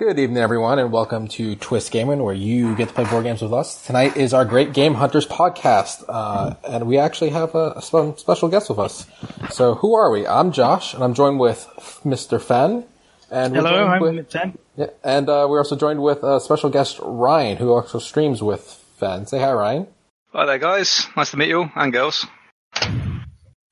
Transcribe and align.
Good 0.00 0.18
evening, 0.18 0.42
everyone, 0.42 0.78
and 0.78 0.90
welcome 0.90 1.28
to 1.28 1.56
Twist 1.56 1.92
Gaming, 1.92 2.22
where 2.22 2.32
you 2.32 2.74
get 2.74 2.88
to 2.88 2.94
play 2.94 3.04
board 3.04 3.24
games 3.24 3.42
with 3.42 3.52
us. 3.52 3.84
Tonight 3.86 4.16
is 4.16 4.32
our 4.32 4.46
Great 4.46 4.72
Game 4.72 4.94
Hunters 4.94 5.26
podcast, 5.26 6.02
uh, 6.08 6.54
and 6.66 6.86
we 6.86 6.96
actually 6.96 7.28
have 7.30 7.54
a, 7.54 7.72
a 7.76 7.82
spe- 7.82 8.18
special 8.18 8.48
guest 8.48 8.70
with 8.70 8.78
us. 8.78 9.06
So, 9.50 9.74
who 9.74 9.94
are 9.94 10.10
we? 10.10 10.26
I'm 10.26 10.52
Josh, 10.52 10.94
and 10.94 11.04
I'm 11.04 11.12
joined 11.12 11.38
with 11.38 11.68
Mr. 12.02 12.40
Fen. 12.40 12.84
And 13.30 13.54
Hello, 13.54 13.68
joined 13.72 13.90
I'm 13.90 14.00
with, 14.16 14.32
Fen. 14.32 14.58
yeah, 14.74 14.86
and 15.04 15.28
uh, 15.28 15.46
we're 15.50 15.58
also 15.58 15.76
joined 15.76 16.02
with 16.02 16.22
a 16.22 16.40
special 16.40 16.70
guest, 16.70 16.98
Ryan, 17.02 17.58
who 17.58 17.70
also 17.70 17.98
streams 17.98 18.42
with 18.42 18.62
Fen. 18.96 19.26
Say 19.26 19.38
hi, 19.38 19.52
Ryan. 19.52 19.86
Hi 20.32 20.46
there, 20.46 20.58
guys. 20.58 21.08
Nice 21.14 21.32
to 21.32 21.36
meet 21.36 21.50
you 21.50 21.70
and 21.76 21.92
girls. 21.92 22.26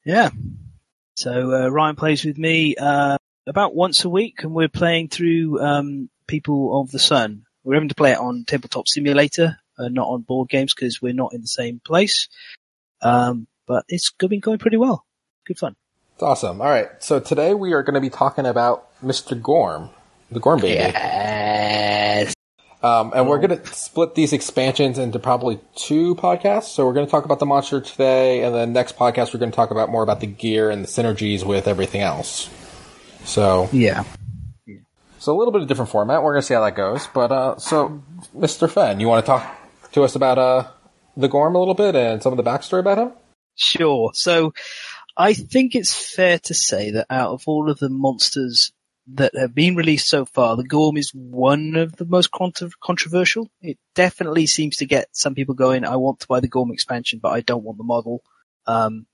Yeah. 0.04 0.28
So 1.16 1.54
uh, 1.54 1.68
Ryan 1.70 1.96
plays 1.96 2.22
with 2.22 2.36
me 2.36 2.76
uh, 2.76 3.16
about 3.46 3.74
once 3.74 4.04
a 4.04 4.10
week, 4.10 4.42
and 4.42 4.52
we're 4.52 4.68
playing 4.68 5.08
through 5.08 5.58
um, 5.62 6.10
People 6.28 6.80
of 6.80 6.92
the 6.92 7.00
Sun. 7.00 7.42
We're 7.64 7.74
having 7.74 7.88
to 7.88 7.94
play 7.96 8.12
it 8.12 8.18
on 8.18 8.44
Tabletop 8.46 8.86
Simulator, 8.86 9.58
uh, 9.76 9.88
not 9.88 10.06
on 10.06 10.22
board 10.22 10.48
games 10.48 10.72
because 10.74 11.02
we're 11.02 11.12
not 11.12 11.34
in 11.34 11.40
the 11.40 11.48
same 11.48 11.80
place. 11.84 12.28
Um, 13.02 13.48
but 13.66 13.84
it's 13.88 14.12
been 14.12 14.40
going 14.40 14.58
pretty 14.58 14.76
well. 14.76 15.04
Good 15.46 15.58
fun. 15.58 15.74
It's 16.14 16.22
awesome. 16.22 16.60
All 16.60 16.68
right, 16.68 16.88
so 17.00 17.20
today 17.20 17.54
we 17.54 17.72
are 17.72 17.82
going 17.82 17.94
to 17.94 18.00
be 18.00 18.10
talking 18.10 18.46
about 18.46 18.88
Mr. 19.02 19.40
Gorm, 19.40 19.90
the 20.30 20.40
Gorm 20.40 20.60
baby. 20.60 20.74
Yes. 20.74 22.34
Um, 22.82 23.12
and 23.14 23.28
we're 23.28 23.38
going 23.38 23.58
to 23.58 23.66
split 23.74 24.14
these 24.14 24.32
expansions 24.32 24.98
into 24.98 25.18
probably 25.18 25.58
two 25.74 26.14
podcasts. 26.14 26.74
So 26.74 26.86
we're 26.86 26.92
going 26.92 27.06
to 27.06 27.10
talk 27.10 27.24
about 27.24 27.38
the 27.40 27.46
monster 27.46 27.80
today, 27.80 28.42
and 28.44 28.54
then 28.54 28.72
next 28.72 28.96
podcast 28.96 29.32
we're 29.34 29.40
going 29.40 29.50
to 29.50 29.56
talk 29.56 29.70
about 29.70 29.90
more 29.90 30.02
about 30.02 30.20
the 30.20 30.26
gear 30.26 30.70
and 30.70 30.84
the 30.84 30.88
synergies 30.88 31.44
with 31.44 31.66
everything 31.66 32.00
else. 32.02 32.48
So, 33.24 33.68
Yeah. 33.72 34.04
So 35.28 35.36
a 35.36 35.38
little 35.38 35.52
bit 35.52 35.60
of 35.60 35.68
different 35.68 35.90
format. 35.90 36.22
We're 36.22 36.32
going 36.32 36.40
to 36.40 36.46
see 36.46 36.54
how 36.54 36.64
that 36.64 36.74
goes. 36.74 37.06
But 37.06 37.30
uh, 37.30 37.58
so, 37.58 38.02
Mr. 38.34 38.66
Fen, 38.66 38.98
you 38.98 39.08
want 39.08 39.26
to 39.26 39.30
talk 39.30 39.92
to 39.92 40.02
us 40.02 40.16
about 40.16 40.38
uh, 40.38 40.68
the 41.18 41.28
Gorm 41.28 41.54
a 41.54 41.58
little 41.58 41.74
bit 41.74 41.94
and 41.94 42.22
some 42.22 42.32
of 42.32 42.38
the 42.38 42.50
backstory 42.50 42.78
about 42.78 42.96
him? 42.96 43.12
Sure. 43.54 44.10
So 44.14 44.54
I 45.18 45.34
think 45.34 45.74
it's 45.74 45.92
fair 45.92 46.38
to 46.44 46.54
say 46.54 46.92
that 46.92 47.08
out 47.10 47.32
of 47.32 47.42
all 47.46 47.70
of 47.70 47.78
the 47.78 47.90
monsters 47.90 48.72
that 49.16 49.36
have 49.36 49.54
been 49.54 49.76
released 49.76 50.08
so 50.08 50.24
far, 50.24 50.56
the 50.56 50.64
Gorm 50.64 50.96
is 50.96 51.10
one 51.12 51.76
of 51.76 51.96
the 51.96 52.06
most 52.06 52.30
controversial. 52.30 53.50
It 53.60 53.76
definitely 53.94 54.46
seems 54.46 54.76
to 54.76 54.86
get 54.86 55.10
some 55.12 55.34
people 55.34 55.54
going, 55.54 55.84
I 55.84 55.96
want 55.96 56.20
to 56.20 56.26
buy 56.26 56.40
the 56.40 56.48
Gorm 56.48 56.72
expansion, 56.72 57.20
but 57.22 57.34
I 57.34 57.42
don't 57.42 57.64
want 57.64 57.76
the 57.76 57.84
model. 57.84 58.22
Um, 58.66 59.04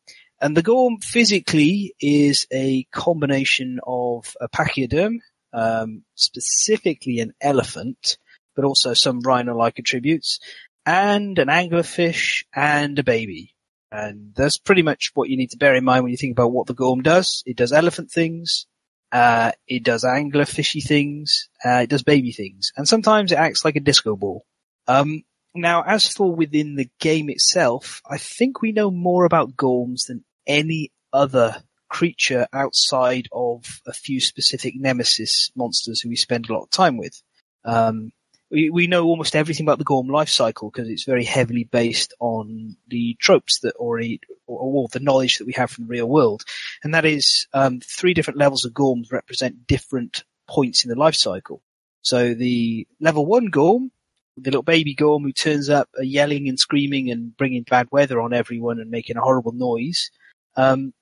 and 0.41 0.57
the 0.57 0.62
Gorm 0.62 0.98
physically 1.01 1.92
is 2.01 2.47
a 2.53 2.85
combination 2.92 3.81
of 3.85 4.37
a 4.41 4.47
pachyderm, 4.47 5.20
um, 5.55 6.03
specifically 6.15 7.21
an 7.21 7.33
elephant, 7.41 8.19
but 8.57 8.65
also 8.65 8.93
some 8.93 9.21
rhino-like 9.21 9.79
attributes, 9.79 10.41
and 10.85 11.39
an 11.39 11.49
anglerfish 11.49 12.45
and 12.55 12.99
a 12.99 13.05
baby. 13.05 13.55
And 13.91 14.35
that's 14.35 14.59
pretty 14.59 14.83
much 14.83 15.13
what 15.15 15.29
you 15.29 15.37
need 15.37 15.51
to 15.51 15.57
bear 15.57 15.77
in 15.77 15.85
mind 15.85 16.03
when 16.03 16.11
you 16.11 16.17
think 16.17 16.33
about 16.33 16.53
what 16.53 16.67
the 16.67 16.75
Gorm 16.75 17.03
does. 17.03 17.43
It 17.47 17.57
does 17.57 17.73
elephant 17.73 18.11
things, 18.11 18.67
uh, 19.13 19.53
it 19.69 19.85
does 19.85 20.05
anglerfishy 20.05 20.83
things, 20.83 21.49
uh, 21.65 21.83
it 21.85 21.91
does 21.91 22.03
baby 22.03 22.33
things, 22.33 22.73
and 22.77 22.89
sometimes 22.89 23.31
it 23.31 23.39
acts 23.39 23.65
like 23.65 23.77
a 23.77 23.81
disco 23.81 24.17
ball. 24.17 24.45
Um, 24.89 25.23
now, 25.55 25.83
as 25.83 26.09
for 26.09 26.35
within 26.35 26.75
the 26.75 26.91
game 26.99 27.31
itself, 27.31 28.03
I 28.11 28.19
think 28.19 28.61
we 28.61 28.73
know 28.73 28.91
more 28.91 29.25
about 29.25 29.57
Gorms 29.57 30.09
than 30.09 30.25
any 30.47 30.91
other 31.13 31.63
creature 31.95 32.48
outside 32.53 33.28
of 33.31 33.81
a 33.87 33.92
few 33.92 34.20
specific 34.20 34.75
nemesis 34.75 35.53
monsters 35.55 36.01
who 36.01 36.09
we 36.09 36.17
spend 36.17 36.51
a 36.51 36.53
lot 36.53 36.64
of 36.64 36.70
time 36.70 36.97
with. 36.97 37.23
Um, 37.64 38.11
we, 38.51 38.69
we 38.69 38.89
know 38.89 39.05
almost 39.05 39.36
everything 39.36 39.64
about 39.64 39.78
the 39.78 39.84
Gorm 39.84 40.09
life 40.09 40.28
cycle 40.28 40.70
because 40.70 40.89
it's 40.89 41.05
very 41.05 41.23
heavily 41.23 41.62
based 41.62 42.12
on 42.19 42.77
the 42.89 43.17
tropes 43.20 43.61
that 43.61 43.77
already, 43.77 44.20
or, 44.48 44.59
or 44.59 44.89
the 44.91 44.98
knowledge 44.98 45.39
that 45.39 45.46
we 45.46 45.52
have 45.52 45.70
from 45.70 45.85
the 45.85 45.91
real 45.91 46.08
world. 46.08 46.42
And 46.83 46.95
that 46.95 47.05
is, 47.05 47.46
um, 47.52 47.79
three 47.79 48.13
different 48.13 48.40
levels 48.40 48.64
of 48.64 48.73
Gorms 48.73 49.13
represent 49.13 49.69
different 49.69 50.24
points 50.48 50.85
in 50.85 50.90
the 50.90 50.98
life 50.98 51.14
cycle. 51.14 51.63
So 52.02 52.35
the 52.35 52.89
level 52.98 53.24
one 53.24 53.46
Gorm, 53.46 53.92
the 54.36 54.51
little 54.51 54.64
baby 54.64 54.95
Gorm 54.95 55.23
who 55.23 55.33
turns 55.33 55.70
up 55.70 55.89
uh, 55.96 56.02
yelling 56.02 56.48
and 56.48 56.58
screaming 56.58 57.13
and 57.13 57.36
bringing 57.36 57.63
bad 57.63 57.86
weather 57.92 58.20
on 58.20 58.33
everyone 58.35 58.80
and 58.80 58.90
making 58.90 59.17
a 59.17 59.20
horrible 59.20 59.52
noise, 59.52 60.11
um, 60.57 60.92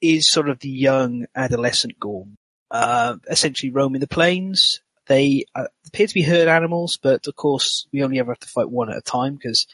is 0.00 0.28
sort 0.28 0.48
of 0.48 0.58
the 0.60 0.70
young 0.70 1.26
adolescent 1.34 1.98
Gorm, 1.98 2.36
uh, 2.70 3.16
essentially 3.28 3.72
roaming 3.72 4.00
the 4.00 4.08
plains. 4.08 4.80
They 5.06 5.44
uh, 5.54 5.64
appear 5.86 6.06
to 6.06 6.14
be 6.14 6.22
herd 6.22 6.48
animals, 6.48 6.98
but 7.02 7.26
of 7.26 7.36
course 7.36 7.86
we 7.92 8.02
only 8.02 8.18
ever 8.18 8.32
have 8.32 8.38
to 8.40 8.48
fight 8.48 8.70
one 8.70 8.90
at 8.90 8.98
a 8.98 9.02
time 9.02 9.34
because 9.34 9.66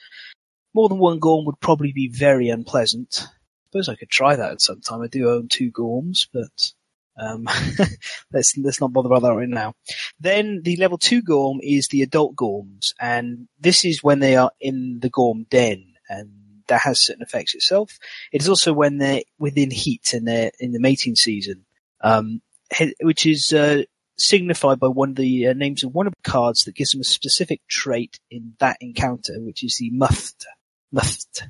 more 0.75 0.88
than 0.88 0.98
one 0.98 1.19
Gorm 1.19 1.44
would 1.47 1.60
probably 1.60 1.92
be 1.92 2.09
very 2.09 2.48
unpleasant. 2.48 3.22
I 3.22 3.28
suppose 3.69 3.88
I 3.88 3.97
could 3.97 4.10
try 4.10 4.37
that 4.37 4.53
at 4.53 4.60
some 4.60 4.81
time. 4.81 5.03
I 5.03 5.09
do 5.09 5.31
own 5.31 5.48
two 5.48 5.70
Gorms, 5.70 6.28
but 6.32 6.72
um, 7.19 7.48
let's 8.32 8.56
let's 8.56 8.81
not 8.81 8.93
bother 8.93 9.08
about 9.08 9.22
that 9.22 9.34
right 9.34 9.48
now. 9.48 9.75
Then 10.20 10.62
the 10.62 10.76
level 10.76 10.98
two 10.98 11.22
Gorm 11.22 11.60
is 11.62 11.88
the 11.88 12.03
adult 12.03 12.37
Gorms, 12.37 12.93
and 13.00 13.48
this 13.58 13.84
is 13.84 14.03
when 14.03 14.20
they 14.20 14.37
are 14.37 14.53
in 14.60 15.00
the 15.00 15.10
Gorm 15.10 15.47
den, 15.48 15.94
and 16.08 16.31
that 16.69 16.81
has 16.82 17.00
certain 17.00 17.22
effects 17.22 17.54
itself. 17.54 17.99
It 18.32 18.43
is 18.43 18.49
also 18.49 18.72
when 18.72 18.99
they're 18.99 19.22
within 19.38 19.71
heat 19.71 20.12
and 20.12 20.27
they're 20.27 20.53
in 20.59 20.72
the 20.72 20.81
mating 20.81 21.16
season, 21.16 21.65
um, 22.00 22.43
which 23.00 23.27
is 23.27 23.53
uh, 23.53 23.82
signified 24.19 24.81
by 24.81 24.88
one 24.88 25.10
of 25.10 25.16
the 25.16 25.49
uh, 25.49 25.53
names 25.53 25.84
of 25.84 25.94
one 25.94 26.06
of 26.06 26.12
the 26.12 26.31
cards 26.31 26.65
that 26.65 26.75
gives 26.75 26.91
them 26.91 27.00
a 27.00 27.05
specific 27.05 27.60
trait 27.69 28.19
in 28.31 28.55
that 28.59 28.78
encounter, 28.81 29.34
which 29.38 29.62
is 29.62 29.76
the 29.78 29.91
muffed 29.91 30.47
muffed 30.93 31.44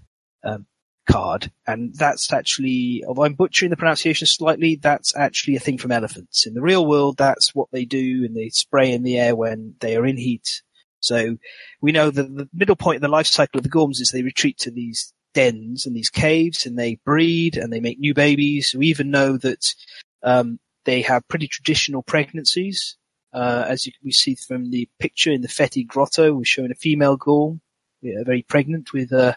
um, 0.45 0.67
card, 1.07 1.51
and 1.67 1.95
that's 1.95 2.33
actually, 2.33 3.05
although 3.07 3.25
I'm 3.25 3.35
butchering 3.35 3.71
the 3.71 3.77
pronunciation 3.77 4.27
slightly, 4.27 4.77
that's 4.77 5.17
actually 5.17 5.57
a 5.57 5.61
thing 5.61 5.79
from 5.79 5.93
elephants. 5.93 6.47
In 6.47 6.55
the 6.55 6.63
real 6.63 6.85
world, 6.85 7.17
that's 7.17 7.55
what 7.55 7.69
they 7.71 7.85
do, 7.85 8.25
and 8.25 8.37
they 8.37 8.49
spray 8.49 8.93
in 8.93 9.03
the 9.03 9.19
air 9.19 9.37
when 9.37 9.75
they 9.81 9.97
are 9.97 10.07
in 10.07 10.17
heat. 10.17 10.63
So 11.01 11.37
we 11.81 11.93
know 11.93 12.11
that 12.11 12.37
the 12.37 12.49
middle 12.53 12.77
point 12.77 12.97
of 12.97 13.03
the 13.03 13.09
life 13.09 13.27
cycle 13.27 13.59
of 13.59 13.65
the 13.65 13.71
Gorms 13.71 14.01
is 14.01 14.11
they 14.11 14.23
retreat 14.23 14.59
to 14.59 14.71
these 14.71 15.13
dens 15.35 15.87
and 15.87 15.95
these 15.95 16.11
caves, 16.11 16.67
and 16.67 16.79
they 16.79 16.99
breed 17.05 17.57
and 17.57 17.73
they 17.73 17.81
make 17.81 17.99
new 17.99 18.15
babies. 18.15 18.75
We 18.77 18.87
even 18.89 19.11
know 19.11 19.37
that 19.39 19.75
um, 20.23 20.59
they 20.85 21.03
have 21.03 21.29
pretty 21.29 21.49
traditional 21.49 22.03
pregnancies. 22.03 22.97
Uh, 23.33 23.67
as 23.69 23.85
you, 23.85 23.93
we 24.03 24.13
see 24.13 24.35
from 24.35 24.71
the 24.71 24.89
picture 24.99 25.31
in 25.31 25.43
the 25.43 25.49
Feti 25.49 25.87
Grotto, 25.87 26.33
we're 26.33 26.45
showing 26.45 26.71
a 26.71 26.75
female 26.75 27.17
Gorm, 27.17 27.61
very 28.03 28.43
pregnant 28.43 28.93
with 28.93 29.13
uh, 29.13 29.35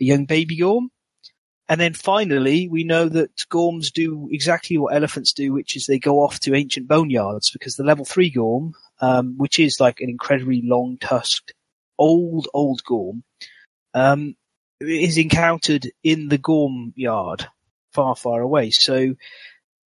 a 0.00 0.04
young 0.04 0.24
baby 0.24 0.56
Gorm. 0.56 0.90
And 1.68 1.80
then 1.80 1.94
finally, 1.94 2.68
we 2.68 2.84
know 2.84 3.08
that 3.08 3.36
Gorms 3.50 3.92
do 3.92 4.28
exactly 4.30 4.78
what 4.78 4.94
elephants 4.94 5.32
do, 5.32 5.52
which 5.52 5.76
is 5.76 5.86
they 5.86 5.98
go 5.98 6.20
off 6.20 6.38
to 6.40 6.54
ancient 6.54 6.86
boneyards 6.86 7.52
because 7.52 7.74
the 7.74 7.82
level 7.84 8.04
three 8.04 8.30
Gorm, 8.30 8.74
um, 9.00 9.36
which 9.36 9.58
is 9.58 9.80
like 9.80 10.00
an 10.00 10.08
incredibly 10.08 10.62
long 10.64 10.96
tusked, 11.00 11.54
old, 11.98 12.48
old 12.54 12.82
Gorm, 12.84 13.24
um, 13.94 14.36
is 14.80 15.18
encountered 15.18 15.90
in 16.04 16.28
the 16.28 16.38
Gorm 16.38 16.92
yard 16.94 17.48
far, 17.92 18.14
far 18.14 18.40
away. 18.42 18.70
So 18.70 19.16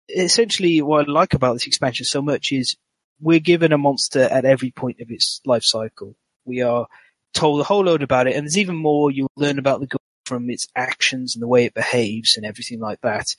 essentially 0.08 0.82
what 0.82 1.08
I 1.08 1.10
like 1.10 1.32
about 1.32 1.54
this 1.54 1.66
expansion 1.66 2.04
so 2.04 2.20
much 2.20 2.52
is 2.52 2.76
we're 3.20 3.38
given 3.38 3.72
a 3.72 3.78
monster 3.78 4.22
at 4.22 4.44
every 4.44 4.70
point 4.70 5.00
of 5.00 5.10
its 5.10 5.40
life 5.46 5.64
cycle. 5.64 6.14
We 6.44 6.60
are 6.60 6.88
told 7.32 7.60
a 7.60 7.64
whole 7.64 7.84
load 7.84 8.02
about 8.02 8.26
it 8.26 8.34
and 8.34 8.44
there's 8.44 8.58
even 8.58 8.76
more 8.76 9.10
you'll 9.10 9.30
learn 9.36 9.58
about 9.58 9.80
the 9.80 9.86
Gorm 9.86 10.00
from 10.30 10.48
its 10.48 10.68
actions 10.76 11.34
and 11.34 11.42
the 11.42 11.48
way 11.48 11.64
it 11.64 11.74
behaves 11.74 12.36
and 12.36 12.46
everything 12.46 12.78
like 12.78 13.00
that. 13.00 13.34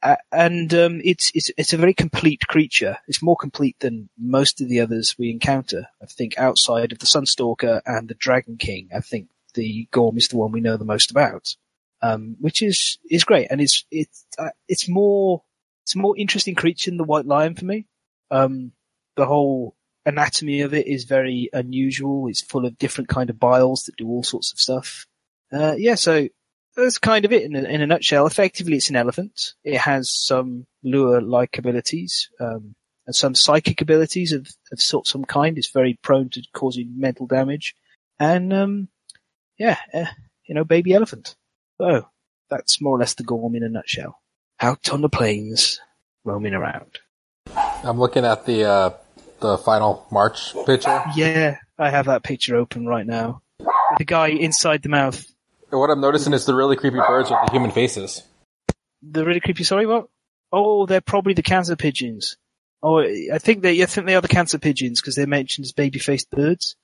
Uh, 0.00 0.14
and 0.30 0.72
um, 0.74 1.00
it's 1.02 1.32
it's 1.34 1.50
it's 1.56 1.72
a 1.72 1.76
very 1.76 1.92
complete 1.92 2.46
creature. 2.46 2.96
It's 3.08 3.20
more 3.20 3.36
complete 3.36 3.76
than 3.80 4.08
most 4.16 4.60
of 4.60 4.68
the 4.68 4.78
others 4.80 5.16
we 5.18 5.30
encounter. 5.30 5.88
I 6.00 6.06
think 6.06 6.38
outside 6.38 6.92
of 6.92 7.00
the 7.00 7.06
Sunstalker 7.06 7.80
and 7.84 8.08
the 8.08 8.14
Dragon 8.14 8.56
King, 8.56 8.90
I 8.94 9.00
think 9.00 9.26
the 9.54 9.88
Gorm 9.90 10.16
is 10.16 10.28
the 10.28 10.36
one 10.36 10.52
we 10.52 10.60
know 10.60 10.76
the 10.76 10.84
most 10.84 11.10
about, 11.10 11.56
um, 12.00 12.36
which 12.38 12.62
is 12.62 12.98
is 13.10 13.24
great. 13.24 13.48
And 13.50 13.60
it's 13.60 13.84
it's 13.90 14.24
uh, 14.38 14.50
it's 14.68 14.88
more 14.88 15.42
it's 15.82 15.96
a 15.96 15.98
more 15.98 16.16
interesting 16.16 16.54
creature 16.54 16.92
than 16.92 16.98
the 16.98 17.10
White 17.12 17.26
Lion 17.26 17.56
for 17.56 17.64
me. 17.64 17.86
Um, 18.30 18.70
the 19.16 19.26
whole 19.26 19.74
anatomy 20.06 20.60
of 20.60 20.74
it 20.74 20.86
is 20.86 21.06
very 21.06 21.50
unusual. 21.52 22.28
It's 22.28 22.40
full 22.40 22.66
of 22.66 22.78
different 22.78 23.08
kind 23.08 23.30
of 23.30 23.40
biles 23.40 23.82
that 23.84 23.96
do 23.96 24.06
all 24.06 24.22
sorts 24.22 24.52
of 24.52 24.60
stuff. 24.60 25.07
Uh, 25.52 25.74
yeah, 25.76 25.94
so 25.94 26.28
that's 26.76 26.98
kind 26.98 27.24
of 27.24 27.32
it 27.32 27.42
in 27.42 27.56
a, 27.56 27.62
in 27.62 27.80
a 27.80 27.86
nutshell. 27.86 28.26
Effectively, 28.26 28.76
it's 28.76 28.90
an 28.90 28.96
elephant. 28.96 29.54
It 29.64 29.78
has 29.78 30.10
some 30.12 30.66
lure-like 30.82 31.58
abilities, 31.58 32.28
um, 32.40 32.74
and 33.06 33.16
some 33.16 33.34
psychic 33.34 33.80
abilities 33.80 34.32
of, 34.32 34.46
of 34.70 34.80
sort 34.80 35.06
some 35.06 35.24
kind. 35.24 35.58
It's 35.58 35.70
very 35.70 35.98
prone 36.02 36.30
to 36.30 36.42
causing 36.52 36.94
mental 36.96 37.26
damage. 37.26 37.74
And, 38.20 38.52
um, 38.52 38.88
yeah, 39.58 39.78
uh, 39.94 40.06
you 40.46 40.54
know, 40.54 40.64
baby 40.64 40.92
elephant. 40.92 41.34
So, 41.80 42.06
that's 42.50 42.80
more 42.80 42.96
or 42.96 42.98
less 42.98 43.14
the 43.14 43.24
Gorm 43.24 43.54
in 43.54 43.62
a 43.62 43.68
nutshell. 43.68 44.20
Out 44.60 44.90
on 44.90 45.00
the 45.00 45.08
plains, 45.08 45.80
roaming 46.24 46.54
around. 46.54 46.98
I'm 47.84 47.98
looking 47.98 48.24
at 48.24 48.44
the 48.44 48.64
uh, 48.64 48.90
the 49.40 49.58
final 49.58 50.06
March 50.10 50.54
picture. 50.66 51.02
Yeah, 51.14 51.58
I 51.78 51.90
have 51.90 52.06
that 52.06 52.24
picture 52.24 52.56
open 52.56 52.86
right 52.86 53.06
now. 53.06 53.42
The 53.98 54.04
guy 54.04 54.28
inside 54.28 54.82
the 54.82 54.88
mouth. 54.88 55.24
And 55.70 55.80
what 55.80 55.90
I'm 55.90 56.00
noticing 56.00 56.32
is 56.32 56.46
the 56.46 56.54
really 56.54 56.76
creepy 56.76 56.96
birds 56.96 57.30
with 57.30 57.38
the 57.46 57.52
human 57.52 57.70
faces. 57.70 58.22
The 59.02 59.24
really 59.24 59.40
creepy. 59.40 59.64
Sorry, 59.64 59.86
what? 59.86 60.08
Oh, 60.50 60.86
they're 60.86 61.00
probably 61.00 61.34
the 61.34 61.42
cancer 61.42 61.76
pigeons. 61.76 62.36
Oh, 62.82 63.00
I 63.00 63.38
think 63.38 63.62
they. 63.62 63.82
I 63.82 63.86
think 63.86 64.06
they 64.06 64.14
are 64.14 64.20
the 64.20 64.28
cancer 64.28 64.58
pigeons 64.58 65.00
because 65.00 65.14
they're 65.14 65.26
mentioned 65.26 65.66
as 65.66 65.72
baby-faced 65.72 66.30
birds. 66.30 66.76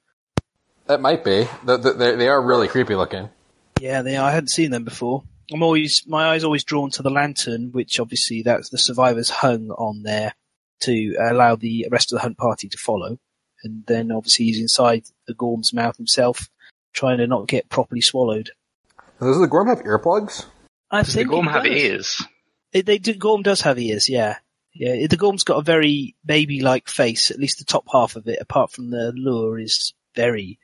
That 0.87 1.01
might 1.01 1.25
be. 1.25 1.49
The, 1.65 1.79
the, 1.79 1.93
they 1.93 2.17
they 2.17 2.29
are 2.29 2.43
really 2.43 2.69
creepy 2.69 2.95
looking. 2.95 3.31
Yeah, 3.81 4.03
they 4.03 4.17
are. 4.17 4.29
I 4.29 4.33
hadn't 4.33 4.49
seen 4.49 4.71
them 4.71 4.85
before. 4.85 5.25
I'm 5.53 5.63
always 5.63 6.05
my 6.07 6.29
eyes 6.31 6.45
always 6.45 6.65
drawn 6.65 6.91
to 6.93 7.03
the 7.03 7.11
lantern, 7.11 7.71
which 7.73 8.01
obviously 8.01 8.43
that's 8.43 8.71
the 8.71 8.79
survivors 8.79 9.31
hung 9.31 9.71
on 9.71 10.03
there 10.03 10.35
to 10.81 11.17
allow 11.21 11.57
the 11.57 11.87
rest 11.91 12.13
of 12.13 12.17
the 12.17 12.23
hunt 12.23 12.37
party 12.37 12.69
to 12.69 12.79
follow. 12.79 13.19
And 13.63 13.85
then 13.87 14.13
obviously 14.13 14.47
he's 14.47 14.61
inside 14.61 15.05
the 15.27 15.35
Gorm's 15.35 15.73
mouth 15.73 15.97
himself, 15.97 16.49
trying 16.93 17.19
to 17.19 17.27
not 17.27 17.49
get 17.49 17.71
properly 17.71 18.03
swallowed. 18.03 18.51
Does 19.21 19.41
the 19.41 19.47
Gorm 19.47 19.69
have 19.69 19.83
earplugs? 19.83 20.47
I 20.91 21.03
Does 21.03 21.15
the 21.15 21.21
think 21.21 21.31
Gorm 21.31 21.47
have 21.47 21.67
ears? 21.67 22.23
It, 22.73 22.87
they 22.87 22.99
do, 22.99 23.15
Gorm 23.15 23.43
does 23.43 23.61
have 23.63 23.79
ears, 23.79 24.09
yeah. 24.09 24.37
Yeah, 24.75 25.07
the 25.07 25.17
Gorm's 25.17 25.45
got 25.45 25.59
a 25.59 25.63
very 25.63 26.17
baby-like 26.27 26.89
face, 26.89 27.31
at 27.31 27.39
least 27.39 27.59
the 27.59 27.65
top 27.65 27.85
half 27.93 28.17
of 28.17 28.27
it, 28.27 28.39
apart 28.41 28.73
from 28.73 28.91
the 28.91 29.13
lure 29.15 29.59
is 29.59 29.95
very 30.17 30.59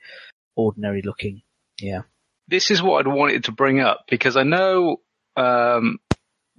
ordinary 0.55 1.01
looking. 1.01 1.43
Yeah. 1.79 2.01
This 2.47 2.71
is 2.71 2.81
what 2.81 2.99
I'd 2.99 3.11
wanted 3.11 3.45
to 3.45 3.53
bring 3.53 3.79
up 3.79 4.05
because 4.09 4.35
I 4.35 4.43
know 4.43 4.97
um, 5.37 5.99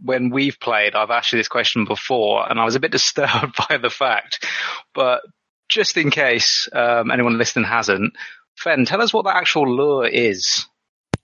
when 0.03 0.31
we've 0.31 0.59
played, 0.59 0.95
I've 0.95 1.11
asked 1.11 1.33
you 1.33 1.39
this 1.39 1.49
question 1.49 1.85
before, 1.85 2.51
and 2.51 2.59
I 2.59 2.65
was 2.65 2.75
a 2.75 2.81
bit 2.81 2.93
disturbed 2.93 3.55
by 3.69 3.77
the 3.77 3.91
fact. 3.91 4.47
But 4.95 5.21
just 5.69 5.97
in 5.97 6.11
case 6.11 6.69
um, 6.73 7.11
anyone 7.11 7.39
listening 7.39 7.67
hasn't, 7.67 8.15
Fen, 8.57 8.85
tell 8.85 9.03
us 9.03 9.13
what 9.13 9.25
the 9.25 9.37
actual 9.37 9.75
lure 9.75 10.07
is. 10.07 10.67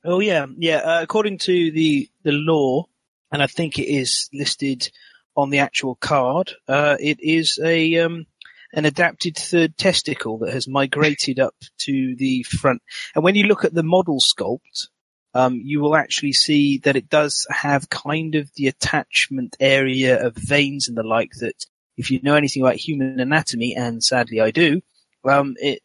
Oh 0.04 0.20
yeah, 0.20 0.46
yeah. 0.56 0.76
Uh, 0.76 1.02
according 1.02 1.38
to 1.38 1.70
the 1.72 2.08
the 2.22 2.32
law, 2.32 2.86
and 3.32 3.42
I 3.42 3.46
think 3.46 3.78
it 3.78 3.90
is 3.90 4.28
listed 4.32 4.90
on 5.36 5.50
the 5.50 5.58
actual 5.58 5.96
card. 5.96 6.52
Uh, 6.68 6.96
it 7.00 7.18
is 7.20 7.58
a 7.62 7.98
um, 7.98 8.26
an 8.72 8.84
adapted 8.84 9.36
third 9.36 9.76
testicle 9.76 10.38
that 10.38 10.52
has 10.52 10.68
migrated 10.68 11.40
up 11.40 11.54
to 11.78 12.14
the 12.16 12.44
front. 12.44 12.82
And 13.14 13.24
when 13.24 13.34
you 13.34 13.44
look 13.44 13.64
at 13.64 13.74
the 13.74 13.82
model 13.82 14.20
sculpt, 14.20 14.88
um, 15.34 15.60
you 15.64 15.80
will 15.80 15.96
actually 15.96 16.32
see 16.32 16.78
that 16.78 16.96
it 16.96 17.08
does 17.08 17.46
have 17.50 17.90
kind 17.90 18.34
of 18.36 18.50
the 18.54 18.68
attachment 18.68 19.56
area 19.58 20.24
of 20.24 20.36
veins 20.36 20.88
and 20.88 20.96
the 20.96 21.02
like. 21.02 21.32
That 21.40 21.66
if 21.96 22.12
you 22.12 22.20
know 22.22 22.34
anything 22.34 22.62
about 22.62 22.76
human 22.76 23.18
anatomy, 23.18 23.74
and 23.74 24.02
sadly 24.02 24.40
I 24.40 24.52
do, 24.52 24.80
um, 25.24 25.56
it 25.58 25.80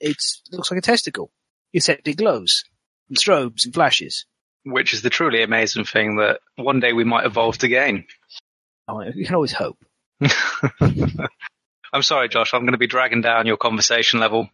looks 0.51 0.69
like 0.69 0.77
a 0.77 0.81
testicle, 0.81 1.31
except 1.73 2.07
it 2.07 2.17
glows 2.17 2.63
and 3.09 3.17
strobes 3.17 3.65
and 3.65 3.73
flashes. 3.73 4.25
Which 4.65 4.93
is 4.93 5.01
the 5.01 5.09
truly 5.09 5.43
amazing 5.43 5.83
thing 5.85 6.17
that 6.17 6.39
one 6.55 6.79
day 6.79 6.93
we 6.93 7.03
might 7.03 7.25
evolve 7.25 7.57
to 7.59 7.67
gain. 7.67 8.05
Oh, 8.87 9.01
you 9.01 9.25
can 9.25 9.35
always 9.35 9.51
hope. 9.51 9.77
I'm 10.81 12.01
sorry, 12.01 12.29
Josh. 12.29 12.53
I'm 12.53 12.61
going 12.61 12.71
to 12.71 12.77
be 12.77 12.87
dragging 12.87 13.21
down 13.21 13.45
your 13.45 13.57
conversation 13.57 14.19
level. 14.19 14.49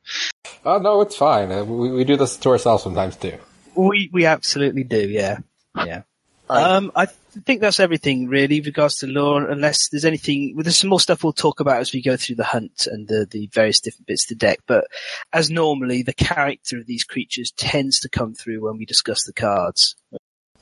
Oh 0.65 0.79
no, 0.79 1.01
it's 1.01 1.15
fine. 1.15 1.51
Uh, 1.51 1.63
We, 1.63 1.91
we 1.91 2.03
do 2.03 2.17
this 2.17 2.37
to 2.37 2.49
ourselves 2.49 2.83
sometimes 2.83 3.15
too. 3.15 3.37
We 3.75 4.09
we 4.11 4.25
absolutely 4.25 4.83
do, 4.83 5.07
yeah, 5.07 5.37
yeah. 5.75 6.01
All 6.49 6.55
right. 6.55 6.71
Um, 6.71 6.91
I 6.95 7.05
think 7.05 7.61
that's 7.61 7.79
everything 7.79 8.27
really 8.27 8.59
with 8.59 8.67
regards 8.67 8.97
to 8.97 9.07
lore. 9.07 9.47
Unless 9.47 9.89
there's 9.89 10.05
anything, 10.05 10.53
well, 10.55 10.63
there's 10.63 10.79
some 10.79 10.89
more 10.89 10.99
stuff 10.99 11.23
we'll 11.23 11.31
talk 11.33 11.59
about 11.59 11.79
as 11.79 11.93
we 11.93 12.01
go 12.01 12.17
through 12.17 12.37
the 12.37 12.43
hunt 12.43 12.87
and 12.87 13.07
the 13.07 13.27
the 13.29 13.47
various 13.53 13.79
different 13.79 14.07
bits 14.07 14.23
of 14.23 14.29
the 14.29 14.45
deck. 14.45 14.59
But 14.65 14.87
as 15.31 15.51
normally, 15.51 16.01
the 16.01 16.13
character 16.13 16.77
of 16.77 16.87
these 16.87 17.03
creatures 17.03 17.51
tends 17.51 17.99
to 17.99 18.09
come 18.09 18.33
through 18.33 18.65
when 18.65 18.77
we 18.77 18.85
discuss 18.85 19.25
the 19.25 19.33
cards. 19.33 19.95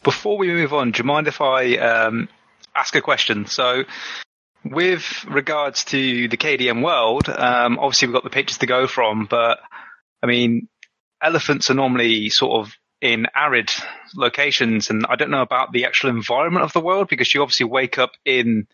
Before 0.04 0.38
we 0.38 0.48
move 0.50 0.74
on, 0.74 0.92
do 0.92 1.00
you 1.00 1.06
mind 1.06 1.28
if 1.28 1.40
I 1.40 1.76
um, 1.78 2.28
ask 2.76 2.94
a 2.96 3.02
question? 3.02 3.46
So, 3.46 3.86
with 4.66 5.24
regards 5.26 5.86
to 5.86 6.28
the 6.28 6.38
KDM 6.38 6.84
world, 6.84 7.30
um, 7.30 7.80
obviously 7.80 8.10
we've 8.10 8.14
got 8.14 8.26
the 8.26 8.30
pictures 8.30 8.58
to 8.60 8.66
go 8.66 8.88
from, 8.88 9.26
but 9.26 9.60
I 10.22 10.28
mean, 10.28 10.68
elephants 11.22 11.70
are 11.70 11.76
normally 11.76 12.30
sort 12.30 12.68
of 12.68 12.74
in 13.02 13.28
arid 13.36 13.70
locations, 14.16 14.90
and 14.90 15.06
I 15.08 15.16
don't 15.16 15.32
know 15.32 15.42
about 15.42 15.72
the 15.72 15.86
actual 15.86 16.10
environment 16.10 16.66
of 16.66 16.74
the 16.74 16.82
world 16.82 17.08
because 17.10 17.34
you 17.34 17.42
obviously 17.42 17.66
wake 17.66 17.98
up 17.98 18.12
in 18.26 18.68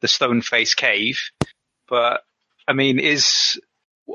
the 0.00 0.08
stone 0.08 0.42
face 0.42 0.74
cave. 0.74 1.20
But 1.88 2.22
I 2.66 2.72
mean, 2.72 2.98
is 2.98 3.60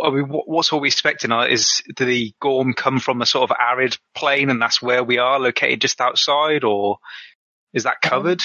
I 0.04 0.10
mean, 0.10 0.27
what, 0.27 0.48
what's 0.48 0.74
all 0.74 0.80
we 0.80 0.88
expecting? 0.88 1.31
Uh, 1.31 1.45
Is 1.45 1.81
do 1.95 2.06
the 2.06 2.33
Gorm 2.39 2.74
come 2.74 3.00
from 3.00 3.21
a 3.21 3.25
sort 3.25 3.50
of 3.50 3.57
arid 3.60 3.98
plain, 4.15 4.50
and 4.50 4.62
that's 4.62 4.81
where 4.81 5.04
we 5.04 5.18
are 5.18 5.39
located, 5.39 5.81
just 5.81 6.01
outside, 6.01 6.63
or 6.63 6.98
is 7.74 7.83
that 7.83 8.01
covered? 8.01 8.42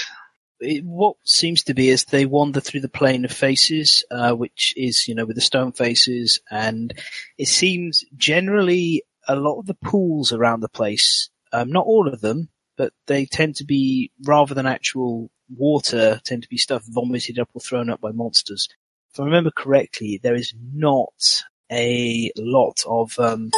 it, 0.61 0.85
what 0.85 1.17
seems 1.25 1.65
to 1.65 1.75
be 1.75 1.89
is 1.89 2.05
they 2.05 2.27
wander 2.27 2.61
through 2.61 2.81
the 2.81 2.89
plain 2.89 3.25
of 3.25 3.33
faces, 3.33 4.05
uh, 4.11 4.33
which 4.33 4.75
is, 4.77 5.07
you 5.07 5.15
know, 5.15 5.25
with 5.25 5.37
the 5.37 5.43
stone 5.43 5.73
faces, 5.73 6.41
and 6.51 6.95
it 7.37 7.49
seems 7.49 8.05
generally 8.17 9.03
a 9.29 9.37
lot 9.37 9.59
of 9.59 9.67
the 9.67 9.75
pools 9.75 10.33
around 10.33 10.61
the 10.61 10.69
place, 10.69 11.31
um, 11.53 11.71
not 11.71 11.87
all 11.87 12.09
of 12.09 12.21
them, 12.21 12.49
but 12.77 12.93
they 13.07 13.27
tend 13.27 13.57
to 13.57 13.65
be, 13.65 14.11
rather 14.25 14.55
than 14.55 14.67
actual 14.67 15.31
water, 15.55 16.21
tend 16.25 16.43
to 16.43 16.49
be 16.49 16.57
stuff 16.57 16.83
vomited 16.87 17.39
up 17.39 17.51
or 17.55 17.61
thrown 17.61 17.91
up 17.91 18.01
by 18.01 18.11
monsters. 18.11 18.69
If 19.13 19.21
I 19.21 19.25
remember 19.25 19.51
correctly, 19.51 20.19
there 20.23 20.35
is 20.35 20.55
not 20.73 21.45
a 21.71 22.33
lot 22.37 22.83
of, 22.87 23.19
um, 23.19 23.51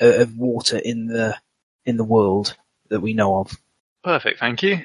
of 0.00 0.36
water 0.36 0.78
in 0.78 1.06
the, 1.06 1.36
in 1.84 1.96
the 1.96 2.04
world 2.04 2.56
that 2.88 3.00
we 3.00 3.12
know 3.12 3.40
of. 3.40 3.56
Perfect, 4.02 4.40
thank 4.40 4.62
you. 4.62 4.80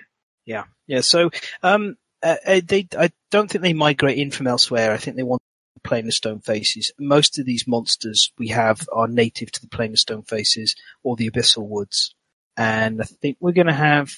Yeah, 0.45 0.63
yeah. 0.88 1.01
So, 1.01 1.30
um, 1.63 1.98
uh, 2.22 2.36
uh, 2.45 2.62
they, 2.65 2.88
I 2.98 3.12
don't 3.31 3.50
think 3.50 3.62
they 3.62 3.74
migrate 3.74 4.18
in 4.18 4.31
from 4.31 4.48
elsewhere. 4.48 4.92
I 4.92 4.98
think 4.98 5.15
they 5.15 5.24
want 5.24 5.42
of 5.91 6.13
stone 6.13 6.39
faces. 6.39 6.91
Most 7.00 7.39
of 7.39 7.45
these 7.45 7.68
monsters 7.68 8.31
we 8.38 8.50
have 8.50 8.88
are 8.94 9.07
native 9.07 9.51
to 9.53 9.62
the 9.62 9.68
plain 9.68 9.91
of 9.91 10.00
stone 10.00 10.24
faces 10.24 10.75
or 11.03 11.15
the 11.15 11.30
abyssal 11.30 11.68
woods, 11.68 12.13
and 12.56 13.01
I 13.01 13.06
think 13.06 13.38
we're 13.39 13.51
going 13.51 13.68
to 13.68 13.74
have 13.74 14.12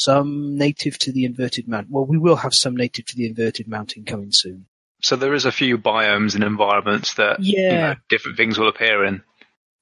some 0.00 0.56
native 0.56 0.98
to 1.00 1.12
the 1.12 1.24
inverted 1.24 1.68
mountain. 1.68 1.92
Well, 1.92 2.06
we 2.06 2.18
will 2.18 2.36
have 2.36 2.54
some 2.54 2.76
native 2.76 3.06
to 3.06 3.16
the 3.16 3.26
inverted 3.26 3.68
mountain 3.68 4.04
coming 4.04 4.30
soon. 4.32 4.66
So 5.00 5.16
there 5.16 5.34
is 5.34 5.44
a 5.44 5.52
few 5.52 5.78
biomes 5.78 6.34
and 6.34 6.42
environments 6.42 7.14
that 7.14 7.40
you 7.40 7.68
know, 7.68 7.94
different 8.08 8.36
things 8.36 8.58
will 8.58 8.68
appear 8.68 9.04
in. 9.04 9.22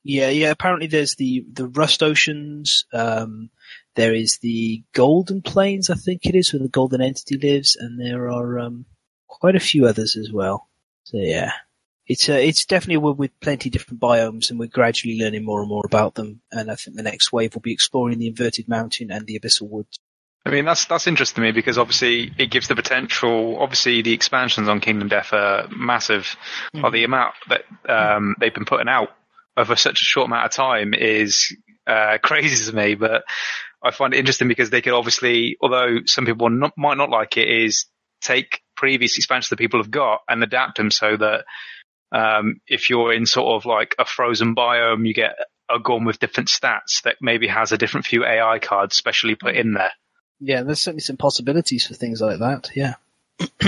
Yeah, 0.04 0.28
yeah. 0.28 0.50
Apparently, 0.50 0.86
there's 0.86 1.16
the 1.16 1.44
the 1.52 1.66
rust 1.66 2.02
oceans. 2.02 2.84
Um, 2.92 3.50
there 3.96 4.14
is 4.14 4.38
the 4.38 4.84
golden 4.92 5.42
plains, 5.42 5.90
I 5.90 5.94
think 5.94 6.26
it 6.26 6.34
is, 6.34 6.52
where 6.52 6.62
the 6.62 6.68
golden 6.68 7.00
entity 7.00 7.38
lives, 7.38 7.76
and 7.76 7.98
there 7.98 8.30
are 8.30 8.58
um, 8.58 8.84
quite 9.26 9.56
a 9.56 9.60
few 9.60 9.86
others 9.86 10.16
as 10.16 10.30
well. 10.30 10.68
So 11.06 11.18
yeah, 11.18 11.52
it's 12.08 12.28
uh, 12.28 12.32
it's 12.32 12.66
definitely 12.66 12.96
with, 12.96 13.16
with 13.16 13.40
plenty 13.40 13.68
of 13.68 13.72
different 13.72 14.00
biomes, 14.00 14.50
and 14.50 14.58
we're 14.58 14.66
gradually 14.66 15.20
learning 15.20 15.44
more 15.44 15.60
and 15.60 15.68
more 15.68 15.86
about 15.86 16.16
them. 16.16 16.40
And 16.50 16.68
I 16.68 16.74
think 16.74 16.96
the 16.96 17.04
next 17.04 17.32
wave 17.32 17.54
will 17.54 17.60
be 17.62 17.72
exploring 17.72 18.18
the 18.18 18.26
inverted 18.26 18.68
mountain 18.68 19.12
and 19.12 19.24
the 19.24 19.38
abyssal 19.38 19.68
woods. 19.68 20.00
I 20.44 20.50
mean, 20.50 20.64
that's 20.64 20.86
that's 20.86 21.06
interesting 21.06 21.42
to 21.42 21.46
me 21.46 21.52
because 21.52 21.78
obviously 21.78 22.32
it 22.38 22.50
gives 22.50 22.66
the 22.66 22.74
potential. 22.74 23.56
Obviously, 23.60 24.02
the 24.02 24.14
expansions 24.14 24.68
on 24.68 24.80
Kingdom 24.80 25.06
Death 25.06 25.32
are 25.32 25.68
massive. 25.68 26.34
Or 26.74 26.90
the 26.90 27.04
amount 27.04 27.34
that 27.50 27.62
um, 27.88 28.34
they've 28.40 28.52
been 28.52 28.64
putting 28.64 28.88
out 28.88 29.10
over 29.56 29.76
such 29.76 30.02
a 30.02 30.04
short 30.04 30.26
amount 30.26 30.46
of 30.46 30.50
time 30.50 30.92
is 30.92 31.56
uh, 31.86 32.18
crazy 32.22 32.68
to 32.68 32.76
me. 32.76 32.96
But 32.96 33.22
I 33.80 33.92
find 33.92 34.12
it 34.12 34.18
interesting 34.18 34.48
because 34.48 34.70
they 34.70 34.82
could 34.82 34.92
obviously, 34.92 35.56
although 35.60 36.00
some 36.06 36.26
people 36.26 36.50
not, 36.50 36.72
might 36.76 36.98
not 36.98 37.10
like 37.10 37.36
it, 37.36 37.48
is 37.48 37.86
take 38.20 38.60
previous 38.76 39.16
expansions 39.16 39.50
that 39.50 39.58
people 39.58 39.80
have 39.80 39.90
got 39.90 40.20
and 40.28 40.42
adapt 40.42 40.76
them 40.76 40.90
so 40.90 41.16
that 41.16 41.44
um, 42.12 42.60
if 42.66 42.90
you're 42.90 43.12
in 43.12 43.26
sort 43.26 43.56
of 43.56 43.66
like 43.66 43.94
a 43.98 44.04
frozen 44.04 44.54
biome, 44.54 45.06
you 45.06 45.14
get 45.14 45.36
a 45.68 45.80
gun 45.80 46.04
with 46.04 46.18
different 46.18 46.48
stats 46.48 47.02
that 47.04 47.16
maybe 47.20 47.48
has 47.48 47.72
a 47.72 47.78
different 47.78 48.06
few 48.06 48.24
AI 48.24 48.58
cards 48.58 48.96
specially 48.96 49.34
put 49.34 49.56
in 49.56 49.74
there. 49.74 49.92
Yeah, 50.38 50.62
there's 50.62 50.80
certainly 50.80 51.00
some 51.00 51.16
possibilities 51.16 51.86
for 51.86 51.94
things 51.94 52.20
like 52.20 52.38
that. 52.38 52.70
Yeah, 52.74 52.94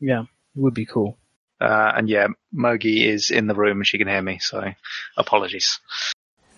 yeah, 0.00 0.22
it 0.22 0.28
would 0.56 0.74
be 0.74 0.86
cool. 0.86 1.16
Uh, 1.60 1.92
and 1.94 2.08
yeah, 2.08 2.28
Mogi 2.54 3.06
is 3.06 3.30
in 3.30 3.46
the 3.46 3.54
room 3.54 3.78
and 3.78 3.86
she 3.86 3.98
can 3.98 4.08
hear 4.08 4.22
me, 4.22 4.38
so 4.38 4.72
apologies. 5.16 5.78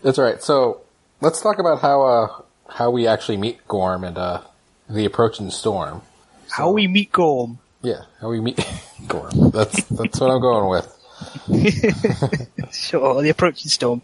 That's 0.02 0.18
all 0.18 0.24
right. 0.24 0.42
So 0.42 0.82
let's 1.20 1.40
talk 1.40 1.58
about 1.58 1.80
how 1.80 2.02
uh, 2.02 2.42
how 2.68 2.90
we 2.90 3.06
actually 3.06 3.36
meet 3.36 3.66
Gorm 3.68 4.04
and 4.04 4.16
uh, 4.16 4.42
the 4.88 5.04
approaching 5.04 5.50
storm. 5.50 6.02
How 6.50 6.70
we 6.70 6.86
meet 6.86 7.12
Gorm. 7.12 7.58
Yeah, 7.82 8.02
how 8.20 8.28
we 8.28 8.40
meet 8.40 8.58
Gorm. 9.08 9.50
That's 9.50 9.84
that's 9.84 10.20
what 10.20 10.30
I'm 10.30 10.40
going 10.40 10.68
with. 10.68 10.98
Sure, 12.72 13.22
the 13.22 13.28
approaching 13.28 13.68
storm. 13.68 14.00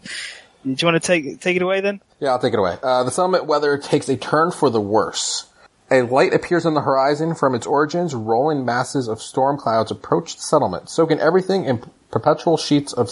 Do 0.63 0.75
you 0.77 0.85
want 0.85 1.01
to 1.01 1.05
take 1.05 1.41
take 1.41 1.55
it 1.55 1.61
away 1.61 1.81
then? 1.81 2.01
Yeah, 2.19 2.31
I'll 2.31 2.39
take 2.39 2.53
it 2.53 2.59
away. 2.59 2.77
Uh, 2.83 3.03
the 3.03 3.11
settlement 3.11 3.45
weather 3.45 3.77
takes 3.77 4.07
a 4.09 4.17
turn 4.17 4.51
for 4.51 4.69
the 4.69 4.81
worse. 4.81 5.47
A 5.89 6.03
light 6.03 6.33
appears 6.33 6.65
on 6.67 6.75
the 6.75 6.81
horizon 6.81 7.33
from 7.33 7.55
its 7.55 7.65
origins. 7.65 8.13
Rolling 8.13 8.63
masses 8.63 9.07
of 9.07 9.21
storm 9.21 9.57
clouds 9.57 9.89
approach 9.89 10.35
the 10.35 10.41
settlement, 10.41 10.89
soaking 10.89 11.19
everything 11.19 11.65
in 11.65 11.83
perpetual 12.11 12.57
sheets 12.57 12.93
of 12.93 13.09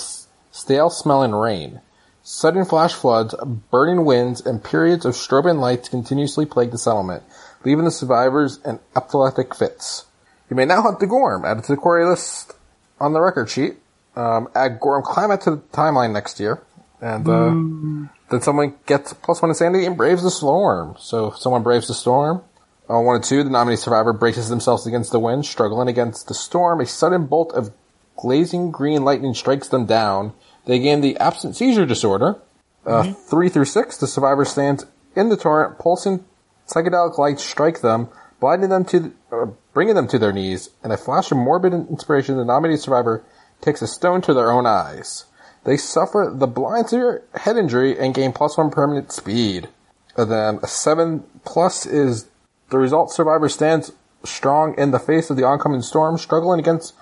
stale 0.51 0.89
smelling 0.91 1.31
rain. 1.33 1.81
Sudden 2.21 2.65
flash 2.65 2.93
floods, 2.93 3.33
burning 3.71 4.03
winds, 4.05 4.45
and 4.45 4.63
periods 4.63 5.05
of 5.05 5.13
strobing 5.15 5.59
lights 5.59 5.89
continuously 5.89 6.45
plague 6.45 6.71
the 6.71 6.77
settlement, 6.77 7.23
leaving 7.63 7.85
the 7.85 7.91
survivors 7.91 8.59
in 8.65 8.79
epileptic 8.95 9.55
fits. 9.55 10.05
You 10.49 10.55
may 10.55 10.65
now 10.65 10.81
hunt 10.81 10.99
the 10.99 11.07
Gorm, 11.07 11.45
added 11.45 11.65
to 11.65 11.73
the 11.73 11.77
quarry 11.77 12.05
list 12.05 12.53
on 12.99 13.13
the 13.13 13.21
record 13.21 13.49
sheet. 13.49 13.75
Um, 14.15 14.49
add 14.55 14.79
Gorm 14.79 15.03
climate 15.03 15.41
to 15.41 15.51
the 15.51 15.57
timeline 15.57 16.13
next 16.13 16.39
year. 16.39 16.61
And 17.01 17.27
uh, 17.27 17.51
mm. 17.51 18.09
then 18.31 18.41
someone 18.41 18.75
gets 18.85 19.13
plus 19.13 19.41
one 19.41 19.51
insanity 19.51 19.85
and 19.85 19.95
braves 19.95 20.23
the 20.23 20.31
storm. 20.31 20.95
So 20.99 21.27
if 21.27 21.37
someone 21.37 21.63
braves 21.63 21.87
the 21.87 21.93
storm, 21.93 22.41
on 22.89 23.05
one 23.05 23.15
and 23.15 23.23
two, 23.23 23.43
the 23.43 23.49
nominee 23.49 23.75
survivor 23.75 24.13
braces 24.13 24.49
themselves 24.49 24.87
against 24.87 25.11
the 25.11 25.19
wind, 25.19 25.45
struggling 25.45 25.89
against 25.89 26.27
the 26.27 26.33
storm. 26.33 26.79
A 26.79 26.85
sudden 26.85 27.25
bolt 27.25 27.53
of 27.53 27.71
glazing 28.15 28.71
green 28.71 29.03
lightning 29.03 29.33
strikes 29.33 29.67
them 29.67 29.85
down. 29.85 30.33
They 30.65 30.79
gain 30.79 31.01
the 31.01 31.17
absent 31.17 31.55
seizure 31.55 31.85
disorder. 31.85 32.37
Uh, 32.85 33.03
mm-hmm. 33.03 33.13
Three 33.29 33.49
through 33.49 33.65
six, 33.65 33.97
the 33.97 34.07
survivor 34.07 34.45
stands 34.45 34.85
in 35.15 35.29
the 35.29 35.37
torrent, 35.37 35.77
pulsing 35.77 36.23
psychedelic 36.67 37.17
lights 37.17 37.43
strike 37.43 37.81
them, 37.81 38.09
blinding 38.39 38.69
them 38.69 38.85
to, 38.85 39.13
uh, 39.31 39.45
bringing 39.73 39.95
them 39.95 40.07
to 40.07 40.19
their 40.19 40.33
knees. 40.33 40.69
In 40.83 40.91
a 40.91 40.97
flash 40.97 41.31
of 41.31 41.37
morbid 41.37 41.73
inspiration, 41.73 42.37
the 42.37 42.45
nominee 42.45 42.77
survivor 42.77 43.23
takes 43.61 43.81
a 43.81 43.87
stone 43.87 44.21
to 44.21 44.33
their 44.33 44.51
own 44.51 44.65
eyes. 44.65 45.25
They 45.63 45.77
suffer 45.77 46.31
the 46.33 46.47
blind 46.47 46.89
severe 46.89 47.23
head 47.33 47.57
injury 47.57 47.97
and 47.99 48.13
gain 48.13 48.31
plus 48.31 48.57
one 48.57 48.71
permanent 48.71 49.11
speed. 49.11 49.67
And 50.15 50.31
then 50.31 50.59
a 50.63 50.67
seven 50.67 51.23
plus 51.43 51.85
is 51.85 52.27
the 52.69 52.77
result 52.77 53.11
survivor 53.11 53.49
stands 53.49 53.91
strong 54.23 54.75
in 54.77 54.91
the 54.91 54.99
face 54.99 55.29
of 55.29 55.37
the 55.37 55.43
oncoming 55.43 55.81
storm, 55.81 56.17
struggling 56.17 56.59
against 56.59 56.93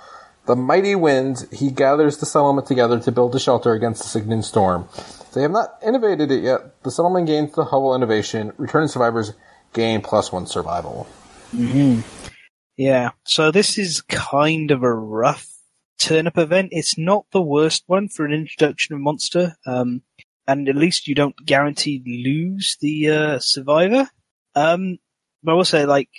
the 0.45 0.55
mighty 0.55 0.95
winds. 0.95 1.49
He 1.51 1.71
gathers 1.71 2.17
the 2.17 2.25
settlement 2.25 2.67
together 2.67 2.99
to 2.99 3.11
build 3.11 3.35
a 3.35 3.39
shelter 3.39 3.73
against 3.73 4.01
the 4.01 4.09
sickening 4.09 4.41
storm. 4.41 4.87
They 5.33 5.41
have 5.41 5.51
not 5.51 5.77
innovated 5.85 6.31
it 6.31 6.43
yet. 6.43 6.81
The 6.83 6.91
settlement 6.91 7.27
gains 7.27 7.53
the 7.53 7.65
hovel 7.65 7.95
innovation. 7.95 8.53
Returning 8.57 8.87
survivors 8.87 9.33
gain 9.73 10.01
plus 10.01 10.31
one 10.31 10.47
survival. 10.47 11.07
Mm-hmm. 11.55 12.01
Yeah. 12.77 13.11
So 13.23 13.51
this 13.51 13.77
is 13.77 14.01
kind 14.01 14.71
of 14.71 14.83
a 14.83 14.93
rough 14.93 15.47
turnip 15.97 16.37
event. 16.37 16.69
It's 16.71 16.97
not 16.97 17.25
the 17.31 17.41
worst 17.41 17.83
one 17.87 18.09
for 18.09 18.25
an 18.25 18.33
introduction 18.33 18.95
of 18.95 19.01
monster. 19.01 19.55
Um, 19.65 20.01
and 20.47 20.69
at 20.69 20.75
least 20.75 21.07
you 21.07 21.15
don't 21.15 21.35
guarantee 21.45 22.03
lose 22.05 22.77
the 22.81 23.09
uh, 23.09 23.39
survivor. 23.39 24.09
Um, 24.53 24.99
but 25.41 25.53
I 25.53 25.55
will 25.55 25.65
say, 25.65 25.85
like, 25.85 26.09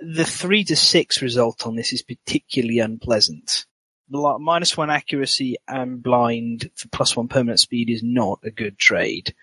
the 0.00 0.24
three 0.24 0.64
to 0.64 0.76
six 0.76 1.22
result 1.22 1.66
on 1.66 1.76
this 1.76 1.92
is 1.92 2.02
particularly 2.02 2.78
unpleasant. 2.78 3.66
Minus 4.08 4.76
one 4.76 4.90
accuracy 4.90 5.56
and 5.68 6.02
blind 6.02 6.70
for 6.74 6.88
plus 6.88 7.16
one 7.16 7.28
permanent 7.28 7.60
speed 7.60 7.90
is 7.90 8.02
not 8.02 8.40
a 8.42 8.50
good 8.50 8.78
trade. 8.78 9.34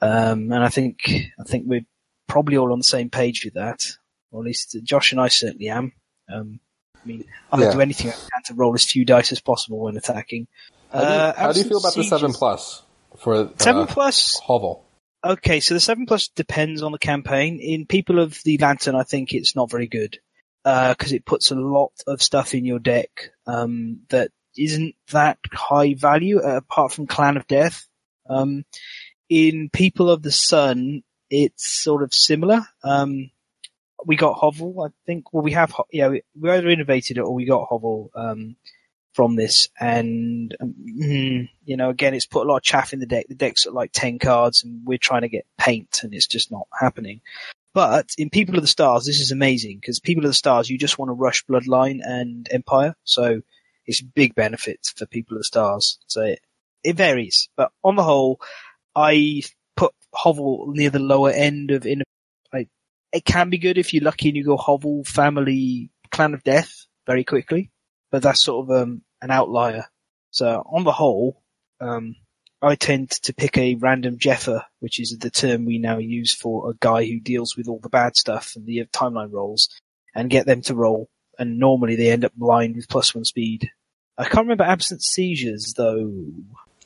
Um, 0.00 0.52
and 0.52 0.62
I 0.62 0.68
think, 0.68 1.10
I 1.40 1.42
think 1.44 1.64
we're 1.66 1.86
probably 2.28 2.56
all 2.56 2.72
on 2.72 2.78
the 2.78 2.84
same 2.84 3.10
page 3.10 3.44
with 3.44 3.54
that. 3.54 3.86
Or 4.30 4.42
at 4.42 4.46
least 4.46 4.76
Josh 4.82 5.12
and 5.12 5.20
I 5.20 5.28
certainly 5.28 5.68
am. 5.68 5.92
Um, 6.32 6.60
I 7.02 7.06
mean, 7.06 7.24
I'll 7.50 7.60
yeah. 7.60 7.72
do 7.72 7.80
anything 7.80 8.10
I 8.10 8.12
can 8.12 8.42
to 8.46 8.54
roll 8.54 8.74
as 8.74 8.84
few 8.84 9.04
dice 9.04 9.32
as 9.32 9.40
possible 9.40 9.78
when 9.80 9.96
attacking. 9.96 10.46
How 10.92 11.00
do 11.00 11.04
you, 11.04 11.10
uh, 11.12 11.34
how 11.36 11.52
do 11.52 11.60
you 11.60 11.68
feel 11.68 11.78
about 11.78 11.94
the 11.94 12.04
seven 12.04 12.32
plus 12.32 12.82
for 13.18 13.34
uh, 13.34 13.48
seven 13.58 13.86
plus 13.86 14.38
hovel? 14.40 14.84
Okay, 15.24 15.60
so 15.60 15.74
the 15.74 15.80
seven 15.80 16.06
plus 16.06 16.28
depends 16.28 16.82
on 16.82 16.92
the 16.92 16.98
campaign. 16.98 17.58
In 17.60 17.86
People 17.86 18.18
of 18.20 18.40
the 18.44 18.58
Lantern, 18.58 18.94
I 18.94 19.02
think 19.02 19.32
it's 19.32 19.56
not 19.56 19.70
very 19.70 19.86
good 19.86 20.18
because 20.64 21.12
uh, 21.12 21.16
it 21.16 21.24
puts 21.24 21.50
a 21.50 21.56
lot 21.56 21.92
of 22.06 22.22
stuff 22.22 22.54
in 22.54 22.64
your 22.64 22.78
deck 22.78 23.30
um, 23.46 24.00
that 24.10 24.30
isn't 24.56 24.94
that 25.12 25.38
high 25.52 25.94
value, 25.94 26.40
uh, 26.40 26.56
apart 26.56 26.92
from 26.92 27.06
Clan 27.06 27.36
of 27.36 27.46
Death. 27.46 27.86
Um, 28.28 28.64
in 29.28 29.70
People 29.72 30.10
of 30.10 30.22
the 30.22 30.32
Sun, 30.32 31.02
it's 31.30 31.82
sort 31.82 32.02
of 32.02 32.14
similar. 32.14 32.66
Um, 32.82 33.30
we 34.04 34.16
got 34.16 34.38
Hovel, 34.38 34.82
I 34.86 34.88
think. 35.06 35.32
Well, 35.32 35.42
we 35.42 35.52
have, 35.52 35.74
yeah, 35.92 36.08
we, 36.08 36.22
we 36.38 36.50
either 36.50 36.68
innovated 36.68 37.18
it 37.18 37.22
or 37.22 37.34
we 37.34 37.44
got 37.44 37.68
Hovel. 37.68 38.10
Um, 38.14 38.56
from 39.18 39.34
this. 39.34 39.68
And, 39.80 40.56
um, 40.60 40.76
you 40.78 41.76
know, 41.76 41.90
again, 41.90 42.14
it's 42.14 42.26
put 42.26 42.46
a 42.46 42.48
lot 42.48 42.58
of 42.58 42.62
chaff 42.62 42.92
in 42.92 43.00
the 43.00 43.06
deck. 43.06 43.26
The 43.28 43.34
deck's 43.34 43.66
at 43.66 43.74
like 43.74 43.90
10 43.92 44.20
cards 44.20 44.62
and 44.62 44.86
we're 44.86 44.96
trying 44.96 45.22
to 45.22 45.28
get 45.28 45.44
paint 45.58 46.04
and 46.04 46.14
it's 46.14 46.28
just 46.28 46.52
not 46.52 46.68
happening. 46.72 47.20
But 47.74 48.14
in 48.16 48.30
People 48.30 48.54
of 48.54 48.62
the 48.62 48.68
Stars, 48.68 49.06
this 49.06 49.20
is 49.20 49.32
amazing 49.32 49.78
because 49.80 49.98
People 49.98 50.24
of 50.24 50.30
the 50.30 50.34
Stars, 50.34 50.70
you 50.70 50.78
just 50.78 51.00
want 51.00 51.08
to 51.08 51.14
rush 51.14 51.44
Bloodline 51.46 51.98
and 52.00 52.46
Empire. 52.52 52.94
So 53.02 53.42
it's 53.86 54.00
big 54.00 54.36
benefits 54.36 54.92
for 54.92 55.04
People 55.06 55.36
of 55.36 55.40
the 55.40 55.44
Stars. 55.44 55.98
So 56.06 56.22
it, 56.22 56.40
it 56.84 56.94
varies. 56.94 57.48
But 57.56 57.72
on 57.82 57.96
the 57.96 58.04
whole, 58.04 58.40
I 58.94 59.42
put 59.76 59.94
Hovel 60.14 60.66
near 60.68 60.90
the 60.90 61.00
lower 61.00 61.30
end 61.30 61.72
of 61.72 61.86
in. 61.86 62.04
It 63.12 63.24
can 63.24 63.50
be 63.50 63.58
good 63.58 63.78
if 63.78 63.94
you're 63.94 64.04
lucky 64.04 64.28
and 64.28 64.36
you 64.36 64.44
go 64.44 64.56
Hovel 64.56 65.04
Family 65.04 65.90
Clan 66.10 66.34
of 66.34 66.44
Death 66.44 66.86
very 67.06 67.24
quickly, 67.24 67.70
but 68.10 68.22
that's 68.22 68.44
sort 68.44 68.68
of 68.68 68.82
um, 68.82 69.02
an 69.22 69.30
outlier. 69.30 69.86
So 70.30 70.62
on 70.70 70.84
the 70.84 70.92
whole, 70.92 71.42
um, 71.80 72.16
I 72.60 72.74
tend 72.74 73.10
to 73.10 73.32
pick 73.32 73.56
a 73.56 73.76
random 73.76 74.18
Jeffer, 74.18 74.64
which 74.80 75.00
is 75.00 75.16
the 75.18 75.30
term 75.30 75.64
we 75.64 75.78
now 75.78 75.98
use 75.98 76.34
for 76.34 76.70
a 76.70 76.74
guy 76.74 77.04
who 77.04 77.20
deals 77.20 77.56
with 77.56 77.68
all 77.68 77.80
the 77.80 77.88
bad 77.88 78.16
stuff 78.16 78.54
and 78.56 78.66
the 78.66 78.84
timeline 78.92 79.32
rolls, 79.32 79.68
and 80.14 80.30
get 80.30 80.46
them 80.46 80.62
to 80.62 80.74
roll. 80.74 81.08
And 81.38 81.58
normally 81.58 81.94
they 81.94 82.10
end 82.10 82.24
up 82.24 82.32
blind 82.34 82.74
with 82.74 82.88
plus 82.88 83.14
one 83.14 83.24
speed. 83.24 83.70
I 84.18 84.24
can't 84.24 84.38
remember 84.38 84.64
absent 84.64 85.02
seizures 85.02 85.74
though. 85.76 86.12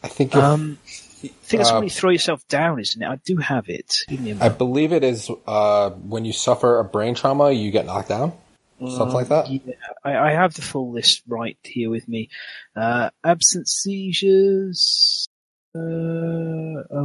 I 0.03 0.09
think. 0.09 0.37
Um, 0.37 0.79
I 1.25 1.29
think 1.29 1.61
it's 1.61 1.71
uh, 1.71 1.75
when 1.75 1.85
you 1.85 1.91
throw 1.91 2.11
yourself 2.11 2.47
down, 2.49 2.81
isn't 2.81 3.01
it? 3.01 3.07
I 3.07 3.17
do 3.17 3.37
have 3.37 3.69
it. 3.69 4.05
I 4.41 4.49
believe 4.49 4.93
it 4.93 5.05
is 5.05 5.31
uh, 5.47 5.91
when 5.91 6.25
you 6.25 6.33
suffer 6.33 6.79
a 6.79 6.85
brain 6.85 7.15
trauma, 7.15 7.53
you 7.53 7.71
get 7.71 7.87
knocked 7.87 8.09
down. 8.09 8.33
Something 8.81 9.15
like 9.15 9.29
that? 9.29 9.49
Yeah, 9.49 9.75
I, 10.03 10.17
I, 10.17 10.31
have 10.33 10.55
the 10.55 10.63
full 10.63 10.91
list 10.91 11.23
right 11.29 11.57
here 11.63 11.89
with 11.89 12.09
me. 12.09 12.31
Uh, 12.75 13.11
absent 13.23 13.69
seizures. 13.69 15.29
Uh, 15.73 15.79
oh, 15.79 17.05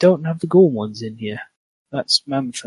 don't 0.00 0.24
have 0.24 0.40
the 0.40 0.46
Gorm 0.46 0.72
ones 0.72 1.02
in 1.02 1.18
here. 1.18 1.40
That's 1.92 2.22
Mammoth 2.26 2.64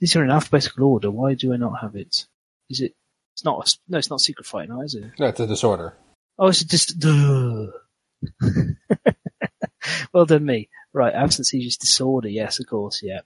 These 0.00 0.16
are 0.16 0.24
in 0.24 0.30
alphabetical 0.30 0.84
order. 0.84 1.10
Why 1.10 1.32
do 1.34 1.54
I 1.54 1.56
not 1.56 1.80
have 1.80 1.96
it? 1.96 2.26
Is 2.68 2.82
it? 2.82 2.94
It's 3.34 3.44
not. 3.44 3.66
A, 3.66 3.78
no, 3.88 3.98
it's 3.98 4.10
not 4.10 4.20
secret 4.20 4.46
fight 4.46 4.68
now, 4.68 4.82
is 4.82 4.94
it? 4.94 5.04
No, 5.18 5.26
it's 5.26 5.40
a 5.40 5.46
disorder. 5.46 5.94
Oh, 6.38 6.48
it's 6.48 6.64
just. 6.64 6.94
well 10.12 10.26
done, 10.26 10.44
me. 10.44 10.68
Right, 10.92 11.14
absent 11.14 11.46
seizures 11.46 11.76
disorder. 11.76 12.28
Yes, 12.28 12.60
of 12.60 12.66
course. 12.66 13.02
Yeah. 13.02 13.20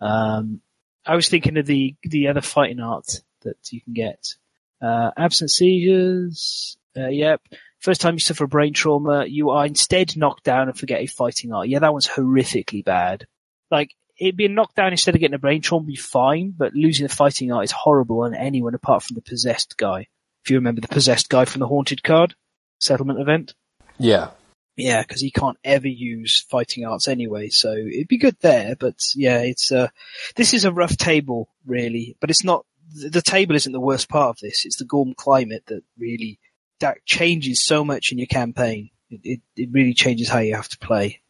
Um, 0.00 0.60
I 1.04 1.16
was 1.16 1.28
thinking 1.28 1.56
of 1.56 1.66
the 1.66 1.94
the 2.02 2.28
other 2.28 2.40
fighting 2.40 2.80
art 2.80 3.22
that 3.42 3.56
you 3.70 3.80
can 3.80 3.92
get. 3.92 4.34
Uh, 4.80 5.10
absent 5.16 5.50
seizures. 5.50 6.76
Uh, 6.96 7.08
yep. 7.08 7.40
First 7.78 8.00
time 8.00 8.14
you 8.14 8.20
suffer 8.20 8.46
brain 8.46 8.74
trauma, 8.74 9.24
you 9.26 9.50
are 9.50 9.66
instead 9.66 10.16
knocked 10.16 10.44
down 10.44 10.68
and 10.68 10.78
forget 10.78 11.00
a 11.00 11.06
fighting 11.06 11.52
art. 11.52 11.68
Yeah, 11.68 11.80
that 11.80 11.92
one's 11.92 12.06
horrifically 12.06 12.84
bad. 12.84 13.26
Like, 13.70 13.90
it 14.18 14.36
being 14.36 14.54
knocked 14.54 14.76
down 14.76 14.92
instead 14.92 15.14
of 15.14 15.20
getting 15.20 15.34
a 15.34 15.38
brain 15.38 15.62
trauma 15.62 15.84
would 15.84 15.88
be 15.88 15.96
fine, 15.96 16.54
but 16.56 16.74
losing 16.74 17.06
a 17.06 17.08
fighting 17.08 17.50
art 17.50 17.64
is 17.64 17.72
horrible 17.72 18.20
on 18.20 18.34
anyone 18.34 18.74
apart 18.74 19.02
from 19.02 19.14
the 19.14 19.22
possessed 19.22 19.76
guy. 19.76 20.06
If 20.44 20.50
you 20.50 20.58
remember 20.58 20.80
the 20.80 20.88
possessed 20.88 21.28
guy 21.28 21.44
from 21.44 21.60
the 21.60 21.66
haunted 21.66 22.04
card 22.04 22.34
settlement 22.78 23.20
event. 23.20 23.54
Yeah. 23.98 24.30
Yeah, 24.76 25.02
because 25.02 25.20
he 25.20 25.30
can't 25.30 25.58
ever 25.64 25.88
use 25.88 26.46
fighting 26.48 26.86
arts 26.86 27.06
anyway, 27.06 27.48
so 27.50 27.72
it'd 27.72 28.08
be 28.08 28.16
good 28.16 28.36
there. 28.40 28.74
But 28.74 28.98
yeah, 29.14 29.40
it's 29.40 29.70
uh, 29.70 29.88
this 30.34 30.54
is 30.54 30.64
a 30.64 30.72
rough 30.72 30.96
table, 30.96 31.48
really. 31.66 32.16
But 32.20 32.30
it's 32.30 32.44
not 32.44 32.64
the 32.94 33.22
table 33.22 33.54
isn't 33.54 33.72
the 33.72 33.80
worst 33.80 34.08
part 34.08 34.30
of 34.30 34.38
this. 34.40 34.64
It's 34.64 34.76
the 34.76 34.84
Gorm 34.84 35.14
climate 35.14 35.64
that 35.66 35.82
really 35.98 36.38
that 36.80 37.04
changes 37.04 37.64
so 37.64 37.84
much 37.84 38.12
in 38.12 38.18
your 38.18 38.26
campaign. 38.26 38.90
It, 39.10 39.20
it, 39.24 39.40
it 39.56 39.68
really 39.72 39.94
changes 39.94 40.28
how 40.28 40.38
you 40.38 40.54
have 40.54 40.68
to 40.70 40.78
play. 40.78 41.20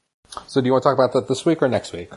So, 0.47 0.61
do 0.61 0.67
you 0.67 0.73
want 0.73 0.83
to 0.85 0.91
talk 0.91 0.99
about 0.99 1.13
that 1.13 1.29
this 1.29 1.45
week 1.45 1.63
or 1.63 1.69
next 1.69 1.93
week? 1.93 2.11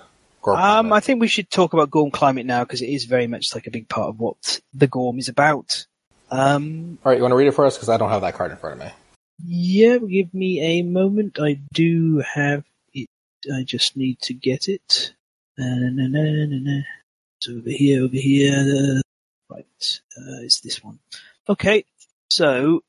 Um, 0.47 0.93
I 0.93 0.99
think 0.99 1.21
we 1.21 1.27
should 1.27 1.49
talk 1.49 1.73
about 1.73 1.89
Gorm 1.89 2.11
climate 2.11 2.45
now 2.45 2.63
because 2.63 2.83
it 2.83 2.89
is 2.89 3.05
very 3.05 3.25
much 3.25 3.55
like 3.55 3.65
a 3.65 3.71
big 3.71 3.89
part 3.89 4.09
of 4.09 4.19
what 4.19 4.61
the 4.73 4.87
Gorm 4.87 5.17
is 5.17 5.27
about. 5.27 5.87
Um, 6.29 6.99
All 7.03 7.11
right, 7.11 7.17
you 7.17 7.23
want 7.23 7.31
to 7.31 7.35
read 7.35 7.47
it 7.47 7.53
for 7.53 7.65
us 7.65 7.75
because 7.75 7.89
I 7.89 7.97
don't 7.97 8.09
have 8.09 8.21
that 8.21 8.35
card 8.35 8.51
in 8.51 8.57
front 8.57 8.79
of 8.79 8.87
me. 8.87 8.93
Yeah, 9.43 9.97
give 9.97 10.33
me 10.33 10.61
a 10.61 10.81
moment. 10.81 11.39
I 11.39 11.59
do 11.73 12.19
have 12.19 12.63
it. 12.93 13.09
I 13.53 13.63
just 13.63 13.97
need 13.97 14.19
to 14.21 14.33
get 14.33 14.69
it. 14.69 15.13
It's 15.57 17.49
over 17.49 17.69
here, 17.69 18.03
over 18.03 18.15
here. 18.15 19.01
Right, 19.49 20.01
uh, 20.17 20.41
it's 20.41 20.61
this 20.61 20.83
one. 20.83 20.99
Okay, 21.47 21.85
so 22.29 22.81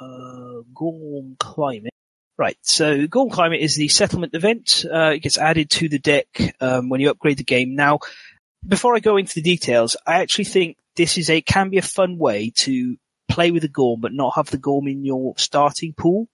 uh, 0.00 0.62
Gorm 0.74 1.36
Climate. 1.38 1.92
Right, 2.36 2.56
so 2.62 3.06
Gorm 3.06 3.28
Climate 3.30 3.60
is 3.60 3.76
the 3.76 3.88
settlement 3.88 4.34
event. 4.34 4.84
Uh, 4.90 5.12
it 5.14 5.20
gets 5.20 5.38
added 5.38 5.70
to 5.70 5.88
the 5.88 5.98
deck 5.98 6.26
um, 6.60 6.88
when 6.88 7.00
you 7.00 7.10
upgrade 7.10 7.36
the 7.36 7.44
game. 7.44 7.74
Now, 7.76 8.00
before 8.66 8.96
I 8.96 9.00
go 9.00 9.18
into 9.18 9.34
the 9.34 9.42
details, 9.42 9.96
I 10.06 10.22
actually 10.22 10.44
think 10.44 10.76
this 10.96 11.18
is 11.18 11.30
a 11.30 11.42
can 11.42 11.68
be 11.68 11.78
a 11.78 11.82
fun 11.82 12.18
way 12.18 12.52
to 12.56 12.96
play 13.30 13.50
with 13.50 13.62
the 13.62 13.68
Gorm, 13.68 14.00
but 14.00 14.12
not 14.12 14.34
have 14.36 14.50
the 14.50 14.58
Gorm 14.58 14.88
in 14.88 15.04
your 15.04 15.34
starting 15.38 15.92
pool. 15.92 16.28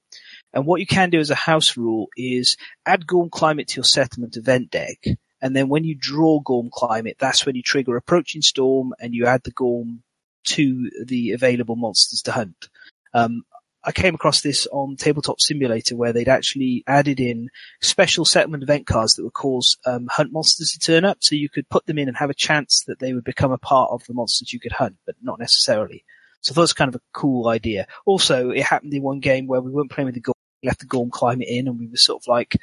And 0.53 0.67
what 0.67 0.81
you 0.81 0.87
can 0.87 1.11
do 1.11 1.21
as 1.21 1.31
a 1.31 1.35
house 1.35 1.77
rule 1.77 2.09
is 2.17 2.57
add 2.87 3.07
Gorm 3.07 3.31
Climate 3.31 3.69
to 3.69 3.77
your 3.77 3.85
settlement 3.85 4.37
event 4.37 4.71
deck. 4.71 5.05
And 5.43 5.55
then 5.55 5.69
when 5.69 5.85
you 5.85 5.95
draw 5.99 6.41
Gorm 6.41 6.71
Climate, 6.73 7.17
that's 7.19 7.45
when 7.45 7.57
you 7.57 7.63
trigger 7.63 7.97
Approaching 7.97 8.43
Storm 8.43 8.95
and 8.99 9.15
you 9.15 9.27
add 9.27 9.43
the 9.45 9.51
Gorm 9.51 10.03
to 10.47 10.91
the 11.05 11.33
available 11.33 11.77
monsters 11.77 12.23
to 12.23 12.33
hunt. 12.33 12.69
Um, 13.13 13.43
I 13.85 13.93
came 13.93 14.17
across 14.17 14.41
this 14.41 14.67
on 14.73 14.97
Tabletop 14.97 15.41
Simulator 15.41 15.95
where 15.95 16.13
they'd 16.13 16.29
actually 16.29 16.83
added 16.89 17.21
in 17.21 17.51
special 17.81 18.25
settlement 18.25 18.65
event 18.65 18.87
cards 18.87 19.15
that 19.15 19.23
would 19.23 19.33
cause 19.33 19.77
um, 19.87 20.09
hunt 20.11 20.33
monsters 20.33 20.73
to 20.73 20.81
turn 20.81 21.05
up, 21.05 21.19
so 21.21 21.37
you 21.37 21.49
could 21.49 21.69
put 21.69 21.87
them 21.87 21.99
in 21.99 22.09
and 22.09 22.17
have 22.17 22.31
a 22.31 22.35
chance 22.35 22.83
that 22.89 22.99
they 22.99 23.13
would 23.13 23.23
become 23.23 23.53
a 23.53 23.59
part 23.59 23.91
of 23.93 24.05
the 24.07 24.15
monsters 24.15 24.53
you 24.53 24.59
could 24.59 24.73
hunt, 24.73 24.97
but 25.07 25.15
not 25.23 25.39
necessarily. 25.39 26.05
So 26.41 26.61
was 26.61 26.73
kind 26.73 26.89
of 26.89 26.95
a 26.95 27.01
cool 27.13 27.49
idea. 27.49 27.87
Also, 28.05 28.51
it 28.51 28.63
happened 28.63 28.95
in 28.95 29.03
one 29.03 29.21
game 29.21 29.47
where 29.47 29.61
we 29.61 29.71
weren't 29.71 29.91
playing 29.91 30.07
with 30.07 30.15
the 30.15 30.21
Gorm, 30.21 30.35
we 30.63 30.69
left 30.69 30.81
the 30.81 30.87
Gorm 30.87 31.11
climate 31.11 31.49
in, 31.49 31.69
and 31.69 31.79
we 31.79 31.89
were 31.89 31.97
sort 31.97 32.23
of 32.23 32.29
like, 32.29 32.57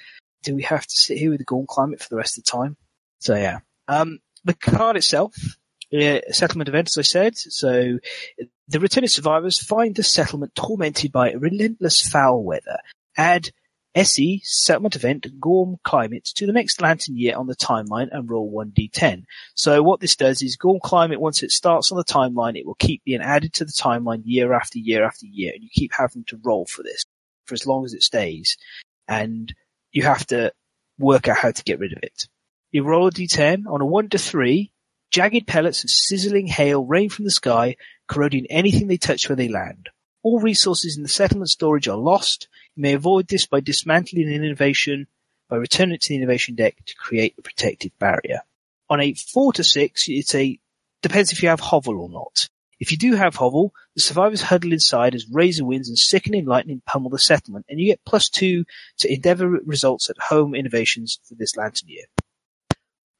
do 0.44 0.56
we 0.56 0.64
have 0.64 0.86
to 0.86 0.96
sit 0.96 1.18
here 1.18 1.30
with 1.30 1.40
the 1.40 1.46
Gorm 1.46 1.66
climate 1.68 2.02
for 2.02 2.10
the 2.10 2.16
rest 2.16 2.38
of 2.38 2.44
the 2.44 2.52
time? 2.52 2.78
So 3.20 3.36
yeah. 3.36 3.60
Um, 3.88 4.20
the 4.46 4.54
card 4.54 4.98
itself 4.98 5.36
settlement 6.32 6.70
event, 6.70 6.90
as 6.90 6.98
I 6.98 7.04
said. 7.04 7.38
So 7.38 8.00
the 8.68 8.80
returning 8.80 9.10
survivors 9.10 9.62
find 9.62 9.96
the 9.96 10.04
settlement 10.04 10.56
tormented 10.56 11.12
by 11.12 11.34
relentless 11.34 12.02
foul 12.02 12.44
weather. 12.44 12.80
Add 13.16 13.52
SE 13.96 14.42
settlement 14.44 14.96
event 14.96 15.28
Gorm 15.40 15.78
climate 15.84 16.26
to 16.36 16.46
the 16.48 16.52
next 16.52 16.82
lantern 16.82 17.16
year 17.16 17.36
on 17.38 17.48
the 17.48 17.56
timeline 17.56 18.10
and 18.12 18.30
roll 18.30 18.52
1d10. 18.52 19.26
So 19.54 19.84
what 19.84 20.00
this 20.00 20.16
does 20.16 20.42
is 20.42 20.56
Gorm 20.56 20.80
climate, 20.84 21.22
once 21.22 21.44
it 21.44 21.52
starts 21.52 21.92
on 21.92 21.98
the 21.98 22.04
timeline, 22.04 22.58
it 22.58 22.66
will 22.66 22.76
keep 22.76 23.04
being 23.04 23.22
added 23.22 23.54
to 23.54 23.66
the 23.66 23.72
timeline 23.72 24.24
year 24.26 24.54
after 24.54 24.80
year 24.80 25.04
after 25.04 25.28
year, 25.28 25.52
and 25.54 25.64
you 25.64 25.70
keep 25.72 25.94
having 25.94 26.24
to 26.26 26.40
roll 26.44 26.66
for 26.66 26.82
this 26.82 27.06
for 27.46 27.54
as 27.54 27.68
long 27.68 27.86
as 27.86 27.94
it 27.94 28.04
stays. 28.04 28.58
And 29.08 29.54
you 29.92 30.04
have 30.04 30.26
to 30.28 30.54
work 30.98 31.28
out 31.28 31.38
how 31.38 31.52
to 31.52 31.64
get 31.64 31.80
rid 31.80 31.94
of 31.94 32.00
it. 32.02 32.28
You 32.72 32.84
roll 32.84 33.08
a 33.08 33.12
d10 33.12 33.68
on 33.68 33.82
a 33.82 33.86
1 33.86 34.10
to 34.10 34.18
3. 34.18 34.72
Jagged 35.12 35.46
pellets 35.46 35.84
of 35.84 35.92
sizzling 35.92 36.48
hail 36.48 36.84
rain 36.84 37.08
from 37.10 37.26
the 37.26 37.32
sky, 37.32 37.76
corroding 38.08 38.48
anything 38.50 38.88
they 38.88 38.98
touch 38.98 39.30
where 39.30 39.36
they 39.36 39.48
land. 39.48 39.90
All 40.24 40.40
resources 40.40 40.98
in 40.98 41.04
the 41.04 41.10
settlement 41.10 41.52
storage 41.52 41.88
are 41.88 41.98
lost. 41.98 42.48
You 42.76 42.82
may 42.82 42.94
avoid 42.94 43.28
this 43.28 43.46
by 43.46 43.60
dismantling 43.60 44.28
an 44.28 44.44
innovation, 44.44 45.08
by 45.50 45.58
returning 45.58 45.96
it 45.96 46.02
to 46.02 46.10
the 46.10 46.16
innovation 46.16 46.56
deck 46.56 46.76
to 46.86 46.96
create 46.96 47.36
a 47.38 47.42
protective 47.42 47.92
barrier. 48.00 48.42
On 48.90 49.00
a 49.00 49.14
4 49.14 49.54
to 49.54 49.64
6, 49.64 50.06
it's 50.08 50.34
a, 50.36 50.60
depends 51.02 51.32
if 51.32 51.44
you 51.44 51.50
have 51.50 51.60
hovel 51.60 52.00
or 52.00 52.10
not. 52.10 52.50
If 52.80 52.92
you 52.92 52.98
do 52.98 53.14
have 53.14 53.36
hovel, 53.36 53.74
the 53.96 54.02
survivors 54.02 54.42
huddle 54.42 54.74
inside 54.74 55.16
as 55.16 55.30
razor 55.32 55.64
winds 55.64 55.88
and 55.88 55.98
sickening 55.98 56.46
lightning 56.46 56.82
pummel 56.86 57.12
the 57.12 57.20
settlement, 57.20 57.66
and 57.70 57.80
you 57.80 57.86
get 57.86 58.04
plus 58.06 58.30
2 58.30 58.66
to 58.98 59.14
endeavor 59.14 59.48
results 59.48 60.10
at 60.10 60.18
home 60.18 60.56
innovations 60.56 61.20
for 61.24 61.36
this 61.36 61.56
lantern 61.56 61.90
year. 61.90 62.06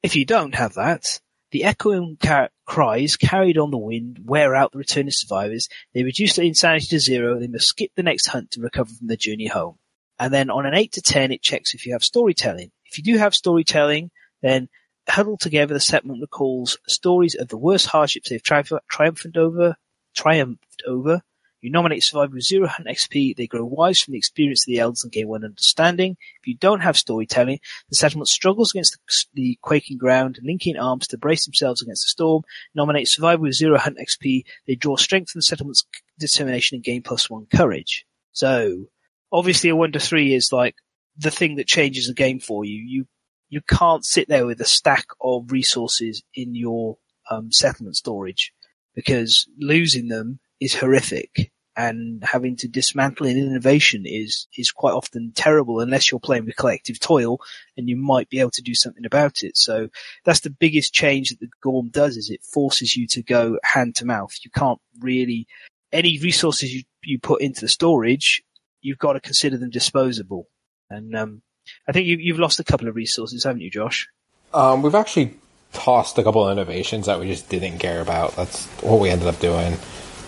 If 0.02 0.16
you 0.16 0.24
don't 0.24 0.54
have 0.54 0.74
that, 0.74 1.20
the 1.54 1.62
echoing 1.62 2.18
cries 2.66 3.14
carried 3.14 3.58
on 3.58 3.70
the 3.70 3.78
wind 3.78 4.18
wear 4.24 4.56
out 4.56 4.72
the 4.72 4.78
returning 4.78 5.12
survivors, 5.12 5.68
they 5.94 6.02
reduce 6.02 6.34
their 6.34 6.44
insanity 6.44 6.86
to 6.88 6.98
zero, 6.98 7.38
they 7.38 7.46
must 7.46 7.68
skip 7.68 7.92
the 7.94 8.02
next 8.02 8.26
hunt 8.26 8.50
to 8.50 8.60
recover 8.60 8.90
from 8.90 9.06
their 9.06 9.16
journey 9.16 9.46
home. 9.46 9.76
And 10.18 10.34
then 10.34 10.50
on 10.50 10.66
an 10.66 10.74
8 10.74 10.90
to 10.94 11.00
10, 11.00 11.30
it 11.30 11.42
checks 11.42 11.72
if 11.72 11.86
you 11.86 11.92
have 11.92 12.02
storytelling. 12.02 12.72
If 12.86 12.98
you 12.98 13.04
do 13.04 13.18
have 13.18 13.36
storytelling, 13.36 14.10
then 14.42 14.68
huddled 15.08 15.38
together, 15.38 15.74
the 15.74 15.78
settlement 15.78 16.22
recalls 16.22 16.76
stories 16.88 17.36
of 17.36 17.46
the 17.46 17.56
worst 17.56 17.86
hardships 17.86 18.30
they've 18.30 18.42
tri- 18.42 18.64
triumphed 18.90 19.36
over, 19.36 19.76
triumphed 20.12 20.82
over, 20.88 21.22
you 21.64 21.70
nominate 21.70 22.04
survivor 22.04 22.34
with 22.34 22.44
zero 22.44 22.68
hunt 22.68 22.88
XP, 22.88 23.36
they 23.36 23.46
grow 23.46 23.64
wise 23.64 24.00
from 24.00 24.12
the 24.12 24.18
experience 24.18 24.62
of 24.62 24.66
the 24.66 24.80
elders 24.80 25.02
and 25.02 25.12
gain 25.12 25.28
one 25.28 25.44
understanding. 25.44 26.18
If 26.40 26.46
you 26.46 26.56
don't 26.56 26.80
have 26.80 26.96
storytelling, 26.96 27.58
the 27.88 27.96
settlement 27.96 28.28
struggles 28.28 28.72
against 28.72 28.98
the, 29.32 29.58
quaking 29.62 29.96
ground, 29.96 30.40
linking 30.42 30.76
arms 30.76 31.06
to 31.08 31.18
brace 31.18 31.46
themselves 31.46 31.80
against 31.80 32.04
the 32.04 32.10
storm. 32.10 32.42
Nominate 32.74 33.08
survivor 33.08 33.42
with 33.42 33.54
zero 33.54 33.78
hunt 33.78 33.96
XP, 33.98 34.44
they 34.66 34.74
draw 34.74 34.96
strength 34.96 35.30
from 35.30 35.38
the 35.38 35.44
settlement's 35.44 35.86
determination 36.18 36.76
and 36.76 36.84
gain 36.84 37.02
plus 37.02 37.30
one 37.30 37.46
courage. 37.46 38.04
So, 38.32 38.88
obviously 39.32 39.70
a 39.70 39.76
one 39.76 39.92
to 39.92 40.00
three 40.00 40.34
is 40.34 40.52
like 40.52 40.76
the 41.16 41.30
thing 41.30 41.56
that 41.56 41.66
changes 41.66 42.08
the 42.08 42.14
game 42.14 42.40
for 42.40 42.66
you. 42.66 42.76
You, 42.76 43.06
you 43.48 43.62
can't 43.62 44.04
sit 44.04 44.28
there 44.28 44.44
with 44.44 44.60
a 44.60 44.66
stack 44.66 45.06
of 45.20 45.50
resources 45.50 46.22
in 46.34 46.54
your 46.54 46.98
um, 47.30 47.50
settlement 47.52 47.96
storage 47.96 48.52
because 48.94 49.48
losing 49.58 50.08
them 50.08 50.40
is 50.60 50.74
horrific 50.74 51.52
and 51.76 52.22
having 52.24 52.56
to 52.56 52.68
dismantle 52.68 53.26
an 53.26 53.36
innovation 53.36 54.04
is 54.06 54.46
is 54.56 54.70
quite 54.70 54.92
often 54.92 55.32
terrible 55.34 55.80
unless 55.80 56.10
you're 56.10 56.20
playing 56.20 56.44
with 56.44 56.56
collective 56.56 57.00
toil 57.00 57.38
and 57.76 57.88
you 57.88 57.96
might 57.96 58.28
be 58.28 58.40
able 58.40 58.50
to 58.52 58.62
do 58.62 58.74
something 58.74 59.04
about 59.04 59.42
it. 59.42 59.56
So 59.56 59.88
that's 60.24 60.40
the 60.40 60.50
biggest 60.50 60.92
change 60.92 61.30
that 61.30 61.40
the 61.40 61.48
Gorm 61.62 61.88
does 61.88 62.16
is 62.16 62.30
it 62.30 62.42
forces 62.42 62.96
you 62.96 63.06
to 63.08 63.22
go 63.22 63.58
hand 63.64 63.96
to 63.96 64.06
mouth. 64.06 64.32
You 64.42 64.50
can't 64.50 64.80
really 65.00 65.46
any 65.92 66.18
resources 66.18 66.74
you, 66.74 66.82
you 67.02 67.18
put 67.18 67.40
into 67.40 67.60
the 67.60 67.68
storage, 67.68 68.42
you've 68.82 68.98
got 68.98 69.14
to 69.14 69.20
consider 69.20 69.56
them 69.56 69.70
disposable. 69.70 70.48
And 70.90 71.16
um, 71.16 71.42
I 71.88 71.92
think 71.92 72.06
you, 72.06 72.16
you've 72.18 72.38
lost 72.38 72.60
a 72.60 72.64
couple 72.64 72.88
of 72.88 72.96
resources, 72.96 73.44
haven't 73.44 73.62
you, 73.62 73.70
Josh? 73.70 74.08
Um, 74.52 74.82
we've 74.82 74.94
actually 74.94 75.34
tossed 75.72 76.18
a 76.18 76.22
couple 76.22 76.46
of 76.46 76.52
innovations 76.52 77.06
that 77.06 77.18
we 77.18 77.26
just 77.26 77.48
didn't 77.48 77.78
care 77.78 78.00
about. 78.00 78.36
That's 78.36 78.66
what 78.82 79.00
we 79.00 79.08
ended 79.08 79.28
up 79.28 79.38
doing. 79.40 79.76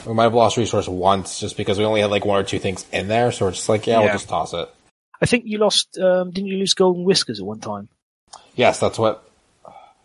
We 0.07 0.15
might 0.15 0.25
have 0.25 0.35
lost 0.35 0.57
resource 0.57 0.87
once 0.89 1.41
just 1.41 1.57
because 1.57 1.79
we 1.79 1.85
only 1.85 2.01
had 2.01 2.11
like 2.11 2.25
one 2.25 2.39
or 2.39 2.45
two 2.45 2.59
things 2.59 2.87
in 2.93 3.09
there, 3.09 3.33
so 3.33 3.47
we're 3.47 3.51
just 3.51 3.69
like, 3.69 3.87
yeah, 3.87 3.95
yeah. 3.95 4.05
we'll 4.05 4.13
just 4.13 4.29
toss 4.29 4.53
it. 4.53 4.69
I 5.21 5.27
think 5.27 5.45
you 5.47 5.59
lost. 5.59 5.99
Um, 5.99 6.31
didn't 6.31 6.49
you 6.49 6.59
lose 6.59 6.75
Golden 6.75 7.05
Whiskers 7.05 7.41
at 7.41 7.47
one 7.47 7.61
time? 7.61 7.89
Yes, 8.55 8.79
that's 8.79 8.99
what. 8.99 9.23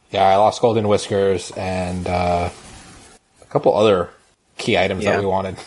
Yeah, 0.10 0.28
I 0.28 0.36
lost 0.38 0.62
Golden 0.62 0.88
Whiskers 0.88 1.52
and 1.52 2.08
uh, 2.08 2.50
a 3.42 3.46
couple 3.46 3.76
other 3.78 4.10
key 4.58 4.78
items 4.78 5.04
yeah. 5.04 5.12
that 5.12 5.20
we 5.22 5.26
wanted. 5.26 5.58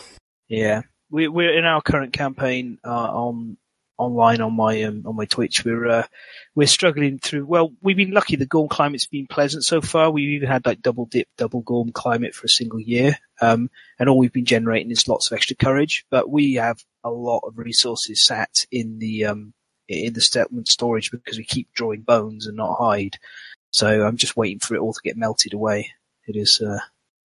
Yeah, 0.47 0.81
we, 1.09 1.27
we're 1.27 1.57
in 1.57 1.65
our 1.65 1.81
current 1.81 2.13
campaign 2.13 2.77
uh, 2.83 2.89
on 2.89 3.57
online 3.97 4.41
on 4.41 4.53
my 4.53 4.83
um, 4.83 5.03
on 5.05 5.15
my 5.15 5.25
Twitch. 5.25 5.63
We're 5.63 5.87
uh, 5.87 6.03
we're 6.55 6.67
struggling 6.67 7.19
through. 7.19 7.45
Well, 7.45 7.73
we've 7.81 7.97
been 7.97 8.11
lucky. 8.11 8.35
The 8.35 8.45
Gorm 8.45 8.67
climate's 8.67 9.07
been 9.07 9.27
pleasant 9.27 9.63
so 9.63 9.81
far. 9.81 10.11
We've 10.11 10.29
even 10.29 10.49
had 10.49 10.65
like 10.65 10.81
double 10.81 11.05
dip, 11.05 11.27
double 11.37 11.61
Gorm 11.61 11.91
climate 11.91 12.35
for 12.35 12.45
a 12.45 12.49
single 12.49 12.79
year, 12.79 13.17
um, 13.41 13.69
and 13.99 14.09
all 14.09 14.17
we've 14.17 14.33
been 14.33 14.45
generating 14.45 14.91
is 14.91 15.07
lots 15.07 15.31
of 15.31 15.35
extra 15.35 15.55
courage. 15.55 16.05
But 16.09 16.29
we 16.29 16.55
have 16.55 16.83
a 17.03 17.09
lot 17.09 17.41
of 17.45 17.57
resources 17.57 18.25
sat 18.25 18.65
in 18.71 18.99
the 18.99 19.25
um, 19.25 19.53
in 19.87 20.13
the 20.13 20.21
settlement 20.21 20.67
storage 20.67 21.11
because 21.11 21.37
we 21.37 21.45
keep 21.45 21.73
drawing 21.73 22.01
bones 22.01 22.47
and 22.47 22.57
not 22.57 22.77
hide. 22.77 23.17
So 23.71 24.05
I'm 24.05 24.17
just 24.17 24.37
waiting 24.37 24.59
for 24.59 24.75
it 24.75 24.79
all 24.79 24.93
to 24.93 25.01
get 25.03 25.17
melted 25.17 25.53
away. 25.53 25.91
It 26.27 26.35
is, 26.35 26.61
uh, 26.61 26.79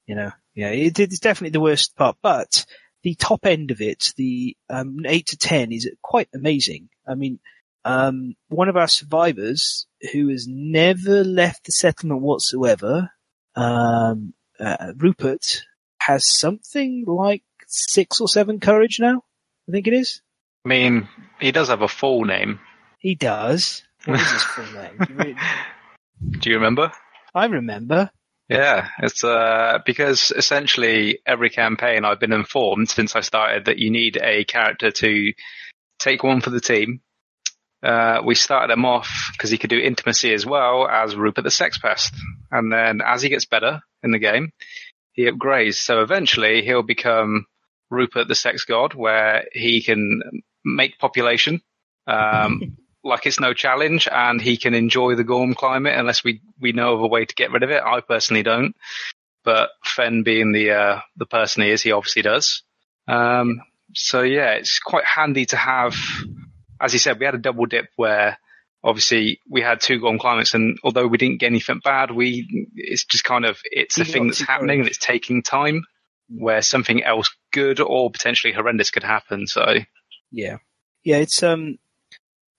you 0.06 0.14
know, 0.14 0.32
yeah, 0.54 0.70
it, 0.70 0.98
it's 0.98 1.20
definitely 1.20 1.52
the 1.52 1.60
worst 1.60 1.96
part, 1.96 2.16
but 2.22 2.66
the 3.02 3.14
top 3.14 3.46
end 3.46 3.70
of 3.70 3.80
it, 3.80 4.12
the 4.16 4.56
um, 4.68 4.98
eight 5.06 5.26
to 5.28 5.36
ten, 5.36 5.72
is 5.72 5.90
quite 6.02 6.28
amazing. 6.34 6.88
I 7.06 7.14
mean, 7.14 7.38
um, 7.84 8.34
one 8.48 8.68
of 8.68 8.76
our 8.76 8.88
survivors 8.88 9.86
who 10.12 10.28
has 10.28 10.46
never 10.48 11.24
left 11.24 11.64
the 11.64 11.72
settlement 11.72 12.22
whatsoever, 12.22 13.10
um, 13.54 14.34
uh, 14.58 14.92
Rupert, 14.96 15.62
has 15.98 16.38
something 16.38 17.04
like 17.06 17.42
six 17.66 18.20
or 18.20 18.28
seven 18.28 18.60
courage 18.60 18.98
now. 19.00 19.22
I 19.68 19.72
think 19.72 19.86
it 19.86 19.94
is. 19.94 20.20
I 20.64 20.68
mean, 20.68 21.08
he 21.40 21.52
does 21.52 21.68
have 21.68 21.82
a 21.82 21.88
full 21.88 22.24
name. 22.24 22.60
He 22.98 23.14
does. 23.14 23.82
What 24.04 24.20
is 24.20 24.30
his 24.30 24.42
full 24.42 24.72
name? 25.16 25.36
Do 26.38 26.50
you 26.50 26.56
remember? 26.56 26.92
I 27.34 27.46
remember. 27.46 28.10
Yeah, 28.50 28.88
it's 28.98 29.22
uh, 29.22 29.78
because 29.86 30.32
essentially 30.36 31.20
every 31.24 31.50
campaign 31.50 32.04
I've 32.04 32.18
been 32.18 32.32
informed 32.32 32.90
since 32.90 33.14
I 33.14 33.20
started 33.20 33.66
that 33.66 33.78
you 33.78 33.92
need 33.92 34.18
a 34.20 34.44
character 34.44 34.90
to 34.90 35.32
take 36.00 36.24
one 36.24 36.40
for 36.40 36.50
the 36.50 36.60
team. 36.60 37.00
Uh, 37.80 38.22
we 38.24 38.34
started 38.34 38.72
him 38.72 38.84
off 38.84 39.08
because 39.32 39.50
he 39.50 39.56
could 39.56 39.70
do 39.70 39.78
intimacy 39.78 40.34
as 40.34 40.44
well 40.44 40.88
as 40.88 41.14
Rupert 41.14 41.44
the 41.44 41.50
Sex 41.52 41.78
Pest. 41.78 42.12
And 42.50 42.72
then 42.72 43.00
as 43.06 43.22
he 43.22 43.28
gets 43.28 43.46
better 43.46 43.82
in 44.02 44.10
the 44.10 44.18
game, 44.18 44.50
he 45.12 45.30
upgrades. 45.30 45.74
So 45.74 46.02
eventually 46.02 46.62
he'll 46.62 46.82
become 46.82 47.46
Rupert 47.88 48.26
the 48.26 48.34
Sex 48.34 48.64
God 48.64 48.94
where 48.94 49.44
he 49.52 49.80
can 49.80 50.22
make 50.64 50.98
population. 50.98 51.60
Um, 52.08 52.78
like 53.02 53.26
it's 53.26 53.40
no 53.40 53.54
challenge 53.54 54.08
and 54.10 54.40
he 54.40 54.56
can 54.56 54.74
enjoy 54.74 55.14
the 55.14 55.24
Gorm 55.24 55.54
climate 55.54 55.98
unless 55.98 56.22
we, 56.22 56.42
we 56.60 56.72
know 56.72 56.94
of 56.94 57.00
a 57.00 57.06
way 57.06 57.24
to 57.24 57.34
get 57.34 57.50
rid 57.50 57.62
of 57.62 57.70
it. 57.70 57.82
I 57.82 58.00
personally 58.00 58.42
don't, 58.42 58.74
but 59.44 59.70
Fen 59.84 60.22
being 60.22 60.52
the, 60.52 60.72
uh, 60.72 61.00
the 61.16 61.26
person 61.26 61.62
he 61.62 61.70
is, 61.70 61.82
he 61.82 61.92
obviously 61.92 62.22
does. 62.22 62.62
Um, 63.08 63.60
so 63.94 64.22
yeah, 64.22 64.52
it's 64.52 64.78
quite 64.78 65.04
handy 65.04 65.46
to 65.46 65.56
have, 65.56 65.96
as 66.80 66.92
you 66.92 66.98
said, 66.98 67.18
we 67.18 67.24
had 67.24 67.34
a 67.34 67.38
double 67.38 67.66
dip 67.66 67.88
where 67.96 68.38
obviously 68.84 69.40
we 69.48 69.62
had 69.62 69.80
two 69.80 69.98
Gorm 69.98 70.18
climates 70.18 70.54
and 70.54 70.78
although 70.84 71.06
we 71.06 71.18
didn't 71.18 71.40
get 71.40 71.46
anything 71.46 71.80
bad, 71.82 72.10
we, 72.10 72.68
it's 72.74 73.04
just 73.04 73.24
kind 73.24 73.44
of, 73.44 73.58
it's 73.64 73.98
a 73.98 74.04
thing 74.04 74.26
that's 74.26 74.40
happening 74.40 74.80
and 74.80 74.88
it's 74.88 74.98
taking 74.98 75.42
time 75.42 75.84
where 76.28 76.62
something 76.62 77.02
else 77.02 77.30
good 77.52 77.80
or 77.80 78.10
potentially 78.10 78.52
horrendous 78.52 78.90
could 78.90 79.02
happen. 79.02 79.46
So 79.46 79.64
yeah. 80.30 80.58
Yeah, 81.02 81.16
it's 81.16 81.42
um, 81.42 81.78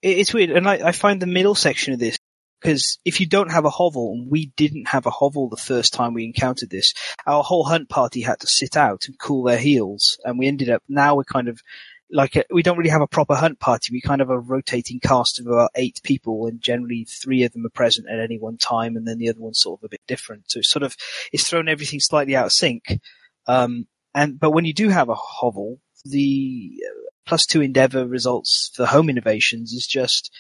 it's 0.01 0.33
weird, 0.33 0.51
and 0.51 0.67
I, 0.67 0.89
I 0.89 0.91
find 0.91 1.21
the 1.21 1.27
middle 1.27 1.55
section 1.55 1.93
of 1.93 1.99
this 1.99 2.17
because 2.61 2.99
if 3.03 3.19
you 3.19 3.25
don't 3.25 3.51
have 3.51 3.65
a 3.65 3.69
hovel, 3.69 4.13
and 4.13 4.31
we 4.31 4.47
didn't 4.55 4.87
have 4.87 5.05
a 5.05 5.11
hovel 5.11 5.49
the 5.49 5.57
first 5.57 5.93
time 5.93 6.13
we 6.13 6.25
encountered 6.25 6.69
this, 6.69 6.93
our 7.25 7.43
whole 7.43 7.63
hunt 7.63 7.89
party 7.89 8.21
had 8.21 8.39
to 8.41 8.47
sit 8.47 8.77
out 8.77 9.07
and 9.07 9.17
cool 9.17 9.43
their 9.43 9.57
heels, 9.57 10.19
and 10.23 10.37
we 10.37 10.47
ended 10.47 10.69
up 10.69 10.83
now 10.87 11.15
we're 11.15 11.23
kind 11.23 11.47
of 11.47 11.61
like 12.11 12.35
a, 12.35 12.43
we 12.51 12.61
don't 12.61 12.77
really 12.77 12.89
have 12.89 13.01
a 13.01 13.07
proper 13.07 13.35
hunt 13.35 13.59
party. 13.59 13.89
We 13.91 14.01
kind 14.01 14.21
of 14.21 14.27
have 14.27 14.35
a 14.35 14.39
rotating 14.39 14.99
cast 14.99 15.39
of 15.39 15.47
about 15.47 15.71
eight 15.75 16.01
people, 16.03 16.47
and 16.47 16.61
generally 16.61 17.05
three 17.05 17.43
of 17.43 17.53
them 17.53 17.65
are 17.65 17.69
present 17.69 18.07
at 18.09 18.19
any 18.19 18.37
one 18.37 18.57
time, 18.57 18.95
and 18.95 19.07
then 19.07 19.17
the 19.17 19.29
other 19.29 19.39
one's 19.39 19.61
sort 19.61 19.79
of 19.79 19.85
a 19.85 19.89
bit 19.89 20.01
different. 20.07 20.51
So 20.51 20.59
it's 20.59 20.69
sort 20.69 20.83
of 20.83 20.95
it's 21.31 21.47
thrown 21.47 21.67
everything 21.67 21.99
slightly 21.99 22.35
out 22.35 22.47
of 22.47 22.51
sync. 22.51 22.99
Um, 23.47 23.87
and 24.13 24.39
but 24.39 24.51
when 24.51 24.65
you 24.65 24.73
do 24.73 24.89
have 24.89 25.09
a 25.09 25.15
hovel, 25.15 25.79
the 26.05 26.71
uh, 26.85 27.00
plus 27.25 27.45
two 27.45 27.61
endeavor 27.61 28.05
results 28.05 28.71
for 28.75 28.85
home 28.85 29.09
innovations 29.09 29.73
is 29.73 29.87
just. 29.87 30.31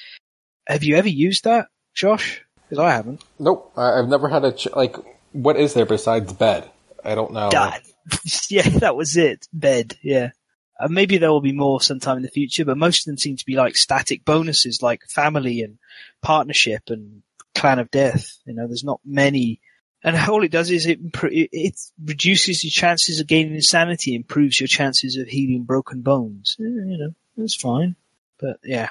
Have 0.67 0.83
you 0.83 0.95
ever 0.95 1.09
used 1.09 1.43
that, 1.45 1.67
Josh? 1.93 2.43
Because 2.69 2.83
I 2.83 2.91
haven't. 2.91 3.23
Nope, 3.39 3.73
I've 3.75 4.07
never 4.07 4.29
had 4.29 4.45
a 4.45 4.51
ch- 4.51 4.71
like. 4.75 4.95
What 5.33 5.57
is 5.57 5.73
there 5.73 5.85
besides 5.85 6.33
bed? 6.33 6.69
I 7.03 7.15
don't 7.15 7.33
know. 7.33 7.49
God. 7.51 7.81
yeah, 8.49 8.67
that 8.79 8.95
was 8.95 9.17
it. 9.17 9.47
Bed. 9.53 9.97
Yeah. 10.03 10.31
Uh, 10.79 10.87
maybe 10.89 11.17
there 11.17 11.31
will 11.31 11.41
be 11.41 11.51
more 11.51 11.79
sometime 11.79 12.17
in 12.17 12.23
the 12.23 12.29
future, 12.29 12.65
but 12.65 12.77
most 12.77 13.01
of 13.01 13.05
them 13.05 13.17
seem 13.17 13.37
to 13.37 13.45
be 13.45 13.55
like 13.55 13.75
static 13.75 14.25
bonuses, 14.25 14.81
like 14.81 15.03
family 15.07 15.61
and 15.61 15.77
partnership 16.21 16.83
and 16.87 17.21
clan 17.53 17.79
of 17.79 17.91
death. 17.91 18.37
You 18.45 18.55
know, 18.55 18.67
there's 18.67 18.83
not 18.83 18.99
many. 19.05 19.61
And 20.03 20.17
all 20.29 20.43
it 20.43 20.51
does 20.51 20.71
is 20.71 20.87
it 20.87 20.99
it, 21.23 21.49
it 21.51 21.79
reduces 22.03 22.63
your 22.63 22.71
chances 22.71 23.19
of 23.19 23.27
gaining 23.27 23.55
insanity, 23.55 24.15
improves 24.15 24.59
your 24.59 24.67
chances 24.67 25.17
of 25.17 25.27
healing 25.27 25.63
broken 25.63 26.01
bones. 26.01 26.55
Eh, 26.59 26.63
you 26.63 26.97
know, 26.97 27.13
that's 27.37 27.55
fine. 27.55 27.95
But 28.39 28.59
yeah. 28.63 28.89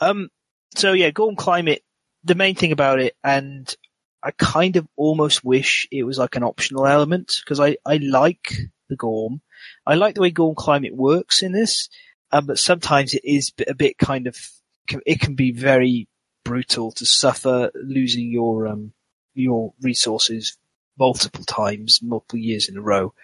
Um. 0.00 0.30
So 0.74 0.92
yeah, 0.92 1.10
Gorm 1.10 1.36
climate. 1.36 1.82
The 2.24 2.36
main 2.36 2.54
thing 2.54 2.70
about 2.70 3.00
it, 3.00 3.16
and 3.24 3.74
I 4.22 4.30
kind 4.30 4.76
of 4.76 4.86
almost 4.96 5.44
wish 5.44 5.88
it 5.90 6.04
was 6.04 6.18
like 6.18 6.36
an 6.36 6.44
optional 6.44 6.86
element 6.86 7.40
because 7.42 7.58
I 7.58 7.76
I 7.84 7.96
like 7.96 8.52
the 8.88 8.96
Gorm. 8.96 9.40
I 9.86 9.94
like 9.94 10.14
the 10.14 10.20
way 10.20 10.30
Gorm 10.30 10.54
Climate 10.54 10.94
works 10.94 11.42
in 11.42 11.52
this, 11.52 11.88
um, 12.30 12.46
but 12.46 12.58
sometimes 12.58 13.14
it 13.14 13.24
is 13.24 13.52
a 13.66 13.74
bit 13.74 13.98
kind 13.98 14.26
of, 14.26 14.36
it 15.06 15.20
can 15.20 15.34
be 15.34 15.52
very 15.52 16.08
brutal 16.44 16.92
to 16.92 17.06
suffer 17.06 17.70
losing 17.74 18.30
your, 18.30 18.68
um, 18.68 18.92
your 19.34 19.72
resources 19.80 20.56
multiple 20.98 21.44
times, 21.44 22.00
multiple 22.02 22.38
years 22.38 22.68
in 22.68 22.76
a 22.76 22.82
row. 22.82 23.14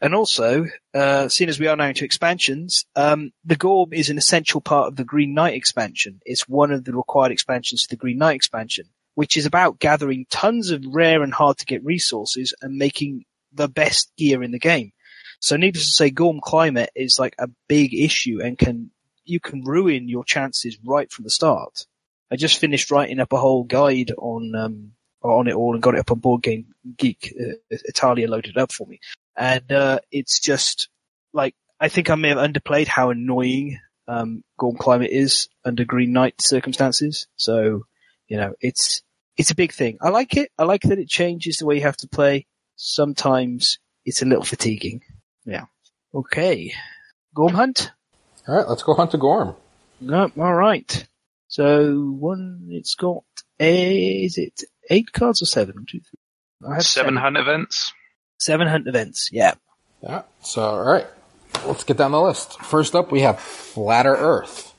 And 0.00 0.16
also, 0.16 0.66
uh, 0.94 1.28
seeing 1.28 1.48
as 1.48 1.60
we 1.60 1.68
are 1.68 1.76
now 1.76 1.86
into 1.86 2.04
expansions, 2.04 2.86
um, 2.96 3.32
the 3.44 3.54
Gorm 3.54 3.92
is 3.92 4.10
an 4.10 4.18
essential 4.18 4.60
part 4.60 4.88
of 4.88 4.96
the 4.96 5.04
Green 5.04 5.32
Knight 5.32 5.54
expansion. 5.54 6.20
It's 6.26 6.48
one 6.48 6.72
of 6.72 6.84
the 6.84 6.92
required 6.92 7.30
expansions 7.30 7.84
for 7.84 7.90
the 7.90 7.96
Green 7.96 8.18
Knight 8.18 8.34
expansion, 8.34 8.86
which 9.14 9.36
is 9.36 9.46
about 9.46 9.78
gathering 9.78 10.26
tons 10.28 10.72
of 10.72 10.84
rare 10.88 11.22
and 11.22 11.32
hard 11.32 11.58
to 11.58 11.66
get 11.66 11.84
resources 11.84 12.52
and 12.60 12.76
making 12.76 13.26
the 13.52 13.68
best 13.68 14.10
gear 14.16 14.42
in 14.42 14.50
the 14.50 14.58
game. 14.58 14.92
So 15.38 15.56
needless 15.56 15.86
to 15.86 15.92
say, 15.92 16.10
Gorm 16.10 16.40
climate 16.42 16.90
is 16.96 17.20
like 17.20 17.36
a 17.38 17.48
big 17.68 17.94
issue 17.94 18.40
and 18.42 18.58
can, 18.58 18.90
you 19.24 19.38
can 19.38 19.62
ruin 19.62 20.08
your 20.08 20.24
chances 20.24 20.78
right 20.84 21.12
from 21.12 21.22
the 21.22 21.30
start. 21.30 21.86
I 22.28 22.34
just 22.34 22.58
finished 22.58 22.90
writing 22.90 23.20
up 23.20 23.32
a 23.32 23.38
whole 23.38 23.62
guide 23.62 24.10
on, 24.18 24.52
um, 24.56 24.92
on 25.30 25.48
it 25.48 25.54
all 25.54 25.74
and 25.74 25.82
got 25.82 25.94
it 25.94 26.00
up 26.00 26.10
on 26.10 26.18
Board 26.18 26.42
Game 26.42 26.74
Geek. 26.96 27.34
Uh, 27.38 27.54
Italia 27.70 28.28
loaded 28.28 28.56
it 28.56 28.60
up 28.60 28.72
for 28.72 28.86
me. 28.86 29.00
And, 29.36 29.70
uh, 29.70 30.00
it's 30.10 30.40
just 30.40 30.88
like, 31.32 31.54
I 31.80 31.88
think 31.88 32.10
I 32.10 32.14
may 32.14 32.28
have 32.28 32.38
underplayed 32.38 32.86
how 32.86 33.10
annoying, 33.10 33.78
um, 34.08 34.44
Gorm 34.58 34.76
climate 34.76 35.10
is 35.10 35.48
under 35.64 35.84
Green 35.84 36.12
Knight 36.12 36.40
circumstances. 36.40 37.26
So, 37.36 37.86
you 38.28 38.36
know, 38.36 38.54
it's, 38.60 39.02
it's 39.36 39.50
a 39.50 39.56
big 39.56 39.72
thing. 39.72 39.98
I 40.00 40.10
like 40.10 40.36
it. 40.36 40.50
I 40.58 40.64
like 40.64 40.82
that 40.82 40.98
it 40.98 41.08
changes 41.08 41.56
the 41.56 41.66
way 41.66 41.76
you 41.76 41.82
have 41.82 41.96
to 41.98 42.08
play. 42.08 42.46
Sometimes 42.76 43.78
it's 44.04 44.22
a 44.22 44.26
little 44.26 44.44
fatiguing. 44.44 45.02
Yeah. 45.44 45.66
Okay. 46.14 46.74
Gorm 47.34 47.54
hunt? 47.54 47.92
All 48.46 48.56
right, 48.56 48.68
let's 48.68 48.82
go 48.82 48.94
hunt 48.94 49.14
a 49.14 49.18
Gorm. 49.18 49.54
No, 50.00 50.30
all 50.36 50.54
right. 50.54 51.06
So 51.48 51.94
one, 51.94 52.68
it's 52.70 52.94
got 52.94 53.24
a, 53.60 54.24
is 54.24 54.36
it 54.36 54.64
eight 54.90 55.12
cards 55.12 55.42
or 55.42 55.46
seven? 55.46 55.74
One, 55.76 55.86
two, 55.86 56.00
three. 56.00 56.70
I 56.70 56.74
have 56.74 56.84
Seven 56.84 57.16
hunt 57.16 57.36
events. 57.36 57.92
Seven 58.38 58.68
hunt 58.68 58.86
events. 58.86 59.30
Yeah. 59.32 59.54
Yeah. 60.02 60.22
So, 60.42 60.62
all 60.62 60.84
right, 60.84 61.06
let's 61.66 61.84
get 61.84 61.96
down 61.96 62.12
the 62.12 62.20
list. 62.20 62.60
First 62.62 62.94
up, 62.94 63.12
we 63.12 63.20
have 63.20 63.40
Flatter 63.40 64.14
Earth. 64.14 64.72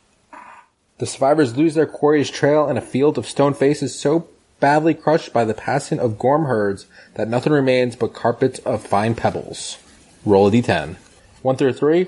The 0.99 1.05
survivors 1.05 1.57
lose 1.57 1.75
their 1.75 1.85
quarry's 1.85 2.29
trail 2.29 2.69
in 2.69 2.77
a 2.77 2.81
field 2.81 3.17
of 3.17 3.25
stone 3.27 3.53
faces 3.53 3.99
so 3.99 4.27
badly 4.59 4.93
crushed 4.93 5.33
by 5.33 5.43
the 5.43 5.53
passing 5.53 5.99
of 5.99 6.17
Gorm 6.17 6.45
herds 6.45 6.85
that 7.15 7.27
nothing 7.27 7.51
remains 7.51 7.95
but 7.95 8.13
carpets 8.13 8.59
of 8.59 8.85
fine 8.85 9.15
pebbles. 9.15 9.77
Roll 10.25 10.47
a 10.47 10.51
d10. 10.51 10.95
1 11.41 11.55
through 11.57 11.73
3, 11.73 12.07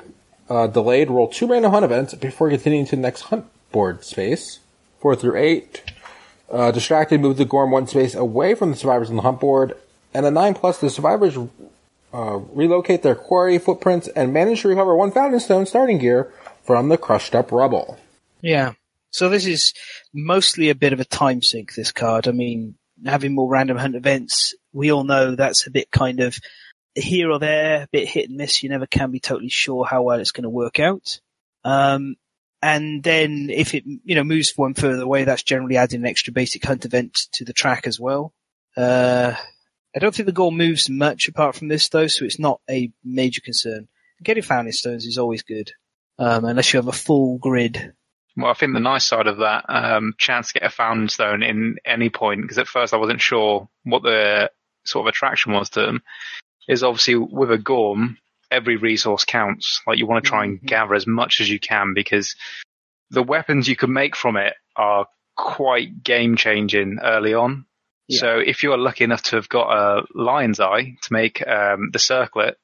uh, 0.50 0.68
delayed, 0.68 1.10
roll 1.10 1.28
two 1.28 1.48
random 1.48 1.72
hunt 1.72 1.84
events 1.84 2.14
before 2.14 2.50
continuing 2.50 2.86
to 2.86 2.96
the 2.96 3.02
next 3.02 3.22
hunt 3.22 3.46
board 3.74 4.06
space. 4.06 4.60
4 5.02 5.18
through 5.18 5.36
8, 5.38 5.84
uh, 6.52 6.72
distracted, 6.72 7.22
move 7.22 7.38
the 7.38 7.46
Gorm 7.46 7.72
one 7.72 7.88
space 7.88 8.16
away 8.16 8.56
from 8.56 8.72
the 8.72 8.78
survivors 8.78 9.10
on 9.10 9.16
the 9.16 9.22
hunt 9.22 9.40
board. 9.40 9.76
And 10.14 10.26
a 10.26 10.32
9 10.32 10.54
plus, 10.54 10.80
the 10.80 10.90
survivors 10.90 11.38
uh, 12.14 12.40
relocate 12.54 13.04
their 13.04 13.16
quarry 13.16 13.58
footprints 13.58 14.08
and 14.08 14.34
manage 14.34 14.62
to 14.62 14.70
recover 14.70 14.96
one 14.96 15.12
founding 15.12 15.40
stone 15.40 15.66
starting 15.66 15.98
gear 15.98 16.32
from 16.64 16.90
the 16.90 16.98
crushed 16.98 17.36
up 17.36 17.52
rubble. 17.52 18.00
Yeah. 18.42 18.74
So 19.12 19.30
this 19.30 19.46
is 19.46 19.74
mostly 20.14 20.70
a 20.70 20.76
bit 20.76 20.94
of 20.94 21.00
a 21.00 21.06
time 21.06 21.42
sink, 21.42 21.74
this 21.74 21.92
card. 21.92 22.28
I 22.28 22.32
mean, 22.32 22.76
having 23.06 23.34
more 23.34 23.50
random 23.50 23.78
hunt 23.78 23.96
events, 23.96 24.56
we 24.74 24.92
all 24.92 25.04
know 25.04 25.36
that's 25.36 25.68
a 25.68 25.72
bit 25.72 25.92
kind 25.92 26.20
of 26.20 26.38
here 26.96 27.32
or 27.32 27.40
there, 27.40 27.84
a 27.84 27.88
bit 27.92 28.08
hit 28.08 28.30
and 28.30 28.38
miss. 28.38 28.64
You 28.64 28.70
never 28.70 28.88
can 28.88 29.12
be 29.12 29.20
totally 29.20 29.50
sure 29.50 29.86
how 29.86 30.04
well 30.04 30.20
it's 30.20 30.32
going 30.32 30.44
to 30.44 30.50
work 30.50 30.80
out. 30.80 31.20
Um, 31.64 32.16
and 32.66 33.04
then 33.04 33.52
if 33.52 33.76
it, 33.76 33.84
you 33.86 34.16
know, 34.16 34.24
moves 34.24 34.58
one 34.58 34.74
further 34.74 35.04
away, 35.04 35.24
that's 35.24 35.44
generally 35.44 35.78
adding 35.78 36.00
an 36.00 36.08
extra 36.08 36.34
basic 36.34 36.66
hunt 36.66 36.84
event 36.84 37.16
to 37.34 37.46
the 37.46 37.54
track 37.54 37.86
as 37.86 38.00
well. 38.00 38.34
Uh, 38.76 39.36
I 39.96 40.00
don't 40.00 40.16
think 40.16 40.26
the 40.26 40.32
goal 40.32 40.50
moves 40.50 40.90
much 40.90 41.28
apart 41.28 41.56
from 41.56 41.68
this 41.68 41.90
though, 41.90 42.08
so 42.08 42.26
it's 42.26 42.40
not 42.40 42.62
a 42.68 42.92
major 43.04 43.42
concern. 43.42 43.88
Getting 44.24 44.42
founding 44.42 44.72
stones 44.72 45.06
is 45.06 45.20
always 45.20 45.44
good, 45.44 45.74
um, 46.18 46.44
unless 46.44 46.74
you 46.74 46.80
have 46.80 46.88
a 46.88 46.92
full 46.92 47.38
grid. 47.38 47.94
Well, 48.36 48.50
I 48.50 48.56
think 48.56 48.74
the 48.74 48.80
nice 48.80 49.06
side 49.06 49.28
of 49.28 49.38
that 49.38 49.66
um, 49.70 50.16
chance 50.18 50.48
to 50.48 50.60
get 50.60 50.66
a 50.66 50.72
founding 50.72 51.10
stone 51.10 51.44
in 51.44 51.76
any 51.86 52.10
point, 52.10 52.42
because 52.42 52.58
at 52.58 52.68
first 52.68 52.96
I 52.96 52.98
wasn't 52.98 53.22
sure 53.22 53.70
what 53.84 54.02
the 54.02 54.50
sort 54.86 55.06
of 55.06 55.14
attraction 55.14 55.54
was 55.54 55.70
to 55.72 55.82
them, 55.82 56.02
is 56.68 56.82
obviously 56.82 57.14
with 57.14 57.52
a 57.52 57.60
Gorm, 57.60 58.18
every 58.52 58.76
resource 58.78 59.26
counts. 59.26 59.82
Like 59.88 59.98
you 59.98 60.06
want 60.06 60.24
to 60.24 60.30
try 60.30 60.44
and 60.46 60.60
Mhm. 60.62 60.66
gather 60.66 60.94
as 60.96 61.08
much 61.08 61.42
as 61.42 61.50
you 61.50 61.60
can 61.60 61.94
because 61.94 62.36
the 63.10 63.24
weapons 63.24 63.68
you 63.68 63.76
can 63.76 63.94
make 63.94 64.16
from 64.16 64.36
it 64.38 64.54
are 64.76 65.08
quite 65.36 66.04
game 66.04 66.36
changing 66.36 67.00
early 67.04 67.34
on. 67.34 67.66
Yeah. 68.08 68.20
So 68.20 68.40
if 68.40 68.64
you're 68.64 68.78
lucky 68.78 69.04
enough 69.04 69.24
to 69.24 69.36
have 69.38 69.50
got 69.50 69.70
a 69.72 70.06
lion's 70.14 70.60
eye 70.60 70.96
to 71.02 71.14
make 71.14 71.46
um, 71.48 71.90
the 71.92 72.00
circlet, 72.00 72.58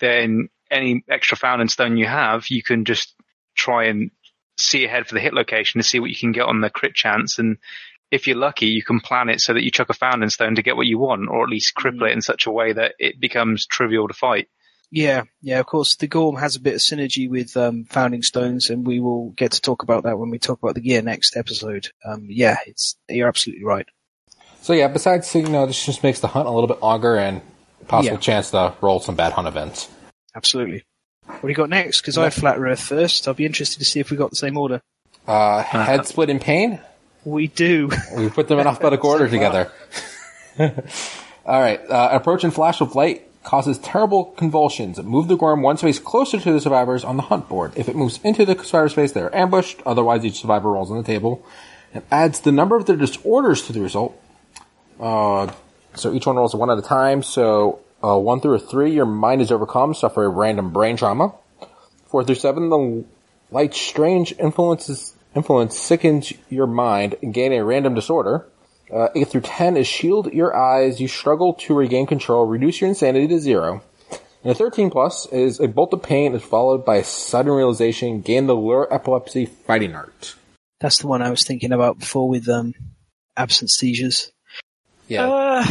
then 0.00 0.48
any 0.70 1.04
extra 1.08 1.36
founding 1.36 1.68
stone 1.68 1.96
you 1.96 2.06
have, 2.06 2.48
you 2.50 2.62
can 2.62 2.84
just 2.84 3.14
try 3.56 3.84
and 3.84 4.10
see 4.58 4.84
ahead 4.84 5.06
for 5.06 5.14
the 5.14 5.20
hit 5.20 5.34
location 5.34 5.80
to 5.80 5.86
see 5.86 6.00
what 6.00 6.10
you 6.10 6.16
can 6.16 6.32
get 6.32 6.46
on 6.46 6.60
the 6.60 6.70
crit 6.70 6.94
chance. 6.94 7.38
And 7.38 7.58
if 8.10 8.26
you're 8.26 8.36
lucky, 8.36 8.66
you 8.66 8.82
can 8.82 9.00
plan 9.00 9.28
it 9.28 9.40
so 9.40 9.54
that 9.54 9.62
you 9.64 9.70
chuck 9.70 9.88
a 9.90 9.94
founding 9.94 10.28
stone 10.30 10.54
to 10.56 10.62
get 10.62 10.76
what 10.76 10.86
you 10.86 10.98
want, 10.98 11.28
or 11.28 11.42
at 11.42 11.48
least 11.50 11.74
cripple 11.74 12.02
Mm. 12.02 12.10
it 12.10 12.12
in 12.12 12.22
such 12.22 12.46
a 12.46 12.50
way 12.50 12.72
that 12.72 12.94
it 12.98 13.18
becomes 13.20 13.66
trivial 13.66 14.06
to 14.08 14.14
fight. 14.14 14.48
Yeah, 14.90 15.24
yeah, 15.42 15.58
of 15.60 15.66
course, 15.66 15.96
the 15.96 16.06
Gorm 16.06 16.36
has 16.36 16.54
a 16.56 16.60
bit 16.60 16.74
of 16.74 16.80
synergy 16.80 17.28
with 17.28 17.56
um, 17.56 17.84
Founding 17.90 18.22
Stones, 18.22 18.70
and 18.70 18.86
we 18.86 19.00
will 19.00 19.30
get 19.30 19.52
to 19.52 19.60
talk 19.60 19.82
about 19.82 20.04
that 20.04 20.18
when 20.18 20.30
we 20.30 20.38
talk 20.38 20.62
about 20.62 20.76
the 20.76 20.80
gear 20.80 21.02
next 21.02 21.36
episode. 21.36 21.88
Um, 22.04 22.26
yeah, 22.28 22.58
it's 22.66 22.96
you're 23.08 23.26
absolutely 23.28 23.64
right. 23.64 23.86
So 24.62 24.72
yeah, 24.72 24.88
besides, 24.88 25.34
you 25.34 25.42
know, 25.48 25.66
this 25.66 25.84
just 25.84 26.02
makes 26.02 26.20
the 26.20 26.28
hunt 26.28 26.46
a 26.46 26.50
little 26.50 26.68
bit 26.68 26.80
longer 26.80 27.16
and 27.16 27.42
possible 27.88 28.14
Yeah. 28.14 28.20
chance 28.20 28.50
to 28.52 28.74
roll 28.80 29.00
some 29.00 29.16
bad 29.16 29.32
hunt 29.32 29.48
events. 29.48 29.88
Absolutely. 30.34 30.84
What 31.26 31.42
do 31.42 31.48
you 31.48 31.54
got 31.54 31.70
next? 31.70 32.00
Because 32.00 32.16
I 32.16 32.24
had 32.24 32.34
Flat 32.34 32.58
Earth 32.58 32.80
first. 32.80 33.26
I'll 33.26 33.34
be 33.34 33.46
interested 33.46 33.78
to 33.80 33.84
see 33.84 33.98
if 34.00 34.10
we 34.10 34.16
got 34.16 34.30
the 34.30 34.36
same 34.36 34.56
order. 34.56 34.80
Uh, 35.26 35.62
head 35.62 36.06
splitting 36.06 36.38
pain. 36.38 36.80
We 37.24 37.46
do. 37.48 37.90
We 38.16 38.28
put 38.28 38.48
them 38.48 38.58
in 38.58 38.66
alphabetical 38.66 39.10
order 39.10 39.28
together. 39.28 39.72
All 40.58 41.60
right. 41.60 41.80
Uh, 41.88 42.10
approach 42.12 42.44
and 42.44 42.52
flash 42.54 42.80
of 42.80 42.94
light 42.94 43.26
causes 43.44 43.78
terrible 43.78 44.24
convulsions. 44.24 45.00
Move 45.02 45.28
the 45.28 45.36
Gorm 45.36 45.62
one 45.62 45.76
space 45.76 45.98
closer 45.98 46.40
to 46.40 46.52
the 46.52 46.60
survivors 46.60 47.04
on 47.04 47.16
the 47.16 47.22
hunt 47.22 47.48
board. 47.48 47.72
If 47.76 47.88
it 47.88 47.94
moves 47.94 48.18
into 48.24 48.44
the 48.44 48.54
survivor 48.64 48.88
space, 48.88 49.12
they 49.12 49.20
are 49.20 49.34
ambushed. 49.34 49.82
Otherwise, 49.86 50.24
each 50.24 50.40
survivor 50.40 50.72
rolls 50.72 50.90
on 50.90 50.96
the 50.96 51.04
table 51.04 51.44
and 51.92 52.02
adds 52.10 52.40
the 52.40 52.52
number 52.52 52.74
of 52.74 52.86
their 52.86 52.96
disorders 52.96 53.62
to 53.66 53.72
the 53.72 53.80
result. 53.80 54.20
Uh, 54.98 55.52
so 55.94 56.12
each 56.12 56.26
one 56.26 56.36
rolls 56.36 56.54
one 56.54 56.70
at 56.70 56.78
a 56.78 56.82
time. 56.82 57.22
So 57.22 57.80
uh, 58.02 58.18
one 58.18 58.40
through 58.40 58.54
a 58.54 58.58
three, 58.58 58.92
your 58.92 59.06
mind 59.06 59.42
is 59.42 59.52
overcome. 59.52 59.94
Suffer 59.94 60.24
a 60.24 60.28
random 60.28 60.72
brain 60.72 60.96
trauma. 60.96 61.34
Four 62.06 62.24
through 62.24 62.34
seven, 62.36 62.70
the 62.70 63.04
light 63.50 63.74
strange 63.74 64.34
influences 64.38 65.14
influence 65.34 65.76
sickens 65.76 66.32
your 66.48 66.66
mind 66.66 67.16
and 67.22 67.34
gain 67.34 67.52
a 67.52 67.64
random 67.64 67.94
disorder. 67.94 68.46
Uh, 68.92 69.08
8 69.14 69.28
through 69.28 69.40
10 69.42 69.76
is 69.76 69.86
shield 69.86 70.32
your 70.32 70.54
eyes. 70.56 71.00
You 71.00 71.08
struggle 71.08 71.54
to 71.54 71.74
regain 71.74 72.06
control, 72.06 72.46
reduce 72.46 72.80
your 72.80 72.88
insanity 72.88 73.28
to 73.28 73.38
zero. 73.38 73.82
And 74.42 74.52
a 74.52 74.54
13 74.54 74.90
plus 74.90 75.26
is 75.26 75.58
a 75.58 75.68
bolt 75.68 75.94
of 75.94 76.02
pain 76.02 76.34
is 76.34 76.42
followed 76.42 76.84
by 76.84 76.96
a 76.96 77.04
sudden 77.04 77.52
realization, 77.52 78.20
gain 78.20 78.46
the 78.46 78.54
lure 78.54 78.86
epilepsy 78.92 79.46
fighting 79.46 79.94
art. 79.94 80.34
That's 80.80 80.98
the 80.98 81.06
one 81.06 81.22
I 81.22 81.30
was 81.30 81.44
thinking 81.44 81.72
about 81.72 81.98
before 81.98 82.28
with 82.28 82.46
um, 82.48 82.74
absent 83.36 83.70
seizures. 83.70 84.32
Yeah. 85.08 85.28
Uh, 85.28 85.64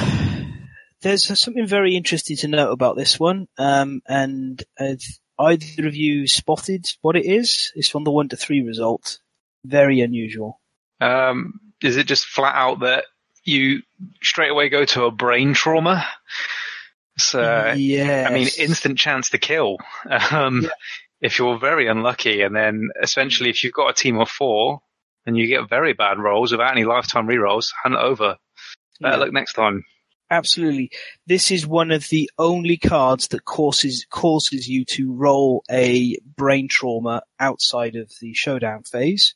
there's 1.02 1.40
something 1.40 1.68
very 1.68 1.96
interesting 1.96 2.38
to 2.38 2.48
note 2.48 2.72
about 2.72 2.96
this 2.96 3.20
one, 3.20 3.48
um, 3.58 4.02
and 4.08 4.64
have 4.78 5.02
either 5.38 5.88
of 5.88 5.96
you 5.96 6.28
spotted 6.28 6.86
what 7.02 7.16
it 7.16 7.26
is? 7.26 7.72
It's 7.76 7.90
from 7.90 8.04
the 8.04 8.12
one 8.12 8.30
to 8.30 8.38
three 8.38 8.62
result. 8.62 9.20
Very 9.66 10.02
unusual. 10.02 10.60
Um, 11.00 11.60
is 11.84 11.98
it 11.98 12.08
just 12.08 12.26
flat 12.26 12.56
out 12.56 12.80
that 12.82 13.06
you 13.44 13.82
straight 14.22 14.52
away 14.52 14.70
go 14.70 14.86
to 14.86 15.04
a 15.06 15.12
brain 15.12 15.54
trauma? 15.54 16.06
So, 17.18 17.74
yeah, 17.76 18.26
I 18.28 18.34
mean, 18.34 18.48
instant 18.58 18.98
chance 18.98 19.30
to 19.32 19.38
kill. 19.38 19.78
Um, 20.32 20.64
Yeah. 20.64 20.70
if 21.22 21.38
you're 21.40 21.58
very 21.60 21.88
unlucky, 21.88 22.42
and 22.42 22.56
then 22.56 22.90
essentially 23.02 23.50
if 23.50 23.64
you've 23.64 23.74
got 23.74 23.90
a 23.90 23.94
team 23.94 24.20
of 24.20 24.30
four 24.30 24.82
and 25.26 25.38
you 25.38 25.48
get 25.48 25.70
very 25.70 25.94
bad 25.94 26.20
rolls 26.20 26.52
without 26.52 26.72
any 26.72 26.86
lifetime 26.86 27.28
rerolls, 27.28 27.72
hunt 27.84 27.96
over. 27.96 28.38
Better 29.00 29.16
Yeah. 29.18 29.20
luck 29.24 29.32
next 29.34 29.54
time. 29.54 29.84
Absolutely. 30.32 30.90
This 31.28 31.52
is 31.52 31.68
one 31.68 31.92
of 31.92 32.10
the 32.10 32.30
only 32.40 32.78
cards 32.78 33.28
that 33.30 33.46
causes 33.46 34.06
causes 34.10 34.68
you 34.68 34.84
to 34.86 35.14
roll 35.14 35.64
a 35.70 36.18
brain 36.36 36.68
trauma 36.68 37.22
outside 37.40 37.96
of 37.96 38.12
the 38.20 38.34
showdown 38.34 38.82
phase. 38.84 39.36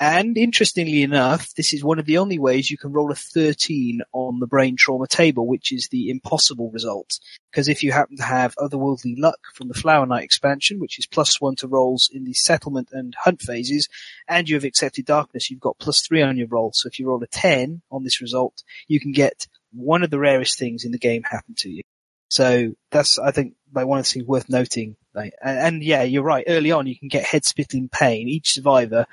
And 0.00 0.38
interestingly 0.38 1.02
enough, 1.02 1.52
this 1.54 1.74
is 1.74 1.82
one 1.82 1.98
of 1.98 2.06
the 2.06 2.18
only 2.18 2.38
ways 2.38 2.70
you 2.70 2.78
can 2.78 2.92
roll 2.92 3.10
a 3.10 3.16
13 3.16 4.02
on 4.12 4.38
the 4.38 4.46
brain 4.46 4.76
trauma 4.76 5.08
table, 5.08 5.46
which 5.46 5.72
is 5.72 5.88
the 5.88 6.10
impossible 6.10 6.70
result. 6.70 7.18
Because 7.50 7.66
if 7.66 7.82
you 7.82 7.90
happen 7.90 8.16
to 8.18 8.22
have 8.22 8.54
otherworldly 8.56 9.18
luck 9.18 9.40
from 9.54 9.66
the 9.66 9.74
Flower 9.74 10.06
Knight 10.06 10.22
expansion, 10.22 10.78
which 10.78 11.00
is 11.00 11.06
plus 11.06 11.40
one 11.40 11.56
to 11.56 11.66
rolls 11.66 12.08
in 12.12 12.22
the 12.22 12.32
settlement 12.32 12.90
and 12.92 13.16
hunt 13.18 13.42
phases, 13.42 13.88
and 14.28 14.48
you 14.48 14.54
have 14.54 14.64
accepted 14.64 15.04
darkness, 15.04 15.50
you've 15.50 15.58
got 15.58 15.78
plus 15.78 16.06
three 16.06 16.22
on 16.22 16.36
your 16.36 16.46
roll. 16.46 16.70
So 16.72 16.86
if 16.86 17.00
you 17.00 17.08
roll 17.08 17.22
a 17.24 17.26
10 17.26 17.82
on 17.90 18.04
this 18.04 18.20
result, 18.20 18.62
you 18.86 19.00
can 19.00 19.10
get 19.10 19.48
one 19.72 20.04
of 20.04 20.10
the 20.10 20.20
rarest 20.20 20.60
things 20.60 20.84
in 20.84 20.92
the 20.92 20.98
game 20.98 21.24
happen 21.24 21.54
to 21.58 21.70
you. 21.70 21.82
So 22.30 22.74
that's, 22.92 23.18
I 23.18 23.32
think, 23.32 23.54
like 23.74 23.86
one 23.86 23.98
of 23.98 24.04
the 24.04 24.10
things 24.10 24.26
worth 24.26 24.48
noting. 24.48 24.96
Like, 25.12 25.32
and, 25.42 25.58
and 25.58 25.82
yeah, 25.82 26.04
you're 26.04 26.22
right. 26.22 26.44
Early 26.46 26.70
on, 26.70 26.86
you 26.86 26.96
can 26.96 27.08
get 27.08 27.24
head 27.24 27.44
splitting 27.44 27.88
pain. 27.88 28.28
Each 28.28 28.52
survivor 28.52 29.06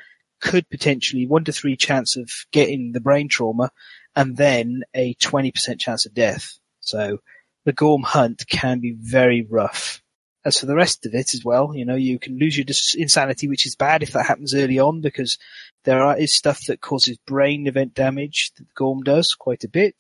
could 0.46 0.70
potentially 0.70 1.26
one 1.26 1.44
to 1.44 1.52
three 1.52 1.76
chance 1.76 2.16
of 2.16 2.30
getting 2.52 2.92
the 2.92 3.02
brain 3.02 3.28
trauma 3.28 3.72
and 4.16 4.38
then 4.38 4.84
a 4.94 5.16
20% 5.16 5.80
chance 5.80 6.06
of 6.06 6.14
death. 6.14 6.60
So 6.82 7.18
the 7.66 7.74
Gorm 7.74 8.04
hunt 8.04 8.46
can 8.48 8.80
be 8.80 8.96
very 8.98 9.42
rough. 9.42 10.04
As 10.46 10.60
for 10.60 10.68
the 10.68 10.76
rest 10.76 11.08
of 11.08 11.16
it 11.16 11.34
as 11.34 11.44
well, 11.44 11.72
you 11.76 11.84
know, 11.84 11.96
you 11.96 12.20
can 12.20 12.38
lose 12.38 12.56
your 12.56 12.68
insanity, 12.96 13.48
which 13.48 13.66
is 13.66 13.76
bad 13.76 14.04
if 14.04 14.12
that 14.12 14.28
happens 14.28 14.54
early 14.54 14.78
on 14.78 15.02
because 15.02 15.40
there 15.84 16.04
are, 16.04 16.16
is 16.16 16.36
stuff 16.36 16.62
that 16.68 16.80
causes 16.80 17.18
brain 17.26 17.66
event 17.66 17.96
damage 17.96 18.52
that 18.56 18.66
the 18.66 18.74
Gorm 18.76 19.02
does 19.02 19.34
quite 19.34 19.64
a 19.64 19.68
bit. 19.68 19.96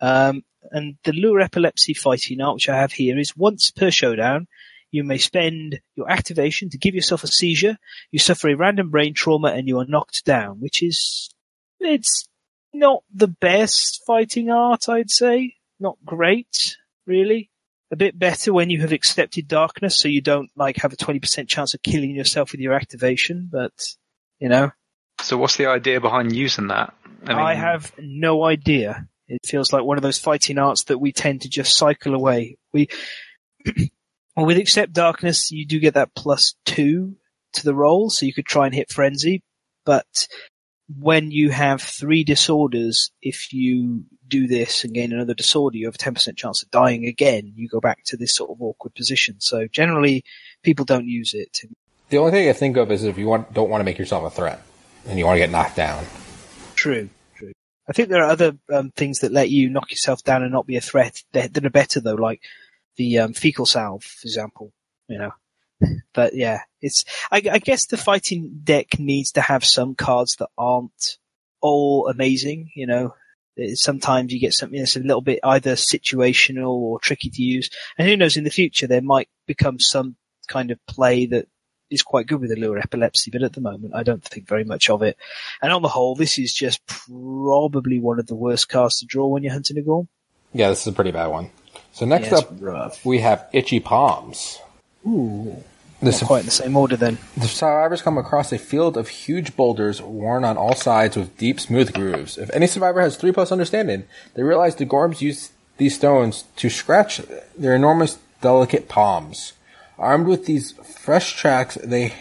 Um, 0.00 0.44
and 0.70 0.96
the 1.04 1.12
lure 1.12 1.40
epilepsy 1.40 1.92
fighting 1.92 2.40
art, 2.40 2.54
which 2.54 2.70
I 2.70 2.76
have 2.76 2.92
here, 2.92 3.18
is 3.18 3.36
once 3.36 3.70
per 3.70 3.90
showdown, 3.90 4.48
you 4.94 5.02
may 5.02 5.18
spend 5.18 5.80
your 5.96 6.08
activation 6.08 6.70
to 6.70 6.78
give 6.78 6.94
yourself 6.94 7.24
a 7.24 7.26
seizure. 7.26 7.76
You 8.12 8.20
suffer 8.20 8.48
a 8.48 8.54
random 8.54 8.90
brain 8.90 9.12
trauma 9.12 9.48
and 9.48 9.66
you 9.66 9.80
are 9.80 9.86
knocked 9.86 10.24
down, 10.24 10.60
which 10.60 10.84
is, 10.84 11.30
it's 11.80 12.28
not 12.72 13.02
the 13.12 13.26
best 13.26 14.02
fighting 14.06 14.50
art, 14.50 14.88
I'd 14.88 15.10
say. 15.10 15.56
Not 15.80 15.98
great, 16.04 16.76
really. 17.08 17.50
A 17.90 17.96
bit 17.96 18.16
better 18.16 18.52
when 18.52 18.70
you 18.70 18.82
have 18.82 18.92
accepted 18.92 19.48
darkness, 19.48 19.98
so 19.98 20.06
you 20.06 20.20
don't 20.20 20.50
like 20.54 20.76
have 20.76 20.92
a 20.92 20.96
20% 20.96 21.48
chance 21.48 21.74
of 21.74 21.82
killing 21.82 22.14
yourself 22.14 22.52
with 22.52 22.60
your 22.60 22.74
activation, 22.74 23.48
but, 23.50 23.72
you 24.38 24.48
know, 24.48 24.70
So 25.22 25.36
what's 25.36 25.56
the 25.56 25.66
idea 25.66 26.00
behind 26.00 26.36
using 26.36 26.68
that? 26.68 26.94
I, 27.26 27.54
have 27.54 27.92
no 27.98 28.44
idea. 28.44 29.08
It 29.26 29.44
feels 29.44 29.72
like 29.72 29.82
one 29.82 29.96
of 29.96 30.02
those 30.04 30.18
fighting 30.18 30.58
arts 30.58 30.84
that 30.84 30.98
we 30.98 31.10
tend 31.10 31.42
to 31.42 31.48
just 31.48 31.76
cycle 31.76 32.14
away. 32.14 32.58
We, 32.72 32.88
well, 34.36 34.46
with 34.46 34.58
Accept 34.58 34.92
Darkness, 34.92 35.50
you 35.50 35.66
do 35.66 35.78
get 35.78 35.94
that 35.94 36.14
plus 36.14 36.54
two 36.64 37.16
to 37.54 37.64
the 37.64 37.74
roll, 37.74 38.10
so 38.10 38.26
you 38.26 38.34
could 38.34 38.46
try 38.46 38.66
and 38.66 38.74
hit 38.74 38.92
Frenzy, 38.92 39.42
but 39.84 40.26
when 40.98 41.30
you 41.30 41.50
have 41.50 41.80
three 41.80 42.24
disorders, 42.24 43.10
if 43.22 43.52
you 43.52 44.04
do 44.28 44.46
this 44.46 44.84
and 44.84 44.92
gain 44.92 45.12
another 45.12 45.34
disorder, 45.34 45.76
you 45.76 45.86
have 45.86 45.94
a 45.94 45.98
10% 45.98 46.36
chance 46.36 46.62
of 46.62 46.70
dying 46.70 47.06
again. 47.06 47.52
You 47.56 47.68
go 47.68 47.80
back 47.80 48.04
to 48.06 48.16
this 48.16 48.34
sort 48.34 48.50
of 48.50 48.60
awkward 48.60 48.94
position. 48.94 49.36
So 49.40 49.66
generally, 49.66 50.24
people 50.62 50.84
don't 50.84 51.08
use 51.08 51.32
it. 51.34 51.62
The 52.10 52.18
only 52.18 52.32
thing 52.32 52.48
I 52.48 52.52
think 52.52 52.76
of 52.76 52.90
is 52.90 53.04
if 53.04 53.18
you 53.18 53.26
want, 53.26 53.52
don't 53.54 53.70
want 53.70 53.80
to 53.80 53.84
make 53.84 53.98
yourself 53.98 54.24
a 54.24 54.30
threat 54.30 54.62
and 55.06 55.18
you 55.18 55.24
want 55.24 55.36
to 55.36 55.40
get 55.40 55.50
knocked 55.50 55.76
down. 55.76 56.04
True, 56.74 57.08
true. 57.36 57.52
I 57.88 57.92
think 57.92 58.08
there 58.08 58.22
are 58.22 58.30
other 58.30 58.56
um, 58.72 58.90
things 58.90 59.20
that 59.20 59.32
let 59.32 59.50
you 59.50 59.70
knock 59.70 59.90
yourself 59.90 60.22
down 60.22 60.42
and 60.42 60.52
not 60.52 60.66
be 60.66 60.76
a 60.76 60.82
threat 60.82 61.22
that, 61.32 61.54
that 61.54 61.64
are 61.64 61.70
better 61.70 62.00
though, 62.00 62.14
like 62.14 62.42
the 62.96 63.18
um, 63.18 63.32
fecal 63.32 63.66
salve, 63.66 64.04
for 64.04 64.26
example. 64.26 64.72
You 65.08 65.18
know, 65.18 65.32
but 66.14 66.34
yeah, 66.34 66.60
it's. 66.80 67.04
I, 67.30 67.42
I 67.50 67.58
guess 67.58 67.86
the 67.86 67.96
fighting 67.96 68.60
deck 68.64 68.98
needs 68.98 69.32
to 69.32 69.40
have 69.40 69.64
some 69.64 69.94
cards 69.94 70.36
that 70.36 70.48
aren't 70.56 71.18
all 71.60 72.08
amazing. 72.08 72.70
You 72.74 72.86
know, 72.86 73.14
sometimes 73.74 74.32
you 74.32 74.40
get 74.40 74.54
something 74.54 74.78
that's 74.78 74.96
a 74.96 75.00
little 75.00 75.22
bit 75.22 75.40
either 75.42 75.72
situational 75.74 76.72
or 76.72 77.00
tricky 77.00 77.30
to 77.30 77.42
use, 77.42 77.70
and 77.98 78.08
who 78.08 78.16
knows 78.16 78.36
in 78.36 78.44
the 78.44 78.50
future 78.50 78.86
there 78.86 79.02
might 79.02 79.28
become 79.46 79.78
some 79.78 80.16
kind 80.48 80.70
of 80.70 80.78
play 80.86 81.26
that 81.26 81.48
is 81.90 82.02
quite 82.02 82.26
good 82.26 82.40
with 82.40 82.50
the 82.50 82.56
lure 82.56 82.78
epilepsy, 82.78 83.30
but 83.30 83.42
at 83.42 83.52
the 83.52 83.60
moment 83.60 83.94
I 83.94 84.02
don't 84.02 84.22
think 84.22 84.48
very 84.48 84.64
much 84.64 84.90
of 84.90 85.02
it. 85.02 85.16
And 85.62 85.72
on 85.72 85.82
the 85.82 85.88
whole, 85.88 86.14
this 86.14 86.38
is 86.38 86.52
just 86.52 86.84
probably 86.86 88.00
one 88.00 88.18
of 88.18 88.26
the 88.26 88.34
worst 88.34 88.68
cards 88.68 88.98
to 88.98 89.06
draw 89.06 89.26
when 89.26 89.42
you're 89.42 89.52
hunting 89.52 89.78
a 89.78 89.82
gorm. 89.82 90.08
Yeah, 90.52 90.68
this 90.70 90.82
is 90.82 90.88
a 90.88 90.92
pretty 90.92 91.10
bad 91.10 91.28
one. 91.28 91.50
So 91.94 92.04
next 92.04 92.32
Yeah, 92.32 92.38
up, 92.38 92.48
rough. 92.60 93.04
we 93.04 93.20
have 93.20 93.46
Itchy 93.52 93.78
Palms. 93.78 94.58
Ooh, 95.06 95.62
The, 96.00 96.10
not 96.10 96.22
quite 96.24 96.40
in 96.40 96.46
the 96.46 96.50
same 96.52 96.76
order 96.76 96.96
then. 96.96 97.18
the 97.36 97.46
survivors 97.46 98.02
come 98.02 98.18
across 98.18 98.52
a 98.52 98.58
field 98.58 98.96
of 98.96 99.08
huge 99.08 99.54
boulders 99.56 100.02
worn 100.02 100.44
on 100.44 100.56
all 100.56 100.74
sides 100.74 101.16
with 101.16 101.38
deep, 101.38 101.60
smooth 101.60 101.92
grooves. 101.94 102.36
If 102.36 102.50
any 102.52 102.66
survivor 102.66 103.00
has 103.00 103.16
three 103.16 103.30
plus 103.32 103.52
understanding, 103.52 104.04
they 104.34 104.42
realize 104.42 104.74
the 104.74 104.86
Gorms 104.86 105.20
use 105.20 105.52
these 105.76 105.94
stones 105.94 106.44
to 106.56 106.68
scratch 106.68 107.20
their 107.56 107.74
enormous, 107.76 108.18
delicate 108.40 108.88
palms. 108.88 109.52
Armed 109.96 110.26
with 110.26 110.46
these 110.46 110.72
fresh 110.72 111.34
tracks, 111.36 111.76
they 111.84 112.12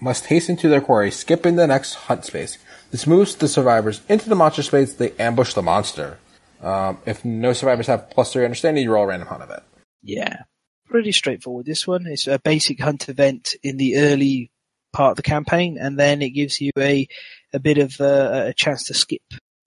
must 0.00 0.26
hasten 0.26 0.56
to 0.56 0.68
their 0.68 0.80
quarry, 0.80 1.10
skipping 1.12 1.54
the 1.54 1.68
next 1.68 1.94
hunt 1.94 2.24
space. 2.24 2.58
This 2.90 3.06
moves 3.06 3.36
the 3.36 3.46
survivors 3.46 4.00
into 4.08 4.28
the 4.28 4.34
monster 4.34 4.62
space. 4.64 4.92
They 4.94 5.12
ambush 5.12 5.54
the 5.54 5.62
monster. 5.62 6.18
Um, 6.62 6.98
if 7.06 7.24
no 7.24 7.52
survivors 7.52 7.86
have 7.86 8.10
plus 8.10 8.32
three 8.32 8.44
understanding, 8.44 8.84
you 8.84 8.92
roll 8.92 9.04
a 9.04 9.08
random 9.08 9.28
hunt 9.28 9.42
of 9.42 9.50
it. 9.50 9.62
Yeah, 10.02 10.42
pretty 10.86 11.12
straightforward. 11.12 11.66
This 11.66 11.86
one 11.86 12.06
it's 12.06 12.26
a 12.26 12.38
basic 12.38 12.80
hunt 12.80 13.08
event 13.08 13.54
in 13.62 13.76
the 13.76 13.96
early 13.96 14.50
part 14.92 15.12
of 15.12 15.16
the 15.16 15.22
campaign, 15.22 15.78
and 15.80 15.98
then 15.98 16.22
it 16.22 16.30
gives 16.30 16.60
you 16.60 16.72
a 16.78 17.08
a 17.52 17.58
bit 17.58 17.78
of 17.78 18.00
uh, 18.00 18.44
a 18.48 18.54
chance 18.54 18.84
to 18.84 18.94
skip 18.94 19.22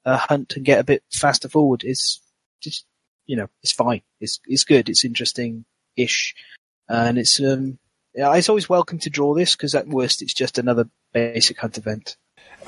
a 0.06 0.18
hunt 0.18 0.56
and 0.56 0.66
get 0.66 0.80
a 0.80 0.84
bit 0.84 1.04
faster 1.12 1.50
forward. 1.50 1.84
It's 1.84 2.22
just 2.62 2.86
you 3.26 3.36
know 3.36 3.48
it's 3.62 3.72
fine. 3.72 4.02
It's 4.20 4.40
it's 4.46 4.64
good. 4.64 4.90
It's 4.90 5.06
interesting 5.06 5.66
ish, 5.96 6.36
and 6.88 7.18
it's 7.18 7.40
um 7.40 7.80
yeah, 8.14 8.34
it's 8.36 8.50
always 8.50 8.70
welcome 8.70 9.00
to 9.00 9.10
draw 9.10 9.34
this 9.34 9.56
because 9.56 9.74
at 9.74 9.88
worst 9.88 10.22
it's 10.22 10.34
just 10.34 10.60
another 10.60 10.90
basic 11.14 11.60
hunt 11.60 11.78
event. 11.78 12.16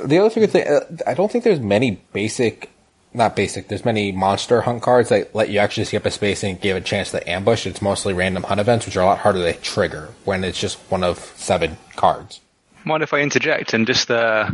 The 0.03 0.17
other 0.17 0.29
thing, 0.29 0.47
thing 0.47 0.67
uh, 0.67 0.79
I 1.05 1.13
don't 1.13 1.31
think 1.31 1.43
there's 1.43 1.59
many 1.59 2.01
basic, 2.11 2.71
not 3.15 3.35
basic. 3.35 3.67
There's 3.67 3.85
many 3.85 4.11
monster 4.11 4.61
hunt 4.61 4.81
cards 4.81 5.09
that 5.09 5.33
let 5.33 5.49
you 5.49 5.59
actually 5.59 5.85
skip 5.85 6.05
a 6.05 6.11
space 6.11 6.43
and 6.43 6.59
give 6.59 6.77
a 6.77 6.81
chance 6.81 7.11
to 7.11 7.29
ambush. 7.29 7.65
It's 7.65 7.81
mostly 7.81 8.13
random 8.13 8.43
hunt 8.43 8.59
events, 8.59 8.85
which 8.85 8.97
are 8.97 9.03
a 9.03 9.05
lot 9.05 9.19
harder 9.19 9.41
to 9.51 9.53
trigger 9.59 10.09
when 10.25 10.43
it's 10.43 10.59
just 10.59 10.77
one 10.89 11.03
of 11.03 11.19
seven 11.35 11.77
cards. 11.95 12.41
Mind 12.83 13.03
if 13.03 13.13
I 13.13 13.19
interject 13.21 13.73
and 13.73 13.87
just 13.87 14.11
uh, 14.11 14.51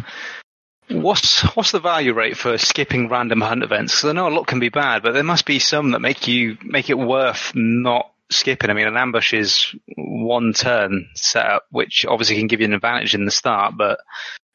what's 0.90 1.42
what's 1.56 1.72
the 1.72 1.80
value 1.80 2.14
rate 2.14 2.38
for 2.38 2.58
skipping 2.58 3.10
random 3.10 3.42
hunt 3.42 3.64
events? 3.64 4.02
'Cause 4.02 4.10
I 4.10 4.14
know 4.14 4.28
a 4.28 4.30
lot 4.30 4.48
can 4.48 4.60
be 4.60 4.70
bad, 4.70 5.04
but 5.04 5.14
there 5.14 5.24
must 5.24 5.46
be 5.46 5.60
some 5.60 5.92
that 5.92 6.00
make 6.00 6.28
you 6.28 6.58
make 6.64 6.90
it 6.90 6.98
worth 6.98 7.52
not 7.56 8.10
skipping. 8.30 8.70
I 8.70 8.74
mean, 8.74 8.88
an 8.88 8.96
ambush 8.98 9.34
is 9.34 9.76
one 9.98 10.54
turn 10.54 11.10
setup, 11.16 11.66
which 11.72 12.06
obviously 12.08 12.38
can 12.38 12.48
give 12.48 12.62
you 12.62 12.68
an 12.68 12.74
advantage 12.74 13.14
in 13.14 13.26
the 13.26 13.32
start, 13.32 13.74
but 13.78 14.00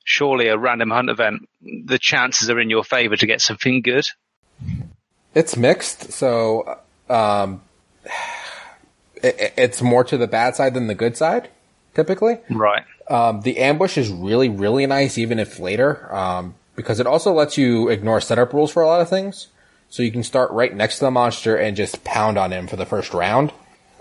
surely 0.06 0.48
a 0.48 0.56
random 0.56 0.90
hunt 0.90 1.10
event, 1.10 1.46
the 1.60 1.98
chances 1.98 2.48
are 2.48 2.58
in 2.58 2.70
your 2.70 2.84
favour 2.84 3.16
to 3.16 3.26
get 3.26 3.42
something 3.42 3.82
good. 3.82 4.06
It's 5.34 5.54
mixed, 5.56 6.12
so 6.12 6.78
um, 7.10 7.60
it, 9.16 9.52
it's 9.58 9.82
more 9.82 10.04
to 10.04 10.16
the 10.16 10.26
bad 10.26 10.56
side 10.56 10.72
than 10.72 10.86
the 10.86 10.94
good 10.94 11.18
side. 11.18 11.50
typically. 11.96 12.38
Right. 12.50 12.84
Um, 13.08 13.40
the 13.40 13.58
ambush 13.58 13.98
is 13.98 14.10
really, 14.10 14.48
really 14.48 14.86
nice, 14.86 15.18
even 15.18 15.38
if 15.40 15.58
later, 15.58 16.14
um, 16.14 16.54
because 16.76 17.00
it 17.00 17.06
also 17.06 17.32
lets 17.32 17.58
you 17.58 17.88
ignore 17.88 18.20
setup 18.20 18.52
rules 18.52 18.70
for 18.70 18.82
a 18.82 18.86
lot 18.86 19.00
of 19.00 19.08
things. 19.08 19.48
So 19.88 20.02
you 20.02 20.12
can 20.12 20.22
start 20.22 20.50
right 20.50 20.74
next 20.74 20.98
to 20.98 21.06
the 21.06 21.10
monster 21.10 21.56
and 21.56 21.76
just 21.76 22.04
pound 22.04 22.38
on 22.38 22.52
him 22.52 22.66
for 22.66 22.76
the 22.76 22.84
first 22.84 23.14
round 23.14 23.52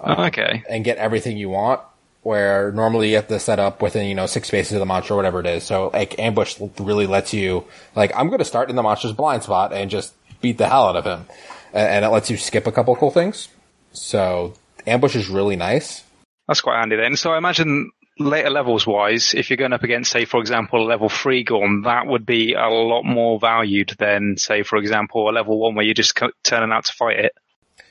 okay. 0.04 0.64
and 0.70 0.84
get 0.84 0.98
everything 0.98 1.38
you 1.38 1.50
want. 1.50 1.82
Where 2.26 2.72
normally 2.72 3.10
you 3.12 3.18
have 3.18 3.28
to 3.28 3.40
set 3.40 3.60
up 3.60 3.84
within, 3.84 4.08
you 4.08 4.16
know, 4.16 4.26
six 4.26 4.48
spaces 4.48 4.74
of 4.74 4.80
the 4.80 4.86
monster 4.88 5.14
or 5.14 5.18
whatever 5.18 5.42
it 5.42 5.46
is. 5.46 5.64
So 5.64 5.92
like 5.94 6.18
ambush 6.18 6.60
really 6.80 7.06
lets 7.06 7.36
you, 7.36 7.66
like, 7.96 8.12
I'm 8.16 8.30
going 8.30 8.40
to 8.40 8.46
start 8.46 8.72
in 8.72 8.76
the 8.76 8.82
monster's 8.82 9.14
blind 9.14 9.44
spot 9.44 9.74
and 9.74 9.92
just 9.92 10.12
beat 10.42 10.58
the 10.58 10.68
hell 10.68 10.88
out 10.88 10.96
of 10.96 11.06
him. 11.06 11.28
And, 11.72 11.88
and 11.88 12.06
it 12.06 12.08
lets 12.08 12.32
you 12.32 12.38
skip 12.38 12.66
a 12.66 12.72
couple 12.72 12.96
cool 12.96 13.12
things. 13.12 13.50
So 13.92 14.56
ambush 14.88 15.16
is 15.16 15.30
really 15.30 15.56
nice. 15.56 16.04
That's 16.48 16.62
quite 16.62 16.80
handy 16.80 16.96
then. 16.96 17.16
So 17.16 17.32
I 17.32 17.38
imagine 17.38 17.92
later 18.18 18.50
levels 18.50 18.88
wise, 18.88 19.36
if 19.36 19.52
you're 19.52 19.58
going 19.58 19.74
up 19.74 19.84
against, 19.84 20.10
say, 20.10 20.26
for 20.26 20.40
example, 20.40 20.84
a 20.84 20.90
level 20.90 21.10
three 21.10 21.44
Gorm, 21.44 21.84
that 21.84 22.08
would 22.08 22.26
be 22.26 22.54
a 22.54 22.70
lot 22.70 23.04
more 23.04 23.40
valued 23.40 23.94
than, 24.00 24.38
say, 24.38 24.64
for 24.64 24.78
example, 24.78 25.30
a 25.30 25.32
level 25.32 25.60
one 25.60 25.76
where 25.76 25.86
you're 25.86 25.94
just 25.94 26.20
turning 26.44 26.72
out 26.72 26.86
to 26.86 26.94
fight 26.94 27.20
it. 27.20 27.34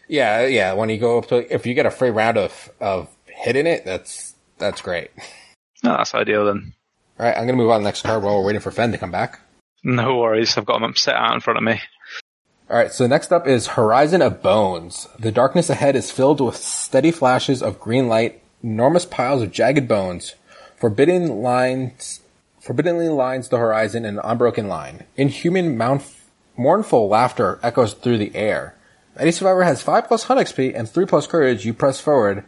Yeah, 0.09 0.45
yeah. 0.47 0.73
When 0.73 0.89
you 0.89 0.99
go 0.99 1.19
up 1.19 1.29
to, 1.29 1.55
if 1.55 1.67
you 1.67 1.75
get 1.75 1.87
a 1.87 1.91
free 1.93 2.11
round 2.11 2.37
of, 2.37 2.71
of 2.81 3.09
hitting 3.35 3.67
it, 3.67 3.85
that's, 3.85 4.35
that's 4.59 4.81
great. 4.81 5.11
Oh, 5.85 5.97
that's 5.97 6.15
ideal 6.15 6.47
then. 6.47 6.75
All 7.19 7.27
right, 7.27 7.37
I'm 7.37 7.47
going 7.47 7.57
to 7.57 7.63
move 7.63 7.71
on 7.71 7.81
to 7.81 7.85
the 7.85 7.89
next 7.89 8.03
card 8.03 8.23
while 8.23 8.39
we're 8.39 8.47
waiting 8.47 8.61
for 8.61 8.71
Fen 8.71 8.93
to 8.93 8.99
come 8.99 9.11
back. 9.11 9.41
No 9.83 10.17
worries. 10.17 10.57
I've 10.57 10.65
got 10.65 10.81
them 10.81 10.97
set 10.97 11.15
out 11.15 11.35
in 11.35 11.41
front 11.41 11.59
of 11.59 11.63
me. 11.65 11.81
All 12.71 12.77
right, 12.77 12.91
so 12.91 13.07
next 13.07 13.31
up 13.31 13.47
is 13.47 13.69
Horizon 13.69 14.23
of 14.23 14.43
Bones. 14.43 15.07
The 15.19 15.31
darkness 15.31 15.69
ahead 15.69 15.97
is 15.97 16.11
filled 16.11 16.41
with 16.41 16.57
steady 16.57 17.11
flashes 17.11 17.63
of 17.63 17.79
green 17.79 18.09
light, 18.09 18.43
enormous 18.63 19.05
piles 19.05 19.43
of 19.43 19.53
jagged 19.53 19.87
bones, 19.87 20.35
forbidding 20.77 21.43
lines, 21.43 22.21
forbiddingly 22.61 23.11
lines 23.11 23.49
the 23.49 23.59
horizon 23.59 24.07
in 24.07 24.15
an 24.15 24.25
unbroken 24.25 24.67
line. 24.67 25.05
Inhuman, 25.17 25.77
mournful 26.57 27.09
laughter 27.09 27.61
echoes 27.63 27.93
through 27.93 28.17
the 28.17 28.35
air. 28.35 28.75
Any 29.19 29.31
survivor 29.31 29.63
has 29.63 29.83
5 29.83 30.09
plus 30.09 30.25
hunt 30.25 30.41
XP 30.41 30.73
and 30.75 30.89
3 30.89 31.05
plus 31.05 31.27
courage. 31.27 31.67
You 31.67 31.75
press 31.75 32.01
forward, 32.01 32.45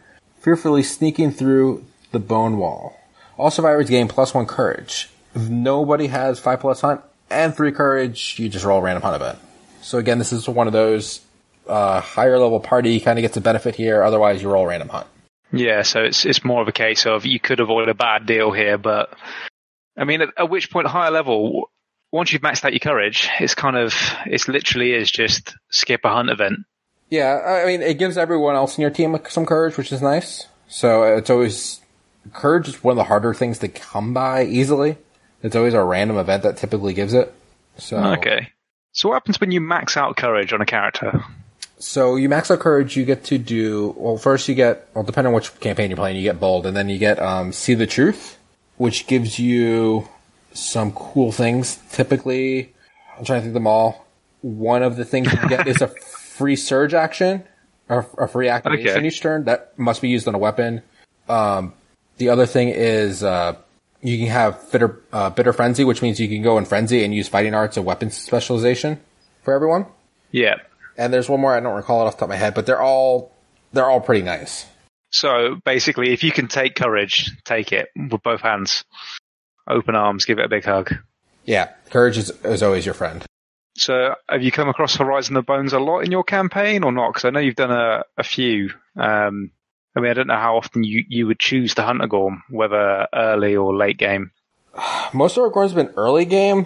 fearfully 0.47 0.81
sneaking 0.81 1.29
through 1.29 1.83
the 2.13 2.19
bone 2.19 2.57
wall. 2.57 2.97
All 3.35 3.51
survivors 3.51 3.89
gain 3.89 4.07
plus 4.07 4.33
1 4.33 4.45
courage. 4.45 5.09
If 5.35 5.49
nobody 5.49 6.07
has 6.07 6.39
5 6.39 6.61
plus 6.61 6.79
hunt 6.79 7.01
and 7.29 7.53
3 7.53 7.73
courage, 7.73 8.39
you 8.39 8.47
just 8.47 8.63
roll 8.63 8.79
a 8.79 8.81
random 8.81 9.03
hunt 9.03 9.17
event. 9.17 9.39
So 9.81 9.97
again, 9.97 10.19
this 10.19 10.31
is 10.31 10.47
one 10.47 10.65
of 10.65 10.71
those 10.71 11.19
uh, 11.67 11.99
higher 11.99 12.39
level 12.39 12.61
party 12.61 13.01
kind 13.01 13.19
of 13.19 13.23
gets 13.23 13.35
a 13.35 13.41
benefit 13.41 13.75
here. 13.75 14.01
Otherwise, 14.03 14.41
you 14.41 14.49
roll 14.49 14.63
a 14.63 14.67
random 14.69 14.87
hunt. 14.87 15.07
Yeah, 15.51 15.81
so 15.81 16.03
it's 16.03 16.25
it's 16.25 16.45
more 16.45 16.61
of 16.61 16.69
a 16.69 16.71
case 16.71 17.05
of 17.05 17.25
you 17.25 17.41
could 17.41 17.59
avoid 17.59 17.89
a 17.89 17.93
bad 17.93 18.25
deal 18.25 18.53
here, 18.53 18.77
but 18.77 19.13
I 19.97 20.05
mean, 20.05 20.21
at, 20.21 20.29
at 20.37 20.49
which 20.49 20.71
point 20.71 20.87
higher 20.87 21.11
level, 21.11 21.69
once 22.13 22.31
you've 22.31 22.41
maxed 22.41 22.63
out 22.63 22.71
your 22.71 22.79
courage, 22.79 23.27
it's 23.41 23.53
kind 23.53 23.75
of 23.75 23.93
it's 24.25 24.47
literally 24.47 24.93
is 24.93 25.11
just 25.11 25.53
skip 25.71 26.01
a 26.05 26.09
hunt 26.09 26.29
event. 26.29 26.59
Yeah, 27.09 27.61
I 27.63 27.65
mean, 27.65 27.81
it 27.81 27.97
gives 27.97 28.17
everyone 28.17 28.55
else 28.55 28.77
in 28.77 28.81
your 28.81 28.91
team 28.91 29.17
some 29.29 29.45
courage, 29.45 29.77
which 29.77 29.91
is 29.91 30.01
nice. 30.01 30.45
So 30.67 31.03
it's 31.03 31.29
always 31.29 31.79
courage 32.33 32.67
is 32.67 32.83
one 32.83 32.93
of 32.93 32.97
the 32.97 33.05
harder 33.05 33.33
things 33.33 33.59
to 33.59 33.67
come 33.67 34.13
by 34.13 34.43
easily. 34.45 34.97
It's 35.41 35.55
always 35.55 35.73
a 35.73 35.83
random 35.83 36.17
event 36.17 36.43
that 36.43 36.57
typically 36.57 36.93
gives 36.93 37.13
it. 37.13 37.33
So 37.77 37.97
Okay. 37.97 38.49
So 38.91 39.09
what 39.09 39.15
happens 39.15 39.39
when 39.39 39.51
you 39.51 39.61
max 39.61 39.95
out 39.95 40.17
courage 40.17 40.51
on 40.53 40.61
a 40.61 40.65
character? 40.65 41.23
So 41.79 42.15
you 42.15 42.27
max 42.27 42.49
out 42.49 42.59
courage, 42.59 42.97
you 42.97 43.05
get 43.05 43.23
to 43.25 43.37
do 43.37 43.93
well. 43.95 44.17
First, 44.17 44.47
you 44.49 44.55
get 44.55 44.89
well, 44.93 45.03
depending 45.03 45.29
on 45.29 45.35
which 45.35 45.57
campaign 45.59 45.91
you're 45.91 45.97
playing, 45.97 46.17
you 46.17 46.23
get 46.23 46.39
bold, 46.39 46.65
and 46.65 46.75
then 46.75 46.89
you 46.89 46.97
get 46.97 47.19
um, 47.19 47.53
see 47.53 47.75
the 47.75 47.85
truth, 47.85 48.37
which 48.77 49.05
gives 49.05 49.37
you 49.37 50.09
some 50.53 50.91
cool 50.91 51.31
things. 51.31 51.77
Typically, 51.91 52.73
I'm 53.17 53.23
trying 53.25 53.39
to 53.39 53.41
think 53.41 53.47
of 53.51 53.53
them 53.53 53.67
all. 53.67 54.07
One 54.41 54.81
of 54.81 54.95
the 54.95 55.05
things 55.05 55.31
you 55.31 55.47
get 55.47 55.67
is 55.67 55.81
a 55.83 55.91
free 56.37 56.55
surge 56.55 56.93
action 56.93 57.43
or 57.89 58.05
a 58.17 58.27
free 58.27 58.49
activation 58.49 58.89
Okay. 58.89 59.07
each 59.07 59.21
turn 59.21 59.45
that 59.45 59.77
must 59.77 60.01
be 60.01 60.09
used 60.09 60.27
on 60.27 60.35
a 60.35 60.37
weapon. 60.37 60.81
Um, 61.29 61.73
the 62.17 62.29
other 62.29 62.45
thing 62.45 62.69
is 62.69 63.23
uh, 63.23 63.55
you 64.01 64.17
can 64.17 64.27
have 64.27 64.71
bitter, 64.71 65.01
uh, 65.13 65.29
bitter 65.29 65.53
frenzy, 65.53 65.83
which 65.83 66.01
means 66.01 66.19
you 66.19 66.27
can 66.27 66.41
go 66.41 66.57
in 66.57 66.65
frenzy 66.65 67.03
and 67.03 67.13
use 67.13 67.27
fighting 67.27 67.53
arts 67.53 67.77
and 67.77 67.85
weapons 67.85 68.15
specialization 68.17 68.99
for 69.43 69.53
everyone. 69.53 69.85
Yeah. 70.31 70.55
And 70.97 71.13
there's 71.13 71.29
one 71.29 71.39
more 71.39 71.55
I 71.55 71.59
don't 71.59 71.75
recall 71.75 72.01
it 72.01 72.07
off 72.07 72.15
the 72.15 72.19
top 72.21 72.23
of 72.27 72.29
my 72.29 72.35
head, 72.35 72.53
but 72.53 72.65
they're 72.65 72.81
all 72.81 73.31
they're 73.73 73.89
all 73.89 74.01
pretty 74.01 74.23
nice. 74.23 74.65
So 75.11 75.57
basically, 75.63 76.11
if 76.11 76.23
you 76.23 76.31
can 76.31 76.47
take 76.47 76.75
courage, 76.75 77.31
take 77.45 77.71
it 77.71 77.89
with 77.95 78.21
both 78.23 78.41
hands. 78.41 78.83
Open 79.69 79.95
arms, 79.95 80.25
give 80.25 80.39
it 80.39 80.45
a 80.45 80.49
big 80.49 80.65
hug. 80.65 80.93
Yeah, 81.45 81.69
courage 81.89 82.17
is, 82.17 82.29
is 82.43 82.63
always 82.63 82.85
your 82.85 82.93
friend. 82.93 83.25
So 83.77 84.15
have 84.27 84.41
you 84.41 84.51
come 84.51 84.69
across 84.69 84.95
Horizon 84.95 85.37
of 85.37 85.45
Bones 85.45 85.71
a 85.71 85.79
lot 85.79 85.99
in 85.99 86.11
your 86.11 86.23
campaign 86.23 86.83
or 86.83 86.91
not? 86.91 87.09
Because 87.09 87.25
I 87.25 87.29
know 87.29 87.39
you've 87.39 87.55
done 87.55 87.71
a, 87.71 88.03
a 88.17 88.23
few. 88.23 88.71
Um, 88.95 89.51
I 89.95 89.99
mean, 89.99 90.09
I 90.09 90.13
don't 90.15 90.27
know 90.27 90.35
how 90.35 90.57
often 90.57 90.83
you, 90.83 91.03
you 91.07 91.27
would 91.27 91.39
choose 91.39 91.75
the 91.75 91.83
Hunter 91.83 92.07
Gorm, 92.07 92.43
whether 92.49 93.07
early 93.13 93.55
or 93.55 93.75
late 93.75 93.97
game. 93.97 94.31
Most 95.13 95.37
of 95.37 95.43
our 95.43 95.63
have 95.63 95.75
been 95.75 95.93
early 95.95 96.25
game 96.25 96.65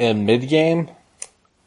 and 0.00 0.26
mid 0.26 0.48
game. 0.48 0.90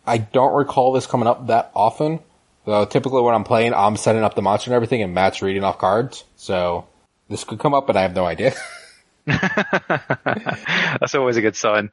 I 0.05 0.17
don't 0.17 0.53
recall 0.53 0.91
this 0.91 1.07
coming 1.07 1.27
up 1.27 1.47
that 1.47 1.71
often. 1.73 2.19
Though 2.65 2.85
typically 2.85 3.21
when 3.21 3.33
I'm 3.33 3.43
playing, 3.45 3.73
I'm 3.73 3.97
setting 3.97 4.23
up 4.23 4.35
the 4.35 4.41
monster 4.41 4.71
and 4.71 4.75
everything, 4.75 5.01
and 5.01 5.13
Matt's 5.13 5.41
reading 5.41 5.63
off 5.63 5.77
cards. 5.77 6.25
So 6.35 6.87
this 7.29 7.43
could 7.45 7.59
come 7.59 7.73
up, 7.73 7.87
but 7.87 7.95
I 7.95 8.01
have 8.01 8.13
no 8.13 8.25
idea. 8.25 8.53
That's 9.25 11.15
always 11.15 11.37
a 11.37 11.41
good 11.41 11.55
sign. 11.55 11.91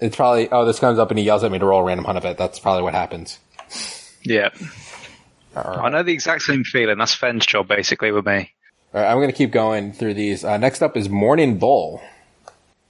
It's 0.00 0.16
probably 0.16 0.48
oh, 0.50 0.64
this 0.64 0.78
comes 0.78 0.98
up 0.98 1.10
and 1.10 1.18
he 1.18 1.24
yells 1.24 1.44
at 1.44 1.52
me 1.52 1.58
to 1.58 1.66
roll 1.66 1.80
a 1.80 1.84
random 1.84 2.04
hunt 2.04 2.18
of 2.18 2.24
it. 2.24 2.36
That's 2.36 2.58
probably 2.58 2.82
what 2.82 2.94
happens. 2.94 3.38
Yeah. 4.22 4.50
All 5.56 5.78
I 5.80 5.88
know 5.88 6.02
the 6.02 6.12
exact 6.12 6.42
same 6.42 6.64
feeling. 6.64 6.98
That's 6.98 7.14
Fen's 7.14 7.46
job 7.46 7.68
basically 7.68 8.10
with 8.10 8.26
me. 8.26 8.52
All 8.92 9.00
right, 9.00 9.10
I'm 9.10 9.18
going 9.18 9.28
to 9.28 9.36
keep 9.36 9.50
going 9.50 9.92
through 9.92 10.14
these. 10.14 10.44
Uh, 10.44 10.56
next 10.56 10.82
up 10.82 10.96
is 10.96 11.08
Morning 11.08 11.58
Bull. 11.58 12.02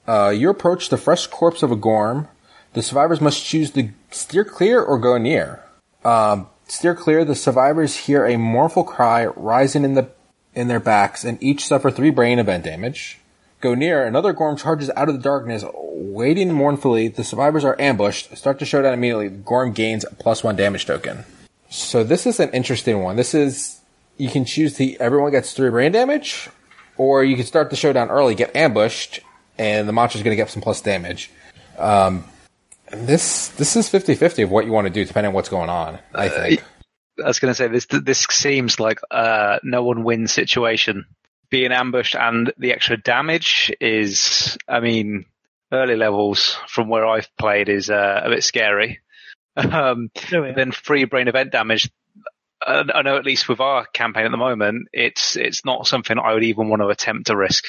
Uh, 0.06 0.32
you 0.34 0.50
approach 0.50 0.88
the 0.88 0.96
fresh 0.96 1.26
corpse 1.26 1.62
of 1.62 1.70
a 1.70 1.76
Gorm. 1.76 2.28
The 2.74 2.82
survivors 2.82 3.20
must 3.20 3.44
choose 3.44 3.70
to 3.72 3.90
steer 4.10 4.44
clear 4.44 4.82
or 4.82 4.98
go 4.98 5.16
near. 5.16 5.62
Um, 6.04 6.48
steer 6.66 6.94
clear. 6.94 7.24
The 7.24 7.34
survivors 7.34 7.96
hear 7.96 8.26
a 8.26 8.36
mournful 8.36 8.84
cry 8.84 9.26
rising 9.26 9.84
in 9.84 9.94
the 9.94 10.10
in 10.54 10.68
their 10.68 10.80
backs, 10.80 11.24
and 11.24 11.42
each 11.42 11.66
suffer 11.66 11.90
three 11.90 12.10
brain 12.10 12.38
event 12.38 12.64
damage. 12.64 13.18
Go 13.64 13.74
near. 13.74 14.04
Another 14.04 14.34
Gorm 14.34 14.58
charges 14.58 14.90
out 14.94 15.08
of 15.08 15.14
the 15.14 15.22
darkness, 15.22 15.64
waiting 15.72 16.52
mournfully. 16.52 17.08
The 17.08 17.24
survivors 17.24 17.64
are 17.64 17.80
ambushed. 17.80 18.36
Start 18.36 18.58
the 18.58 18.66
showdown 18.66 18.92
immediately. 18.92 19.30
Gorm 19.30 19.72
gains 19.72 20.04
a 20.04 20.14
plus 20.14 20.44
one 20.44 20.54
damage 20.54 20.84
token. 20.84 21.24
So 21.70 22.04
this 22.04 22.26
is 22.26 22.38
an 22.40 22.50
interesting 22.50 23.02
one. 23.02 23.16
This 23.16 23.32
is 23.32 23.80
you 24.18 24.28
can 24.28 24.44
choose 24.44 24.74
to 24.74 24.94
everyone 24.96 25.30
gets 25.30 25.54
three 25.54 25.70
brain 25.70 25.92
damage, 25.92 26.50
or 26.98 27.24
you 27.24 27.36
can 27.36 27.46
start 27.46 27.70
the 27.70 27.76
showdown 27.76 28.10
early, 28.10 28.34
get 28.34 28.54
ambushed, 28.54 29.20
and 29.56 29.88
the 29.88 29.94
monster's 29.94 30.22
going 30.22 30.36
to 30.36 30.36
get 30.36 30.50
some 30.50 30.60
plus 30.60 30.82
damage. 30.82 31.30
Um, 31.78 32.24
this 32.92 33.48
this 33.48 33.76
is 33.76 33.88
50-50 33.88 34.44
of 34.44 34.50
what 34.50 34.66
you 34.66 34.72
want 34.72 34.88
to 34.88 34.92
do, 34.92 35.06
depending 35.06 35.28
on 35.28 35.34
what's 35.34 35.48
going 35.48 35.70
on. 35.70 35.98
I 36.14 36.28
think. 36.28 36.62
I 37.18 37.28
was 37.28 37.38
going 37.38 37.50
to 37.50 37.54
say 37.54 37.68
this. 37.68 37.86
This 37.86 38.26
seems 38.28 38.78
like 38.78 39.00
a 39.10 39.58
no 39.62 39.84
one 39.84 40.04
wins 40.04 40.34
situation. 40.34 41.06
Being 41.54 41.70
ambushed 41.70 42.16
and 42.16 42.52
the 42.58 42.72
extra 42.72 42.96
damage 42.96 43.72
is, 43.80 44.58
I 44.66 44.80
mean, 44.80 45.24
early 45.70 45.94
levels 45.94 46.58
from 46.66 46.88
where 46.88 47.06
I've 47.06 47.28
played 47.36 47.68
is 47.68 47.90
uh, 47.90 48.22
a 48.24 48.28
bit 48.28 48.42
scary. 48.42 48.98
Um, 49.56 50.10
Oh, 50.32 50.42
yeah. 50.42 50.50
then 50.52 50.72
free 50.72 51.04
brain 51.04 51.28
event 51.28 51.52
damage. 51.52 51.88
uh, 52.66 52.82
I 52.92 53.02
know 53.02 53.16
at 53.16 53.24
least 53.24 53.48
with 53.48 53.60
our 53.60 53.86
campaign 53.86 54.24
at 54.24 54.32
the 54.32 54.36
moment, 54.36 54.88
it's 54.92 55.36
it's 55.36 55.64
not 55.64 55.86
something 55.86 56.18
I 56.18 56.34
would 56.34 56.42
even 56.42 56.68
want 56.68 56.82
to 56.82 56.88
attempt 56.88 57.28
to 57.28 57.36
risk. 57.36 57.66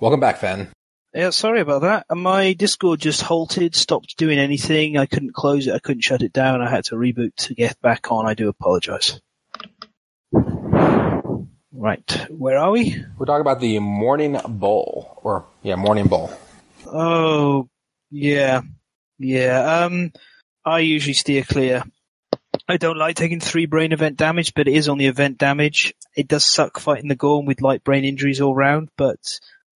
Welcome 0.00 0.18
back, 0.18 0.38
Fen. 0.38 0.66
Yeah, 1.14 1.30
sorry 1.30 1.60
about 1.60 1.82
that. 1.82 2.06
My 2.10 2.52
Discord 2.52 2.98
just 2.98 3.22
halted, 3.22 3.76
stopped 3.76 4.16
doing 4.16 4.40
anything. 4.40 4.96
I 4.98 5.06
couldn't 5.06 5.34
close 5.34 5.68
it. 5.68 5.74
I 5.74 5.78
couldn't 5.78 6.02
shut 6.02 6.22
it 6.22 6.32
down. 6.32 6.62
I 6.62 6.68
had 6.68 6.86
to 6.86 6.96
reboot 6.96 7.36
to 7.46 7.54
get 7.54 7.80
back 7.80 8.10
on. 8.10 8.26
I 8.26 8.34
do 8.34 8.48
apologize. 8.48 9.20
Right. 11.72 12.26
Where 12.30 12.58
are 12.58 12.70
we? 12.70 13.04
We're 13.18 13.26
talking 13.26 13.42
about 13.42 13.60
the 13.60 13.78
Morning 13.78 14.38
Bowl, 14.48 15.20
or 15.22 15.46
yeah, 15.62 15.76
Morning 15.76 16.06
Bowl. 16.06 16.32
Oh, 16.86 17.68
yeah. 18.10 18.62
Yeah. 19.18 19.84
Um, 19.84 20.12
I 20.64 20.80
usually 20.80 21.14
steer 21.14 21.42
clear. 21.42 21.84
I 22.68 22.76
don't 22.76 22.98
like 22.98 23.16
taking 23.16 23.40
three 23.40 23.66
brain 23.66 23.92
event 23.92 24.16
damage, 24.16 24.54
but 24.54 24.68
it 24.68 24.74
is 24.74 24.88
on 24.88 24.98
the 24.98 25.06
event 25.06 25.38
damage. 25.38 25.94
It 26.16 26.28
does 26.28 26.44
suck 26.44 26.78
fighting 26.78 27.08
the 27.08 27.16
Gorm 27.16 27.46
with 27.46 27.62
light 27.62 27.84
brain 27.84 28.04
injuries 28.04 28.40
all 28.40 28.54
round, 28.54 28.90
but 28.96 29.18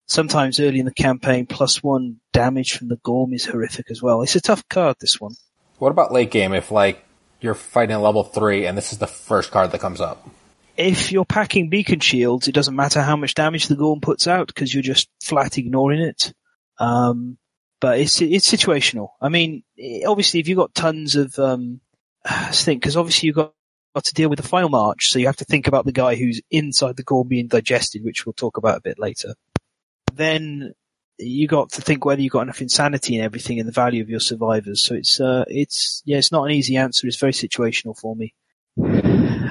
sometimes 0.06 0.58
early 0.58 0.80
in 0.80 0.86
the 0.86 0.94
campaign, 0.94 1.46
plus 1.46 1.82
one 1.82 2.16
damage 2.32 2.76
from 2.76 2.88
the 2.88 2.96
Gorm 2.96 3.32
is 3.32 3.44
horrific 3.44 3.90
as 3.90 4.02
well. 4.02 4.22
It's 4.22 4.36
a 4.36 4.40
tough 4.40 4.68
card, 4.68 4.96
this 5.00 5.20
one. 5.20 5.34
What 5.78 5.92
about 5.92 6.12
late 6.12 6.30
game? 6.30 6.52
If 6.52 6.70
like 6.70 7.04
you're 7.40 7.54
fighting 7.54 7.96
a 7.96 8.00
level 8.00 8.24
three 8.24 8.66
and 8.66 8.76
this 8.76 8.92
is 8.92 8.98
the 8.98 9.06
first 9.06 9.50
card 9.50 9.70
that 9.72 9.80
comes 9.80 10.00
up, 10.00 10.28
if 10.80 11.12
you're 11.12 11.24
packing 11.24 11.68
beacon 11.68 12.00
shields, 12.00 12.48
it 12.48 12.52
doesn't 12.52 12.76
matter 12.76 13.02
how 13.02 13.16
much 13.16 13.34
damage 13.34 13.66
the 13.66 13.76
Gorm 13.76 14.00
puts 14.00 14.26
out 14.26 14.46
because 14.46 14.72
you're 14.72 14.82
just 14.82 15.08
flat 15.22 15.58
ignoring 15.58 16.00
it. 16.00 16.32
Um, 16.78 17.38
but 17.80 17.98
it's 17.98 18.20
it's 18.20 18.50
situational. 18.50 19.10
I 19.20 19.28
mean, 19.28 19.62
obviously, 20.06 20.40
if 20.40 20.48
you've 20.48 20.58
got 20.58 20.74
tons 20.74 21.16
of 21.16 21.38
um, 21.38 21.80
think 22.50 22.82
because 22.82 22.96
obviously 22.96 23.28
you've 23.28 23.36
got, 23.36 23.52
got 23.94 24.04
to 24.04 24.14
deal 24.14 24.28
with 24.28 24.38
the 24.38 24.48
final 24.48 24.68
march, 24.68 25.10
so 25.10 25.18
you 25.18 25.26
have 25.26 25.36
to 25.36 25.44
think 25.44 25.66
about 25.66 25.84
the 25.84 25.92
guy 25.92 26.14
who's 26.14 26.40
inside 26.50 26.96
the 26.96 27.02
Gorm 27.02 27.28
being 27.28 27.48
digested, 27.48 28.04
which 28.04 28.24
we'll 28.24 28.32
talk 28.32 28.56
about 28.56 28.78
a 28.78 28.82
bit 28.82 28.98
later. 28.98 29.34
Then 30.12 30.72
you 31.18 31.46
got 31.46 31.72
to 31.72 31.82
think 31.82 32.04
whether 32.04 32.22
you've 32.22 32.32
got 32.32 32.42
enough 32.42 32.62
insanity 32.62 33.16
and 33.16 33.24
everything 33.24 33.58
and 33.58 33.68
the 33.68 33.72
value 33.72 34.02
of 34.02 34.08
your 34.08 34.20
survivors. 34.20 34.84
So 34.84 34.94
it's 34.94 35.20
uh, 35.20 35.44
it's 35.48 36.02
yeah, 36.04 36.18
it's 36.18 36.32
not 36.32 36.44
an 36.44 36.52
easy 36.52 36.76
answer. 36.76 37.06
It's 37.06 37.20
very 37.20 37.32
situational 37.32 37.98
for 37.98 38.16
me. 38.16 38.34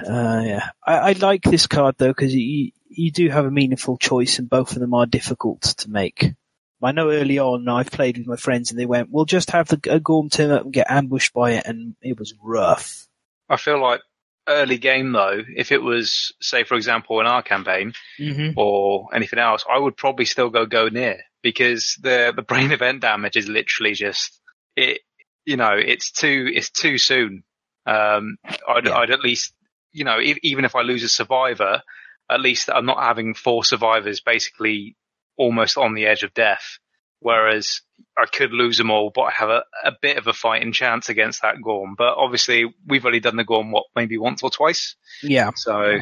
Uh, 0.08 0.44
yeah, 0.46 0.70
I, 0.86 0.98
I 0.98 1.12
like 1.14 1.44
this 1.44 1.68
card 1.68 1.96
though 1.98 2.10
because 2.10 2.34
you 2.34 2.72
you 2.90 3.12
do 3.12 3.30
have 3.30 3.46
a 3.46 3.52
meaningful 3.52 3.98
choice, 3.98 4.40
and 4.40 4.50
both 4.50 4.74
of 4.74 4.80
them 4.80 4.94
are 4.94 5.06
difficult 5.06 5.62
to 5.62 5.90
make. 5.90 6.34
I 6.82 6.92
know 6.94 7.12
early 7.12 7.40
on 7.40 7.68
I've 7.68 7.92
played 7.92 8.18
with 8.18 8.28
my 8.28 8.38
friends 8.38 8.72
and 8.72 8.80
they 8.80 8.86
went, 8.86 9.10
"We'll 9.12 9.26
just 9.26 9.52
have 9.52 9.68
the 9.68 9.80
a 9.90 10.00
Gorm 10.00 10.30
turn 10.30 10.52
up 10.52 10.64
and 10.64 10.74
get 10.74 10.90
ambushed 10.90 11.34
by 11.34 11.52
it," 11.54 11.66
and 11.66 11.96
it 12.02 12.18
was 12.18 12.34
rough. 12.42 13.08
I 13.50 13.58
feel 13.58 13.82
like 13.82 14.02
early 14.48 14.78
game 14.78 15.12
though, 15.12 15.42
if 15.56 15.72
it 15.72 15.82
was, 15.84 16.34
say, 16.42 16.64
for 16.64 16.76
example, 16.76 17.20
in 17.20 17.28
our 17.28 17.42
campaign 17.44 17.94
Mm-hmm. 18.20 18.58
or 18.58 19.10
anything 19.14 19.40
else, 19.40 19.64
I 19.70 19.78
would 19.78 19.98
probably 19.98 20.26
still 20.26 20.50
go 20.50 20.66
go 20.66 20.88
near 20.88 21.20
because 21.44 21.98
the 22.02 22.32
the 22.36 22.42
brain 22.44 22.72
event 22.78 23.02
damage 23.02 23.36
is 23.38 23.48
literally 23.50 23.94
just 23.94 24.40
it. 24.76 25.02
You 25.46 25.58
know, 25.58 25.74
it's 25.74 26.12
too 26.12 26.50
it's 26.54 26.70
too 26.70 26.98
soon. 26.98 27.44
Um, 27.86 28.38
I'd, 28.68 28.86
Yeah. 28.86 28.98
I'd 28.98 29.10
at 29.12 29.22
least, 29.22 29.54
you 29.92 30.04
know, 30.04 30.20
e- 30.20 30.40
even 30.44 30.66
if 30.66 30.76
I 30.76 30.82
lose 30.82 31.04
a 31.04 31.10
survivor, 31.10 31.82
at 32.30 32.42
least 32.42 32.70
I'm 32.70 32.86
not 32.86 33.02
having 33.02 33.34
four 33.34 33.64
survivors 33.64 34.22
basically 34.22 34.96
almost 35.38 35.78
on 35.78 35.94
the 35.94 36.06
edge 36.06 36.24
of 36.24 36.34
death. 36.34 36.80
Whereas 37.22 37.82
I 38.18 38.28
could 38.32 38.54
lose 38.54 38.78
them 38.78 38.92
all, 38.92 39.12
but 39.14 39.24
I 39.24 39.32
have 39.32 39.50
a, 39.50 39.64
a 39.84 39.92
bit 40.02 40.18
of 40.18 40.28
a 40.28 40.34
fighting 40.34 40.72
chance 40.72 41.10
against 41.10 41.42
that 41.42 41.62
Gorm. 41.62 41.96
But 41.98 42.16
obviously, 42.16 42.74
we've 42.88 43.06
only 43.06 43.20
done 43.20 43.36
the 43.36 43.44
Gorm 43.44 43.72
what 43.72 43.86
maybe 43.94 44.18
once 44.18 44.42
or 44.42 44.50
twice, 44.50 44.96
Yeah, 45.22 45.52
so 45.54 46.00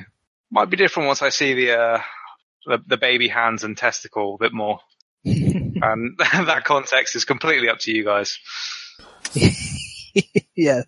might 0.52 0.70
be 0.70 0.78
different 0.78 1.08
once 1.08 1.24
I 1.24 1.30
see 1.30 1.56
the 1.56 1.80
uh, 1.80 2.02
the, 2.68 2.84
the 2.86 2.98
baby 2.98 3.30
hands 3.30 3.64
and 3.64 3.76
testicle 3.76 4.36
a 4.36 4.44
bit 4.44 4.54
more. 4.54 4.80
And 5.80 6.18
that 6.20 6.64
context 6.66 7.16
is 7.16 7.24
completely 7.26 7.70
up 7.70 7.78
to 7.82 7.92
you 7.92 8.04
guys. 8.04 8.40
yeah. 10.58 10.82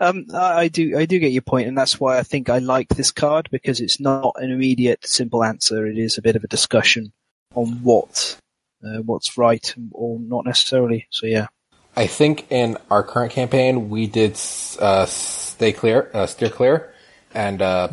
Um, 0.00 0.26
I, 0.34 0.62
I 0.62 0.68
do, 0.68 0.98
I 0.98 1.06
do 1.06 1.18
get 1.18 1.32
your 1.32 1.42
point, 1.42 1.68
and 1.68 1.78
that's 1.78 1.98
why 1.98 2.18
I 2.18 2.22
think 2.22 2.50
I 2.50 2.58
like 2.58 2.88
this 2.88 3.10
card 3.12 3.48
because 3.50 3.80
it's 3.80 3.98
not 4.00 4.34
an 4.36 4.50
immediate, 4.50 5.06
simple 5.06 5.42
answer. 5.42 5.86
It 5.86 5.96
is 5.96 6.18
a 6.18 6.22
bit 6.22 6.36
of 6.36 6.44
a 6.44 6.48
discussion 6.48 7.12
on 7.54 7.82
what, 7.82 8.36
uh, 8.84 8.98
what's 8.98 9.38
right 9.38 9.74
or 9.92 10.18
not 10.20 10.44
necessarily. 10.44 11.06
So 11.10 11.26
yeah. 11.26 11.46
I 11.96 12.08
think 12.08 12.50
in 12.50 12.76
our 12.90 13.04
current 13.04 13.30
campaign 13.32 13.88
we 13.88 14.08
did 14.08 14.32
uh, 14.80 15.06
stay 15.06 15.72
clear, 15.72 16.10
uh, 16.12 16.26
steer 16.26 16.50
clear, 16.50 16.92
and 17.32 17.62
uh, 17.62 17.88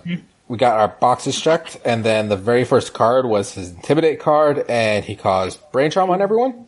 we 0.48 0.58
got 0.58 0.80
our 0.80 0.88
boxes 0.88 1.40
checked. 1.40 1.78
And 1.86 2.04
then 2.04 2.28
the 2.28 2.36
very 2.36 2.64
first 2.64 2.94
card 2.94 3.28
was 3.28 3.54
his 3.54 3.70
intimidate 3.70 4.20
card, 4.20 4.66
and 4.68 5.06
he 5.06 5.16
caused 5.16 5.60
brain 5.72 5.92
trauma 5.92 6.14
on 6.14 6.22
everyone. 6.22 6.66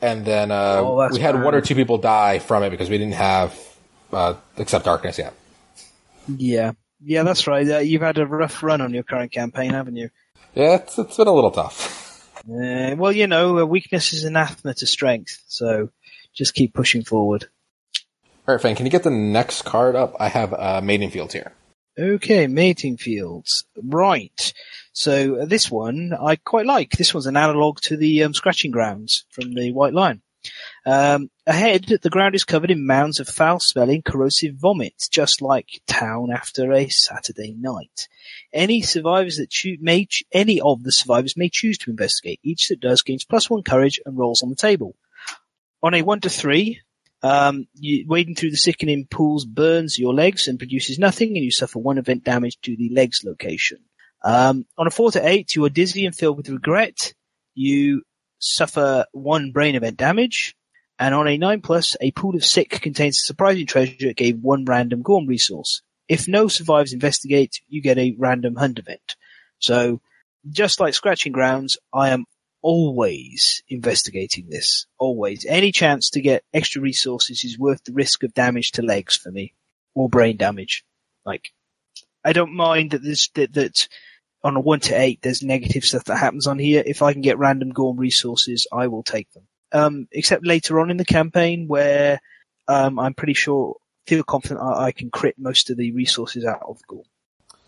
And 0.00 0.24
then 0.24 0.52
uh, 0.52 0.76
Oh, 0.84 1.08
we 1.10 1.18
had 1.18 1.34
bad. 1.34 1.44
one 1.44 1.54
or 1.56 1.60
two 1.60 1.74
people 1.74 1.98
die 1.98 2.38
from 2.38 2.62
it 2.62 2.70
because 2.70 2.88
we 2.88 2.98
didn't 2.98 3.14
have 3.14 3.58
uh, 4.12 4.34
accept 4.56 4.84
darkness 4.84 5.18
yet. 5.18 5.34
Yeah. 6.26 6.72
Yeah, 7.00 7.22
that's 7.22 7.46
right. 7.46 7.68
Uh, 7.68 7.78
you've 7.78 8.02
had 8.02 8.18
a 8.18 8.26
rough 8.26 8.62
run 8.62 8.80
on 8.80 8.92
your 8.92 9.04
current 9.04 9.32
campaign, 9.32 9.70
haven't 9.70 9.96
you? 9.96 10.10
Yeah, 10.54 10.76
it's, 10.76 10.98
it's 10.98 11.16
been 11.16 11.28
a 11.28 11.34
little 11.34 11.50
tough. 11.50 11.96
Uh, 12.48 12.94
well, 12.96 13.12
you 13.12 13.26
know, 13.26 13.58
a 13.58 13.66
weakness 13.66 14.14
is 14.14 14.24
anathema 14.24 14.72
to 14.72 14.86
strength, 14.86 15.42
so 15.48 15.90
just 16.32 16.54
keep 16.54 16.72
pushing 16.72 17.02
forward. 17.02 17.46
All 18.46 18.54
right, 18.54 18.62
Fen, 18.62 18.74
can 18.74 18.86
you 18.86 18.92
get 18.92 19.02
the 19.02 19.10
next 19.10 19.62
card 19.62 19.94
up? 19.96 20.16
I 20.18 20.28
have 20.28 20.54
uh, 20.54 20.80
Maiden 20.80 21.10
Fields 21.10 21.34
here. 21.34 21.52
Okay, 21.98 22.46
mating 22.46 22.96
fields. 22.96 23.64
Right. 23.76 24.52
So 24.92 25.40
uh, 25.40 25.46
this 25.46 25.68
one 25.68 26.14
I 26.18 26.36
quite 26.36 26.64
like. 26.64 26.92
This 26.92 27.12
one's 27.12 27.26
an 27.26 27.36
analog 27.36 27.80
to 27.82 27.96
the 27.96 28.22
um, 28.22 28.34
scratching 28.34 28.70
grounds 28.70 29.26
from 29.30 29.52
the 29.52 29.72
White 29.72 29.92
Lion. 29.92 30.22
Um, 30.86 31.30
ahead, 31.46 31.84
the 32.02 32.10
ground 32.10 32.34
is 32.34 32.44
covered 32.44 32.70
in 32.70 32.86
mounds 32.86 33.20
of 33.20 33.28
foul-smelling, 33.28 34.02
corrosive 34.02 34.54
vomit, 34.54 34.94
just 35.10 35.42
like 35.42 35.80
town 35.86 36.30
after 36.32 36.72
a 36.72 36.88
Saturday 36.88 37.54
night. 37.58 38.08
Any 38.52 38.82
survivors 38.82 39.36
that 39.36 39.50
choo- 39.50 39.78
may 39.80 40.06
ch- 40.06 40.24
any 40.32 40.60
of 40.60 40.82
the 40.82 40.92
survivors 40.92 41.36
may 41.36 41.48
choose 41.48 41.78
to 41.78 41.90
investigate. 41.90 42.40
Each 42.42 42.68
that 42.68 42.80
does 42.80 43.02
gains 43.02 43.24
plus 43.24 43.50
one 43.50 43.62
courage 43.62 44.00
and 44.04 44.16
rolls 44.16 44.42
on 44.42 44.48
the 44.48 44.56
table. 44.56 44.94
On 45.82 45.94
a 45.94 46.02
one 46.02 46.20
to 46.20 46.30
three, 46.30 46.80
um, 47.22 47.66
you, 47.74 48.04
wading 48.08 48.34
through 48.34 48.50
the 48.50 48.56
sickening 48.56 49.06
pools 49.10 49.44
burns 49.44 49.98
your 49.98 50.14
legs 50.14 50.48
and 50.48 50.58
produces 50.58 50.98
nothing, 50.98 51.36
and 51.36 51.44
you 51.44 51.50
suffer 51.50 51.78
one 51.78 51.98
event 51.98 52.24
damage 52.24 52.58
to 52.62 52.76
the 52.76 52.90
legs 52.90 53.22
location. 53.24 53.78
Um, 54.24 54.66
on 54.76 54.86
a 54.86 54.90
four 54.90 55.10
to 55.12 55.26
eight, 55.26 55.54
you 55.54 55.64
are 55.64 55.70
dizzy 55.70 56.06
and 56.06 56.14
filled 56.14 56.36
with 56.36 56.48
regret. 56.48 57.14
You 57.54 58.02
suffer 58.38 59.06
one 59.12 59.52
brain 59.52 59.74
event 59.74 59.96
damage. 59.96 60.54
And 60.98 61.14
on 61.14 61.28
a 61.28 61.38
nine 61.38 61.60
plus, 61.60 61.96
a 62.00 62.10
pool 62.10 62.34
of 62.34 62.44
sick 62.44 62.70
contains 62.70 63.20
a 63.20 63.26
surprising 63.26 63.66
treasure 63.66 64.08
that 64.08 64.16
gave 64.16 64.40
one 64.40 64.64
random 64.64 65.02
Gorm 65.02 65.26
resource. 65.26 65.82
If 66.08 66.26
no 66.26 66.48
survivors 66.48 66.92
investigate, 66.92 67.60
you 67.68 67.82
get 67.82 67.98
a 67.98 68.16
random 68.18 68.56
hunt 68.56 68.78
event. 68.78 69.16
So, 69.58 70.00
just 70.50 70.80
like 70.80 70.94
Scratching 70.94 71.32
Grounds, 71.32 71.78
I 71.92 72.10
am 72.10 72.24
always 72.62 73.62
investigating 73.68 74.48
this. 74.48 74.86
Always. 74.98 75.44
Any 75.46 75.70
chance 75.70 76.10
to 76.10 76.20
get 76.20 76.44
extra 76.52 76.82
resources 76.82 77.44
is 77.44 77.58
worth 77.58 77.84
the 77.84 77.92
risk 77.92 78.22
of 78.22 78.34
damage 78.34 78.72
to 78.72 78.82
legs 78.82 79.16
for 79.16 79.30
me. 79.30 79.54
Or 79.94 80.08
brain 80.08 80.36
damage. 80.36 80.84
Like, 81.24 81.52
I 82.24 82.32
don't 82.32 82.54
mind 82.54 82.92
that 82.92 83.02
this, 83.02 83.28
that, 83.30 83.52
that 83.54 83.88
on 84.44 84.56
a 84.56 84.60
one 84.60 84.80
to 84.80 84.94
eight, 84.98 85.20
there's 85.22 85.42
negative 85.42 85.84
stuff 85.84 86.04
that 86.04 86.16
happens 86.16 86.46
on 86.46 86.58
here. 86.58 86.82
If 86.84 87.02
I 87.02 87.12
can 87.12 87.22
get 87.22 87.38
random 87.38 87.70
Gorm 87.70 87.96
resources, 87.96 88.66
I 88.72 88.86
will 88.86 89.02
take 89.02 89.30
them. 89.32 89.44
Um, 89.72 90.08
except 90.12 90.46
later 90.46 90.80
on 90.80 90.90
in 90.90 90.96
the 90.96 91.04
campaign 91.04 91.66
where, 91.68 92.20
um, 92.68 92.98
I'm 92.98 93.14
pretty 93.14 93.34
sure, 93.34 93.76
feel 94.06 94.22
confident 94.22 94.60
I, 94.60 94.86
I 94.86 94.92
can 94.92 95.10
crit 95.10 95.34
most 95.38 95.70
of 95.70 95.76
the 95.76 95.92
resources 95.92 96.44
out 96.44 96.62
of 96.66 96.78
Gorm. 96.86 97.04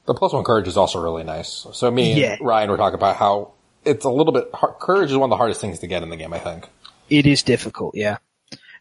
The 0.07 0.15
plus 0.15 0.33
one 0.33 0.45
courage 0.45 0.67
is 0.67 0.77
also 0.77 1.01
really 1.01 1.25
nice. 1.25 1.67
So 1.73 1.91
me 1.91 2.13
and 2.13 2.21
Yeah. 2.21 2.37
Ryan 2.41 2.71
were 2.71 2.77
talking 2.77 2.95
about 2.95 3.17
how 3.17 3.53
it's 3.85 4.05
a 4.05 4.11
little 4.11 4.33
bit 4.33 4.49
hard. 4.55 4.79
Courage 4.79 5.11
is 5.11 5.17
one 5.17 5.29
of 5.29 5.31
the 5.31 5.37
hardest 5.37 5.61
things 5.61 5.81
to 5.81 5.87
get 5.87 6.03
in 6.03 6.09
the 6.09 6.17
game, 6.17 6.33
I 6.33 6.39
think. 6.39 6.69
It 7.09 7.27
is 7.27 7.43
difficult, 7.43 7.95
yeah. 7.97 8.19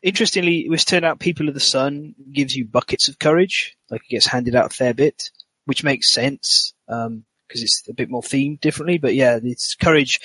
Interestingly, 0.01 0.59
it 0.59 0.69
was 0.69 0.85
turned 0.85 1.03
out 1.03 1.19
People 1.19 1.49
of 1.49 1.53
the 1.53 1.59
Sun 1.59 2.15
gives 2.31 2.55
you 2.55 2.63
buckets 2.65 3.09
of 3.09 3.19
courage, 3.19 3.75
like 3.89 4.01
it 4.05 4.09
gets 4.09 4.27
handed 4.27 4.55
out 4.55 4.67
a 4.67 4.75
fair 4.75 4.93
bit, 4.93 5.31
which 5.65 5.83
makes 5.83 6.09
sense, 6.11 6.73
um, 6.87 7.25
cause 7.49 7.61
it's 7.61 7.83
a 7.89 7.93
bit 7.93 8.09
more 8.09 8.21
themed 8.21 8.61
differently, 8.61 8.97
but 8.97 9.15
yeah, 9.15 9.39
it's 9.41 9.75
courage, 9.75 10.19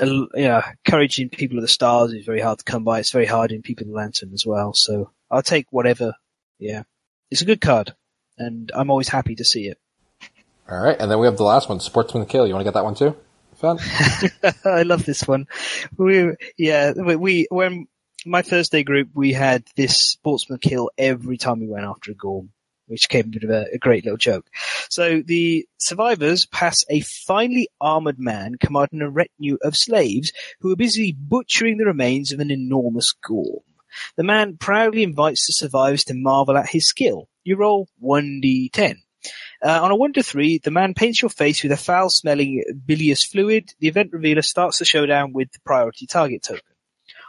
uh, 0.00 0.26
yeah, 0.34 0.72
courage 0.84 1.18
in 1.18 1.28
People 1.28 1.58
of 1.58 1.62
the 1.62 1.68
Stars 1.68 2.12
is 2.12 2.24
very 2.24 2.40
hard 2.40 2.58
to 2.58 2.64
come 2.64 2.84
by, 2.84 3.00
it's 3.00 3.12
very 3.12 3.26
hard 3.26 3.52
in 3.52 3.62
People 3.62 3.84
of 3.84 3.90
the 3.90 3.96
Lantern 3.96 4.32
as 4.32 4.46
well, 4.46 4.74
so 4.74 5.10
I'll 5.30 5.42
take 5.42 5.66
whatever, 5.70 6.14
yeah. 6.58 6.82
It's 7.30 7.42
a 7.42 7.46
good 7.46 7.60
card, 7.60 7.94
and 8.38 8.70
I'm 8.74 8.90
always 8.90 9.08
happy 9.08 9.34
to 9.36 9.44
see 9.44 9.68
it. 9.68 9.78
All 10.68 10.78
right, 10.78 10.96
and 10.98 11.10
then 11.10 11.18
we 11.18 11.26
have 11.26 11.36
the 11.36 11.44
last 11.44 11.68
one, 11.68 11.80
Sportsman 11.80 12.26
Kill. 12.26 12.46
You 12.46 12.54
want 12.54 12.62
to 12.62 12.70
get 12.70 12.74
that 12.74 12.84
one 12.84 12.94
too? 12.94 13.16
Fun. 13.56 13.78
I 14.64 14.82
love 14.82 15.04
this 15.04 15.26
one. 15.26 15.46
We, 15.96 16.32
yeah, 16.56 16.92
we, 16.92 17.16
we, 17.16 17.46
when 17.50 17.86
my 18.26 18.42
Thursday 18.42 18.82
group, 18.82 19.10
we 19.14 19.32
had 19.32 19.64
this 19.76 19.96
sportsman 19.96 20.58
kill 20.58 20.90
every 20.96 21.36
time 21.36 21.60
we 21.60 21.66
went 21.66 21.84
after 21.84 22.12
a 22.12 22.14
Gorm, 22.14 22.50
which 22.92 23.08
came 23.08 23.26
a 23.26 23.28
bit 23.28 23.44
of 23.44 23.50
a, 23.50 23.66
a 23.72 23.78
great 23.78 24.04
little 24.04 24.18
joke. 24.18 24.46
So 24.88 25.22
the 25.24 25.66
survivors 25.78 26.46
pass 26.46 26.84
a 26.88 27.00
finely 27.00 27.68
armored 27.80 28.18
man 28.18 28.56
commanding 28.60 29.00
a 29.00 29.10
retinue 29.10 29.58
of 29.62 29.76
slaves 29.76 30.32
who 30.60 30.70
are 30.70 30.76
busy 30.76 31.12
butchering 31.18 31.78
the 31.78 31.86
remains 31.86 32.32
of 32.32 32.40
an 32.40 32.50
enormous 32.50 33.12
Gorm. 33.12 33.64
The 34.16 34.22
man 34.22 34.56
proudly 34.56 35.02
invites 35.02 35.46
the 35.46 35.52
survivors 35.52 36.04
to 36.04 36.14
marvel 36.14 36.56
at 36.56 36.68
his 36.68 36.86
skill. 36.86 37.28
You 37.44 37.56
roll 37.56 37.88
1d10. 38.02 38.96
Uh, 39.64 39.80
on 39.82 39.90
a 39.90 39.96
1 39.96 40.14
to 40.14 40.22
3, 40.22 40.58
the 40.58 40.70
man 40.70 40.94
paints 40.94 41.22
your 41.22 41.28
face 41.28 41.62
with 41.62 41.72
a 41.72 41.76
foul 41.76 42.08
smelling 42.08 42.64
bilious 42.84 43.22
fluid. 43.24 43.72
The 43.78 43.88
event 43.88 44.12
revealer 44.12 44.42
starts 44.42 44.78
the 44.78 44.84
showdown 44.84 45.32
with 45.32 45.52
the 45.52 45.60
priority 45.60 46.06
target 46.06 46.42
token. 46.42 46.71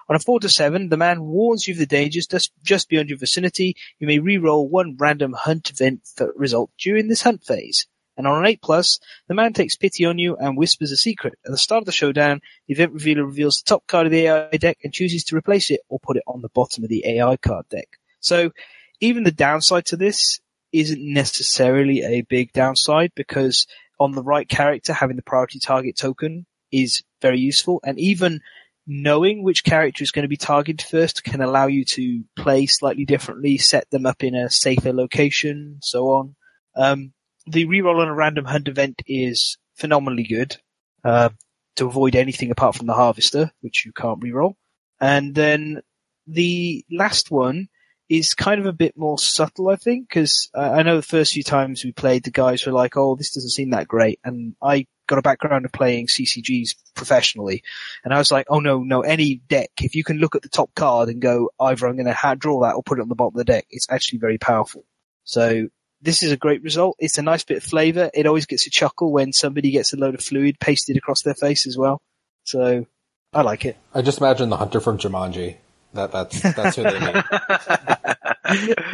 On 0.10 0.16
a 0.16 0.20
4 0.20 0.42
to 0.42 0.50
7, 0.50 0.90
the 0.90 0.98
man 0.98 1.24
warns 1.24 1.68
you 1.68 1.74
of 1.74 1.78
the 1.78 1.86
dangers 1.86 2.28
just, 2.28 2.90
beyond 2.90 3.10
your 3.10 3.18
vicinity. 3.18 3.76
You 4.00 4.08
may 4.08 4.20
re-roll 4.20 4.68
one 4.68 4.96
random 4.98 5.34
hunt 5.34 5.70
event 5.70 6.02
result 6.36 6.72
during 6.78 7.08
this 7.08 7.22
hunt 7.22 7.44
phase. 7.44 7.88
And 8.16 8.28
on 8.28 8.38
an 8.38 8.46
8 8.46 8.62
plus, 8.62 9.00
the 9.28 9.34
man 9.34 9.54
takes 9.54 9.76
pity 9.76 10.06
on 10.06 10.20
you 10.20 10.36
and 10.36 10.56
whispers 10.56 10.92
a 10.92 10.98
secret. 10.98 11.34
At 11.46 11.52
the 11.52 11.58
start 11.58 11.82
of 11.82 11.86
the 11.86 11.92
showdown, 11.92 12.42
the 12.68 12.74
event 12.74 12.94
revealer 12.94 13.26
reveals 13.26 13.58
the 13.58 13.70
top 13.70 13.88
card 13.88 14.06
of 14.06 14.12
the 14.12 14.28
AI 14.28 14.58
deck 14.58 14.78
and 14.84 14.94
chooses 14.94 15.24
to 15.26 15.36
replace 15.36 15.72
it 15.72 15.82
or 15.90 16.00
put 16.00 16.18
it 16.18 16.24
on 16.28 16.42
the 16.42 16.50
bottom 16.50 16.84
of 16.84 16.90
the 16.90 17.04
AI 17.08 17.38
card 17.38 17.68
deck. 17.70 17.88
So, 18.20 18.52
even 19.00 19.24
the 19.24 19.32
downside 19.32 19.86
to 19.88 19.98
this 19.98 20.40
isn't 20.72 21.02
necessarily 21.02 22.04
a 22.04 22.22
big 22.22 22.52
downside 22.54 23.12
because 23.16 23.66
on 24.00 24.12
the 24.12 24.24
right 24.24 24.48
character, 24.48 24.94
having 24.94 25.16
the 25.16 25.24
priority 25.24 25.60
target 25.60 25.98
token 25.98 26.46
is 26.72 27.04
very 27.22 27.40
useful. 27.40 27.80
And 27.84 28.00
even 28.00 28.42
knowing 28.86 29.44
which 29.44 29.64
character 29.64 30.04
is 30.04 30.12
going 30.12 30.24
to 30.24 30.30
be 30.30 30.38
targeted 30.38 30.86
first 30.86 31.24
can 31.24 31.42
allow 31.42 31.68
you 31.68 31.86
to 31.86 32.24
play 32.36 32.66
slightly 32.66 33.06
differently, 33.06 33.58
set 33.58 33.90
them 33.90 34.06
up 34.06 34.24
in 34.24 34.36
a 34.36 34.50
safer 34.50 34.92
location, 34.92 35.78
so 35.82 36.08
on. 36.10 36.36
Um, 36.76 37.14
the 37.46 37.66
reroll 37.66 38.02
on 38.02 38.08
a 38.08 38.14
random 38.14 38.46
hunt 38.46 38.68
event 38.68 39.02
is 39.08 39.58
phenomenally 39.76 40.24
good 40.24 40.58
uh, 41.04 41.30
to 41.76 41.88
avoid 41.88 42.16
anything 42.16 42.52
apart 42.52 42.76
from 42.76 42.88
the 42.88 42.94
harvester, 42.94 43.52
which 43.62 43.86
you 43.86 43.92
can't 43.94 44.22
reroll. 44.22 44.56
And 45.00 45.34
then 45.34 45.82
the 46.28 46.86
last 46.92 47.32
one 47.32 47.68
is 48.10 48.34
kind 48.34 48.60
of 48.60 48.66
a 48.66 48.74
bit 48.74 48.98
more 48.98 49.18
subtle, 49.18 49.70
I 49.70 49.76
think, 49.76 50.08
because 50.08 50.50
uh, 50.54 50.60
I 50.60 50.84
know 50.84 50.98
the 50.98 51.02
first 51.02 51.34
few 51.34 51.44
times 51.44 51.84
we 51.84 51.92
played, 51.92 52.24
the 52.24 52.32
guys 52.32 52.66
were 52.66 52.72
like, 52.72 52.96
"Oh, 52.96 53.16
this 53.16 53.34
doesn't 53.34 53.50
seem 53.50 53.72
that 53.72 53.88
great," 53.88 54.20
and 54.24 54.56
I 54.62 54.88
got 55.08 55.20
a 55.20 55.24
background 55.24 55.66
of 55.66 55.72
playing 55.72 56.08
CCGs 56.08 56.76
professionally, 56.96 57.64
and 58.04 58.14
I 58.14 58.18
was 58.18 58.32
like, 58.32 58.48
"Oh 58.50 58.60
no, 58.60 58.84
no, 58.84 59.02
any 59.02 59.36
deck, 59.36 59.72
if 59.82 59.96
you 59.96 60.04
can 60.04 60.18
look 60.18 60.36
at 60.36 60.42
the 60.42 60.50
top 60.50 60.74
card 60.76 61.10
and 61.10 61.22
go, 61.22 61.50
either 61.60 61.88
I'm 61.88 61.96
going 61.96 62.06
to 62.06 62.36
draw 62.38 62.62
that 62.62 62.76
or 62.76 62.84
put 62.84 63.00
it 63.00 63.04
on 63.04 63.10
the 63.10 63.16
bottom 63.16 63.36
of 63.36 63.46
the 63.46 63.52
deck, 63.52 63.66
it's 63.70 63.88
actually 63.90 64.20
very 64.20 64.38
powerful." 64.38 64.84
So 65.24 65.68
this 66.02 66.22
is 66.22 66.32
a 66.32 66.38
great 66.38 66.62
result. 66.64 66.98
It's 67.00 67.18
a 67.18 67.22
nice 67.22 67.44
bit 67.44 67.58
of 67.58 67.64
flavour. 67.64 68.12
It 68.14 68.28
always 68.28 68.46
gets 68.46 68.68
a 68.68 68.70
chuckle 68.70 69.12
when 69.12 69.32
somebody 69.32 69.72
gets 69.72 69.94
a 69.94 69.98
load 69.98 70.16
of 70.16 70.22
fluid 70.22 70.60
pasted 70.60 70.98
across 70.98 71.22
their 71.22 71.34
face 71.34 71.66
as 71.66 71.78
well. 71.78 72.02
So 72.44 72.86
I 73.34 73.42
like 73.42 73.66
it. 73.66 73.78
I 73.94 74.02
just 74.02 74.20
imagine 74.20 74.50
the 74.50 74.58
hunter 74.58 74.82
from 74.82 74.98
Jumanji. 74.98 75.56
That 75.94 76.12
that's 76.12 76.42
that's 76.42 76.76
who 76.76 76.84
they 76.84 77.00
mean. 77.00 77.24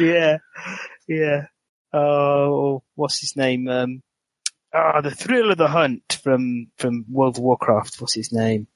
yeah, 0.00 0.36
yeah. 1.08 1.46
Oh, 1.92 2.82
what's 2.94 3.20
his 3.20 3.36
name? 3.36 3.68
Um, 3.68 4.02
ah, 4.74 5.00
the 5.00 5.10
thrill 5.10 5.50
of 5.50 5.58
the 5.58 5.68
hunt 5.68 6.18
from 6.22 6.68
from 6.76 7.04
World 7.08 7.36
of 7.36 7.42
Warcraft. 7.42 8.00
What's 8.00 8.14
his 8.14 8.32
name? 8.32 8.66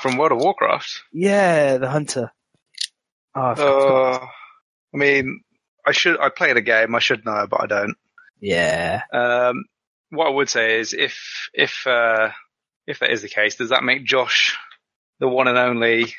From 0.00 0.16
World 0.16 0.32
of 0.32 0.38
Warcraft. 0.38 1.02
Yeah, 1.12 1.78
the 1.78 1.90
hunter. 1.90 2.32
Oh, 3.34 3.40
I. 3.40 3.52
Uh, 3.52 4.26
I 4.94 4.96
mean, 4.96 5.40
I 5.86 5.92
should. 5.92 6.18
I 6.20 6.28
play 6.28 6.52
the 6.52 6.60
game. 6.60 6.94
I 6.94 6.98
should 6.98 7.24
know, 7.24 7.46
but 7.48 7.62
I 7.62 7.66
don't. 7.66 7.96
yeah. 8.40 9.02
Um, 9.12 9.64
what 10.10 10.26
I 10.26 10.30
would 10.30 10.48
say 10.48 10.80
is, 10.80 10.94
if 10.94 11.48
if 11.52 11.86
uh, 11.86 12.30
if 12.86 13.00
that 13.00 13.10
is 13.10 13.22
the 13.22 13.28
case, 13.28 13.56
does 13.56 13.70
that 13.70 13.84
make 13.84 14.04
Josh 14.04 14.56
the 15.18 15.28
one 15.28 15.48
and 15.48 15.58
only? 15.58 16.14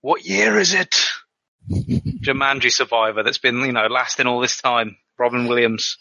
What 0.00 0.24
year 0.24 0.58
is 0.58 0.74
it? 0.74 0.96
Jumanji 1.70 2.70
survivor 2.70 3.22
that's 3.22 3.38
been 3.38 3.60
you 3.60 3.72
know 3.72 3.86
lasting 3.86 4.26
all 4.26 4.40
this 4.40 4.60
time. 4.60 4.96
Robin 5.18 5.46
Williams. 5.46 5.96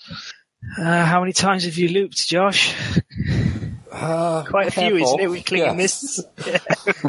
Uh, 0.78 1.06
how 1.06 1.20
many 1.20 1.34
times 1.34 1.66
have 1.66 1.78
you 1.78 1.90
looped, 1.90 2.28
Josh? 2.28 2.74
Uh, 3.92 4.44
Quite 4.48 4.68
a 4.68 4.72
few, 4.72 4.98
isn't 4.98 5.20
it? 5.20 5.28
With 5.30 5.46
clicking 5.46 5.78
Yes. 5.78 5.78
mists. 5.78 6.20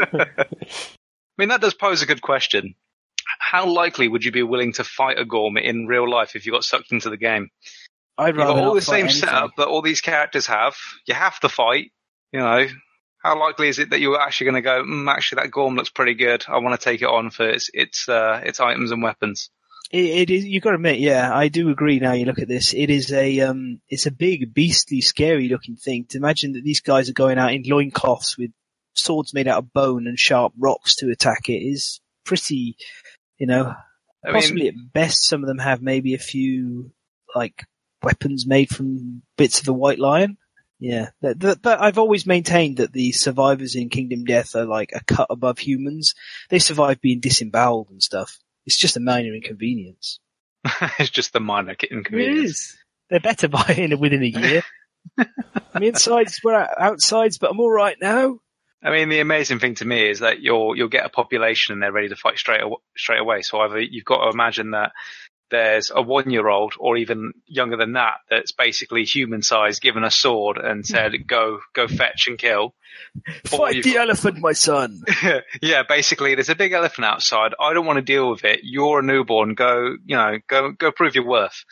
I 0.05 0.27
mean, 1.39 1.49
that 1.49 1.61
does 1.61 1.75
pose 1.75 2.03
a 2.03 2.07
good 2.07 2.21
question. 2.23 2.75
How 3.39 3.67
likely 3.67 4.09
would 4.09 4.25
you 4.25 4.33
be 4.33 4.43
willing 4.43 4.73
to 4.75 4.85
fight 4.85 5.19
a 5.19 5.25
Gorm 5.25 5.57
in 5.57 5.87
real 5.87 6.09
life 6.09 6.37
if 6.37 6.47
you 6.47 6.53
got 6.53 6.65
sucked 6.65 6.93
into 6.93 7.11
the 7.11 7.17
game? 7.17 7.51
I'd 8.17 8.29
You've 8.29 8.37
rather 8.37 8.61
got 8.61 8.65
all 8.69 8.75
the 8.75 8.81
same 8.83 9.05
anything. 9.07 9.21
setup 9.23 9.51
that 9.57 9.67
all 9.67 9.83
these 9.83 10.01
characters 10.01 10.47
have. 10.47 10.77
You 11.07 11.15
have 11.15 11.41
to 11.41 11.49
fight. 11.49 11.91
You 12.33 12.41
know, 12.41 12.67
how 13.23 13.39
likely 13.41 13.69
is 13.69 13.79
it 13.79 13.91
that 13.91 14.01
you're 14.01 14.21
actually 14.21 14.45
going 14.47 14.55
to 14.57 14.61
go? 14.63 14.83
Mm, 14.85 15.11
actually, 15.13 15.43
that 15.43 15.51
Gorm 15.51 15.75
looks 15.75 15.89
pretty 15.91 16.15
good. 16.15 16.45
I 16.49 16.59
want 16.59 16.79
to 16.79 16.85
take 16.85 17.03
it 17.03 17.09
on 17.09 17.31
for 17.31 17.49
its 17.49 17.71
its 17.75 18.09
uh, 18.09 18.41
its 18.45 18.61
items 18.61 18.91
and 18.93 19.03
weapons. 19.03 19.51
It, 19.91 20.05
it 20.05 20.31
is. 20.31 20.45
You've 20.45 20.63
got 20.63 20.71
to 20.71 20.77
admit, 20.77 20.99
yeah, 20.99 21.31
I 21.33 21.49
do 21.49 21.71
agree. 21.71 21.99
Now 21.99 22.13
you 22.13 22.25
look 22.25 22.39
at 22.39 22.49
this, 22.49 22.75
it 22.75 22.91
is 22.91 23.13
a 23.13 23.41
um, 23.41 23.81
it's 23.89 24.07
a 24.07 24.11
big, 24.11 24.55
beastly, 24.55 25.01
scary 25.01 25.49
looking 25.49 25.77
thing. 25.77 26.07
To 26.11 26.19
imagine 26.19 26.53
that 26.53 26.65
these 26.65 26.81
guys 26.81 27.09
are 27.09 27.15
going 27.15 27.39
out 27.39 27.53
in 27.53 27.63
loincloths 27.63 28.37
with 28.39 28.51
swords 28.95 29.35
made 29.35 29.49
out 29.49 29.59
of 29.59 29.73
bone 29.73 30.07
and 30.07 30.19
sharp 30.19 30.53
rocks 30.59 30.97
to 30.97 31.11
attack 31.11 31.49
it 31.49 31.59
is 31.59 32.01
pretty, 32.25 32.77
you 33.39 33.47
know. 33.47 33.75
I 34.27 34.33
Possibly 34.33 34.71
mean, 34.71 34.87
at 34.87 34.93
best, 34.93 35.27
some 35.27 35.43
of 35.43 35.49
them 35.49 35.59
have 35.59 35.83
maybe 35.83 36.15
a 36.15 36.19
few 36.19 36.93
like 37.35 37.67
weapons 38.03 38.47
made 38.47 38.71
from 38.71 39.23
bits 39.37 39.59
of 39.59 39.67
the 39.67 39.75
White 39.75 39.99
Lion. 39.99 40.39
Yeah, 40.81 41.11
but, 41.21 41.67
I've 41.67 41.99
always 41.99 42.27
maintained 42.27 42.79
that 42.79 42.93
the 42.93 43.13
survivors 43.13 43.75
in 43.75 43.89
Kingdom 43.89 44.25
Death 44.25 44.55
are 44.55 44.67
like 44.67 44.93
a 44.93 45.05
cut 45.05 45.29
above 45.31 45.59
humans. 45.59 46.15
They 46.51 46.59
survive 46.59 47.01
being 47.01 47.21
disemboweled 47.21 47.89
and 47.91 48.03
stuff. 48.03 48.39
It's 48.67 48.79
just 48.79 48.97
a 48.97 49.01
minor 49.01 49.35
inconvenience. 49.35 50.19
it's 50.99 51.11
just 51.11 51.33
the 51.33 51.41
minor 51.41 51.75
inconvenience. 51.91 52.51
is. 52.51 52.77
They're 53.11 53.21
better 53.21 53.49
by 53.49 53.75
in 53.77 53.99
within 53.99 54.23
a 54.23 54.27
year. 54.27 54.63
I 55.19 55.79
mean, 55.79 55.91
insides 55.91 56.41
were 56.43 56.55
out- 56.55 56.81
outsides, 56.81 57.39
but 57.39 57.51
I'm 57.51 57.61
all 57.61 57.71
right 57.71 57.97
now. 58.01 58.39
I 58.83 58.91
mean, 58.91 59.09
the 59.09 59.21
amazing 59.21 59.61
thing 59.61 59.77
to 59.77 59.85
me 59.85 60.09
is 60.11 60.21
that 60.21 60.41
you'll 60.41 60.77
you'll 60.77 60.89
get 60.89 61.07
a 61.07 61.11
population 61.11 61.73
and 61.73 61.83
they're 61.83 61.93
ready 61.93 62.09
to 62.09 62.17
fight 62.17 62.39
straight 62.39 62.63
aw- 62.63 62.81
straight 62.97 63.21
away. 63.21 63.43
So 63.43 63.61
either 63.61 63.81
you've 63.81 64.05
got 64.05 64.25
to 64.25 64.31
imagine 64.31 64.73
that 64.73 64.93
there's 65.51 65.91
a 65.95 66.03
one 66.03 66.31
year 66.31 66.49
old 66.49 66.75
or 66.79 66.97
even 66.97 67.33
younger 67.47 67.77
than 67.77 67.93
that 67.93 68.19
that's 68.31 68.53
basically 68.53 69.05
human 69.05 69.43
sized, 69.43 69.83
given 69.83 70.05
a 70.05 70.11
sword 70.11 70.59
and 70.59 70.87
said, 70.87 71.13
"Go 71.27 71.61
go 71.75 71.87
fetch 71.87 72.29
and 72.29 72.39
kill." 72.39 72.75
Fight 73.45 73.83
the 73.83 73.97
elephant, 73.97 74.39
my 74.39 74.53
son. 74.53 75.03
yeah, 75.63 75.83
basically, 75.89 76.35
there's 76.35 76.49
a 76.49 76.55
big 76.55 76.73
elephant 76.73 77.05
outside. 77.05 77.55
I 77.61 77.73
don't 77.73 77.87
want 77.87 77.99
to 77.99 78.03
deal 78.03 78.31
with 78.31 78.45
it. 78.45 78.61
You're 78.63 79.01
a 79.01 79.03
newborn. 79.03 79.55
Go, 79.55 79.97
you 80.05 80.17
know, 80.17 80.39
go, 80.49 80.73
go 80.73 80.91
prove 80.91 81.15
your 81.15 81.27
worth. 81.27 81.65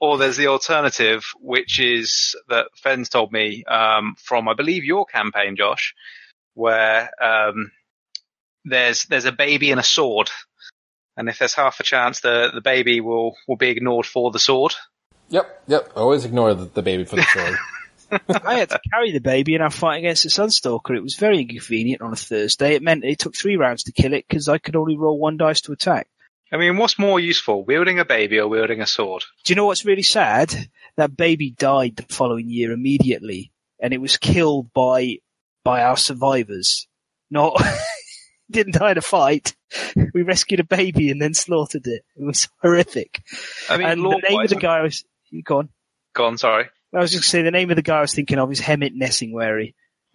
Or 0.00 0.16
there's 0.16 0.38
the 0.38 0.46
alternative, 0.46 1.24
which 1.38 1.78
is 1.78 2.34
that 2.48 2.68
Fen's 2.82 3.10
told 3.10 3.32
me, 3.32 3.64
um, 3.64 4.16
from, 4.18 4.48
I 4.48 4.54
believe 4.54 4.84
your 4.84 5.04
campaign, 5.04 5.56
Josh, 5.56 5.94
where, 6.54 7.10
um, 7.22 7.70
there's, 8.64 9.04
there's 9.04 9.26
a 9.26 9.32
baby 9.32 9.70
and 9.70 9.80
a 9.80 9.84
sword. 9.84 10.30
And 11.16 11.28
if 11.28 11.38
there's 11.38 11.54
half 11.54 11.80
a 11.80 11.82
chance 11.82 12.20
the, 12.20 12.50
the 12.54 12.60
baby 12.60 13.00
will, 13.00 13.36
will 13.46 13.56
be 13.56 13.68
ignored 13.68 14.06
for 14.06 14.30
the 14.30 14.38
sword. 14.38 14.74
Yep, 15.28 15.62
yep. 15.66 15.92
Always 15.96 16.24
ignore 16.24 16.54
the, 16.54 16.64
the 16.64 16.82
baby 16.82 17.04
for 17.04 17.16
the 17.16 17.22
sword. 17.22 17.56
I 18.44 18.54
had 18.54 18.70
to 18.70 18.80
carry 18.92 19.12
the 19.12 19.20
baby 19.20 19.54
in 19.54 19.62
our 19.62 19.70
fight 19.70 19.98
against 19.98 20.24
the 20.24 20.30
Sunstalker. 20.30 20.96
It 20.96 21.02
was 21.02 21.14
very 21.14 21.40
inconvenient 21.40 22.02
on 22.02 22.12
a 22.12 22.16
Thursday. 22.16 22.74
It 22.74 22.82
meant 22.82 23.04
it 23.04 23.18
took 23.18 23.36
three 23.36 23.56
rounds 23.56 23.84
to 23.84 23.92
kill 23.92 24.14
it 24.14 24.26
because 24.28 24.48
I 24.48 24.58
could 24.58 24.76
only 24.76 24.96
roll 24.96 25.18
one 25.18 25.36
dice 25.36 25.60
to 25.62 25.72
attack. 25.72 26.08
I 26.52 26.56
mean, 26.56 26.76
what's 26.76 26.98
more 26.98 27.20
useful, 27.20 27.64
wielding 27.64 28.00
a 28.00 28.04
baby 28.04 28.40
or 28.40 28.48
wielding 28.48 28.80
a 28.80 28.86
sword? 28.86 29.22
Do 29.44 29.52
you 29.52 29.56
know 29.56 29.66
what's 29.66 29.84
really 29.84 30.02
sad? 30.02 30.52
That 30.96 31.16
baby 31.16 31.52
died 31.52 31.94
the 31.96 32.02
following 32.12 32.50
year 32.50 32.72
immediately, 32.72 33.52
and 33.78 33.94
it 33.94 34.00
was 34.00 34.16
killed 34.16 34.72
by 34.72 35.18
by 35.62 35.82
our 35.84 35.96
survivors. 35.96 36.88
Not 37.30 37.62
didn't 38.52 38.74
die 38.74 38.92
in 38.92 38.98
a 38.98 39.02
fight. 39.02 39.54
We 40.14 40.22
rescued 40.22 40.58
a 40.60 40.64
baby 40.64 41.10
and 41.10 41.22
then 41.22 41.32
slaughtered 41.34 41.86
it. 41.86 42.02
It 42.16 42.24
was 42.24 42.48
horrific. 42.60 43.22
I 43.68 43.76
mean, 43.76 43.86
and 43.88 44.02
the 44.04 44.22
name 44.28 44.40
of 44.40 44.48
the 44.48 44.56
guy 44.56 44.78
I 44.78 44.82
was 44.82 45.04
gone. 45.32 45.42
go 45.44 45.58
on. 45.58 45.68
Go 46.14 46.24
on, 46.26 46.38
sorry. 46.38 46.68
I 46.94 46.98
was 46.98 47.12
just 47.12 47.22
gonna 47.22 47.30
say 47.30 47.42
the 47.42 47.52
name 47.52 47.70
of 47.70 47.76
the 47.76 47.82
guy 47.82 47.98
I 47.98 48.00
was 48.00 48.12
thinking 48.14 48.38
of 48.38 48.50
is 48.50 48.60
Hemet 48.60 48.96
Nesingwary 49.00 49.74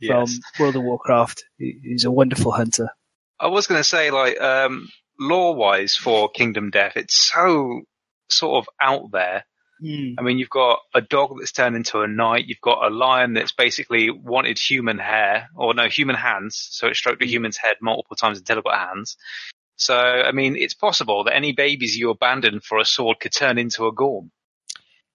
Yes. 0.00 0.34
from 0.56 0.62
World 0.62 0.76
of 0.76 0.82
Warcraft. 0.82 1.44
He's 1.56 2.04
a 2.04 2.10
wonderful 2.10 2.52
hunter. 2.52 2.88
I 3.40 3.48
was 3.48 3.66
going 3.66 3.80
to 3.80 3.84
say, 3.84 4.10
like, 4.10 4.40
um, 4.40 4.88
lore-wise 5.18 5.94
for 5.96 6.28
Kingdom 6.28 6.70
Death, 6.70 6.96
it's 6.96 7.16
so 7.16 7.82
sort 8.30 8.64
of 8.64 8.68
out 8.80 9.10
there. 9.12 9.44
Hmm. 9.80 10.14
I 10.18 10.22
mean, 10.22 10.38
you've 10.38 10.50
got 10.50 10.80
a 10.94 11.00
dog 11.00 11.36
that's 11.38 11.52
turned 11.52 11.76
into 11.76 12.00
a 12.00 12.08
knight. 12.08 12.46
You've 12.46 12.60
got 12.60 12.84
a 12.84 12.94
lion 12.94 13.34
that's 13.34 13.52
basically 13.52 14.10
wanted 14.10 14.58
human 14.58 14.98
hair, 14.98 15.48
or 15.54 15.74
no, 15.74 15.88
human 15.88 16.16
hands. 16.16 16.68
So 16.70 16.88
it 16.88 16.96
stroked 16.96 17.22
a 17.22 17.26
Mm. 17.26 17.30
human's 17.30 17.56
head 17.56 17.76
multiple 17.80 18.16
times 18.16 18.38
until 18.38 18.58
it 18.58 18.64
got 18.64 18.88
hands. 18.88 19.16
So, 19.76 19.96
I 19.96 20.32
mean, 20.32 20.56
it's 20.56 20.74
possible 20.74 21.24
that 21.24 21.36
any 21.36 21.52
babies 21.52 21.96
you 21.96 22.10
abandon 22.10 22.60
for 22.60 22.78
a 22.78 22.84
sword 22.84 23.20
could 23.20 23.32
turn 23.32 23.58
into 23.58 23.86
a 23.86 23.92
gorm. 23.92 24.32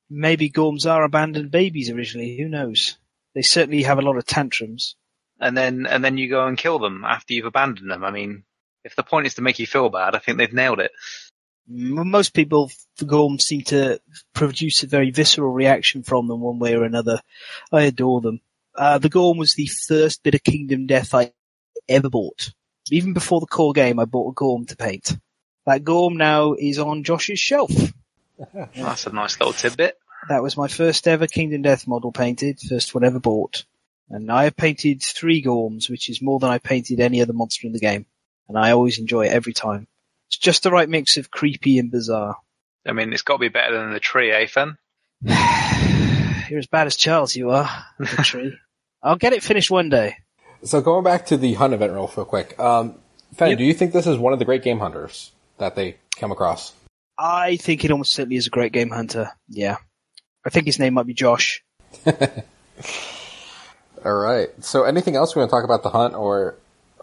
Maybe 0.09 0.49
Gorms 0.49 0.89
are 0.89 1.03
abandoned 1.03 1.51
babies 1.51 1.89
originally. 1.89 2.37
Who 2.37 2.47
knows? 2.47 2.97
They 3.35 3.41
certainly 3.41 3.83
have 3.83 3.97
a 3.97 4.03
lot 4.03 4.17
of 4.17 4.25
tantrums. 4.25 4.95
And 5.39 5.57
then, 5.57 5.85
and 5.87 6.03
then 6.05 6.17
you 6.17 6.29
go 6.29 6.45
and 6.45 6.57
kill 6.57 6.79
them 6.79 7.03
after 7.03 7.33
you've 7.33 7.45
abandoned 7.47 7.89
them. 7.89 8.03
I 8.03 8.11
mean, 8.11 8.43
if 8.85 8.95
the 8.95 9.03
point 9.03 9.25
is 9.25 9.33
to 9.35 9.41
make 9.41 9.59
you 9.59 9.67
feel 9.67 9.89
bad, 9.89 10.15
I 10.15 10.19
think 10.19 10.37
they've 10.37 10.53
nailed 10.53 10.79
it. 10.79 10.91
Most 11.67 12.33
people, 12.33 12.69
for 12.95 13.05
Gorms, 13.05 13.41
seem 13.41 13.61
to 13.63 13.99
produce 14.33 14.83
a 14.83 14.87
very 14.87 15.11
visceral 15.11 15.51
reaction 15.51 16.03
from 16.03 16.27
them 16.27 16.41
one 16.41 16.59
way 16.59 16.75
or 16.75 16.83
another. 16.83 17.21
I 17.71 17.83
adore 17.83 18.21
them. 18.21 18.41
Uh, 18.75 18.97
the 18.97 19.09
Gorm 19.09 19.37
was 19.37 19.53
the 19.53 19.67
first 19.87 20.23
bit 20.23 20.35
of 20.35 20.43
Kingdom 20.43 20.87
Death 20.87 21.13
I 21.13 21.31
ever 21.87 22.09
bought. 22.09 22.51
Even 22.91 23.13
before 23.13 23.39
the 23.39 23.47
core 23.47 23.73
game, 23.73 23.99
I 23.99 24.05
bought 24.05 24.31
a 24.31 24.33
Gorm 24.33 24.65
to 24.65 24.75
paint. 24.75 25.17
That 25.65 25.83
Gorm 25.83 26.17
now 26.17 26.53
is 26.53 26.79
on 26.79 27.03
Josh's 27.03 27.39
shelf. 27.39 27.71
That's 28.75 29.07
a 29.07 29.13
nice 29.13 29.39
little 29.39 29.53
tidbit. 29.53 29.97
That 30.29 30.43
was 30.43 30.57
my 30.57 30.67
first 30.67 31.07
ever 31.07 31.27
Kingdom 31.27 31.61
Death 31.61 31.87
model 31.87 32.11
painted, 32.11 32.59
first 32.59 32.93
one 32.93 33.03
ever 33.03 33.19
bought. 33.19 33.65
And 34.09 34.31
I 34.31 34.45
have 34.45 34.55
painted 34.55 35.01
three 35.01 35.41
Gorms, 35.41 35.89
which 35.89 36.09
is 36.09 36.21
more 36.21 36.39
than 36.39 36.49
I 36.49 36.57
painted 36.57 36.99
any 36.99 37.21
other 37.21 37.33
monster 37.33 37.67
in 37.67 37.73
the 37.73 37.79
game. 37.79 38.05
And 38.47 38.57
I 38.57 38.71
always 38.71 38.99
enjoy 38.99 39.27
it 39.27 39.31
every 39.31 39.53
time. 39.53 39.87
It's 40.33 40.39
just 40.39 40.63
the 40.63 40.71
right 40.71 40.89
mix 40.89 41.17
of 41.17 41.29
creepy 41.29 41.77
and 41.77 41.91
bizarre. 41.91 42.37
I 42.87 42.93
mean, 42.93 43.13
it's 43.13 43.21
got 43.21 43.33
to 43.35 43.39
be 43.39 43.49
better 43.49 43.77
than 43.77 43.93
the 43.93 43.99
tree, 43.99 44.31
eh, 44.31 44.47
Fen? 44.47 44.77
you're 45.21 46.57
as 46.57 46.65
bad 46.65 46.87
as 46.87 46.95
Charles, 46.95 47.35
you 47.35 47.51
are. 47.51 47.69
The 47.99 48.05
tree. 48.23 48.57
I'll 49.03 49.15
get 49.15 49.33
it 49.33 49.43
finished 49.43 49.69
one 49.69 49.89
day. 49.89 50.15
So 50.63 50.81
going 50.81 51.03
back 51.03 51.27
to 51.27 51.37
the 51.37 51.53
hunt 51.53 51.75
event 51.75 51.93
real 51.93 52.07
quick, 52.07 52.57
um, 52.59 52.95
Fen, 53.35 53.49
Yep. 53.49 53.57
do 53.59 53.63
you 53.63 53.75
think 53.75 53.93
this 53.93 54.07
is 54.07 54.17
one 54.17 54.33
of 54.33 54.39
the 54.39 54.45
great 54.45 54.63
game 54.63 54.79
hunters 54.79 55.31
that 55.59 55.75
they 55.75 55.97
come 56.15 56.31
across? 56.31 56.73
I 57.15 57.57
think 57.57 57.85
it 57.85 57.91
almost 57.91 58.13
certainly 58.13 58.37
is 58.37 58.47
a 58.47 58.49
great 58.49 58.71
game 58.73 58.89
hunter. 58.89 59.29
Yeah. 59.49 59.77
I 60.43 60.49
think 60.49 60.65
his 60.65 60.79
name 60.79 60.95
might 60.95 61.05
be 61.05 61.13
Josh. 61.13 61.63
All 64.03 64.15
right. 64.15 64.49
So 64.61 64.83
anything 64.83 65.15
else 65.15 65.35
we 65.35 65.41
want 65.41 65.51
to 65.51 65.55
talk 65.55 65.63
about 65.63 65.83
the 65.83 65.91
hunt, 65.91 66.15
or 66.15 66.55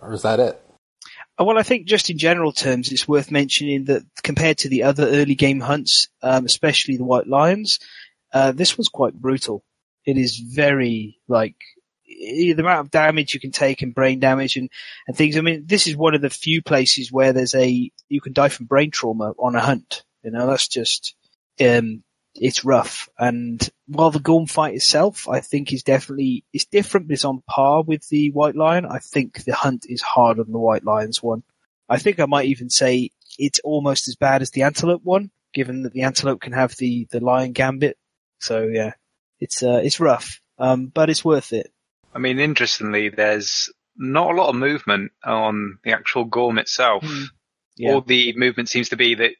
or 0.02 0.14
is 0.14 0.22
that 0.22 0.40
it? 0.40 0.60
Uh, 1.40 1.44
Well, 1.44 1.58
I 1.58 1.62
think 1.62 1.86
just 1.86 2.10
in 2.10 2.18
general 2.18 2.52
terms, 2.52 2.92
it's 2.92 3.08
worth 3.08 3.30
mentioning 3.30 3.84
that 3.84 4.02
compared 4.22 4.58
to 4.58 4.68
the 4.68 4.82
other 4.82 5.06
early 5.06 5.34
game 5.34 5.60
hunts, 5.60 6.08
um, 6.22 6.44
especially 6.44 6.96
the 6.96 7.04
White 7.04 7.26
Lions, 7.26 7.78
uh, 8.32 8.52
this 8.52 8.76
one's 8.76 8.88
quite 8.88 9.14
brutal. 9.14 9.64
It 10.04 10.16
is 10.16 10.36
very 10.38 11.18
like 11.28 11.56
the 12.06 12.52
amount 12.52 12.80
of 12.80 12.90
damage 12.90 13.32
you 13.32 13.40
can 13.40 13.52
take 13.52 13.82
and 13.82 13.94
brain 13.94 14.20
damage 14.20 14.56
and, 14.56 14.68
and 15.06 15.16
things. 15.16 15.36
I 15.36 15.40
mean, 15.40 15.64
this 15.66 15.86
is 15.86 15.96
one 15.96 16.14
of 16.14 16.20
the 16.20 16.30
few 16.30 16.62
places 16.62 17.10
where 17.10 17.32
there's 17.32 17.54
a 17.54 17.90
you 18.08 18.20
can 18.20 18.32
die 18.32 18.48
from 18.48 18.66
brain 18.66 18.90
trauma 18.90 19.32
on 19.38 19.54
a 19.56 19.60
hunt. 19.60 20.04
You 20.22 20.30
know, 20.32 20.46
that's 20.46 20.68
just 20.68 21.14
um, 21.60 22.02
it's 22.34 22.64
rough. 22.64 23.08
And 23.18 23.66
while 23.86 24.10
the 24.10 24.20
Gorm 24.20 24.46
fight 24.46 24.74
itself, 24.74 25.28
I 25.28 25.40
think 25.40 25.72
is 25.72 25.82
definitely 25.82 26.44
it's 26.52 26.66
different, 26.66 27.08
but 27.08 27.14
it's 27.14 27.24
on 27.24 27.42
par 27.48 27.82
with 27.82 28.08
the 28.08 28.30
White 28.30 28.56
Lion. 28.56 28.86
I 28.86 28.98
think 28.98 29.44
the 29.44 29.54
hunt 29.54 29.86
is 29.88 30.02
harder 30.02 30.44
than 30.44 30.52
the 30.52 30.58
White 30.58 30.84
Lions 30.84 31.22
one. 31.22 31.42
I 31.88 31.98
think 31.98 32.20
I 32.20 32.26
might 32.26 32.46
even 32.46 32.70
say 32.70 33.10
it's 33.38 33.60
almost 33.60 34.08
as 34.08 34.16
bad 34.16 34.42
as 34.42 34.50
the 34.50 34.62
Antelope 34.62 35.02
one, 35.02 35.30
given 35.52 35.82
that 35.82 35.92
the 35.92 36.02
Antelope 36.02 36.40
can 36.40 36.52
have 36.52 36.76
the 36.76 37.08
the 37.10 37.20
Lion 37.20 37.52
Gambit. 37.52 37.98
So 38.38 38.62
yeah, 38.62 38.92
it's 39.40 39.62
uh, 39.62 39.80
it's 39.82 40.00
rough, 40.00 40.40
um, 40.58 40.86
but 40.86 41.10
it's 41.10 41.24
worth 41.24 41.52
it. 41.52 41.72
I 42.14 42.18
mean, 42.18 42.38
interestingly, 42.38 43.08
there's 43.08 43.70
not 43.96 44.30
a 44.30 44.34
lot 44.34 44.48
of 44.48 44.56
movement 44.56 45.12
on 45.24 45.78
the 45.84 45.92
actual 45.92 46.24
Gorm 46.24 46.58
itself. 46.58 47.04
Yeah. 47.76 47.92
All 47.92 48.00
the 48.00 48.34
movement 48.36 48.68
seems 48.68 48.90
to 48.90 48.96
be 48.96 49.14
that 49.14 49.32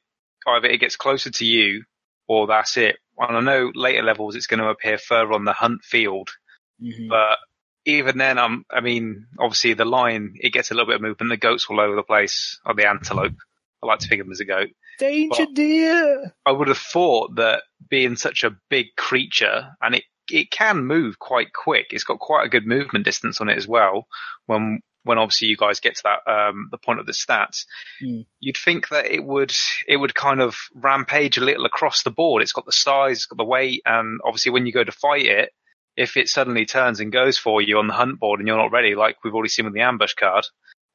either 0.47 0.69
it 0.69 0.81
gets 0.81 0.97
closer 0.97 1.31
to 1.31 1.45
you 1.45 1.85
or 2.31 2.47
that's 2.47 2.77
it. 2.77 2.97
And 3.19 3.37
I 3.37 3.41
know 3.41 3.73
later 3.75 4.03
levels 4.05 4.37
it's 4.37 4.47
going 4.47 4.61
to 4.61 4.69
appear 4.69 4.99
further 4.99 5.33
on 5.33 5.45
the 5.45 5.53
hunt 5.53 5.83
field, 5.83 6.31
Mhm. 6.81 7.09
but 7.09 7.39
even 7.85 8.19
then, 8.19 8.39
I'm, 8.39 8.65
I 8.71 8.81
mean, 8.81 9.27
obviously 9.37 9.75
the 9.75 9.85
lion, 9.85 10.35
it 10.39 10.53
gets 10.53 10.71
a 10.71 10.75
little 10.75 10.87
bit 10.87 10.95
of 10.97 11.03
movement. 11.03 11.31
The 11.31 11.37
goat's 11.37 11.67
all 11.69 11.81
over 11.81 11.97
the 11.97 12.05
place, 12.05 12.61
or 12.65 12.75
the 12.75 12.89
antelope. 12.89 13.33
I 13.83 13.87
like 13.87 13.99
to 13.99 14.07
think 14.09 14.21
of 14.21 14.27
them 14.29 14.33
as 14.33 14.39
a 14.41 14.45
goat. 14.45 14.69
Danger, 15.01 15.45
Well- 15.45 15.55
dear. 15.55 16.35
I 16.47 16.53
would 16.53 16.69
have 16.69 16.79
thought 16.79 17.35
that 17.37 17.65
being 17.89 18.15
such 18.15 18.45
a 18.45 18.57
big 18.69 18.95
creature, 18.97 19.75
and 19.83 19.97
it 19.97 20.05
it 20.33 20.53
can 20.53 20.85
move 20.87 21.19
quite 21.19 21.53
quick. 21.53 21.89
It's 21.91 22.05
got 22.05 22.21
quite 22.21 22.47
a 22.47 22.49
good 22.49 22.65
movement 22.65 23.05
distance 23.05 23.41
on 23.41 23.49
it 23.49 23.57
as 23.59 23.67
well. 23.67 24.07
When 24.47 24.81
when 25.05 25.19
obviously 25.19 25.49
you 25.49 25.57
guys 25.57 25.81
get 25.81 25.97
to 25.97 26.03
that 26.05 26.31
um, 26.31 26.69
the 26.71 26.79
point 26.79 27.01
of 27.01 27.07
the 27.07 27.13
stats, 27.13 27.65
Mm. 28.03 28.27
you'd 28.39 28.57
think 28.57 28.89
that 28.91 29.07
it 29.07 29.25
would 29.25 29.53
it 29.89 29.97
would 29.97 30.15
kind 30.15 30.41
of 30.41 30.57
rampage 30.75 31.39
a 31.39 31.45
little 31.45 31.65
across 31.67 32.03
the 32.03 32.11
board. 32.11 32.43
It's 32.43 32.53
got 32.53 32.67
the 32.67 32.73
size, 32.73 33.19
it's 33.19 33.27
got 33.27 33.39
the 33.39 33.45
weight, 33.45 33.83
and 33.87 34.21
obviously 34.25 34.53
when 34.53 34.67
you 34.67 34.73
go 34.73 34.85
to 34.85 34.93
fight 34.93 35.27
it, 35.27 35.51
if 35.97 36.17
it 36.17 36.29
suddenly 36.29 36.67
turns 36.67 37.01
and 37.01 37.13
goes 37.13 37.37
for 37.39 37.61
you 37.61 37.79
on 37.79 37.87
the 37.87 37.95
hunt 37.95 38.21
board 38.21 38.41
and 38.41 38.47
you're 38.47 38.57
not 38.57 38.73
ready, 38.73 38.95
like 38.95 39.17
we've 39.25 39.35
already 39.35 39.49
seen 39.49 39.65
with 39.65 39.75
the 39.75 39.81
ambush 39.83 40.15
card, 40.15 40.47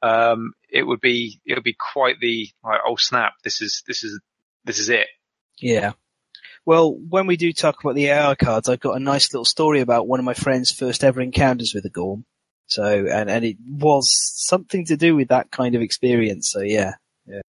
um, 0.02 0.54
it 0.70 0.84
would 0.84 1.02
be 1.02 1.40
it 1.46 1.56
would 1.56 1.64
be 1.64 1.76
quite 1.78 2.20
the 2.20 2.50
like, 2.64 2.82
oh 2.88 2.96
snap, 2.98 3.34
this 3.44 3.62
is 3.62 3.84
this 3.88 4.04
is 4.04 4.20
this 4.66 4.80
is 4.80 4.90
it. 4.90 5.08
Yeah. 5.60 5.94
Well, 6.66 6.94
when 6.94 7.28
we 7.28 7.38
do 7.38 7.54
talk 7.54 7.84
about 7.84 7.94
the 7.96 8.08
AI 8.08 8.34
cards, 8.36 8.68
I've 8.68 8.80
got 8.80 8.96
a 8.98 9.00
nice 9.00 9.32
little 9.32 9.46
story 9.46 9.82
about 9.82 10.08
one 10.08 10.20
of 10.20 10.26
my 10.26 10.34
friend's 10.34 10.72
first 10.72 11.04
ever 11.04 11.22
encounters 11.22 11.74
with 11.76 11.86
a 11.86 11.90
Gorm. 11.90 12.26
So, 12.68 13.06
and, 13.12 13.30
and 13.30 13.46
it 13.46 13.58
was 13.68 14.10
something 14.12 14.86
to 14.86 14.98
do 14.98 15.16
with 15.16 15.30
that 15.30 15.52
kind 15.52 15.76
of 15.76 15.82
experience. 15.82 16.52
So 16.52 16.62
yeah, 16.62 16.94
yeah. 17.28 17.42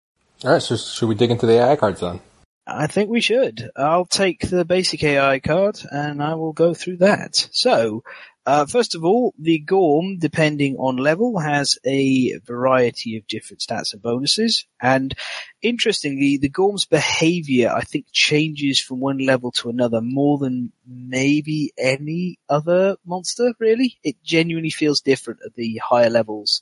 All 0.44 0.52
right. 0.52 0.62
So 0.62 0.76
should 0.76 1.10
we 1.10 1.16
dig 1.16 1.32
into 1.32 1.46
the 1.46 1.60
AI 1.60 1.76
cards 1.76 2.02
then? 2.02 2.20
I 2.68 2.88
think 2.88 3.10
we 3.10 3.22
should. 3.22 3.70
I'll 3.76 4.06
take 4.06 4.50
the 4.50 4.66
basic 4.66 5.04
AI 5.04 5.40
card 5.40 5.80
and 5.92 6.22
I 6.22 6.34
will 6.34 6.54
go 6.54 6.74
through 6.74 6.98
that. 6.98 7.48
So, 7.52 8.04
uh, 8.46 8.66
first 8.66 8.94
of 8.94 9.04
all, 9.04 9.34
the 9.40 9.58
Gorm, 9.60 10.18
depending 10.18 10.76
on 10.78 10.98
level, 10.98 11.40
has 11.40 11.80
a 11.86 12.38
variety 12.46 13.18
of 13.18 13.26
different 13.28 13.62
stats 13.62 13.94
and 13.94 14.02
bonuses. 14.02 14.66
And 14.80 15.16
interestingly, 15.64 16.38
the 16.38 16.50
Gorm's 16.50 16.86
behavior, 16.86 17.72
I 17.76 17.82
think, 17.82 18.06
changes 18.12 18.80
from 18.80 19.00
one 19.00 19.18
level 19.18 19.52
to 19.54 19.70
another 19.70 20.00
more 20.00 20.38
than 20.38 20.72
maybe 20.86 21.74
any 21.78 22.38
other 22.48 22.98
monster, 23.06 23.54
really. 23.60 23.98
It 24.04 24.24
genuinely 24.24 24.70
feels 24.70 25.02
different 25.02 25.40
at 25.44 25.56
the 25.56 25.82
higher 25.84 26.12
levels. 26.12 26.62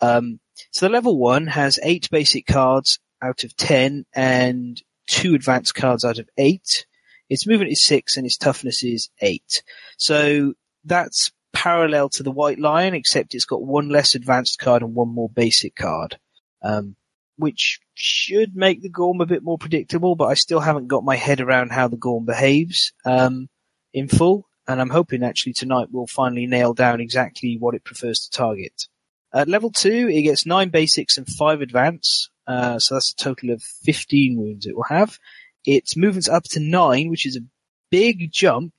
Um, 0.00 0.40
so 0.72 0.86
the 0.86 0.92
level 0.92 1.16
one 1.16 1.46
has 1.46 1.78
eight 1.82 2.10
basic 2.10 2.46
cards 2.46 2.98
out 3.22 3.44
of 3.44 3.56
ten 3.56 4.04
and 4.12 4.82
two 5.06 5.34
advanced 5.34 5.76
cards 5.76 6.04
out 6.04 6.18
of 6.18 6.28
eight. 6.36 6.86
Its 7.30 7.46
movement 7.46 7.70
is 7.70 7.86
six 7.86 8.16
and 8.16 8.26
its 8.26 8.36
toughness 8.36 8.82
is 8.82 9.10
eight. 9.20 9.62
So 9.96 10.54
that's 10.84 11.32
parallel 11.52 12.08
to 12.10 12.22
the 12.22 12.30
White 12.30 12.58
Lion, 12.58 12.94
except 12.94 13.34
it's 13.34 13.44
got 13.44 13.62
one 13.62 13.88
less 13.88 14.14
advanced 14.14 14.58
card 14.58 14.82
and 14.82 14.94
one 14.94 15.08
more 15.08 15.28
basic 15.28 15.74
card. 15.74 16.18
Um, 16.62 16.96
which 17.36 17.80
should 17.94 18.54
make 18.54 18.80
the 18.82 18.88
Gorm 18.88 19.20
a 19.20 19.26
bit 19.26 19.42
more 19.42 19.58
predictable, 19.58 20.14
but 20.14 20.26
I 20.26 20.34
still 20.34 20.60
haven't 20.60 20.88
got 20.88 21.04
my 21.04 21.16
head 21.16 21.40
around 21.40 21.72
how 21.72 21.88
the 21.88 21.96
Gorm 21.96 22.24
behaves, 22.24 22.92
um, 23.04 23.48
in 23.92 24.08
full. 24.08 24.46
And 24.66 24.80
I'm 24.80 24.90
hoping 24.90 25.22
actually 25.22 25.52
tonight 25.52 25.88
we'll 25.90 26.06
finally 26.06 26.46
nail 26.46 26.72
down 26.72 27.00
exactly 27.00 27.56
what 27.58 27.74
it 27.74 27.84
prefers 27.84 28.20
to 28.20 28.30
target. 28.30 28.88
At 29.32 29.48
level 29.48 29.70
two, 29.70 30.08
it 30.08 30.22
gets 30.22 30.46
nine 30.46 30.70
basics 30.70 31.18
and 31.18 31.28
five 31.28 31.60
advance. 31.60 32.30
Uh, 32.46 32.78
so 32.78 32.94
that's 32.94 33.12
a 33.12 33.16
total 33.16 33.50
of 33.50 33.62
15 33.62 34.38
wounds 34.38 34.66
it 34.66 34.76
will 34.76 34.84
have. 34.84 35.18
Its 35.64 35.96
movement's 35.96 36.28
up 36.28 36.44
to 36.44 36.60
nine, 36.60 37.08
which 37.10 37.26
is 37.26 37.36
a 37.36 37.44
big 37.90 38.30
jump. 38.30 38.72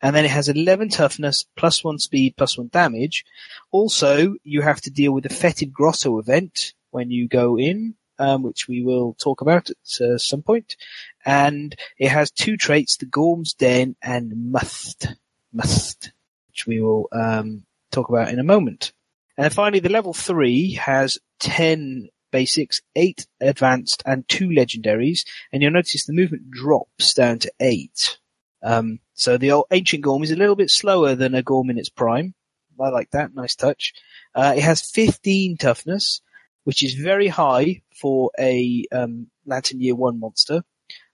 And 0.00 0.14
then 0.14 0.24
it 0.24 0.30
has 0.30 0.48
11 0.48 0.90
toughness, 0.90 1.44
plus 1.56 1.82
one 1.82 1.98
speed, 1.98 2.34
plus 2.36 2.56
one 2.56 2.68
damage. 2.68 3.24
Also, 3.70 4.36
you 4.44 4.62
have 4.62 4.80
to 4.82 4.90
deal 4.90 5.12
with 5.12 5.24
the 5.24 5.34
Fetid 5.34 5.72
Grotto 5.72 6.18
event 6.18 6.74
when 6.90 7.10
you 7.10 7.26
go 7.26 7.58
in, 7.58 7.94
um, 8.18 8.42
which 8.42 8.68
we 8.68 8.82
will 8.82 9.14
talk 9.14 9.40
about 9.40 9.70
at 9.70 10.00
uh, 10.00 10.18
some 10.18 10.42
point. 10.42 10.76
And 11.24 11.74
it 11.98 12.10
has 12.10 12.30
two 12.30 12.56
traits, 12.56 12.96
the 12.96 13.06
Gorm's 13.06 13.54
Den 13.54 13.96
and 14.02 14.52
Musth. 14.52 15.06
Musth. 15.52 16.10
Which 16.48 16.66
we 16.66 16.80
will, 16.80 17.08
um, 17.12 17.64
talk 17.90 18.08
about 18.08 18.28
in 18.28 18.38
a 18.38 18.44
moment. 18.44 18.92
And 19.36 19.52
finally, 19.52 19.80
the 19.80 19.88
level 19.88 20.12
three 20.12 20.72
has 20.74 21.18
10 21.40 22.08
basics, 22.30 22.82
8 22.96 23.26
advanced, 23.40 24.02
and 24.04 24.28
2 24.28 24.48
legendaries. 24.48 25.24
And 25.52 25.62
you'll 25.62 25.72
notice 25.72 26.04
the 26.04 26.12
movement 26.12 26.50
drops 26.50 27.14
down 27.14 27.38
to 27.40 27.52
8. 27.60 28.18
Um, 28.62 29.00
so 29.18 29.36
the 29.36 29.50
old 29.50 29.66
ancient 29.72 30.04
Gorm 30.04 30.22
is 30.22 30.30
a 30.30 30.36
little 30.36 30.54
bit 30.54 30.70
slower 30.70 31.16
than 31.16 31.34
a 31.34 31.42
Gorm 31.42 31.70
in 31.70 31.78
its 31.78 31.88
prime. 31.88 32.34
I 32.80 32.90
like 32.90 33.10
that. 33.10 33.34
Nice 33.34 33.56
touch. 33.56 33.92
Uh, 34.32 34.54
it 34.56 34.62
has 34.62 34.88
15 34.88 35.56
toughness, 35.56 36.20
which 36.62 36.84
is 36.84 36.94
very 36.94 37.26
high 37.26 37.82
for 38.00 38.30
a 38.38 38.84
um, 38.92 39.26
Lantern 39.44 39.80
Year 39.80 39.96
1 39.96 40.20
monster. 40.20 40.62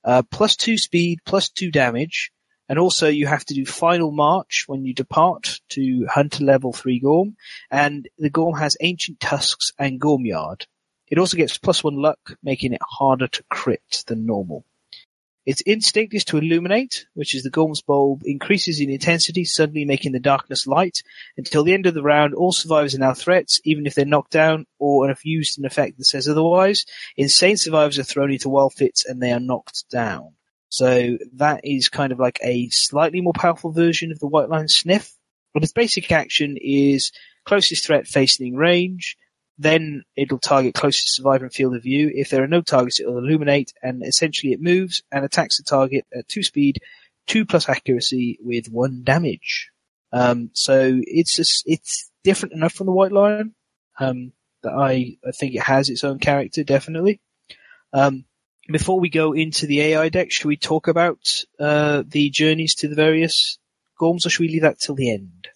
Uh, 0.04 0.22
plus 0.30 0.54
2 0.56 0.76
speed, 0.76 1.20
plus 1.24 1.48
2 1.48 1.70
damage. 1.70 2.30
And 2.68 2.78
also 2.78 3.08
you 3.08 3.26
have 3.26 3.46
to 3.46 3.54
do 3.54 3.64
final 3.64 4.10
march 4.10 4.64
when 4.66 4.84
you 4.84 4.92
depart 4.92 5.60
to 5.70 6.06
hunter 6.06 6.44
level 6.44 6.74
3 6.74 7.00
Gorm. 7.00 7.36
And 7.70 8.06
the 8.18 8.28
Gorm 8.28 8.58
has 8.58 8.76
ancient 8.82 9.18
tusks 9.18 9.72
and 9.78 9.98
Gorm 9.98 10.26
Yard. 10.26 10.66
It 11.08 11.18
also 11.18 11.38
gets 11.38 11.56
plus 11.56 11.82
1 11.82 11.96
luck, 11.96 12.36
making 12.42 12.74
it 12.74 12.82
harder 12.82 13.28
to 13.28 13.44
crit 13.50 14.04
than 14.06 14.26
normal. 14.26 14.66
Its 15.46 15.62
instinct 15.66 16.14
is 16.14 16.24
to 16.24 16.38
illuminate, 16.38 17.06
which 17.14 17.34
is 17.34 17.42
the 17.42 17.50
Gorm's 17.50 17.82
bulb 17.82 18.22
increases 18.24 18.80
in 18.80 18.88
intensity, 18.88 19.44
suddenly 19.44 19.84
making 19.84 20.12
the 20.12 20.20
darkness 20.20 20.66
light. 20.66 21.02
Until 21.36 21.64
the 21.64 21.74
end 21.74 21.86
of 21.86 21.94
the 21.94 22.02
round, 22.02 22.34
all 22.34 22.52
survivors 22.52 22.94
are 22.94 22.98
now 22.98 23.12
threats, 23.12 23.60
even 23.64 23.86
if 23.86 23.94
they're 23.94 24.06
knocked 24.06 24.32
down 24.32 24.66
or 24.78 25.08
have 25.08 25.20
used 25.22 25.58
an 25.58 25.66
effect 25.66 25.98
that 25.98 26.04
says 26.04 26.28
otherwise. 26.28 26.86
Insane 27.16 27.58
survivors 27.58 27.98
are 27.98 28.04
thrown 28.04 28.32
into 28.32 28.48
wild 28.48 28.72
fits 28.72 29.04
and 29.04 29.22
they 29.22 29.32
are 29.32 29.40
knocked 29.40 29.84
down. 29.90 30.34
So 30.70 31.18
that 31.34 31.60
is 31.62 31.88
kind 31.88 32.12
of 32.12 32.18
like 32.18 32.40
a 32.42 32.68
slightly 32.70 33.20
more 33.20 33.34
powerful 33.34 33.70
version 33.70 34.12
of 34.12 34.18
the 34.18 34.26
White 34.26 34.48
Lion 34.48 34.68
Sniff. 34.68 35.12
But 35.52 35.62
its 35.62 35.72
basic 35.72 36.10
action 36.10 36.56
is 36.60 37.12
closest 37.44 37.86
threat 37.86 38.08
facing 38.08 38.56
range, 38.56 39.16
then 39.58 40.02
it'll 40.16 40.38
target 40.38 40.74
closest 40.74 41.14
survivor 41.14 41.44
in 41.44 41.50
field 41.50 41.76
of 41.76 41.82
view. 41.82 42.10
If 42.12 42.30
there 42.30 42.42
are 42.42 42.48
no 42.48 42.60
targets, 42.60 43.00
it'll 43.00 43.18
illuminate, 43.18 43.72
and 43.82 44.04
essentially 44.04 44.52
it 44.52 44.60
moves 44.60 45.02
and 45.12 45.24
attacks 45.24 45.58
the 45.58 45.62
target 45.62 46.06
at 46.16 46.28
two 46.28 46.42
speed, 46.42 46.80
two 47.26 47.44
plus 47.44 47.68
accuracy 47.68 48.38
with 48.42 48.68
one 48.68 49.02
damage. 49.04 49.70
Um, 50.12 50.50
so 50.52 51.00
it's 51.02 51.36
just, 51.36 51.64
it's 51.66 52.10
different 52.22 52.54
enough 52.54 52.72
from 52.72 52.86
the 52.86 52.92
White 52.92 53.12
Lion 53.12 53.54
um, 53.98 54.32
that 54.62 54.72
I 54.72 55.16
I 55.26 55.30
think 55.30 55.54
it 55.54 55.62
has 55.62 55.88
its 55.88 56.04
own 56.04 56.18
character 56.18 56.64
definitely. 56.64 57.20
Um, 57.92 58.24
before 58.68 58.98
we 58.98 59.10
go 59.10 59.32
into 59.32 59.66
the 59.66 59.80
AI 59.80 60.08
deck, 60.08 60.32
should 60.32 60.46
we 60.46 60.56
talk 60.56 60.88
about 60.88 61.44
uh, 61.60 62.02
the 62.06 62.30
journeys 62.30 62.74
to 62.76 62.88
the 62.88 62.94
various 62.94 63.58
Gorms, 64.00 64.26
or 64.26 64.30
should 64.30 64.40
we 64.40 64.48
leave 64.48 64.62
that 64.62 64.80
till 64.80 64.94
the 64.94 65.12
end? 65.12 65.48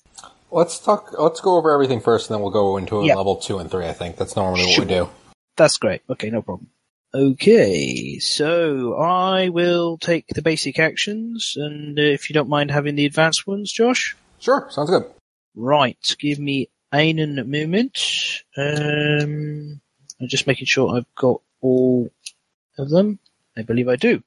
Let's 0.51 0.79
talk. 0.79 1.15
Let's 1.19 1.41
go 1.41 1.57
over 1.57 1.73
everything 1.73 2.01
first, 2.01 2.29
and 2.31 2.35
then 2.35 2.43
we'll 2.43 2.51
go 2.51 2.77
into 2.77 3.05
Yeah. 3.05 3.15
level 3.17 3.37
two 3.37 3.59
and 3.59 3.71
three. 3.71 3.87
I 3.87 3.93
think 3.93 4.17
that's 4.17 4.35
normally 4.37 4.65
what 4.67 4.79
we 4.79 4.85
do. 4.87 5.09
That's 5.57 5.77
great. 5.77 6.03
Okay, 6.09 6.31
no 6.31 6.41
problem. 6.43 6.71
Okay, 7.15 8.19
so 8.19 8.95
I 8.99 9.49
will 9.49 9.97
take 9.99 10.27
the 10.29 10.43
basic 10.43 10.79
actions, 10.79 11.55
and 11.57 11.99
if 11.99 12.29
you 12.29 12.35
don't 12.35 12.49
mind 12.51 12.71
having 12.71 12.97
the 12.97 13.07
advanced 13.07 13.47
ones, 13.47 13.73
Josh. 13.73 14.15
Sure, 14.41 14.69
sounds 14.71 14.91
good. 14.91 15.05
Right, 15.55 16.17
give 16.19 16.39
me 16.39 16.69
einen 16.93 17.51
moment. 17.51 18.43
Um, 18.57 19.81
I'm 20.21 20.29
just 20.29 20.47
making 20.47 20.67
sure 20.67 20.97
I've 20.97 21.15
got 21.15 21.41
all 21.61 22.11
of 22.77 22.91
them. 22.91 23.19
I 23.57 23.63
believe 23.63 23.89
I 23.89 23.97
do. 23.97 24.23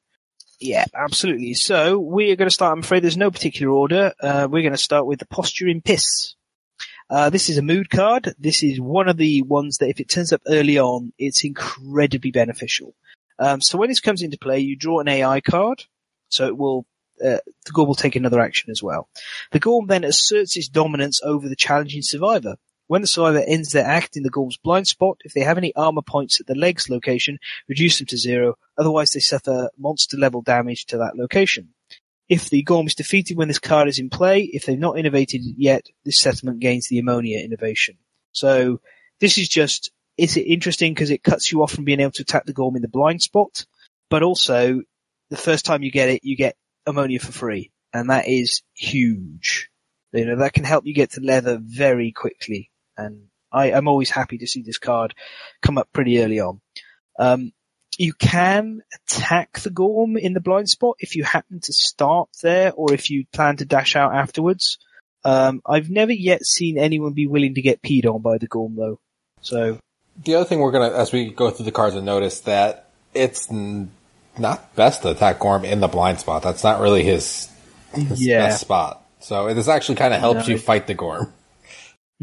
Yeah, 0.62 0.86
absolutely. 0.94 1.56
So 1.56 1.98
we 1.98 2.32
are 2.32 2.36
going 2.36 2.50
to 2.50 2.54
start. 2.54 2.74
I'm 2.74 2.84
afraid 2.84 3.04
there's 3.04 3.18
no 3.18 3.32
particular 3.32 3.74
order. 3.74 4.14
Uh, 4.22 4.48
we're 4.50 4.62
going 4.62 4.74
to 4.74 4.78
start 4.78 5.08
with 5.08 5.18
the 5.18 5.26
posturing 5.26 5.82
piss. 5.82 6.36
Uh, 7.10 7.32
this 7.32 7.50
is 7.50 7.58
a 7.58 7.64
mood 7.64 7.90
card. 7.90 8.36
This 8.38 8.62
is 8.62 8.80
one 8.80 9.10
of 9.10 9.18
the 9.18 9.42
ones 9.42 9.80
that 9.80 9.90
if 9.90 10.00
it 10.00 10.08
turns 10.08 10.32
up 10.32 10.42
early 10.48 10.78
on, 10.78 11.14
it's 11.18 11.44
incredibly 11.44 12.30
beneficial. 12.30 12.94
Um, 13.40 13.60
so 13.60 13.80
when 13.80 13.90
this 13.90 14.00
comes 14.00 14.22
into 14.22 14.38
play, 14.38 14.60
you 14.60 14.76
draw 14.76 15.00
an 15.00 15.08
AI 15.08 15.42
card. 15.42 15.84
So 16.30 16.46
it 16.46 16.56
will, 16.56 16.86
uh, 17.20 17.42
the 17.66 17.72
Gorm 17.74 17.88
will 17.88 17.96
take 17.96 18.16
another 18.16 18.40
action 18.40 18.70
as 18.70 18.84
well. 18.84 19.10
The 19.52 19.60
Gorm 19.60 19.88
then 19.88 20.04
asserts 20.04 20.56
its 20.56 20.70
dominance 20.70 21.22
over 21.24 21.50
the 21.50 21.56
challenging 21.56 22.04
survivor. 22.04 22.58
When 22.92 23.00
the 23.00 23.08
survivor 23.08 23.42
ends 23.48 23.72
their 23.72 23.86
act 23.86 24.18
in 24.18 24.24
the 24.24 24.30
Gorm's 24.30 24.58
blind 24.58 24.86
spot, 24.86 25.22
if 25.24 25.34
they 25.34 25.40
have 25.40 25.58
any 25.58 25.74
armor 25.78 26.02
points 26.02 26.42
at 26.42 26.48
the 26.48 26.56
legs 26.56 26.90
location, 26.90 27.40
reduce 27.70 27.98
them 27.98 28.08
to 28.08 28.18
zero. 28.18 28.56
Otherwise, 28.78 29.12
they 29.12 29.22
suffer 29.22 29.70
monster 29.80 30.18
level 30.18 30.42
damage 30.42 30.88
to 30.88 30.98
that 30.98 31.16
location. 31.16 31.70
If 32.28 32.50
the 32.50 32.62
Gorm 32.64 32.88
is 32.88 32.96
defeated 32.96 33.38
when 33.38 33.48
this 33.48 33.60
card 33.60 33.88
is 33.88 33.98
in 33.98 34.10
play, 34.10 34.42
if 34.42 34.66
they've 34.66 34.78
not 34.78 35.00
innovated 35.00 35.40
yet, 35.56 35.86
this 36.04 36.20
settlement 36.20 36.60
gains 36.60 36.90
the 36.90 37.00
ammonia 37.00 37.40
innovation. 37.40 37.96
So 38.34 38.82
this 39.22 39.38
is 39.38 39.48
just, 39.48 39.90
it's 40.18 40.36
interesting 40.36 40.94
because 40.94 41.12
it 41.12 41.24
cuts 41.24 41.50
you 41.50 41.64
off 41.64 41.72
from 41.72 41.86
being 41.86 42.02
able 42.02 42.12
to 42.12 42.24
attack 42.24 42.46
the 42.46 42.52
Gorm 42.52 42.76
in 42.76 42.82
the 42.82 42.90
blind 42.90 43.22
spot, 43.22 43.66
but 44.10 44.22
also 44.22 44.82
the 45.30 45.38
first 45.38 45.66
time 45.66 45.82
you 45.82 45.92
get 45.92 46.10
it, 46.10 46.26
you 46.26 46.36
get 46.36 46.58
ammonia 46.86 47.22
for 47.22 47.32
free. 47.32 47.72
And 47.94 48.10
that 48.10 48.28
is 48.28 48.64
huge. 48.74 49.70
You 50.12 50.26
know, 50.26 50.36
that 50.40 50.52
can 50.52 50.66
help 50.66 50.86
you 50.86 50.94
get 50.94 51.12
to 51.12 51.22
leather 51.22 51.58
very 51.58 52.12
quickly. 52.12 52.68
And 52.98 53.24
I, 53.52 53.72
I'm 53.72 53.88
always 53.88 54.10
happy 54.10 54.38
to 54.40 54.48
see 54.48 54.62
this 54.62 54.78
card 54.78 55.14
come 55.62 55.78
up 55.78 55.90
pretty 55.94 56.22
early 56.22 56.40
on. 56.40 56.62
Um, 57.20 57.52
you 57.98 58.14
can 58.14 58.82
attack 58.96 59.60
the 59.60 59.70
Gorm 59.70 60.16
in 60.18 60.34
the 60.34 60.40
blind 60.40 60.70
spot 60.70 60.96
if 61.00 61.16
you 61.16 61.24
happen 61.24 61.60
to 61.62 61.74
start 61.74 62.30
there 62.42 62.72
or 62.74 62.94
if 62.94 63.10
you 63.10 63.26
plan 63.34 63.58
to 63.58 63.66
dash 63.66 63.96
out 63.96 64.16
afterwards. 64.16 64.78
Um, 65.24 65.62
I've 65.66 65.90
never 65.90 66.14
yet 66.14 66.44
seen 66.46 66.78
anyone 66.78 67.14
be 67.14 67.28
willing 67.28 67.56
to 67.56 67.62
get 67.62 67.82
peed 67.82 68.06
on 68.06 68.22
by 68.22 68.38
the 68.38 68.48
Gorm 68.48 68.76
though. 68.76 69.00
So, 69.42 69.80
The 70.24 70.36
other 70.36 70.46
thing 70.46 70.60
we're 70.60 70.72
gonna, 70.72 70.96
as 70.96 71.12
we 71.12 71.32
go 71.32 71.50
through 71.52 71.66
the 71.66 71.72
cards, 71.72 71.96
and 71.96 72.06
notice 72.06 72.40
that 72.42 72.90
it's 73.14 73.52
n- 73.52 73.92
not 74.38 74.74
best 74.76 75.02
to 75.04 75.12
attack 75.12 75.40
Gorm 75.40 75.66
in 75.66 75.80
the 75.82 75.88
blind 75.88 76.20
spot. 76.20 76.42
That's 76.44 76.64
not 76.64 76.80
really 76.80 77.04
his, 77.04 77.50
his 77.94 78.26
Yeah. 78.26 78.48
best 78.48 78.62
spot. 78.62 79.06
So 79.20 79.54
this 79.54 79.68
actually 79.68 79.96
kind 79.96 80.14
of 80.14 80.20
helps 80.22 80.48
No. 80.48 80.54
you 80.54 80.58
fight 80.60 80.88
the 80.88 80.94
Gorm. 80.96 81.32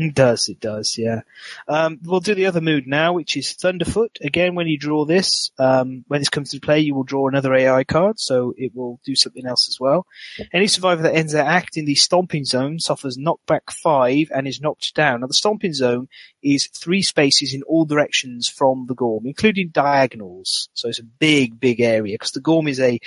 It 0.01 0.14
does, 0.14 0.49
it 0.49 0.61
does, 0.61 0.96
yeah. 0.96 1.22
Um, 1.66 1.99
we'll 2.05 2.20
do 2.20 2.36
the 2.36 2.46
other 2.46 2.61
mood 2.61 2.86
now, 2.86 3.14
which 3.14 3.36
is 3.36 3.49
Thunderfoot. 3.55 4.20
Again, 4.20 4.55
when 4.55 4.68
you 4.68 4.78
draw 4.78 5.05
this, 5.05 5.51
um, 5.59 6.05
when 6.07 6.20
this 6.20 6.28
comes 6.28 6.53
to 6.53 6.61
play, 6.61 6.78
you 6.78 6.94
will 6.94 7.03
draw 7.03 7.26
another 7.26 7.53
AI 7.53 7.82
card, 7.82 8.20
so 8.20 8.55
it 8.57 8.76
will 8.76 9.01
do 9.05 9.16
something 9.16 9.44
else 9.44 9.68
as 9.68 9.80
well. 9.80 10.07
Any 10.53 10.68
survivor 10.68 11.03
that 11.03 11.16
ends 11.16 11.32
their 11.32 11.44
act 11.44 11.76
in 11.76 11.84
the 11.84 11.96
Stomping 11.96 12.44
Zone 12.44 12.78
suffers 12.78 13.18
knockback 13.18 13.72
5 13.72 14.30
and 14.32 14.46
is 14.46 14.61
knocked 14.61 14.94
down. 14.94 15.22
Now, 15.22 15.26
the 15.26 15.34
Stomping 15.34 15.72
Zone 15.72 16.07
is 16.44 16.68
three 16.68 17.03
spaces 17.03 17.53
in 17.53 17.64
all 17.64 17.84
directions 17.84 18.46
from 18.49 18.86
the 18.86 18.94
Gorm, 18.94 19.26
including 19.26 19.70
diagonals. 19.70 20.68
So 20.74 20.88
it's 20.88 21.01
a 21.01 21.05
big, 21.18 21.59
big 21.59 21.80
area, 21.80 22.14
because 22.14 22.30
the 22.30 22.40
Gorm 22.40 22.68
is 22.68 22.78
a 22.78 23.01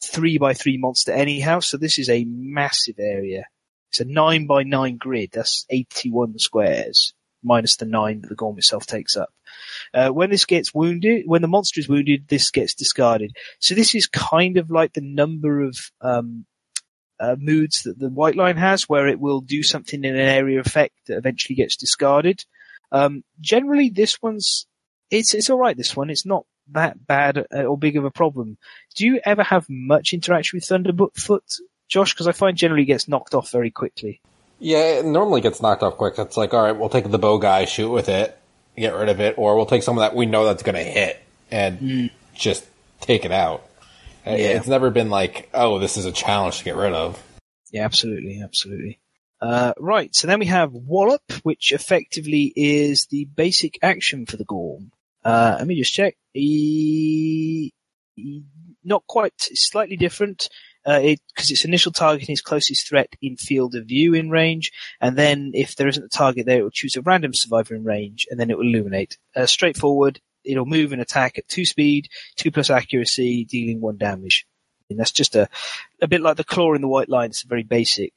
3 0.00 0.38
by 0.38 0.54
3 0.54 0.78
monster 0.78 1.10
anyhow, 1.10 1.58
so 1.58 1.76
this 1.76 1.98
is 1.98 2.08
a 2.08 2.24
massive 2.24 3.00
area. 3.00 3.46
It's 3.90 4.00
a 4.00 4.04
nine 4.04 4.46
by 4.46 4.62
nine 4.62 4.96
grid. 4.96 5.30
That's 5.32 5.66
81 5.70 6.38
squares 6.38 7.14
minus 7.42 7.76
the 7.76 7.86
nine 7.86 8.20
that 8.20 8.28
the 8.28 8.34
Gorm 8.34 8.58
itself 8.58 8.86
takes 8.86 9.16
up. 9.16 9.30
Uh, 9.94 10.08
when 10.10 10.30
this 10.30 10.44
gets 10.44 10.74
wounded, 10.74 11.22
when 11.26 11.42
the 11.42 11.48
monster 11.48 11.80
is 11.80 11.88
wounded, 11.88 12.28
this 12.28 12.50
gets 12.50 12.74
discarded. 12.74 13.36
So 13.60 13.74
this 13.74 13.94
is 13.94 14.06
kind 14.06 14.58
of 14.58 14.70
like 14.70 14.92
the 14.92 15.00
number 15.00 15.62
of 15.62 15.76
um, 16.00 16.44
uh, 17.20 17.36
moods 17.38 17.84
that 17.84 17.98
the 17.98 18.10
white 18.10 18.36
lion 18.36 18.56
has, 18.56 18.88
where 18.88 19.06
it 19.06 19.20
will 19.20 19.40
do 19.40 19.62
something 19.62 20.04
in 20.04 20.14
an 20.14 20.20
area 20.20 20.60
effect 20.60 20.94
that 21.06 21.16
eventually 21.16 21.54
gets 21.56 21.76
discarded. 21.76 22.44
Um, 22.92 23.22
generally, 23.40 23.90
this 23.90 24.20
one's 24.20 24.66
it's 25.10 25.34
it's 25.34 25.50
all 25.50 25.58
right. 25.58 25.76
This 25.76 25.96
one, 25.96 26.10
it's 26.10 26.26
not 26.26 26.44
that 26.72 27.06
bad 27.06 27.38
uh, 27.38 27.62
or 27.62 27.78
big 27.78 27.96
of 27.96 28.04
a 28.04 28.10
problem. 28.10 28.58
Do 28.96 29.06
you 29.06 29.20
ever 29.24 29.42
have 29.42 29.66
much 29.68 30.12
interaction 30.12 30.56
with 30.56 30.64
Thunderfoot, 30.64 31.60
Josh? 31.88 32.12
Because 32.14 32.26
I 32.28 32.32
find 32.32 32.56
generally 32.56 32.84
gets 32.84 33.08
knocked 33.08 33.34
off 33.34 33.50
very 33.50 33.70
quickly. 33.70 34.20
Yeah, 34.58 34.98
it 34.98 35.04
normally 35.04 35.40
gets 35.40 35.60
knocked 35.60 35.82
off 35.82 35.96
quick. 35.96 36.14
It's 36.18 36.36
like, 36.36 36.54
all 36.54 36.62
right, 36.62 36.72
we'll 36.72 36.88
take 36.88 37.10
the 37.10 37.18
bow 37.18 37.38
guy, 37.38 37.64
shoot 37.66 37.90
with 37.90 38.08
it, 38.08 38.36
get 38.76 38.94
rid 38.94 39.08
of 39.08 39.20
it, 39.20 39.34
or 39.36 39.56
we'll 39.56 39.66
take 39.66 39.82
someone 39.82 40.02
that 40.02 40.16
we 40.16 40.26
know 40.26 40.44
that's 40.46 40.62
going 40.62 40.76
to 40.76 40.82
hit 40.82 41.22
and 41.50 42.10
just 42.34 42.64
take 43.00 43.24
it 43.24 43.32
out. 43.32 43.66
Uh, 44.26 44.30
Yeah. 44.30 44.56
It's 44.56 44.66
never 44.66 44.90
been 44.90 45.10
like, 45.10 45.48
oh, 45.54 45.78
this 45.78 45.96
is 45.96 46.06
a 46.06 46.12
challenge 46.12 46.58
to 46.58 46.64
get 46.64 46.74
rid 46.76 46.92
of. 46.94 47.22
Yeah, 47.70 47.84
absolutely, 47.84 48.40
absolutely. 48.42 48.98
Uh, 49.40 49.74
right, 49.78 50.14
so 50.16 50.26
then 50.26 50.38
we 50.38 50.46
have 50.46 50.72
Wallop, 50.72 51.20
which 51.42 51.70
effectively 51.72 52.50
is 52.56 53.06
the 53.10 53.26
basic 53.26 53.78
action 53.82 54.24
for 54.24 54.38
the 54.38 54.44
Gorm. 54.44 54.90
Uh, 55.22 55.56
let 55.58 55.66
me 55.66 55.76
just 55.76 55.92
check. 55.92 56.16
E- 56.34 57.70
e- 58.16 58.42
not 58.84 59.06
quite, 59.06 59.34
slightly 59.38 59.96
different. 59.96 60.48
Uh, 60.86 61.00
it, 61.02 61.20
its 61.36 61.64
initial 61.64 61.90
target 61.90 62.30
is 62.30 62.40
closest 62.40 62.88
threat 62.88 63.08
in 63.20 63.36
field 63.36 63.74
of 63.74 63.86
view 63.86 64.14
in 64.14 64.30
range, 64.30 64.70
and 65.00 65.16
then 65.16 65.50
if 65.52 65.74
there 65.74 65.88
isn't 65.88 66.04
a 66.04 66.08
target 66.08 66.46
there, 66.46 66.60
it 66.60 66.62
will 66.62 66.70
choose 66.70 66.96
a 66.96 67.02
random 67.02 67.34
survivor 67.34 67.74
in 67.74 67.82
range, 67.82 68.26
and 68.30 68.38
then 68.38 68.50
it 68.50 68.56
will 68.56 68.66
illuminate. 68.66 69.18
Uh, 69.34 69.46
straightforward, 69.46 70.20
it'll 70.44 70.64
move 70.64 70.92
and 70.92 71.02
attack 71.02 71.38
at 71.38 71.48
two 71.48 71.64
speed, 71.64 72.08
two 72.36 72.52
plus 72.52 72.70
accuracy, 72.70 73.44
dealing 73.44 73.80
one 73.80 73.96
damage. 73.96 74.46
And 74.88 75.00
that's 75.00 75.12
just 75.12 75.34
a, 75.34 75.48
a 76.00 76.06
bit 76.06 76.20
like 76.20 76.36
the 76.36 76.44
claw 76.44 76.74
in 76.74 76.80
the 76.80 76.88
white 76.88 77.08
lion. 77.08 77.30
It's 77.30 77.42
a 77.42 77.48
very 77.48 77.64
basic 77.64 78.12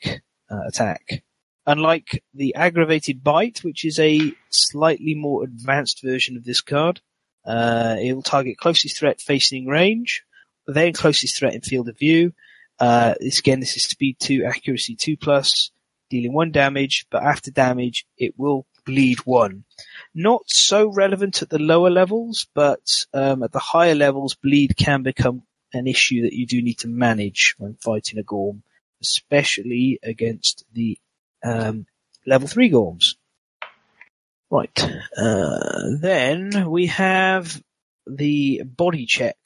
uh, 0.51 0.67
attack. 0.67 1.23
Unlike 1.65 2.23
the 2.33 2.55
aggravated 2.55 3.23
bite, 3.23 3.63
which 3.63 3.85
is 3.85 3.99
a 3.99 4.33
slightly 4.49 5.15
more 5.15 5.43
advanced 5.43 6.01
version 6.03 6.37
of 6.37 6.43
this 6.43 6.61
card, 6.61 7.01
uh, 7.45 7.95
it 7.99 8.13
will 8.13 8.21
target 8.21 8.57
closest 8.57 8.97
threat 8.97 9.19
facing 9.19 9.67
range, 9.67 10.23
then 10.67 10.93
closest 10.93 11.37
threat 11.37 11.55
in 11.55 11.61
field 11.61 11.89
of 11.89 11.97
view. 11.97 12.33
Uh, 12.79 13.15
this 13.19 13.39
again, 13.39 13.59
this 13.59 13.75
is 13.75 13.83
speed 13.83 14.17
two, 14.19 14.45
accuracy 14.45 14.95
two 14.95 15.17
plus, 15.17 15.71
dealing 16.09 16.33
one 16.33 16.51
damage, 16.51 17.05
but 17.09 17.23
after 17.23 17.51
damage, 17.51 18.05
it 18.17 18.33
will 18.37 18.65
bleed 18.85 19.19
one. 19.19 19.63
Not 20.15 20.41
so 20.47 20.87
relevant 20.91 21.41
at 21.41 21.49
the 21.49 21.59
lower 21.59 21.89
levels, 21.89 22.47
but 22.53 23.05
um, 23.13 23.43
at 23.43 23.51
the 23.51 23.59
higher 23.59 23.95
levels, 23.95 24.35
bleed 24.35 24.75
can 24.77 25.03
become 25.03 25.43
an 25.73 25.87
issue 25.87 26.23
that 26.23 26.33
you 26.33 26.47
do 26.47 26.61
need 26.61 26.79
to 26.79 26.87
manage 26.87 27.55
when 27.57 27.75
fighting 27.75 28.17
a 28.17 28.23
Gorm, 28.23 28.63
especially 29.01 29.99
against 30.01 30.65
the 30.73 30.97
um, 31.43 31.85
level 32.25 32.47
three 32.47 32.71
Gorms. 32.71 33.15
Right. 34.49 34.83
Uh, 35.15 35.97
then 35.99 36.69
we 36.69 36.87
have 36.87 37.61
the 38.07 38.63
body 38.63 39.05
check. 39.05 39.37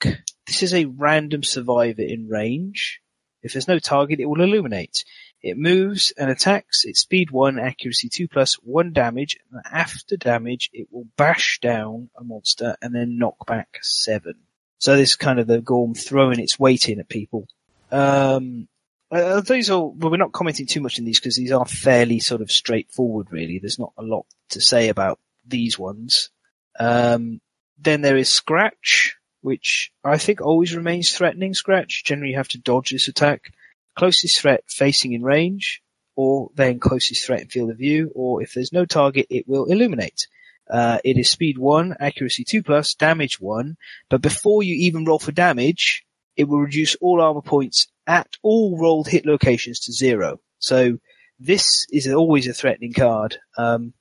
This 0.48 0.64
is 0.64 0.74
a 0.74 0.86
random 0.86 1.44
survivor 1.44 2.02
in 2.02 2.30
range. 2.30 3.02
If 3.44 3.54
there's 3.54 3.68
no 3.68 3.80
target, 3.80 4.20
it 4.20 4.26
will 4.26 4.42
illuminate. 4.42 5.04
It 5.42 5.58
moves 5.58 6.14
and 6.18 6.32
attacks. 6.32 6.86
Its 6.86 7.02
speed 7.02 7.30
one, 7.30 7.60
accuracy 7.60 8.10
two 8.10 8.28
plus, 8.28 8.56
one 8.56 8.94
damage. 8.94 9.38
And 9.52 9.62
after 9.72 10.16
damage, 10.16 10.70
it 10.74 10.88
will 10.92 11.06
bash 11.18 11.60
down 11.62 12.10
a 12.18 12.24
monster 12.24 12.78
and 12.82 12.96
then 12.96 13.18
knock 13.18 13.46
back 13.46 13.80
seven. 13.82 14.36
So 14.80 14.96
this 14.96 15.12
is 15.12 15.16
kind 15.16 15.40
of 15.40 15.48
the 15.48 15.62
Gorm 15.62 15.94
throwing 15.94 16.40
its 16.40 16.58
weight 16.58 16.90
in 16.90 17.00
at 17.00 17.10
people. 17.10 17.48
Um, 17.92 18.68
uh, 19.12 19.42
these 19.42 19.70
are, 19.70 19.86
well, 19.86 20.10
we're 20.10 20.18
not 20.18 20.32
commenting 20.32 20.66
too 20.66 20.82
much 20.82 20.98
on 20.98 21.06
these 21.06 21.20
because 21.20 21.36
these 21.36 21.52
are 21.52 21.66
fairly 21.66 22.20
sort 22.20 22.42
of 22.42 22.52
straightforward, 22.52 23.28
really. 23.32 23.60
There's 23.60 23.80
not 23.80 23.94
a 23.98 24.02
lot 24.02 24.26
to 24.50 24.62
say 24.62 24.90
about 24.90 25.20
these 25.46 25.78
ones. 25.78 26.32
Um, 26.80 27.40
then 27.78 28.02
there 28.02 28.18
is 28.18 28.30
Scratch, 28.30 29.18
which 29.44 29.92
I 30.04 30.18
think 30.18 30.42
always 30.42 30.76
remains 30.76 31.12
threatening. 31.12 31.54
Scratch. 31.54 32.04
Generally, 32.04 32.32
you 32.32 32.38
have 32.38 32.48
to 32.50 32.58
dodge 32.58 32.90
this 32.92 33.08
attack. 33.08 33.54
Closest 33.96 34.40
threat 34.40 34.64
facing 34.68 35.14
in 35.14 35.22
range, 35.22 35.84
or 36.16 36.50
then 36.56 36.80
closest 36.80 37.26
threat 37.26 37.42
in 37.42 37.48
field 37.48 37.70
of 37.70 37.78
view, 37.78 38.12
or 38.16 38.42
if 38.42 38.54
there's 38.54 38.74
no 38.74 38.86
target, 38.86 39.28
it 39.30 39.48
will 39.48 39.66
illuminate. 39.66 40.28
Uh, 40.70 40.98
it 41.04 41.18
is 41.18 41.30
speed 41.30 41.58
one, 41.58 41.96
accuracy 42.00 42.44
two 42.44 42.64
plus, 42.64 42.96
damage 42.96 43.40
one, 43.40 43.78
but 44.10 44.22
before 44.22 44.64
you 44.64 44.76
even 44.76 45.06
roll 45.06 45.20
for 45.20 45.32
damage, 45.32 46.06
it 46.38 46.46
will 46.46 46.60
reduce 46.60 46.96
all 46.96 47.22
armor 47.22 47.42
points 47.42 47.88
at 48.08 48.28
all 48.42 48.80
rolled 48.80 49.08
hit 49.08 49.26
locations 49.26 49.82
to 49.82 49.92
zero. 49.92 50.40
So 50.60 50.98
this 51.40 51.86
is 51.92 52.08
always 52.08 52.48
a 52.48 52.54
threatening 52.54 52.94
card. 52.94 53.38
Um, 53.58 53.94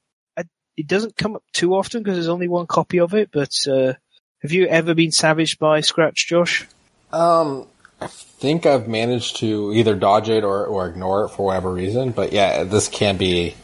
it 0.76 0.86
doesn't 0.86 1.16
come 1.16 1.36
up 1.36 1.44
too 1.52 1.74
often 1.74 2.02
because 2.02 2.16
there's 2.16 2.28
only 2.28 2.48
one 2.48 2.66
copy 2.66 3.00
of 3.00 3.12
it, 3.12 3.30
but, 3.30 3.52
uh, 3.68 3.92
have 4.42 4.52
you 4.52 4.66
ever 4.66 4.94
been 4.94 5.12
savaged 5.12 5.58
by 5.58 5.80
Scratch, 5.80 6.26
Josh? 6.28 6.66
Um, 7.12 7.66
I 8.00 8.06
think 8.08 8.66
I've 8.66 8.88
managed 8.88 9.36
to 9.36 9.72
either 9.74 9.94
dodge 9.94 10.28
it 10.28 10.44
or, 10.44 10.66
or 10.66 10.88
ignore 10.88 11.24
it 11.24 11.28
for 11.30 11.46
whatever 11.46 11.72
reason. 11.72 12.10
But 12.10 12.32
yeah, 12.32 12.64
this 12.64 12.88
can 12.88 13.16
be 13.16 13.54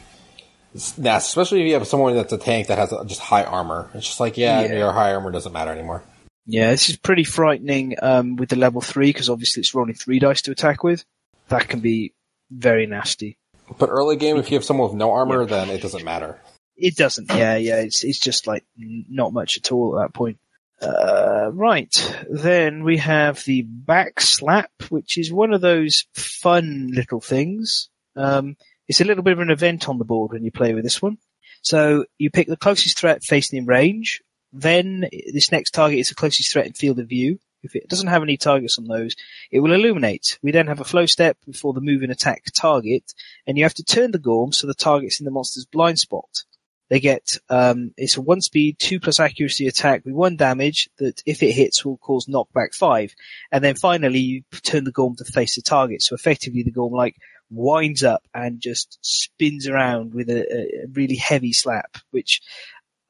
nasty, 0.97 1.29
especially 1.29 1.63
if 1.63 1.67
you 1.69 1.75
have 1.75 1.87
someone 1.87 2.15
that's 2.15 2.33
a 2.33 2.39
tank 2.39 2.69
that 2.69 2.79
has 2.79 2.93
just 3.07 3.21
high 3.21 3.45
armor. 3.45 3.91
It's 3.95 4.07
just 4.07 4.21
like, 4.21 4.37
yeah, 4.37 4.63
Yeah. 4.63 4.79
your 4.79 4.93
high 4.93 5.13
armor 5.15 5.31
doesn't 5.33 5.53
matter 5.53 5.73
anymore. 5.73 6.03
Yeah, 6.47 6.71
this 6.71 6.89
is 6.89 6.97
pretty 6.97 7.25
frightening 7.25 7.97
um, 8.01 8.37
with 8.37 8.49
the 8.49 8.57
level 8.57 8.81
three 8.81 9.09
because 9.09 9.29
obviously 9.29 9.61
it's 9.61 9.75
rolling 9.75 9.95
three 9.95 10.19
dice 10.19 10.43
to 10.43 10.51
attack 10.53 10.83
with. 10.83 11.05
That 11.49 11.69
can 11.69 11.81
be 11.81 12.15
very 12.51 12.87
nasty. 12.87 13.37
But 13.79 13.91
early 13.91 14.17
game, 14.17 14.37
if 14.39 14.51
you 14.51 14.57
have 14.57 14.65
someone 14.65 14.89
with 14.89 14.97
no 14.97 15.11
armor, 15.13 15.45
then 15.45 15.69
it 15.69 15.83
doesn't 15.83 16.05
matter. 16.05 16.41
It 16.77 16.97
doesn't. 16.97 17.31
Yeah, 17.31 17.57
yeah. 17.57 17.81
It's 17.81 18.03
it's 18.05 18.19
just 18.19 18.47
like 18.47 18.65
not 18.79 19.33
much 19.35 19.59
at 19.59 19.73
all 19.73 19.99
at 19.99 20.07
that 20.07 20.15
point. 20.15 20.39
Uh, 20.81 21.51
right. 21.53 22.17
Then 22.31 22.85
we 22.85 22.99
have 22.99 23.43
the 23.45 23.63
back 23.63 24.21
slap, 24.21 24.71
which 24.91 25.19
is 25.19 25.33
one 25.33 25.53
of 25.53 25.61
those 25.61 26.07
fun 26.15 26.91
little 26.93 27.21
things. 27.21 27.89
Um, 28.17 28.57
it's 28.87 29.01
a 29.01 29.05
little 29.05 29.23
bit 29.23 29.33
of 29.33 29.41
an 29.41 29.51
event 29.51 29.89
on 29.89 29.99
the 29.99 30.05
board 30.05 30.33
when 30.33 30.45
you 30.45 30.51
play 30.51 30.75
with 30.75 30.85
this 30.85 31.03
one. 31.03 31.19
So 31.63 32.05
you 32.17 32.31
pick 32.31 32.47
the 32.49 32.57
closest 32.57 32.99
threat 32.99 33.25
facing 33.25 33.59
in 33.59 33.67
range. 33.67 34.23
Then 34.53 35.09
this 35.33 35.53
next 35.53 35.73
target 35.73 35.99
is 35.99 36.09
the 36.09 36.15
closest 36.15 36.53
threat 36.53 36.67
in 36.67 36.73
field 36.73 36.99
of 36.99 37.09
view. 37.09 37.39
If 37.63 37.75
it 37.75 37.89
doesn't 37.89 38.09
have 38.09 38.23
any 38.23 38.37
targets 38.37 38.79
on 38.79 38.85
those, 38.87 39.17
it 39.51 39.61
will 39.61 39.73
illuminate. 39.73 40.39
We 40.43 40.53
then 40.53 40.69
have 40.69 40.81
a 40.81 40.85
flow 40.85 41.07
step 41.07 41.37
before 41.45 41.73
the 41.73 41.81
move 41.81 42.03
and 42.03 42.13
attack 42.13 42.45
target, 42.57 43.13
and 43.47 43.59
you 43.59 43.65
have 43.65 43.75
to 43.75 43.85
turn 43.85 44.13
the 44.13 44.19
gorm 44.19 44.53
so 44.53 44.67
the 44.67 44.75
target's 44.75 45.21
in 45.21 45.25
the 45.25 45.33
monster's 45.33 45.67
blind 45.67 45.99
spot. 45.99 46.45
They 46.89 47.01
get 47.01 47.37
um, 47.51 47.93
it's 47.97 48.17
a 48.17 48.23
one 48.23 48.41
speed, 48.41 48.79
two 48.79 48.99
plus 48.99 49.21
accuracy 49.21 49.67
attack 49.67 50.05
with 50.05 50.15
one 50.15 50.37
damage 50.37 50.89
that 50.99 51.23
if 51.27 51.43
it 51.43 51.53
hits 51.53 51.85
will 51.85 51.99
cause 51.99 52.27
knockback 52.27 52.75
five, 52.75 53.15
and 53.53 53.63
then 53.63 53.75
finally 53.75 54.21
you 54.21 54.43
turn 54.63 54.85
the 54.85 54.93
gorm 54.93 55.17
to 55.17 55.25
face 55.25 55.57
the 55.57 55.63
target. 55.63 56.03
So 56.03 56.15
effectively 56.15 56.63
the 56.63 56.71
gorm 56.71 56.93
like 56.93 57.17
winds 57.51 58.05
up 58.05 58.23
and 58.35 58.61
just 58.61 58.99
spins 59.03 59.69
around 59.69 60.15
with 60.15 60.31
a, 60.31 60.41
a 60.51 60.87
really 60.93 61.17
heavy 61.17 61.53
slap, 61.53 61.99
which 62.11 62.41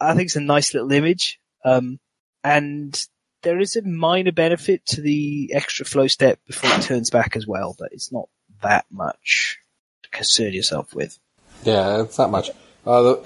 I 0.01 0.15
think 0.15 0.27
is 0.27 0.37
a 0.37 0.41
nice 0.41 0.75
little 0.75 0.93
image. 0.93 1.39
Um, 1.65 1.99
and 2.45 3.01
there 3.43 3.61
is 3.61 3.77
a 3.77 3.83
minor 3.83 4.33
benefit 4.33 4.85
to 4.87 5.01
the 5.01 5.53
extra 5.55 5.85
flow 5.85 6.07
step 6.07 6.41
before 6.47 6.71
it 6.71 6.83
turns 6.83 7.11
back 7.11 7.37
as 7.37 7.47
well, 7.47 7.77
but 7.79 7.93
it's 7.93 8.13
not 8.13 8.29
that 8.63 8.87
much 8.91 9.59
to 10.03 10.11
concern 10.11 10.53
yourself 10.53 10.95
with. 10.95 11.19
Yeah, 11.65 12.03
it's 12.03 12.19
not 12.19 12.31
much. 12.31 12.51
Uh, 12.87 13.03
the 13.03 13.21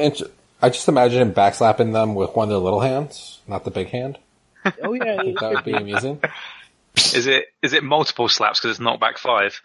I 0.63 0.69
just 0.71 0.89
imagine 0.89 1.21
him 1.21 1.35
backslapping 1.35 1.93
them 1.93 2.15
with 2.15 2.35
one 2.37 2.45
of 2.45 2.51
their 2.51 2.59
little 2.59 2.81
hands, 2.81 3.41
not 3.49 3.65
the 3.65 3.71
big 3.71 3.89
hand. 3.89 4.19
Oh 4.83 4.93
yeah, 4.93 5.17
I 5.19 5.25
think 5.25 5.41
that 5.41 5.51
would 5.55 5.65
be 5.65 5.73
amusing. 5.73 6.21
Is 6.97 7.27
it 7.27 7.47
is 7.63 7.73
it 7.73 7.83
multiple 7.83 8.29
slaps 8.29 8.61
because 8.61 8.73
it's 8.73 8.81
not 8.81 9.01
back 9.01 9.19
five? 9.19 9.61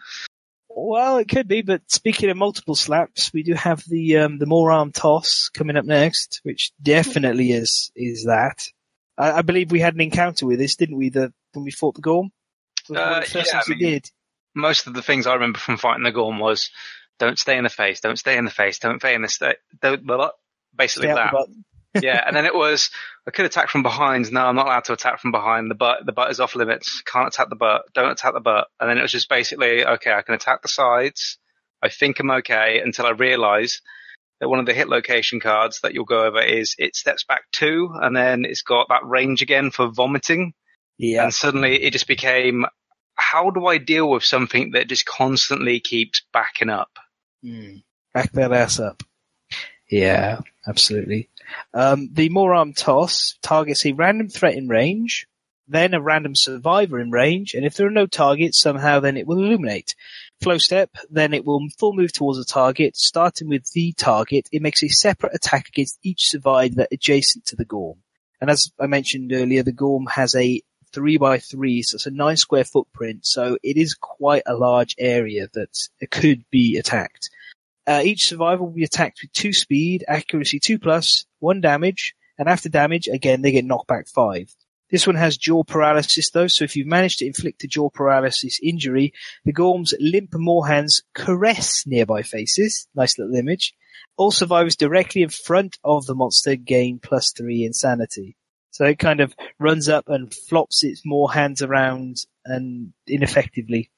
Well, 0.70 1.18
it 1.18 1.28
could 1.28 1.46
be, 1.46 1.62
but 1.62 1.82
speaking 1.90 2.30
of 2.30 2.36
multiple 2.36 2.74
slaps, 2.74 3.32
we 3.32 3.42
do 3.42 3.52
have 3.54 3.84
the 3.86 4.16
um, 4.18 4.38
the 4.38 4.46
more 4.46 4.70
arm 4.72 4.90
toss 4.92 5.50
coming 5.50 5.76
up 5.76 5.84
next, 5.84 6.40
which 6.42 6.72
definitely 6.82 7.52
is 7.52 7.92
is 7.94 8.24
that. 8.24 8.66
I, 9.16 9.32
I 9.32 9.42
believe 9.42 9.70
we 9.70 9.78
had 9.80 9.94
an 9.94 10.00
encounter 10.00 10.46
with 10.46 10.58
this, 10.58 10.76
didn't 10.76 10.96
we? 10.96 11.10
The 11.10 11.32
when 11.52 11.64
we 11.64 11.70
fought 11.70 11.94
the 11.94 12.00
Gorm, 12.00 12.30
one 12.88 12.98
Uh, 12.98 13.20
the 13.20 13.26
first 13.26 13.34
yeah, 13.34 13.42
things 13.60 13.64
I 13.68 13.70
we 13.70 13.74
mean- 13.76 13.92
did. 13.92 14.10
Most 14.54 14.86
of 14.88 14.94
the 14.94 15.02
things 15.02 15.26
I 15.26 15.34
remember 15.34 15.58
from 15.58 15.76
fighting 15.76 16.02
the 16.04 16.10
Gorm 16.12 16.38
was 16.38 16.70
don't 17.18 17.38
stay 17.38 17.56
in 17.56 17.64
the 17.64 17.70
face, 17.70 18.00
don't 18.00 18.18
stay 18.18 18.36
in 18.36 18.44
the 18.46 18.50
face, 18.50 18.78
don't 18.78 18.98
stay 19.00 19.14
in 19.14 19.22
the 19.22 19.28
sta- 19.28 19.52
don't 19.80 20.04
blah, 20.04 20.16
blah, 20.16 20.30
basically 20.76 21.08
Stay 21.08 21.14
that. 21.14 21.34
yeah, 22.02 22.22
and 22.26 22.36
then 22.36 22.44
it 22.44 22.54
was 22.54 22.90
I 23.26 23.30
could 23.30 23.46
attack 23.46 23.70
from 23.70 23.82
behind. 23.82 24.30
No, 24.30 24.42
I'm 24.42 24.56
not 24.56 24.66
allowed 24.66 24.84
to 24.84 24.92
attack 24.92 25.20
from 25.20 25.32
behind. 25.32 25.70
The 25.70 25.74
butt, 25.74 26.04
the 26.04 26.12
butt 26.12 26.30
is 26.30 26.38
off 26.38 26.54
limits. 26.54 27.02
Can't 27.02 27.28
attack 27.28 27.48
the 27.48 27.56
butt. 27.56 27.82
Don't 27.94 28.10
attack 28.10 28.34
the 28.34 28.40
butt. 28.40 28.68
And 28.78 28.90
then 28.90 28.98
it 28.98 29.02
was 29.02 29.12
just 29.12 29.28
basically 29.28 29.84
okay. 29.84 30.12
I 30.12 30.22
can 30.22 30.34
attack 30.34 30.60
the 30.62 30.68
sides. 30.68 31.38
I 31.82 31.88
think 31.88 32.20
I'm 32.20 32.30
okay 32.30 32.80
until 32.84 33.06
I 33.06 33.10
realise 33.10 33.80
that 34.40 34.48
one 34.48 34.58
of 34.58 34.66
the 34.66 34.74
hit 34.74 34.88
location 34.88 35.40
cards 35.40 35.80
that 35.80 35.94
you'll 35.94 36.04
go 36.04 36.24
over 36.24 36.40
is 36.40 36.74
it 36.78 36.94
steps 36.94 37.24
back 37.24 37.42
two, 37.52 37.90
and 37.94 38.16
then 38.16 38.44
it's 38.44 38.62
got 38.62 38.88
that 38.88 39.04
range 39.04 39.42
again 39.42 39.70
for 39.70 39.88
vomiting. 39.88 40.54
Yeah, 40.98 41.24
And 41.24 41.34
suddenly 41.34 41.82
it 41.82 41.92
just 41.92 42.08
became, 42.08 42.66
how 43.14 43.50
do 43.50 43.66
I 43.66 43.78
deal 43.78 44.10
with 44.10 44.24
something 44.24 44.72
that 44.72 44.88
just 44.88 45.06
constantly 45.06 45.80
keeps 45.80 46.22
backing 46.32 46.70
up? 46.70 46.90
Mm. 47.44 47.82
Back 48.12 48.32
that 48.32 48.52
ass 48.52 48.80
up. 48.80 49.02
Yeah, 49.90 50.40
absolutely. 50.68 51.28
Um, 51.72 52.10
the 52.12 52.30
arm 52.36 52.74
toss 52.74 53.36
targets 53.42 53.86
a 53.86 53.92
random 53.92 54.28
threat 54.28 54.54
in 54.54 54.68
range, 54.68 55.26
then 55.66 55.94
a 55.94 56.00
random 56.00 56.34
survivor 56.34 56.98
in 56.98 57.10
range, 57.10 57.54
and 57.54 57.64
if 57.64 57.74
there 57.74 57.86
are 57.86 57.90
no 57.90 58.06
targets 58.06 58.60
somehow, 58.60 59.00
then 59.00 59.16
it 59.16 59.26
will 59.26 59.38
illuminate. 59.38 59.94
Flow 60.40 60.58
step, 60.58 60.90
then 61.10 61.34
it 61.34 61.44
will 61.44 61.66
full 61.78 61.92
move 61.92 62.12
towards 62.12 62.38
a 62.38 62.44
target, 62.44 62.96
starting 62.96 63.48
with 63.48 63.70
the 63.72 63.92
target. 63.92 64.48
It 64.52 64.62
makes 64.62 64.82
a 64.82 64.88
separate 64.88 65.34
attack 65.34 65.68
against 65.68 65.98
each 66.02 66.28
survivor 66.28 66.86
adjacent 66.90 67.46
to 67.46 67.56
the 67.56 67.64
Gorm. 67.64 67.98
And 68.40 68.50
as 68.50 68.70
I 68.78 68.86
mentioned 68.86 69.32
earlier, 69.32 69.62
the 69.62 69.72
Gorm 69.72 70.06
has 70.06 70.34
a 70.34 70.62
three 70.92 71.18
by 71.18 71.38
three, 71.38 71.82
so 71.82 71.96
it's 71.96 72.06
a 72.06 72.10
nine 72.10 72.36
square 72.36 72.64
footprint, 72.64 73.26
so 73.26 73.58
it 73.62 73.76
is 73.76 73.94
quite 73.94 74.42
a 74.46 74.54
large 74.54 74.94
area 74.98 75.48
that 75.52 75.88
could 76.10 76.44
be 76.50 76.76
attacked. 76.78 77.30
Uh, 77.88 78.02
each 78.04 78.28
survivor 78.28 78.64
will 78.64 78.70
be 78.70 78.84
attacked 78.84 79.20
with 79.22 79.32
two 79.32 79.54
speed, 79.54 80.04
accuracy 80.06 80.60
two 80.60 80.78
plus, 80.78 81.24
one 81.38 81.62
damage, 81.62 82.14
and 82.38 82.46
after 82.46 82.68
damage, 82.68 83.08
again, 83.08 83.40
they 83.40 83.50
get 83.50 83.64
knocked 83.64 83.86
back 83.86 84.06
five. 84.06 84.54
This 84.90 85.06
one 85.06 85.16
has 85.16 85.38
jaw 85.38 85.64
paralysis 85.64 86.30
though, 86.30 86.48
so 86.48 86.64
if 86.64 86.76
you've 86.76 86.86
managed 86.86 87.20
to 87.20 87.26
inflict 87.26 87.64
a 87.64 87.66
jaw 87.66 87.88
paralysis 87.88 88.60
injury, 88.62 89.14
the 89.46 89.54
Gorm's 89.54 89.94
limp 89.98 90.34
more 90.34 90.66
hands 90.66 91.02
caress 91.14 91.86
nearby 91.86 92.20
faces. 92.22 92.86
Nice 92.94 93.18
little 93.18 93.34
image. 93.34 93.72
All 94.18 94.32
survivors 94.32 94.76
directly 94.76 95.22
in 95.22 95.30
front 95.30 95.78
of 95.82 96.04
the 96.04 96.14
monster 96.14 96.56
gain 96.56 96.98
plus 96.98 97.32
three 97.32 97.64
insanity. 97.64 98.36
So 98.70 98.84
it 98.84 98.98
kind 98.98 99.20
of 99.20 99.34
runs 99.58 99.88
up 99.88 100.08
and 100.08 100.32
flops 100.32 100.84
its 100.84 101.02
more 101.06 101.32
hands 101.32 101.62
around 101.62 102.18
and 102.44 102.92
ineffectively 103.06 103.90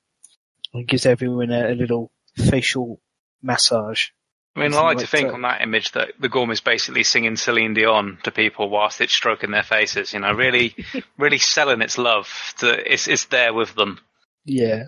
and 0.72 0.86
gives 0.86 1.06
everyone 1.06 1.50
a, 1.50 1.72
a 1.72 1.74
little 1.74 2.12
facial 2.36 3.00
massage. 3.42 4.08
I 4.56 4.60
mean, 4.60 4.72
I 4.72 4.74
Something 4.74 4.86
like 4.86 4.98
to 4.98 5.06
think 5.06 5.28
that. 5.28 5.34
on 5.34 5.42
that 5.42 5.60
image 5.62 5.92
that 5.92 6.12
the 6.18 6.28
Gorm 6.28 6.50
is 6.50 6.60
basically 6.60 7.04
singing 7.04 7.36
Celine 7.36 7.72
Dion 7.74 8.18
to 8.24 8.32
people 8.32 8.68
whilst 8.68 9.00
it's 9.00 9.12
stroking 9.12 9.52
their 9.52 9.62
faces. 9.62 10.12
You 10.12 10.20
know, 10.20 10.32
really, 10.32 10.74
really 11.18 11.38
selling 11.38 11.82
its 11.82 11.98
love. 11.98 12.28
To, 12.58 12.92
it's 12.92 13.06
it's 13.06 13.26
there 13.26 13.54
with 13.54 13.74
them. 13.76 14.00
Yeah. 14.44 14.84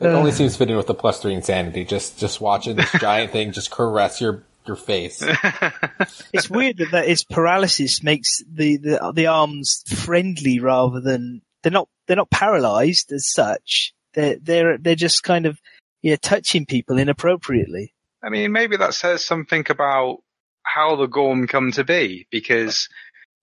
It 0.00 0.06
only 0.08 0.32
Uh. 0.32 0.34
seems 0.34 0.56
fitting 0.56 0.76
with 0.76 0.86
the 0.86 0.94
plus 0.94 1.22
three 1.22 1.32
insanity. 1.32 1.84
Just 1.86 2.18
just 2.18 2.40
watching 2.42 2.76
this 2.76 2.92
giant 3.00 3.32
thing 3.32 3.52
just 3.52 3.70
caress 3.70 4.20
your 4.20 4.44
your 4.66 4.76
face. 4.76 5.22
It's 6.32 6.50
weird 6.50 6.78
that, 6.78 6.90
that 6.92 7.08
its 7.08 7.24
paralysis 7.24 8.02
makes 8.02 8.42
the, 8.52 8.76
the 8.76 9.12
the 9.14 9.26
arms 9.28 9.82
friendly 9.86 10.58
rather 10.60 11.00
than 11.00 11.40
they're 11.62 11.72
not 11.72 11.88
they're 12.06 12.16
not 12.16 12.30
paralyzed 12.30 13.12
as 13.12 13.26
such. 13.32 13.94
They're 14.14 14.36
they're 14.40 14.76
they're 14.78 14.94
just 14.94 15.22
kind 15.22 15.46
of 15.46 15.58
yeah 16.02 16.16
touching 16.20 16.66
people 16.66 16.98
inappropriately. 16.98 17.94
I 18.22 18.30
mean, 18.30 18.52
maybe 18.52 18.76
that 18.76 18.94
says 18.94 19.24
something 19.24 19.64
about 19.68 20.18
how 20.62 20.96
the 20.96 21.06
Gorm 21.06 21.46
come 21.46 21.72
to 21.72 21.84
be, 21.84 22.26
because 22.30 22.88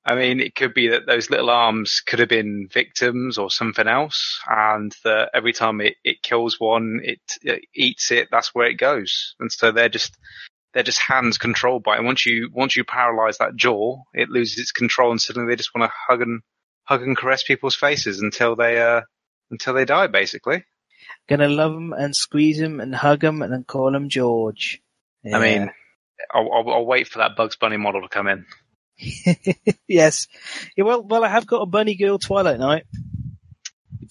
I 0.06 0.16
mean, 0.16 0.42
it 0.42 0.56
could 0.56 0.74
be 0.74 0.90
that 0.90 1.06
those 1.06 1.30
little 1.30 1.50
arms 1.50 2.02
could 2.06 2.20
have 2.20 2.28
been 2.30 2.68
victims 2.72 3.38
or 3.38 3.50
something 3.50 3.88
else, 3.88 4.42
and 4.48 4.94
that 5.06 5.30
every 5.34 5.54
time 5.54 5.80
it, 5.80 5.96
it 6.04 6.22
kills 6.22 6.60
one, 6.60 7.00
it, 7.04 7.22
it 7.42 7.66
eats 7.74 8.12
it. 8.12 8.28
That's 8.30 8.54
where 8.54 8.68
it 8.68 8.76
goes, 8.76 9.36
and 9.40 9.52
so 9.52 9.72
they're 9.72 9.88
just 9.90 10.18
they're 10.74 10.84
just 10.84 11.00
hands 11.00 11.38
controlled 11.38 11.84
by 11.84 11.96
it. 11.96 12.00
And 12.00 12.08
once 12.08 12.26
you 12.26 12.50
once 12.54 12.76
you 12.76 12.84
paralyze 12.84 13.38
that 13.38 13.56
jaw, 13.56 14.02
it 14.14 14.30
loses 14.30 14.60
its 14.60 14.72
control, 14.74 15.12
and 15.12 15.22
suddenly 15.22 15.50
they 15.50 15.56
just 15.56 15.74
want 15.74 15.90
to 15.90 15.96
hug 16.08 16.22
and 16.22 16.42
hug 16.84 17.02
and 17.04 17.16
caress 17.16 17.44
people's 17.44 17.76
faces 17.76 18.22
until 18.22 18.58
they 18.58 18.82
uh 18.82 19.02
until 19.52 19.74
they 19.74 19.86
die, 19.86 20.08
basically. 20.08 20.66
Gonna 21.30 21.48
love 21.48 21.74
him 21.74 21.94
and 21.94 22.16
squeeze 22.16 22.60
him 22.60 22.80
and 22.80 22.94
hug 22.94 23.24
him 23.24 23.42
and 23.42 23.52
then 23.52 23.64
call 23.64 23.96
him 23.96 24.10
George. 24.10 24.82
I 25.26 25.40
mean, 25.40 25.72
I'll, 26.34 26.52
I'll, 26.52 26.70
I'll 26.70 26.86
wait 26.86 27.08
for 27.08 27.20
that 27.20 27.36
Bugs 27.36 27.56
Bunny 27.56 27.78
model 27.78 28.02
to 28.02 28.10
come 28.10 28.28
in. 28.28 28.46
yes. 29.88 30.28
Yeah, 30.76 30.84
well, 30.84 31.04
well, 31.04 31.24
I 31.24 31.30
have 31.30 31.48
got 31.48 31.62
a 31.62 31.66
bunny 31.66 31.96
girl 31.96 32.20
Twilight 32.20 32.60
Knight. 32.60 32.84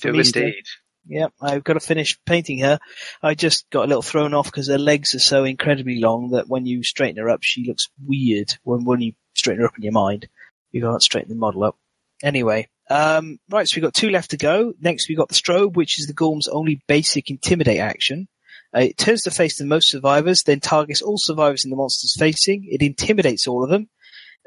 Do 0.01 0.15
Easter. 0.15 0.41
indeed. 0.41 0.65
Yep, 1.07 1.33
I've 1.41 1.65
got 1.65 1.75
to 1.75 1.81
finish 1.81 2.19
painting 2.25 2.61
her. 2.61 2.79
I 3.23 3.35
just 3.35 3.69
got 3.71 3.85
a 3.85 3.89
little 3.89 4.03
thrown 4.03 4.35
off 4.35 4.47
because 4.47 4.69
her 4.69 4.79
legs 4.79 5.15
are 5.15 5.21
so 5.21 5.45
incredibly 5.45 5.99
long 5.99 6.31
that 6.31 6.49
when 6.49 6.65
you 6.65 6.83
straighten 6.85 7.21
her 7.23 7.29
up, 7.29 7.43
she 7.43 7.67
looks 7.67 7.89
weird. 8.05 8.55
When 8.63 8.85
when 8.85 9.01
you 9.01 9.15
straighten 9.35 9.63
her 9.63 9.67
up 9.67 9.77
in 9.77 9.83
your 9.83 9.93
mind, 9.93 10.29
you 10.71 10.81
can't 10.81 11.03
straighten 11.03 11.31
the 11.31 11.35
model 11.35 11.65
up. 11.65 11.77
Anyway, 12.23 12.69
um, 12.93 13.39
right, 13.49 13.67
so 13.67 13.77
we've 13.77 13.85
got 13.85 13.95
two 13.95 14.11
left 14.11 14.33
to 14.33 14.37
go. 14.37 14.75
Next, 14.81 15.09
we've 15.09 15.17
got 15.17 15.29
the 15.29 15.35
strobe, 15.35 15.77
which 15.77 15.99
is 15.99 16.07
the 16.07 16.13
Gorm's 16.13 16.49
only 16.49 16.83
basic 16.87 17.31
intimidate 17.31 17.81
action. 17.81 18.29
Uh, 18.75 18.81
it 18.81 18.99
turns 18.99 19.23
to 19.23 19.31
face 19.31 19.57
the 19.57 19.65
most 19.65 19.89
survivors, 19.89 20.43
then 20.43 20.61
targets 20.61 21.01
all 21.01 21.17
survivors 21.17 21.65
in 21.65 21.71
the 21.71 21.77
monsters 21.77 22.15
facing. 22.19 22.67
It 22.71 22.83
intimidates 22.83 23.49
all 23.49 23.65
of 23.65 23.71
them. 23.71 23.89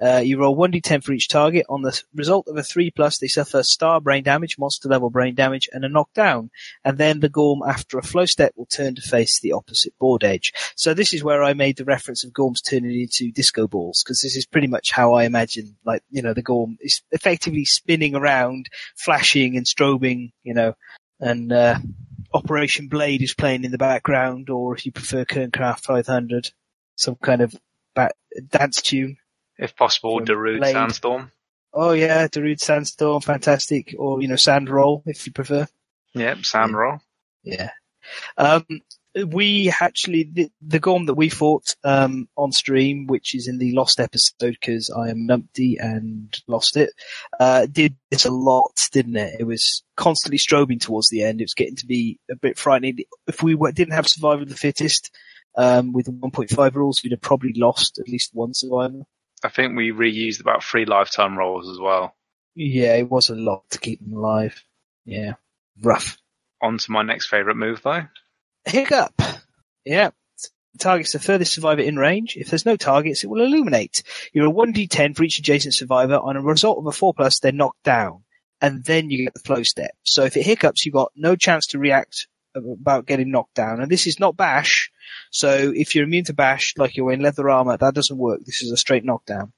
Uh, 0.02 0.18
you 0.18 0.38
roll 0.38 0.56
1d10 0.56 1.04
for 1.04 1.14
each 1.14 1.30
target. 1.30 1.66
On 1.70 1.82
the 1.82 2.02
result 2.14 2.48
of 2.48 2.58
a 2.58 2.64
3 2.64 2.92
plus, 2.92 3.18
they 3.18 3.28
suffer 3.28 3.64
star 3.64 4.02
brain 4.02 4.24
damage, 4.24 4.58
monster 4.58 4.90
level 4.90 5.10
brain 5.10 5.36
damage, 5.36 5.70
and 5.72 5.86
a 5.86 5.90
knockdown. 5.90 6.50
And 6.84 6.98
then 6.98 7.22
the 7.22 7.30
Gorm, 7.30 7.62
after 7.66 7.98
a 7.98 8.04
flow 8.04 8.26
step, 8.26 8.54
will 8.56 8.66
turn 8.66 8.96
to 8.96 9.02
face 9.02 9.40
the 9.40 9.54
opposite 9.54 9.98
board 9.98 10.24
edge. 10.24 10.54
So 10.76 10.94
this 10.94 11.14
is 11.14 11.24
where 11.24 11.44
I 11.44 11.54
made 11.54 11.78
the 11.78 11.86
reference 11.86 12.24
of 12.24 12.32
Gorms 12.32 12.64
turning 12.64 13.00
into 13.00 13.32
disco 13.32 13.68
balls, 13.68 14.04
because 14.04 14.22
this 14.22 14.36
is 14.36 14.46
pretty 14.46 14.68
much 14.68 14.92
how 14.92 15.14
I 15.14 15.24
imagine, 15.24 15.78
like, 15.86 16.04
you 16.12 16.22
know, 16.22 16.34
the 16.34 16.42
Gorm 16.42 16.78
is 16.82 17.02
effectively 17.12 17.66
spinning 17.66 18.16
around, 18.16 18.70
flashing 18.96 19.56
and 19.56 19.66
strobing, 19.66 20.32
you 20.44 20.54
know, 20.54 20.76
and, 21.20 21.52
uh, 21.52 21.80
Operation 22.34 22.90
Blade 22.90 23.22
is 23.22 23.34
playing 23.34 23.64
in 23.64 23.72
the 23.72 23.78
background, 23.78 24.50
or 24.50 24.76
if 24.76 24.86
you 24.86 24.92
prefer 24.92 25.24
Kernkraft 25.24 25.82
500, 25.82 26.52
some 26.98 27.16
kind 27.16 27.42
of 27.42 27.56
dance 28.50 28.82
tune. 28.82 29.18
If 29.58 29.76
possible, 29.76 30.18
From 30.18 30.26
Darude 30.26 30.60
Blade. 30.60 30.74
Sandstorm. 30.74 31.32
Oh 31.74 31.92
yeah, 31.92 32.28
Darude 32.28 32.60
Sandstorm, 32.60 33.22
fantastic. 33.22 33.96
Or, 33.98 34.22
you 34.22 34.28
know, 34.28 34.36
Sand 34.36 34.70
Roll, 34.70 35.04
if 35.06 35.26
you 35.26 35.34
prefer. 35.34 35.68
Yep, 36.14 36.38
Samroll. 36.40 37.02
Yeah. 37.44 37.72
Um, 38.38 38.66
we 39.28 39.74
actually, 39.80 40.30
the, 40.32 40.52
the 40.62 40.80
Gorm 40.80 41.06
that 41.06 41.14
we 41.14 41.30
fought, 41.30 41.76
um, 41.84 42.28
on 42.38 42.52
stream, 42.52 43.08
which 43.08 43.36
is 43.36 43.48
in 43.48 43.58
the 43.58 43.74
lost 43.74 44.00
episode 44.00 44.58
because 44.60 44.90
I 44.90 45.10
am 45.10 45.28
numpty 45.28 45.76
and 45.80 46.38
lost 46.48 46.76
it, 46.78 46.92
uh, 47.40 47.66
did 47.66 47.96
this 48.12 48.26
a 48.26 48.32
lot, 48.32 48.90
didn't 48.92 49.16
it? 49.16 49.38
It 49.40 49.46
was 49.46 49.84
constantly 49.96 50.38
strobing 50.38 50.82
towards 50.82 51.10
the 51.10 51.24
end. 51.24 51.40
It 51.40 51.46
was 51.46 51.54
getting 51.54 51.78
to 51.78 51.86
be 51.86 52.20
a 52.30 52.36
bit 52.36 52.58
frightening. 52.58 53.00
If 53.28 53.42
we 53.42 53.56
were, 53.56 53.72
didn't 53.72 53.94
have 53.94 54.08
survival 54.08 54.44
of 54.44 54.50
the 54.50 54.56
fittest, 54.56 55.12
um, 55.58 55.94
with 55.94 56.08
1.5 56.08 56.76
rules, 56.76 57.02
we'd 57.02 57.12
have 57.12 57.22
probably 57.22 57.54
lost 57.56 58.00
at 58.00 58.10
least 58.10 58.32
one 58.34 58.54
survivor. 58.54 59.04
I 59.44 59.50
think 59.50 59.76
we 59.76 59.92
reused 59.92 60.42
about 60.42 60.64
three 60.64 60.86
lifetime 60.86 61.38
rolls 61.38 61.70
as 61.70 61.80
well. 61.80 62.16
Yeah, 62.56 62.96
it 62.96 63.10
was 63.10 63.30
a 63.30 63.36
lot 63.36 63.70
to 63.72 63.80
keep 63.80 64.00
them 64.00 64.14
alive. 64.18 64.64
Yeah. 65.06 65.34
Rough. 65.82 66.18
On 66.62 66.78
to 66.78 66.92
my 66.92 67.04
next 67.04 67.28
favourite 67.28 67.58
move 67.58 67.82
though. 67.84 68.06
Hiccup. 68.66 69.22
Yeah. 69.84 70.12
Targets 70.80 71.14
the 71.14 71.20
furthest 71.20 71.54
survivor 71.54 71.82
in 71.82 71.96
range. 71.98 72.36
If 72.36 72.50
there's 72.50 72.66
no 72.66 72.76
targets, 72.76 73.24
it 73.24 73.28
will 73.28 73.44
illuminate. 73.44 74.04
You're 74.34 74.48
a 74.48 74.52
1d10 74.52 75.16
for 75.16 75.24
each 75.24 75.40
adjacent 75.40 75.74
survivor. 75.74 76.16
On 76.18 76.36
a 76.36 76.42
result 76.42 76.80
of 76.80 76.88
a 76.88 76.92
4 76.92 77.14
plus, 77.14 77.40
they're 77.40 77.52
knocked 77.52 77.84
down. 77.84 78.24
And 78.62 78.84
then 78.84 79.10
you 79.10 79.26
get 79.26 79.34
the 79.34 79.40
flow 79.42 79.64
step. 79.64 79.92
So 80.04 80.24
if 80.24 80.36
it 80.38 80.46
hiccups, 80.46 80.86
you've 80.86 80.94
got 80.94 81.12
no 81.16 81.36
chance 81.36 81.68
to 81.68 81.80
react 81.80 82.28
about 82.56 83.06
getting 83.06 83.32
knocked 83.32 83.54
down. 83.54 83.80
And 83.80 83.92
this 83.92 84.08
is 84.08 84.20
not 84.20 84.36
bash. 84.36 84.92
So 85.32 85.72
if 85.76 85.96
you're 85.96 86.06
immune 86.06 86.26
to 86.26 86.34
bash, 86.34 86.74
like 86.78 86.96
you're 86.96 87.12
in 87.12 87.22
leather 87.22 87.50
armor, 87.50 87.78
that 87.78 87.94
doesn't 87.94 88.18
work. 88.18 88.42
This 88.46 88.62
is 88.62 88.72
a 88.72 88.78
straight 88.78 89.06
knockdown. 89.06 89.54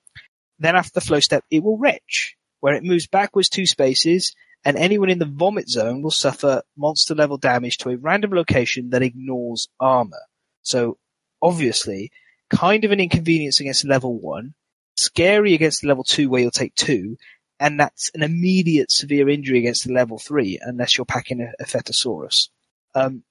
Then 0.59 0.75
after 0.75 0.91
the 0.93 1.01
flow 1.01 1.19
step, 1.19 1.43
it 1.51 1.63
will 1.63 1.77
retch, 1.77 2.35
where 2.59 2.73
it 2.73 2.83
moves 2.83 3.07
backwards 3.07 3.49
two 3.49 3.65
spaces, 3.65 4.35
and 4.65 4.75
anyone 4.75 5.09
in 5.09 5.19
the 5.19 5.25
vomit 5.25 5.69
zone 5.69 6.01
will 6.01 6.11
suffer 6.11 6.63
monster 6.75 7.15
level 7.15 7.37
damage 7.37 7.77
to 7.77 7.89
a 7.89 7.97
random 7.97 8.31
location 8.31 8.89
that 8.89 9.03
ignores 9.03 9.69
armor. 9.79 10.23
So 10.63 10.97
obviously, 11.41 12.11
kind 12.49 12.83
of 12.83 12.91
an 12.91 12.99
inconvenience 12.99 13.59
against 13.59 13.85
level 13.85 14.19
one, 14.19 14.55
scary 14.95 15.53
against 15.53 15.83
level 15.83 16.03
two 16.03 16.29
where 16.29 16.41
you'll 16.41 16.51
take 16.51 16.75
two, 16.75 17.17
and 17.59 17.79
that's 17.79 18.11
an 18.13 18.23
immediate 18.23 18.91
severe 18.91 19.29
injury 19.29 19.59
against 19.59 19.85
the 19.85 19.93
level 19.93 20.17
three 20.17 20.59
unless 20.61 20.97
you're 20.97 21.05
packing 21.05 21.41
a, 21.41 21.51
a 21.61 21.65
Fetosaurus. 21.65 22.49
Um, 22.95 23.23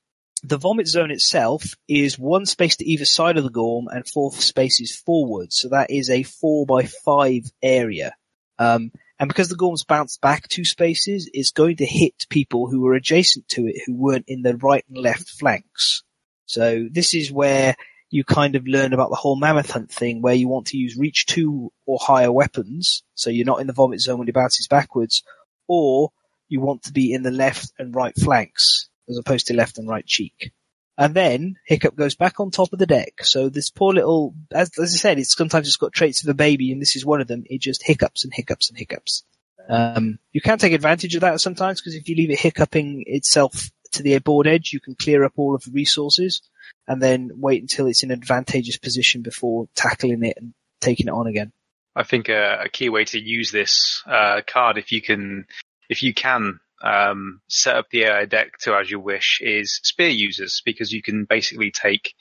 the 0.43 0.59
vomit 0.59 0.87
zone 0.87 1.11
itself 1.11 1.75
is 1.89 2.19
one 2.19 2.47
space 2.47 2.77
to 2.77 2.85
either 2.85 3.05
side 3.05 3.37
of 3.37 3.45
the 3.45 3.51
Gorm 3.51 3.89
and 3.89 4.07
four 4.07 4.33
spaces 4.33 4.95
forward. 4.95 5.53
So 5.53 5.69
that 5.71 5.91
is 5.91 6.11
a 6.11 6.23
four 6.23 6.67
by 6.67 6.85
five 6.85 7.51
area. 7.63 8.15
Um, 8.59 8.93
and 9.19 9.29
because 9.29 9.49
the 9.49 9.57
Gorms 9.57 9.87
bounce 9.87 10.19
back 10.19 10.47
two 10.49 10.65
spaces, 10.65 11.31
it's 11.33 11.53
going 11.53 11.77
to 11.77 11.87
hit 11.87 12.27
people 12.29 12.69
who 12.69 12.83
were 12.83 12.95
adjacent 12.95 13.49
to 13.51 13.67
it 13.67 13.83
who 13.87 13.95
weren't 13.95 14.27
in 14.29 14.43
the 14.43 14.57
right 14.57 14.85
and 14.89 14.99
left 14.99 15.31
flanks. 15.31 16.03
So 16.45 16.87
this 16.91 17.15
is 17.15 17.33
where 17.33 17.75
you 18.11 18.23
kind 18.23 18.55
of 18.57 18.69
learn 18.69 18.93
about 18.93 19.11
the 19.11 19.17
whole 19.17 19.37
mammoth 19.37 19.71
hunt 19.71 19.91
thing 19.91 20.23
where 20.23 20.35
you 20.35 20.49
want 20.49 20.69
to 20.69 20.77
use 20.77 20.97
reach 20.97 21.27
two 21.27 21.73
or 21.87 21.99
higher 22.01 22.31
weapons. 22.31 23.03
So 23.15 23.31
you're 23.31 23.47
not 23.47 23.61
in 23.61 23.67
the 23.67 23.73
vomit 23.73 24.01
zone 24.01 24.19
when 24.19 24.29
it 24.29 24.35
bounces 24.35 24.69
backwards 24.69 25.23
or 25.67 26.13
you 26.49 26.61
want 26.61 26.85
to 26.85 26.93
be 26.93 27.13
in 27.13 27.23
the 27.23 27.31
left 27.31 27.73
and 27.79 27.95
right 27.95 28.15
flanks 28.15 28.89
as 29.09 29.19
opposed 29.19 29.49
to 29.49 29.55
left 29.55 29.79
and 29.79 29.89
right 29.89 30.07
cheek. 30.07 30.53
And 30.99 31.15
then 31.15 31.57
Hiccup 31.67 31.95
goes 31.95 32.15
back 32.15 32.41
on 32.41 32.51
top 32.51 32.73
of 32.73 32.79
the 32.79 32.87
deck. 32.87 33.23
So 33.25 33.49
this 33.51 33.71
poor 33.71 33.93
little, 33.93 34.35
as, 34.51 34.71
as 34.79 34.95
I 34.95 34.97
said, 34.97 35.19
it's 35.19 35.37
sometimes 35.37 35.67
it's 35.67 35.77
got 35.77 35.93
traits 35.93 36.23
of 36.23 36.29
a 36.31 36.35
baby, 36.35 36.73
and 36.73 36.81
this 36.81 36.97
is 36.97 37.05
one 37.05 37.21
of 37.21 37.29
them. 37.29 37.45
It 37.47 37.61
just 37.61 37.83
hiccups 37.83 38.25
and 38.25 38.33
hiccups 38.33 38.71
and 38.71 38.79
hiccups. 38.79 39.25
Um, 39.69 40.19
you 40.33 40.41
can 40.41 40.59
take 40.59 40.73
advantage 40.73 41.15
of 41.17 41.23
that 41.23 41.41
sometimes 41.41 41.81
because 41.81 41.97
if 41.97 42.09
you 42.09 42.15
leave 42.15 42.31
it 42.31 42.39
hiccuping 42.39 43.05
itself 43.07 43.71
to 43.93 44.03
the 44.03 44.19
board 44.19 44.47
edge, 44.47 44.73
you 44.73 44.81
can 44.81 44.95
clear 44.95 45.25
up 45.25 45.33
all 45.37 45.55
of 45.55 45.65
the 45.65 45.73
resources 45.73 46.41
and 46.87 47.03
then 47.03 47.31
wait 47.35 47.63
until 47.63 47.87
it's 47.87 48.03
in 48.03 48.11
an 48.11 48.19
advantageous 48.21 48.77
position 48.77 49.23
before 49.23 49.69
tackling 49.75 50.23
it 50.25 50.37
and 50.41 50.55
taking 50.81 51.09
it 51.09 51.13
on 51.13 51.27
again. 51.27 51.53
I 51.95 52.05
think 52.05 52.29
a, 52.29 52.63
a 52.65 52.69
key 52.69 52.91
way 52.91 53.05
to 53.07 53.19
use 53.19 53.51
this 53.51 54.03
uh, 54.07 54.43
card, 54.47 54.79
if 54.79 54.93
you 54.93 55.03
can, 55.03 55.47
if 55.89 56.03
you 56.03 56.15
can 56.15 56.61
um, 56.83 57.41
set 57.49 57.77
up 57.77 57.87
the 57.91 58.05
AI 58.05 58.25
deck 58.27 58.59
to 58.61 58.75
as 58.75 58.91
you 58.91 59.01
wish, 59.01 59.41
is 59.43 59.81
spear 59.83 60.09
users 60.09 60.63
because 60.65 60.93
you 60.93 61.03
can 61.03 61.25
basically 61.25 61.71
take 61.71 62.15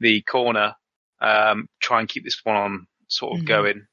the 0.00 0.22
corner, 0.22 0.74
um, 1.20 1.68
try 1.80 2.00
and 2.00 2.08
keep 2.08 2.24
this 2.24 2.40
one 2.44 2.56
on 2.56 2.86
sort 3.08 3.34
of 3.38 3.44
Mhm. 3.44 3.48
going, 3.48 3.86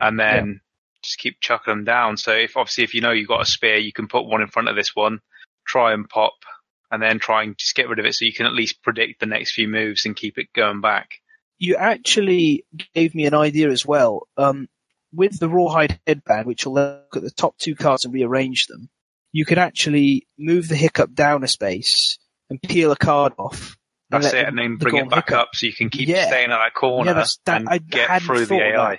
and 0.00 0.18
then 0.20 0.60
just 1.02 1.18
keep 1.18 1.40
chucking 1.40 1.72
them 1.72 1.84
down. 1.84 2.16
So 2.16 2.32
if 2.32 2.56
obviously 2.56 2.84
if 2.84 2.94
you 2.94 3.00
know 3.00 3.10
you've 3.12 3.28
got 3.28 3.42
a 3.42 3.46
spear, 3.46 3.76
you 3.76 3.92
can 3.92 4.08
put 4.08 4.24
one 4.26 4.42
in 4.42 4.48
front 4.48 4.68
of 4.68 4.76
this 4.76 4.94
one, 4.94 5.20
try 5.66 5.92
and 5.92 6.08
pop, 6.08 6.34
and 6.90 7.02
then 7.02 7.18
try 7.18 7.42
and 7.42 7.56
just 7.58 7.74
get 7.74 7.88
rid 7.88 7.98
of 7.98 8.04
it 8.06 8.14
so 8.14 8.24
you 8.24 8.32
can 8.32 8.46
at 8.46 8.52
least 8.54 8.82
predict 8.82 9.20
the 9.20 9.26
next 9.26 9.52
few 9.52 9.68
moves 9.68 10.04
and 10.06 10.16
keep 10.16 10.38
it 10.38 10.52
going 10.52 10.80
back. 10.80 11.20
you 11.56 11.76
actually 11.76 12.64
gave 12.94 13.14
me 13.14 13.26
an 13.26 13.32
idea 13.34 13.70
as 13.70 13.86
well. 13.86 14.26
Um, 14.36 14.68
with 15.12 15.38
the 15.38 15.48
rawhide 15.48 15.98
headband, 16.06 16.46
which 16.46 16.66
will 16.66 16.74
look 16.74 17.16
at 17.16 17.22
the 17.22 17.30
top 17.30 17.56
two 17.58 17.76
cards 17.76 18.04
and 18.04 18.12
rearrange 18.12 18.66
them, 18.66 18.90
you 19.34 19.44
can 19.44 19.58
actually 19.58 20.28
move 20.38 20.68
the 20.68 20.76
hiccup 20.76 21.12
down 21.12 21.42
a 21.42 21.48
space 21.48 22.18
and 22.48 22.62
peel 22.62 22.92
a 22.92 22.96
card 22.96 23.32
off. 23.36 23.76
That's 24.10 24.26
it, 24.26 24.32
the- 24.32 24.46
and 24.46 24.56
then 24.56 24.76
the 24.78 24.84
bring 24.84 24.96
it 24.96 25.10
back 25.10 25.26
hiccup. 25.30 25.38
up 25.40 25.48
so 25.54 25.66
you 25.66 25.72
can 25.72 25.90
keep 25.90 26.08
Yeah. 26.08 26.26
staying 26.28 26.52
at 26.52 26.58
that 26.58 26.72
corner 26.74 27.10
Yeah, 27.10 27.14
that- 27.44 27.56
and 27.56 27.68
I 27.68 27.78
get 27.78 28.22
through 28.22 28.46
the 28.46 28.54
AI. 28.62 28.90
that. 28.92 28.98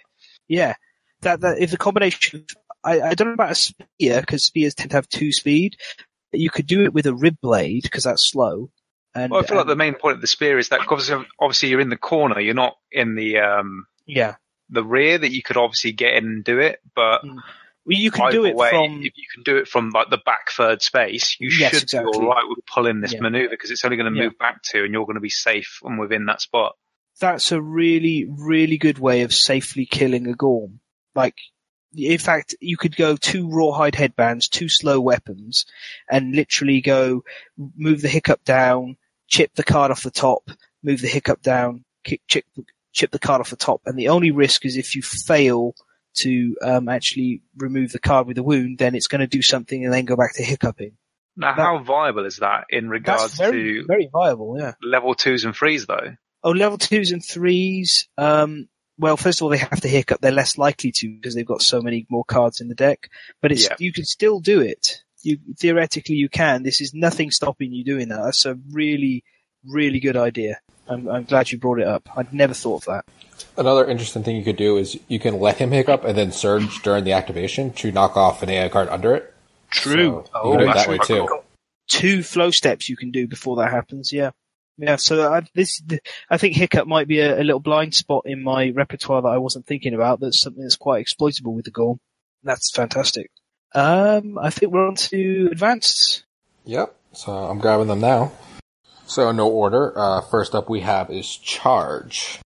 Yeah, 0.49 0.73
that 1.21 1.39
that 1.39 1.59
if 1.59 1.71
the 1.71 1.77
combination, 1.77 2.45
I, 2.83 2.99
I 3.01 3.13
don't 3.13 3.27
know 3.29 3.33
about 3.33 3.51
a 3.51 3.55
spear 3.55 4.19
because 4.19 4.43
spears 4.45 4.75
tend 4.75 4.89
to 4.91 4.97
have 4.97 5.07
two 5.07 5.31
speed. 5.31 5.77
You 6.33 6.49
could 6.49 6.67
do 6.67 6.83
it 6.83 6.93
with 6.93 7.05
a 7.05 7.13
rib 7.15 7.37
blade 7.41 7.83
because 7.83 8.03
that's 8.03 8.29
slow. 8.29 8.69
And 9.13 9.31
Well, 9.31 9.41
I 9.41 9.45
feel 9.47 9.55
like 9.57 9.67
the 9.67 9.77
main 9.77 9.93
point 9.93 10.15
of 10.15 10.21
the 10.21 10.27
spear 10.27 10.59
is 10.59 10.67
that 10.69 10.81
obviously, 10.81 11.25
obviously 11.39 11.69
you're 11.69 11.79
in 11.79 11.87
the 11.89 11.95
corner, 11.97 12.41
you're 12.41 12.53
not 12.53 12.75
in 12.91 13.15
the 13.15 13.37
um 13.39 13.85
yeah, 14.05 14.35
the 14.69 14.83
rear 14.83 15.17
that 15.17 15.31
you 15.31 15.41
could 15.41 15.55
obviously 15.55 15.93
get 15.93 16.15
in 16.15 16.25
and 16.25 16.43
do 16.43 16.59
it, 16.59 16.79
but 16.93 17.23
well, 17.23 17.41
you 17.87 18.11
can 18.11 18.25
either 18.25 18.37
do 18.37 18.45
it 18.45 18.55
way, 18.55 18.69
from 18.69 19.01
if 19.03 19.13
you 19.15 19.23
can 19.33 19.43
do 19.43 19.57
it 19.57 19.67
from 19.67 19.89
like 19.91 20.09
the 20.09 20.17
back 20.25 20.49
third 20.51 20.81
space, 20.81 21.37
you 21.39 21.49
Yes, 21.51 21.71
should 21.71 21.83
exactly. 21.83 22.11
be 22.11 22.17
all 22.25 22.29
right 22.29 22.45
with 22.47 22.59
pulling 22.73 23.01
this 23.01 23.13
Yeah. 23.13 23.21
maneuver 23.21 23.49
because 23.51 23.71
it's 23.71 23.85
only 23.85 23.97
going 23.97 24.11
to 24.11 24.17
Yeah. 24.17 24.25
move 24.25 24.37
back 24.39 24.61
to, 24.71 24.83
and 24.83 24.91
you're 24.93 25.05
going 25.05 25.15
to 25.15 25.21
be 25.21 25.29
safe 25.29 25.79
and 25.83 25.99
within 25.99 26.25
that 26.25 26.41
spot. 26.41 26.75
that's 27.19 27.53
a 27.53 27.61
really, 27.61 28.25
really 28.29 28.77
good 28.77 28.99
way 28.99 29.21
of 29.21 29.33
safely 29.33 29.85
killing 29.85 30.27
a 30.27 30.33
Gorm. 30.33 30.81
Like, 31.15 31.37
in 31.95 32.17
fact, 32.17 32.55
you 32.59 32.75
could 32.75 32.97
go 32.97 33.15
two 33.15 33.49
rawhide 33.49 33.95
headbands, 33.95 34.49
two 34.49 34.67
slow 34.67 34.99
weapons, 34.99 35.65
and 36.11 36.35
literally 36.35 36.81
go 36.81 37.23
move 37.57 38.01
the 38.01 38.09
hiccup 38.09 38.43
down, 38.43 38.97
chip 39.29 39.51
the 39.55 39.63
card 39.63 39.91
off 39.91 40.03
the 40.03 40.11
top, 40.11 40.49
move 40.83 40.99
the 40.99 41.07
hiccup 41.07 41.41
down, 41.41 41.85
kick, 42.03 42.19
chip, 42.27 42.43
chip 42.91 43.11
the 43.11 43.19
card 43.19 43.39
off 43.39 43.49
the 43.49 43.55
top. 43.55 43.79
And 43.85 43.97
the 43.97 44.09
only 44.09 44.31
risk 44.31 44.65
is 44.65 44.75
if 44.75 44.93
you 44.93 45.01
fail 45.01 45.73
to 46.15 46.55
um, 46.61 46.89
actually 46.89 47.41
remove 47.57 47.91
the 47.91 47.99
card 47.99 48.27
with 48.27 48.37
a 48.37 48.43
wound, 48.43 48.77
then 48.77 48.95
it's 48.95 49.07
going 49.07 49.21
to 49.21 49.27
do 49.27 49.41
something 49.41 49.83
and 49.83 49.93
then 49.93 50.05
go 50.05 50.15
back 50.15 50.33
to 50.35 50.43
hiccuping. 50.43 50.93
Now, 51.37 51.53
That- 51.55 51.61
how 51.61 51.77
viable 51.79 52.25
is 52.25 52.37
that 52.37 52.65
in 52.69 52.89
regards 52.89 53.23
That's 53.23 53.37
very, 53.37 53.81
to 53.81 53.85
very 53.85 54.09
viable, 54.11 54.57
yeah. 54.59 54.73
level 54.81 55.15
twos 55.15 55.43
and 55.45 55.55
threes 55.55 55.85
though? 55.85 56.15
Oh, 56.43 56.51
level 56.51 56.77
twos 56.77 57.11
and 57.11 57.23
threes. 57.25 58.07
Um, 58.17 58.69
well, 58.97 59.17
first 59.17 59.39
of 59.41 59.43
all, 59.43 59.49
they 59.49 59.57
have 59.57 59.81
to 59.81 59.87
hiccup. 59.89 60.21
They're 60.21 60.31
less 60.31 60.57
likely 60.57 60.91
to 60.93 61.09
because 61.15 61.35
they've 61.35 61.45
got 61.45 61.61
so 61.61 61.81
many 61.81 62.05
more 62.09 62.23
cards 62.23 62.61
in 62.61 62.69
the 62.69 62.75
deck. 62.75 63.09
But 63.41 63.51
it's 63.51 63.63
Yeah. 63.65 63.75
you 63.79 63.91
can 63.91 64.05
still 64.05 64.39
do 64.39 64.61
it. 64.61 65.03
You 65.23 65.39
theoretically 65.59 66.15
you 66.15 66.29
can. 66.29 66.63
This 66.63 66.79
is 66.81 66.93
nothing 66.93 67.31
stopping 67.31 67.73
you 67.73 67.83
doing 67.83 68.09
that. 68.09 68.21
That's 68.23 68.45
a 68.45 68.57
really, 68.71 69.23
really 69.67 69.99
good 69.99 70.15
idea. 70.15 70.59
I'm, 70.87 71.07
I'm 71.07 71.23
glad 71.23 71.51
you 71.51 71.57
brought 71.57 71.79
it 71.79 71.87
up. 71.87 72.07
I'd 72.15 72.33
never 72.33 72.53
thought 72.53 72.87
of 72.87 72.93
that. 72.93 73.05
Another 73.57 73.85
interesting 73.87 74.23
thing 74.23 74.35
you 74.35 74.43
could 74.43 74.57
do 74.57 74.77
is 74.77 74.99
you 75.07 75.19
can 75.19 75.39
let 75.39 75.57
him 75.57 75.71
hiccup 75.71 76.03
and 76.03 76.17
then 76.17 76.31
surge 76.31 76.81
during 76.81 77.03
the 77.03 77.13
activation 77.13 77.71
to 77.73 77.91
knock 77.91 78.17
off 78.17 78.43
an 78.43 78.49
AI 78.49 78.69
card 78.69 78.89
under 78.89 79.13
it. 79.15 79.33
True. 79.71 80.23
So 80.31 80.43
you 80.43 80.51
can 80.51 80.59
do 80.59 80.63
it 80.63 80.67
that's 80.67 80.85
that 80.85 80.89
way 80.89 80.97
too. 80.99 81.27
cool. 81.27 81.45
Two 81.87 82.23
flow 82.23 82.51
steps 82.51 82.89
you 82.89 82.97
can 82.97 83.11
do 83.11 83.27
before 83.27 83.57
that 83.57 83.71
happens. 83.71 84.11
Yeah. 84.11 84.31
Yeah, 84.77 84.97
so 84.97 85.31
I, 85.31 85.43
this, 85.53 85.81
I 86.29 86.37
think 86.37 86.55
Hiccup 86.55 86.85
might 86.85 87.07
be 87.07 87.19
a, 87.19 87.39
a, 87.39 87.43
little 87.43 87.61
blind 87.61 87.93
spot 87.93 88.23
in 88.25 88.43
my 88.43 88.71
repertoire 88.71 89.21
that 89.21 89.29
I 89.29 89.37
wasn't 89.37 89.65
thinking 89.65 89.93
about. 89.93 90.19
That's 90.19 90.41
something 90.41 90.61
that's 90.61 90.75
quite 90.75 90.99
exploitable 90.99 91.53
with 91.53 91.63
the 91.63 91.71
Gorm. 91.71 91.99
That's 92.43 92.71
fantastic. 92.71 93.31
Um, 93.73 94.37
I 94.37 94.49
think 94.49 94.73
we're 94.73 94.85
on 94.85 94.95
to 94.95 95.47
advanced. 95.49 96.25
Yep. 96.65 96.93
So 97.13 97.31
I'm 97.31 97.59
grabbing 97.59 97.87
them 97.87 98.01
now. 98.01 98.33
So 99.07 99.31
no 99.31 99.47
order. 99.47 99.97
Uh, 99.97 100.21
first 100.21 100.55
up 100.55 100.69
we 100.69 100.81
have 100.81 101.09
is 101.09 101.35
charge. 101.37 102.39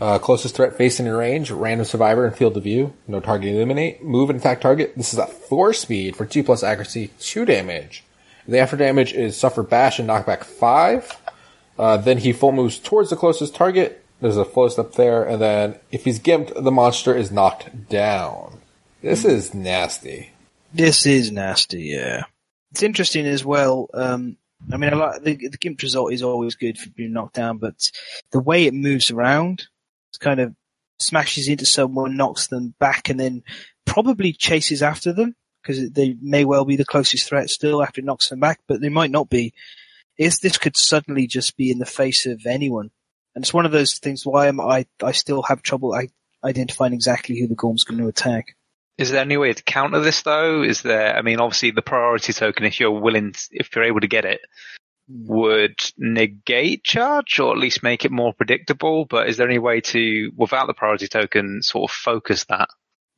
Uh, 0.00 0.18
closest 0.18 0.56
threat 0.56 0.76
facing 0.76 1.06
in 1.06 1.12
range, 1.12 1.50
random 1.50 1.84
survivor 1.84 2.26
and 2.26 2.34
field 2.34 2.56
of 2.56 2.64
view. 2.64 2.92
No 3.06 3.20
target 3.20 3.54
eliminate. 3.54 4.02
Move 4.02 4.30
and 4.30 4.40
attack 4.40 4.60
target. 4.60 4.94
This 4.96 5.12
is 5.12 5.18
at 5.18 5.30
4 5.30 5.72
speed 5.72 6.16
for 6.16 6.26
2 6.26 6.42
plus 6.42 6.64
accuracy, 6.64 7.12
2 7.20 7.44
damage. 7.44 8.02
The 8.48 8.58
after 8.58 8.76
damage 8.76 9.12
is 9.12 9.36
suffer 9.36 9.62
bash 9.62 10.00
and 10.00 10.08
knockback 10.08 10.42
5. 10.42 11.20
Uh, 11.78 11.96
then 11.98 12.18
he 12.18 12.32
full 12.32 12.50
moves 12.52 12.78
towards 12.78 13.10
the 13.10 13.16
closest 13.16 13.54
target. 13.54 14.04
There's 14.20 14.36
a 14.36 14.44
flow 14.44 14.68
step 14.68 14.92
there. 14.92 15.22
And 15.22 15.40
then 15.40 15.76
if 15.92 16.04
he's 16.04 16.18
gimped, 16.18 16.60
the 16.60 16.72
monster 16.72 17.14
is 17.14 17.30
knocked 17.30 17.88
down. 17.88 18.60
This 19.02 19.24
is 19.24 19.54
nasty. 19.54 20.30
This 20.74 21.06
is 21.06 21.30
nasty, 21.30 21.82
yeah. 21.82 22.24
It's 22.72 22.82
interesting 22.82 23.26
as 23.26 23.44
well. 23.44 23.88
Um, 23.94 24.36
I 24.70 24.76
mean, 24.76 24.90
the, 24.90 25.48
the 25.50 25.58
gimp 25.58 25.82
result 25.82 26.12
is 26.12 26.22
always 26.22 26.54
good 26.54 26.78
for 26.78 26.90
being 26.90 27.12
knocked 27.12 27.34
down, 27.34 27.58
but 27.58 27.90
the 28.30 28.40
way 28.40 28.66
it 28.66 28.74
moves 28.74 29.10
around, 29.10 29.66
it 30.12 30.20
kind 30.20 30.40
of 30.40 30.54
smashes 30.98 31.48
into 31.48 31.66
someone, 31.66 32.16
knocks 32.16 32.46
them 32.46 32.74
back, 32.78 33.08
and 33.08 33.18
then 33.18 33.42
probably 33.84 34.32
chases 34.32 34.82
after 34.82 35.12
them 35.12 35.34
because 35.62 35.90
they 35.92 36.16
may 36.20 36.44
well 36.44 36.64
be 36.64 36.76
the 36.76 36.84
closest 36.84 37.28
threat 37.28 37.50
still 37.50 37.82
after 37.82 38.00
it 38.00 38.04
knocks 38.04 38.28
them 38.28 38.40
back, 38.40 38.60
but 38.66 38.80
they 38.80 38.88
might 38.88 39.10
not 39.10 39.28
be. 39.28 39.52
Is 40.18 40.38
this 40.38 40.58
could 40.58 40.76
suddenly 40.76 41.26
just 41.26 41.56
be 41.56 41.70
in 41.70 41.78
the 41.78 41.86
face 41.86 42.26
of 42.26 42.46
anyone, 42.46 42.90
and 43.34 43.44
it's 43.44 43.54
one 43.54 43.66
of 43.66 43.72
those 43.72 43.98
things 43.98 44.26
why 44.26 44.46
am 44.46 44.60
I 44.60 44.86
I 45.02 45.12
still 45.12 45.42
have 45.42 45.62
trouble 45.62 45.98
identifying 46.44 46.92
exactly 46.92 47.38
who 47.38 47.46
the 47.46 47.54
Gorm's 47.54 47.84
going 47.84 48.00
to 48.00 48.08
attack. 48.08 48.56
Is 48.98 49.10
there 49.10 49.22
any 49.22 49.36
way 49.36 49.52
to 49.52 49.62
counter 49.62 50.00
this 50.00 50.22
though? 50.22 50.62
Is 50.62 50.82
there, 50.82 51.16
I 51.16 51.22
mean, 51.22 51.40
obviously 51.40 51.70
the 51.70 51.82
priority 51.82 52.32
token, 52.32 52.66
if 52.66 52.78
you're 52.78 52.90
willing, 52.90 53.34
if 53.50 53.74
you're 53.74 53.84
able 53.84 54.00
to 54.00 54.08
get 54.08 54.24
it, 54.24 54.40
would 55.08 55.80
negate 55.98 56.84
charge 56.84 57.38
or 57.38 57.52
at 57.52 57.58
least 57.58 57.82
make 57.82 58.04
it 58.04 58.10
more 58.10 58.32
predictable. 58.32 59.04
But 59.04 59.28
is 59.28 59.36
there 59.36 59.48
any 59.48 59.58
way 59.58 59.80
to, 59.80 60.30
without 60.36 60.66
the 60.66 60.74
priority 60.74 61.08
token, 61.08 61.62
sort 61.62 61.90
of 61.90 61.94
focus 61.94 62.44
that? 62.44 62.68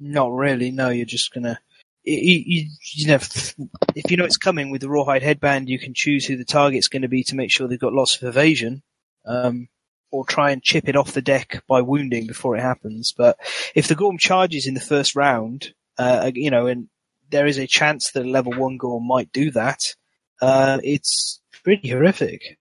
Not 0.00 0.32
really. 0.32 0.70
No, 0.70 0.90
you're 0.90 1.06
just 1.06 1.32
gonna. 1.32 1.58
You, 2.02 2.42
you, 2.46 2.70
you 2.92 3.06
know, 3.06 3.14
if 3.14 4.10
you 4.10 4.16
know 4.16 4.24
it's 4.24 4.36
coming 4.36 4.70
with 4.70 4.82
the 4.82 4.90
rawhide 4.90 5.22
headband, 5.22 5.68
you 5.68 5.78
can 5.78 5.94
choose 5.94 6.26
who 6.26 6.36
the 6.36 6.44
target's 6.44 6.88
going 6.88 7.02
to 7.02 7.08
be 7.08 7.24
to 7.24 7.36
make 7.36 7.50
sure 7.50 7.66
they've 7.66 7.78
got 7.78 7.94
lots 7.94 8.16
of 8.16 8.28
evasion. 8.28 8.82
Um, 9.24 9.68
or 10.14 10.24
try 10.24 10.52
and 10.52 10.62
chip 10.62 10.88
it 10.88 10.94
off 10.94 11.12
the 11.12 11.20
deck 11.20 11.64
by 11.66 11.80
wounding 11.80 12.28
before 12.28 12.56
it 12.56 12.60
happens. 12.60 13.12
But 13.12 13.36
if 13.74 13.88
the 13.88 13.96
Gorm 13.96 14.16
charges 14.16 14.68
in 14.68 14.74
the 14.74 14.80
first 14.80 15.16
round, 15.16 15.74
uh, 15.98 16.30
you 16.32 16.52
know, 16.52 16.68
and 16.68 16.88
there 17.30 17.46
is 17.46 17.58
a 17.58 17.66
chance 17.66 18.12
that 18.12 18.24
a 18.24 18.30
level 18.30 18.52
one 18.52 18.76
Gorm 18.76 19.04
might 19.08 19.32
do 19.32 19.50
that, 19.50 19.96
uh, 20.40 20.78
it's 20.84 21.40
pretty 21.64 21.88
horrific. 21.88 22.58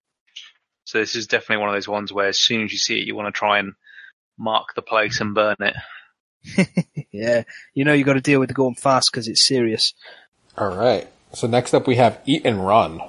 So 0.85 0.97
this 0.97 1.15
is 1.15 1.27
definitely 1.27 1.61
one 1.61 1.69
of 1.69 1.75
those 1.75 1.87
ones 1.87 2.11
where 2.11 2.27
as 2.27 2.39
soon 2.39 2.63
as 2.63 2.71
you 2.71 2.79
see 2.79 2.99
it, 2.99 3.05
you 3.05 3.15
want 3.15 3.33
to 3.33 3.37
try 3.37 3.59
and 3.59 3.73
mark 4.35 4.73
the 4.75 4.81
place 4.81 5.21
and 5.21 5.35
burn 5.35 5.57
it. 5.59 5.75
yeah, 7.11 7.43
you 7.75 7.85
know 7.85 7.93
you've 7.93 8.07
got 8.07 8.13
to 8.13 8.21
deal 8.21 8.39
with 8.39 8.49
the 8.49 8.55
Gorm 8.55 8.73
fast 8.73 9.11
because 9.11 9.27
it's 9.27 9.47
serious. 9.47 9.93
All 10.57 10.75
right. 10.75 11.07
So 11.33 11.45
next 11.45 11.75
up 11.75 11.85
we 11.85 11.97
have 11.97 12.19
eat 12.25 12.45
and 12.45 12.65
run. 12.65 12.99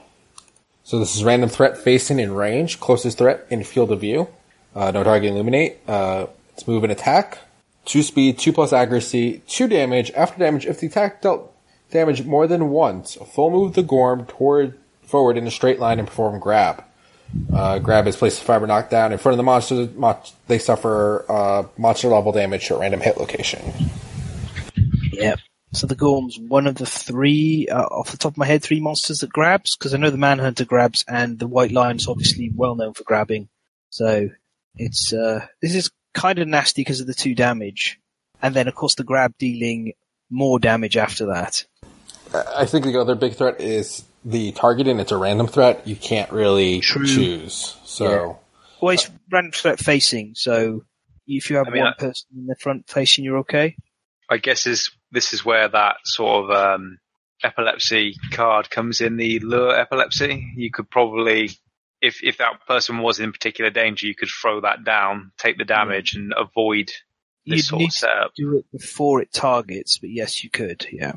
So 0.84 0.98
this 0.98 1.16
is 1.16 1.24
random 1.24 1.48
threat 1.48 1.78
facing 1.78 2.18
in 2.18 2.34
range, 2.34 2.78
closest 2.78 3.16
threat 3.16 3.46
in 3.48 3.64
field 3.64 3.90
of 3.90 4.00
view. 4.00 4.28
Uh, 4.74 4.90
no 4.90 5.02
target 5.02 5.30
illuminate. 5.30 5.78
Uh, 5.88 6.26
it's 6.52 6.68
move 6.68 6.84
and 6.84 6.92
attack. 6.92 7.38
Two 7.86 8.02
speed, 8.02 8.38
two 8.38 8.52
plus 8.52 8.72
accuracy, 8.72 9.42
two 9.48 9.66
damage. 9.66 10.10
After 10.12 10.38
damage, 10.38 10.66
if 10.66 10.80
the 10.80 10.86
attack 10.86 11.22
dealt 11.22 11.54
damage 11.90 12.24
more 12.24 12.46
than 12.46 12.68
once, 12.68 13.14
full 13.14 13.50
move 13.50 13.72
the 13.74 13.82
Gorm 13.82 14.26
toward 14.26 14.78
forward 15.02 15.38
in 15.38 15.46
a 15.46 15.50
straight 15.50 15.80
line 15.80 15.98
and 15.98 16.06
perform 16.06 16.38
grab. 16.38 16.84
Uh, 17.52 17.78
grab 17.78 18.06
is 18.06 18.16
place 18.16 18.38
the 18.38 18.44
fiber 18.44 18.66
knockdown 18.66 19.10
in 19.12 19.18
front 19.18 19.34
of 19.34 19.36
the 19.38 19.42
monster. 19.42 19.88
They 20.48 20.58
suffer 20.58 21.24
uh, 21.30 21.64
monster 21.78 22.08
level 22.08 22.32
damage 22.32 22.70
at 22.70 22.78
random 22.78 23.00
hit 23.00 23.16
location. 23.16 23.60
Yep. 25.74 25.80
So 25.80 25.86
the 25.86 25.94
Gorm's 25.94 26.38
one 26.38 26.66
of 26.66 26.76
the 26.76 26.86
three, 26.86 27.68
uh, 27.68 27.82
off 27.82 28.10
the 28.10 28.16
top 28.16 28.32
of 28.32 28.38
my 28.38 28.46
head, 28.46 28.62
three 28.62 28.80
monsters 28.80 29.20
that 29.20 29.32
grabs, 29.32 29.76
because 29.76 29.92
I 29.94 29.98
know 29.98 30.10
the 30.10 30.16
Manhunter 30.16 30.64
grabs 30.64 31.04
and 31.08 31.38
the 31.38 31.48
White 31.48 31.72
Lion's 31.72 32.08
obviously 32.08 32.50
well 32.54 32.74
known 32.74 32.94
for 32.94 33.04
grabbing. 33.04 33.48
So 33.90 34.30
it's, 34.76 35.12
uh, 35.12 35.46
this 35.60 35.74
is 35.74 35.90
kind 36.14 36.38
of 36.38 36.48
nasty 36.48 36.82
because 36.82 37.00
of 37.00 37.06
the 37.06 37.14
two 37.14 37.34
damage. 37.34 38.00
And 38.40 38.54
then 38.54 38.68
of 38.68 38.74
course 38.74 38.94
the 38.94 39.04
grab 39.04 39.34
dealing 39.38 39.92
more 40.30 40.58
damage 40.58 40.96
after 40.96 41.26
that. 41.26 41.64
I 42.56 42.66
think 42.66 42.84
the 42.84 43.00
other 43.00 43.14
big 43.14 43.34
threat 43.34 43.60
is 43.60 44.04
the 44.24 44.52
target 44.52 44.88
and 44.88 45.00
it's 45.00 45.12
a 45.12 45.16
random 45.16 45.46
threat. 45.46 45.86
You 45.86 45.96
can't 45.96 46.30
really 46.32 46.80
True. 46.80 47.06
choose. 47.06 47.76
So. 47.84 48.10
Yeah. 48.10 48.34
Well, 48.80 48.94
it's 48.94 49.10
random 49.30 49.52
threat 49.52 49.78
facing, 49.78 50.34
so 50.34 50.84
if 51.26 51.48
you 51.48 51.56
have 51.56 51.68
I 51.68 51.70
mean, 51.70 51.84
one 51.84 51.94
I, 51.96 52.00
person 52.00 52.26
in 52.36 52.46
the 52.46 52.56
front 52.56 52.88
facing, 52.88 53.24
you're 53.24 53.38
okay. 53.38 53.76
I 54.28 54.38
guess 54.38 54.66
is 54.66 54.90
this 55.14 55.32
is 55.32 55.44
where 55.44 55.68
that 55.68 55.96
sort 56.04 56.44
of 56.44 56.50
um, 56.50 56.98
epilepsy 57.42 58.16
card 58.32 58.68
comes 58.68 59.00
in. 59.00 59.16
The 59.16 59.38
lure 59.38 59.74
epilepsy. 59.74 60.52
You 60.56 60.70
could 60.70 60.90
probably, 60.90 61.50
if 62.02 62.22
if 62.22 62.38
that 62.38 62.66
person 62.66 62.98
was 62.98 63.20
in 63.20 63.32
particular 63.32 63.70
danger, 63.70 64.06
you 64.06 64.14
could 64.14 64.28
throw 64.28 64.60
that 64.62 64.84
down, 64.84 65.32
take 65.38 65.56
the 65.56 65.64
damage, 65.64 66.12
mm. 66.12 66.16
and 66.16 66.34
avoid 66.36 66.88
this 67.46 67.58
You'd 67.58 67.64
sort 67.64 67.80
need 67.80 67.88
of 67.88 67.92
setup. 67.92 68.34
To 68.34 68.42
do 68.42 68.58
it 68.58 68.66
before 68.72 69.22
it 69.22 69.32
targets, 69.32 69.98
but 69.98 70.10
yes, 70.10 70.42
you 70.42 70.50
could. 70.50 70.86
Yeah. 70.92 71.12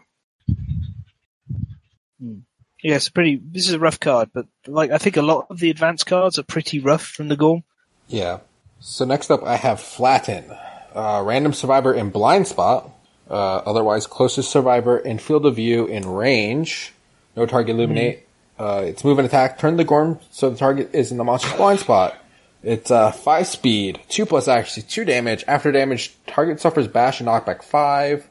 Hmm. 2.21 2.39
Yeah, 2.83 2.95
it's 2.95 3.09
pretty. 3.09 3.41
This 3.43 3.67
is 3.67 3.73
a 3.73 3.79
rough 3.79 3.99
card, 3.99 4.29
but 4.33 4.45
like 4.67 4.91
I 4.91 4.99
think 4.99 5.17
a 5.17 5.23
lot 5.23 5.47
of 5.49 5.59
the 5.59 5.71
advanced 5.71 6.05
cards 6.05 6.37
are 6.37 6.43
pretty 6.43 6.79
rough 6.79 7.05
from 7.05 7.27
the 7.27 7.35
Gorm. 7.35 7.63
Yeah. 8.07 8.39
So 8.79 9.05
next 9.05 9.31
up, 9.31 9.43
I 9.43 9.55
have 9.55 9.81
Flatten, 9.81 10.45
uh, 10.93 11.23
random 11.25 11.53
survivor 11.53 11.93
in 11.93 12.11
blind 12.11 12.47
spot. 12.47 12.91
Uh, 13.29 13.61
otherwise, 13.65 14.07
closest 14.07 14.49
survivor 14.49 14.97
in 14.97 15.17
field 15.19 15.45
of 15.45 15.55
view 15.55 15.85
in 15.85 16.07
range. 16.07 16.93
No 17.35 17.45
target 17.45 17.75
illuminate. 17.75 18.27
Mm-hmm. 18.57 18.63
Uh, 18.63 18.81
it's 18.81 19.03
move 19.03 19.19
and 19.19 19.27
attack. 19.27 19.59
Turn 19.59 19.77
the 19.77 19.83
Gorm 19.83 20.19
so 20.31 20.49
the 20.49 20.57
target 20.57 20.91
is 20.93 21.11
in 21.11 21.17
the 21.17 21.23
monster's 21.23 21.53
blind 21.53 21.79
spot. 21.79 22.17
It's 22.63 22.89
uh, 22.89 23.11
five 23.11 23.47
speed, 23.47 23.99
two 24.09 24.25
plus 24.25 24.47
accuracy, 24.47 24.81
two 24.81 25.05
damage. 25.05 25.43
After 25.47 25.71
damage, 25.71 26.15
target 26.25 26.59
suffers 26.59 26.87
bash 26.87 27.19
and 27.19 27.29
knockback 27.29 27.63
five. 27.63 28.27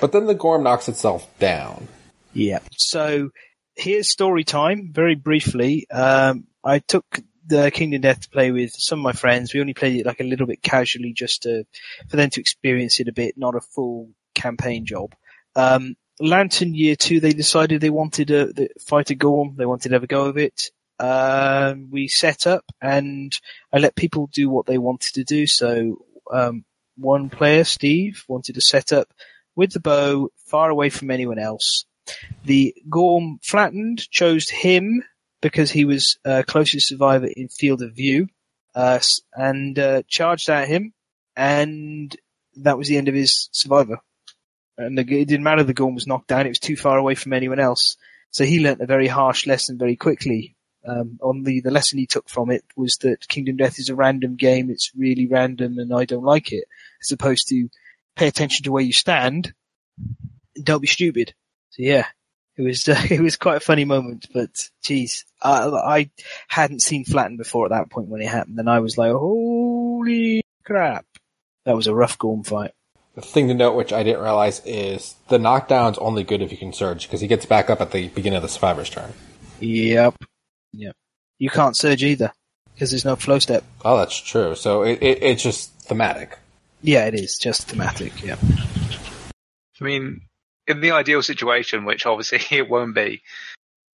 But 0.00 0.12
then 0.12 0.26
the 0.26 0.34
Gorm 0.34 0.62
knocks 0.62 0.88
itself 0.88 1.26
down. 1.38 1.88
Yeah. 2.32 2.60
So 2.76 3.30
here's 3.74 4.08
story 4.08 4.44
time. 4.44 4.90
Very 4.92 5.14
briefly, 5.14 5.88
um, 5.90 6.46
I 6.62 6.80
took 6.80 7.04
the 7.46 7.70
Kingdom 7.70 8.02
Death 8.02 8.20
to 8.20 8.30
play 8.30 8.52
with 8.52 8.72
some 8.72 9.00
of 9.00 9.02
my 9.02 9.12
friends. 9.12 9.52
We 9.52 9.60
only 9.60 9.74
played 9.74 9.98
it 9.98 10.06
like 10.06 10.20
a 10.20 10.24
little 10.24 10.46
bit 10.46 10.62
casually, 10.62 11.12
just 11.12 11.42
to 11.42 11.64
for 12.08 12.16
them 12.16 12.30
to 12.30 12.40
experience 12.40 13.00
it 13.00 13.08
a 13.08 13.12
bit, 13.12 13.36
not 13.36 13.56
a 13.56 13.60
full 13.60 14.10
campaign 14.34 14.86
job. 14.86 15.14
Um, 15.56 15.96
Lantern 16.20 16.74
Year 16.74 16.96
Two, 16.96 17.20
they 17.20 17.32
decided 17.32 17.80
they 17.80 17.90
wanted 17.90 18.28
to 18.28 18.52
the 18.52 18.68
fight 18.80 19.06
to 19.06 19.14
go. 19.14 19.52
They 19.56 19.66
wanted 19.66 19.88
to 19.88 19.94
have 19.94 20.02
a 20.02 20.08
go 20.08 20.26
of 20.26 20.36
it. 20.36 20.70
Um, 20.98 21.88
we 21.90 22.08
set 22.08 22.46
up 22.46 22.64
and 22.82 23.36
I 23.72 23.78
let 23.78 23.94
people 23.96 24.28
do 24.30 24.50
what 24.50 24.66
they 24.66 24.76
wanted 24.76 25.14
to 25.14 25.24
do. 25.24 25.46
So 25.46 26.04
um, 26.30 26.66
one 26.98 27.30
player, 27.30 27.64
Steve, 27.64 28.22
wanted 28.28 28.56
to 28.56 28.60
set 28.60 28.92
up 28.92 29.08
with 29.56 29.72
the 29.72 29.80
bow 29.80 30.28
far 30.44 30.68
away 30.68 30.90
from 30.90 31.10
anyone 31.10 31.38
else. 31.38 31.86
The 32.44 32.74
Gorm 32.88 33.38
flattened, 33.42 34.10
chose 34.10 34.50
him 34.50 35.02
because 35.40 35.70
he 35.70 35.86
was 35.86 36.18
uh, 36.24 36.42
closest 36.46 36.88
survivor 36.88 37.28
in 37.34 37.48
field 37.48 37.80
of 37.80 37.94
view, 37.94 38.28
uh, 38.74 39.00
and 39.32 39.78
uh, 39.78 40.02
charged 40.06 40.50
at 40.50 40.68
him, 40.68 40.92
and 41.34 42.14
that 42.56 42.76
was 42.76 42.88
the 42.88 42.98
end 42.98 43.08
of 43.08 43.14
his 43.14 43.48
survivor 43.52 44.00
and 44.80 44.96
the, 44.98 45.02
it 45.02 45.28
didn't 45.28 45.44
matter 45.44 45.62
the 45.62 45.74
Gorm 45.74 45.94
was 45.94 46.06
knocked 46.06 46.28
down; 46.28 46.46
it 46.46 46.50
was 46.50 46.58
too 46.58 46.76
far 46.76 46.98
away 46.98 47.14
from 47.14 47.32
anyone 47.32 47.60
else. 47.60 47.96
So 48.30 48.44
he 48.44 48.60
learnt 48.60 48.80
a 48.80 48.86
very 48.86 49.08
harsh 49.08 49.46
lesson 49.46 49.78
very 49.78 49.96
quickly. 49.96 50.56
Um, 50.86 51.18
on 51.20 51.42
the 51.42 51.60
the 51.60 51.70
lesson 51.70 51.98
he 51.98 52.06
took 52.06 52.28
from 52.28 52.50
it 52.50 52.64
was 52.74 52.96
that 52.98 53.28
Kingdom 53.28 53.56
Death 53.56 53.78
is 53.78 53.90
a 53.90 53.94
random 53.94 54.36
game; 54.36 54.70
it's 54.70 54.92
really 54.96 55.26
random, 55.26 55.78
and 55.78 55.92
I 55.92 56.04
don't 56.04 56.24
like 56.24 56.52
it. 56.52 56.64
As 57.02 57.12
opposed 57.12 57.48
to 57.48 57.68
pay 58.16 58.28
attention 58.28 58.64
to 58.64 58.72
where 58.72 58.82
you 58.82 58.92
stand, 58.92 59.52
don't 60.62 60.80
be 60.80 60.86
stupid. 60.86 61.34
So 61.70 61.82
yeah, 61.82 62.06
it 62.56 62.62
was 62.62 62.88
uh, 62.88 63.00
it 63.10 63.20
was 63.20 63.36
quite 63.36 63.56
a 63.56 63.60
funny 63.60 63.84
moment, 63.84 64.26
but 64.32 64.70
geez, 64.82 65.24
I, 65.42 65.66
I 65.68 66.10
hadn't 66.48 66.82
seen 66.82 67.04
Flatten 67.04 67.36
before 67.36 67.66
at 67.66 67.70
that 67.70 67.90
point 67.90 68.08
when 68.08 68.22
it 68.22 68.28
happened, 68.28 68.58
and 68.58 68.70
I 68.70 68.80
was 68.80 68.96
like, 68.96 69.12
holy 69.12 70.42
crap, 70.64 71.06
that 71.64 71.76
was 71.76 71.86
a 71.86 71.94
rough 71.94 72.18
Gorm 72.18 72.42
fight. 72.42 72.72
The 73.14 73.22
thing 73.22 73.48
to 73.48 73.54
note, 73.54 73.74
which 73.74 73.92
I 73.92 74.02
didn't 74.02 74.22
realize, 74.22 74.62
is 74.64 75.16
the 75.28 75.38
knockdown's 75.38 75.98
only 75.98 76.22
good 76.22 76.42
if 76.42 76.52
you 76.52 76.58
can 76.58 76.72
surge 76.72 77.06
because 77.06 77.20
he 77.20 77.26
gets 77.26 77.44
back 77.44 77.68
up 77.68 77.80
at 77.80 77.90
the 77.90 78.08
beginning 78.08 78.36
of 78.36 78.42
the 78.42 78.48
survivor's 78.48 78.88
turn. 78.90 79.12
Yep. 79.60 80.14
Yep. 80.72 80.96
You 81.38 81.50
can't 81.50 81.76
surge 81.76 82.02
either. 82.04 82.32
because 82.74 82.90
there's 82.92 83.04
no 83.04 83.16
flow 83.16 83.38
step. 83.38 83.64
Oh, 83.84 83.98
that's 83.98 84.18
true. 84.18 84.54
So 84.54 84.82
it, 84.82 85.02
it 85.02 85.22
it's 85.22 85.42
just 85.42 85.72
thematic. 85.80 86.38
Yeah, 86.82 87.06
it 87.06 87.14
is 87.14 87.36
just 87.36 87.68
thematic. 87.68 88.22
Yeah. 88.22 88.36
I 89.80 89.84
mean, 89.84 90.22
in 90.66 90.80
the 90.80 90.92
ideal 90.92 91.22
situation, 91.22 91.84
which 91.84 92.06
obviously 92.06 92.40
it 92.56 92.70
won't 92.70 92.94
be, 92.94 93.22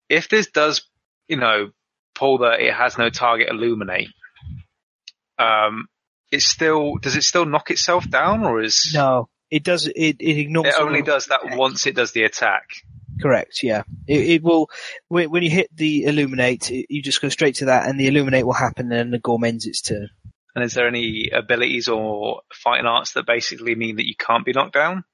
if 0.08 0.28
this 0.28 0.48
does, 0.48 0.82
you 1.26 1.36
know, 1.36 1.70
pull 2.14 2.38
that 2.38 2.60
it 2.60 2.72
has 2.74 2.96
no 2.98 3.10
target 3.10 3.48
illuminate, 3.48 4.08
um, 5.38 5.86
it's 6.36 6.46
still 6.46 6.96
does 6.96 7.16
it 7.16 7.22
still 7.22 7.44
knock 7.44 7.70
itself 7.70 8.08
down 8.08 8.44
or 8.44 8.62
is 8.62 8.92
No, 8.94 9.28
it 9.50 9.64
does. 9.64 9.86
It 9.86 10.16
it 10.20 10.38
ignores. 10.38 10.74
it 10.74 10.80
only 10.80 11.02
does 11.02 11.26
that 11.26 11.56
once 11.56 11.86
it 11.86 11.96
does 11.96 12.12
the 12.12 12.24
attack? 12.24 12.68
Correct. 13.20 13.62
Yeah. 13.62 13.82
It, 14.06 14.20
it 14.30 14.42
will 14.42 14.70
when, 15.08 15.30
when 15.30 15.42
you 15.42 15.50
hit 15.50 15.74
the 15.74 16.04
illuminate, 16.04 16.70
it, 16.70 16.86
you 16.90 17.02
just 17.02 17.22
go 17.22 17.28
straight 17.28 17.56
to 17.56 17.66
that, 17.66 17.88
and 17.88 17.98
the 17.98 18.08
illuminate 18.08 18.46
will 18.46 18.52
happen, 18.52 18.92
and 18.92 19.12
the 19.12 19.18
gorm 19.18 19.44
ends 19.44 19.66
its 19.66 19.80
turn. 19.80 20.10
And 20.54 20.64
is 20.64 20.74
there 20.74 20.88
any 20.88 21.30
abilities 21.34 21.88
or 21.88 22.42
fighting 22.52 22.86
arts 22.86 23.12
that 23.12 23.26
basically 23.26 23.74
mean 23.74 23.96
that 23.96 24.06
you 24.06 24.14
can't 24.16 24.44
be 24.44 24.52
knocked 24.52 24.72
down? 24.74 25.04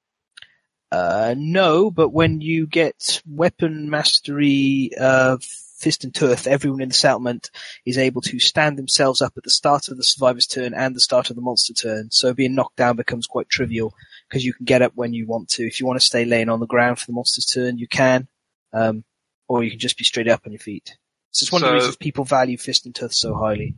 Uh, 0.91 1.33
no, 1.37 1.89
but 1.89 2.09
when 2.09 2.39
you 2.39 2.67
get 2.67 3.21
weapon 3.27 3.89
mastery 3.89 4.91
of 4.99 5.43
Fist 5.83 6.05
and 6.05 6.15
Tooth, 6.15 6.47
everyone 6.47 6.81
in 6.81 6.87
the 6.89 6.95
settlement 6.95 7.51
is 7.85 7.97
able 7.97 8.21
to 8.21 8.39
stand 8.39 8.77
themselves 8.77 9.21
up 9.21 9.33
at 9.35 9.43
the 9.43 9.49
start 9.49 9.89
of 9.89 9.97
the 9.97 10.03
survivor's 10.03 10.47
turn 10.47 10.73
and 10.73 10.95
the 10.95 11.01
start 11.01 11.29
of 11.29 11.35
the 11.35 11.41
monster 11.41 11.73
turn. 11.73 12.09
So 12.09 12.33
being 12.33 12.55
knocked 12.55 12.77
down 12.77 12.95
becomes 12.95 13.27
quite 13.27 13.49
trivial 13.49 13.93
because 14.29 14.45
you 14.45 14.53
can 14.53 14.63
get 14.63 14.81
up 14.81 14.93
when 14.95 15.13
you 15.13 15.27
want 15.27 15.49
to. 15.49 15.67
If 15.67 15.81
you 15.81 15.85
want 15.85 15.99
to 15.99 16.05
stay 16.05 16.23
laying 16.23 16.47
on 16.47 16.61
the 16.61 16.65
ground 16.67 16.99
for 16.99 17.05
the 17.07 17.11
monster's 17.11 17.45
turn, 17.45 17.77
you 17.77 17.87
can, 17.89 18.29
um, 18.71 19.03
or 19.49 19.61
you 19.63 19.71
can 19.71 19.79
just 19.79 19.97
be 19.97 20.05
straight 20.05 20.29
up 20.29 20.43
on 20.45 20.53
your 20.53 20.59
feet. 20.59 20.95
So 21.31 21.43
it's 21.43 21.51
one 21.51 21.63
of 21.63 21.67
the 21.67 21.71
So- 21.71 21.75
reasons 21.75 21.95
people 21.97 22.23
value 22.23 22.57
Fist 22.57 22.85
and 22.85 22.95
Tooth 22.95 23.13
so 23.13 23.35
highly. 23.35 23.75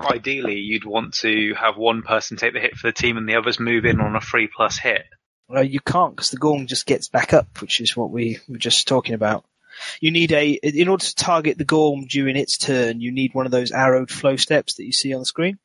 Ideally, 0.00 0.58
you'd 0.58 0.84
want 0.84 1.14
to 1.20 1.54
have 1.54 1.78
one 1.78 2.02
person 2.02 2.36
take 2.36 2.52
the 2.52 2.60
hit 2.60 2.76
for 2.76 2.88
the 2.88 2.92
team 2.92 3.16
and 3.16 3.26
the 3.28 3.36
others 3.36 3.58
move 3.58 3.86
in 3.86 4.00
on 4.00 4.16
a 4.16 4.20
three 4.20 4.48
plus 4.54 4.76
hit. 4.78 5.04
Well, 5.48 5.64
you 5.64 5.80
can't 5.80 6.14
because 6.14 6.30
the 6.30 6.36
Gorm 6.38 6.66
just 6.66 6.84
gets 6.86 7.08
back 7.08 7.32
up, 7.32 7.60
which 7.62 7.80
is 7.80 7.96
what 7.96 8.10
we 8.10 8.38
were 8.48 8.58
just 8.58 8.86
talking 8.86 9.14
about. 9.14 9.44
You 10.00 10.10
need 10.10 10.32
a, 10.32 10.50
in 10.50 10.88
order 10.88 11.04
to 11.04 11.14
target 11.14 11.58
the 11.58 11.64
Gorm 11.64 12.06
during 12.06 12.36
its 12.36 12.58
turn, 12.58 13.00
you 13.00 13.12
need 13.12 13.34
one 13.34 13.46
of 13.46 13.52
those 13.52 13.72
arrowed 13.72 14.10
flow 14.10 14.36
steps 14.36 14.74
that 14.74 14.84
you 14.84 14.92
see 14.92 15.14
on 15.14 15.20
the 15.20 15.26
screen. 15.26 15.58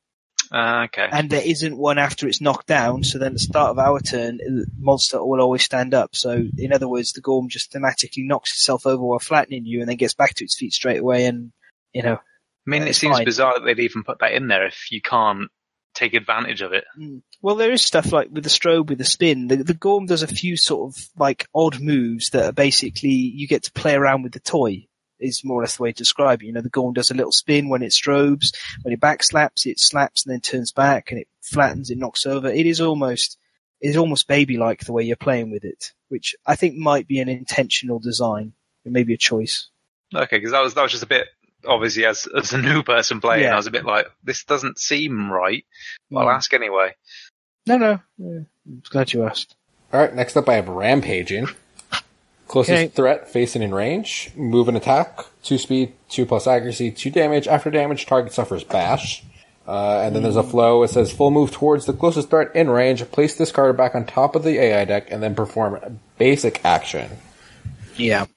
Uh, 0.52 0.86
okay. 0.86 1.08
And 1.12 1.30
there 1.30 1.46
isn't 1.46 1.78
one 1.78 1.98
after 1.98 2.28
it's 2.28 2.40
knocked 2.40 2.68
down, 2.68 3.04
so 3.04 3.18
then 3.18 3.28
at 3.28 3.34
the 3.34 3.40
start 3.40 3.72
of 3.72 3.80
our 3.80 4.00
turn, 4.00 4.38
the 4.38 4.66
monster 4.78 5.24
will 5.24 5.42
always 5.42 5.64
stand 5.64 5.94
up. 5.94 6.16
So, 6.16 6.46
in 6.58 6.72
other 6.72 6.88
words, 6.88 7.12
the 7.12 7.22
Gorm 7.22 7.50
just 7.50 7.74
thematically 7.74 8.26
knocks 8.26 8.52
itself 8.52 8.86
over 8.86 9.04
while 9.04 9.20
flattening 9.20 9.66
you 9.66 9.82
and 9.82 9.90
then 9.90 9.98
gets 9.98 10.14
back 10.14 10.36
to 10.36 10.46
its 10.46 10.58
feet 10.58 10.74
straight 10.74 11.00
away 11.02 11.26
and, 11.26 11.52
you 11.94 12.02
know, 12.04 12.14
I 12.16 12.70
mean, 12.70 12.84
it 12.84 12.96
seems 12.96 13.18
fine. 13.18 13.26
bizarre 13.26 13.54
that 13.60 13.66
they'd 13.66 13.80
even 13.80 14.04
put 14.04 14.20
that 14.20 14.34
in 14.34 14.48
there 14.48 14.66
if 14.66 14.92
you 14.92 15.02
can't 15.02 15.50
take 15.98 16.14
advantage 16.14 16.62
of 16.62 16.74
it. 16.74 16.86
Mm. 17.00 17.22
Well, 17.42 17.56
there 17.56 17.72
is 17.72 17.82
stuff 17.82 18.12
like 18.12 18.30
with 18.32 18.44
the 18.44 18.50
strobe, 18.50 18.88
with 18.90 18.98
the 18.98 19.06
spin. 19.06 19.48
The, 19.48 19.58
the 19.58 19.74
Gorm 19.74 20.06
does 20.06 20.24
a 20.24 20.28
few 20.28 20.58
sort 20.58 20.94
of 20.94 21.10
like 21.18 21.48
odd 21.54 21.80
moves 21.80 22.30
that 22.30 22.46
are 22.46 22.54
basically 22.54 23.10
you 23.10 23.48
get 23.48 23.64
to 23.64 23.72
play 23.72 23.96
around 23.96 24.24
with 24.24 24.34
the 24.34 24.40
toy. 24.40 24.88
Is 25.20 25.44
more 25.44 25.60
or 25.60 25.64
less 25.64 25.78
the 25.78 25.82
way 25.82 25.92
to 25.92 25.98
describe 25.98 26.44
it. 26.44 26.46
You 26.46 26.54
know, 26.54 26.62
the 26.62 26.70
Gorm 26.70 26.94
does 26.94 27.10
a 27.10 27.16
little 27.16 27.32
spin 27.32 27.70
when 27.70 27.82
it 27.82 27.92
strobes. 27.92 28.56
When 28.84 28.94
it 28.94 29.00
back 29.00 29.24
slaps, 29.24 29.66
it 29.66 29.80
slaps 29.80 30.24
and 30.24 30.32
then 30.32 30.42
turns 30.42 30.72
back, 30.72 31.10
and 31.10 31.20
it 31.20 31.28
flattens, 31.42 31.90
it 31.90 31.98
knocks 31.98 32.28
over. 32.28 32.50
It 32.50 32.68
is 32.68 32.80
almost, 32.82 33.40
it 33.82 33.90
is 33.90 33.98
almost 33.98 34.28
baby-like 34.28 34.86
the 34.86 34.94
way 34.94 35.02
you're 35.02 35.16
playing 35.16 35.50
with 35.50 35.64
it, 35.64 35.92
which 36.10 36.36
I 36.46 36.56
think 36.56 36.76
might 36.76 37.08
be 37.08 37.18
an 37.18 37.30
intentional 37.30 37.98
design. 37.98 38.54
It 38.86 38.92
may 38.92 39.02
be 39.02 39.16
a 39.16 39.18
choice. 39.18 39.70
Okay, 40.14 40.38
because 40.38 40.52
that 40.52 40.62
was 40.62 40.76
that 40.76 40.84
was 40.84 40.92
just 40.92 41.04
a 41.04 41.08
bit 41.08 41.26
obviously 41.68 42.06
as 42.06 42.28
as 42.38 42.54
a 42.54 42.58
new 42.58 42.84
person 42.84 43.22
playing, 43.22 43.44
Yeah. 43.44 43.54
I 43.54 43.58
was 43.58 43.68
a 43.68 43.72
bit 43.72 43.86
like, 43.86 44.08
this 44.24 44.44
doesn't 44.46 44.80
seem 44.80 45.32
right. 45.32 45.66
But 46.10 46.20
I'll 46.20 46.28
Mm. 46.28 46.36
ask 46.36 46.54
anyway. 46.54 46.96
No, 47.66 47.78
no. 47.78 48.00
Yeah, 48.18 48.40
I'm 48.66 48.82
glad 48.90 49.12
you 49.14 49.26
asked. 49.26 49.56
All 49.94 50.00
right, 50.02 50.14
next 50.16 50.36
up 50.38 50.48
I 50.50 50.56
have 50.56 50.68
rampaging. 50.70 51.48
Closest 52.48 52.72
Okay. 52.74 52.88
threat 52.88 53.30
facing 53.30 53.62
in 53.62 53.74
range, 53.74 54.30
move 54.36 54.70
and 54.70 54.78
attack, 54.78 55.20
two 55.44 55.58
speed, 55.58 55.92
two 56.10 56.26
plus 56.26 56.48
accuracy, 56.48 56.92
two 56.92 57.10
damage. 57.10 57.46
After 57.48 57.70
damage, 57.70 58.06
target 58.06 58.32
suffers 58.32 58.64
bash. 58.64 59.24
Uh, 59.68 60.00
and 60.00 60.16
then 60.16 60.24
there's 60.24 60.38
a 60.38 60.44
flow. 60.44 60.82
It 60.84 60.88
says 60.90 61.12
full 61.12 61.30
move 61.30 61.52
towards 61.52 61.86
the 61.86 61.92
closest 61.92 62.30
threat 62.30 62.56
in 62.56 62.70
range. 62.70 63.04
Place 63.12 63.36
this 63.36 63.52
card 63.52 63.76
back 63.76 63.96
on 63.96 64.06
top 64.06 64.34
of 64.38 64.44
the 64.44 64.58
AI 64.62 64.86
deck, 64.86 65.12
and 65.12 65.22
then 65.22 65.36
perform 65.36 65.76
a 65.76 65.90
basic 66.18 66.64
action. 66.64 67.10
Yeah. 67.98 68.28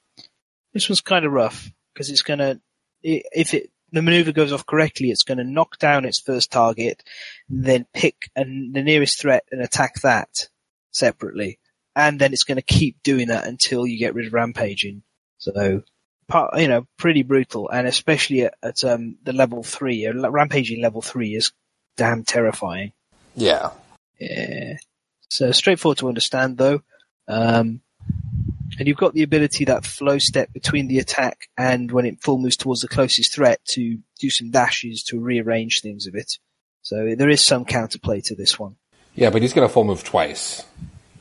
This 0.75 0.89
one's 0.89 1.01
kind 1.03 1.25
of 1.25 1.31
rough 1.31 1.71
because 1.95 2.11
it's 2.11 2.23
going 2.23 2.41
to, 2.41 2.61
if 3.03 3.55
it, 3.55 3.71
the 3.93 4.03
maneuver 4.03 4.33
goes 4.33 4.53
off 4.53 4.67
correctly, 4.67 5.11
it's 5.11 5.25
going 5.25 5.39
to 5.39 5.45
knock 5.45 5.79
down 5.79 6.05
its 6.05 6.21
first 6.21 6.51
target, 6.51 7.03
then 7.49 7.87
pick 7.93 8.31
an, 8.37 8.71
the 8.73 8.83
nearest 8.83 9.21
threat 9.21 9.45
and 9.51 9.61
attack 9.61 10.01
that 10.03 10.49
separately. 10.93 11.59
And 11.97 12.21
then 12.21 12.33
it's 12.33 12.45
going 12.45 12.57
to 12.57 12.63
keep 12.63 13.03
doing 13.03 13.29
that 13.29 13.47
until 13.47 13.87
you 13.87 13.99
get 13.99 14.15
rid 14.15 14.27
of 14.27 14.33
rampaging. 14.33 15.03
So, 15.39 15.83
you 16.57 16.69
know, 16.69 16.87
pretty 16.97 17.25
brutal. 17.25 17.69
And 17.69 17.87
especially 17.87 18.43
at, 18.43 18.55
at 18.63 18.85
um, 18.85 19.17
the 19.25 19.33
level 19.33 19.63
three, 19.63 20.07
uh, 20.07 20.31
rampaging 20.31 20.81
level 20.81 21.03
three 21.03 21.35
is 21.35 21.53
damn 21.97 22.23
terrifying. 22.25 22.93
Yeah. 23.35 23.71
Yeah. 24.21 24.77
So 25.29 25.51
straightforward 25.53 25.99
to 25.99 26.09
understand 26.09 26.59
though. 26.59 26.83
Um, 27.27 27.81
and 28.79 28.87
you've 28.89 28.97
got 28.97 29.15
the 29.15 29.23
ability 29.23 29.65
that 29.67 29.85
flow 29.85 30.19
step 30.19 30.53
between 30.53 30.89
the 30.89 30.99
attack 30.99 31.49
and 31.59 31.91
when 31.91 32.07
it 32.07 32.21
full 32.23 32.39
moves 32.39 32.57
towards 32.57 32.81
the 32.83 32.89
closest 32.89 33.35
threat 33.35 33.61
to 33.67 33.99
do 34.19 34.31
some 34.31 34.51
dashes 34.51 35.03
to 35.05 35.19
rearrange 35.21 35.81
things 35.81 36.07
a 36.07 36.13
bit. 36.13 36.39
So 36.83 37.15
there 37.17 37.29
is 37.29 37.41
some 37.43 37.65
counterplay 37.65 38.25
to 38.25 38.35
this 38.35 38.59
one. 38.59 38.77
Yeah, 39.15 39.31
but 39.31 39.43
he's 39.43 39.53
gonna 39.53 39.69
full 39.69 39.85
move 39.85 40.05
twice. 40.05 40.65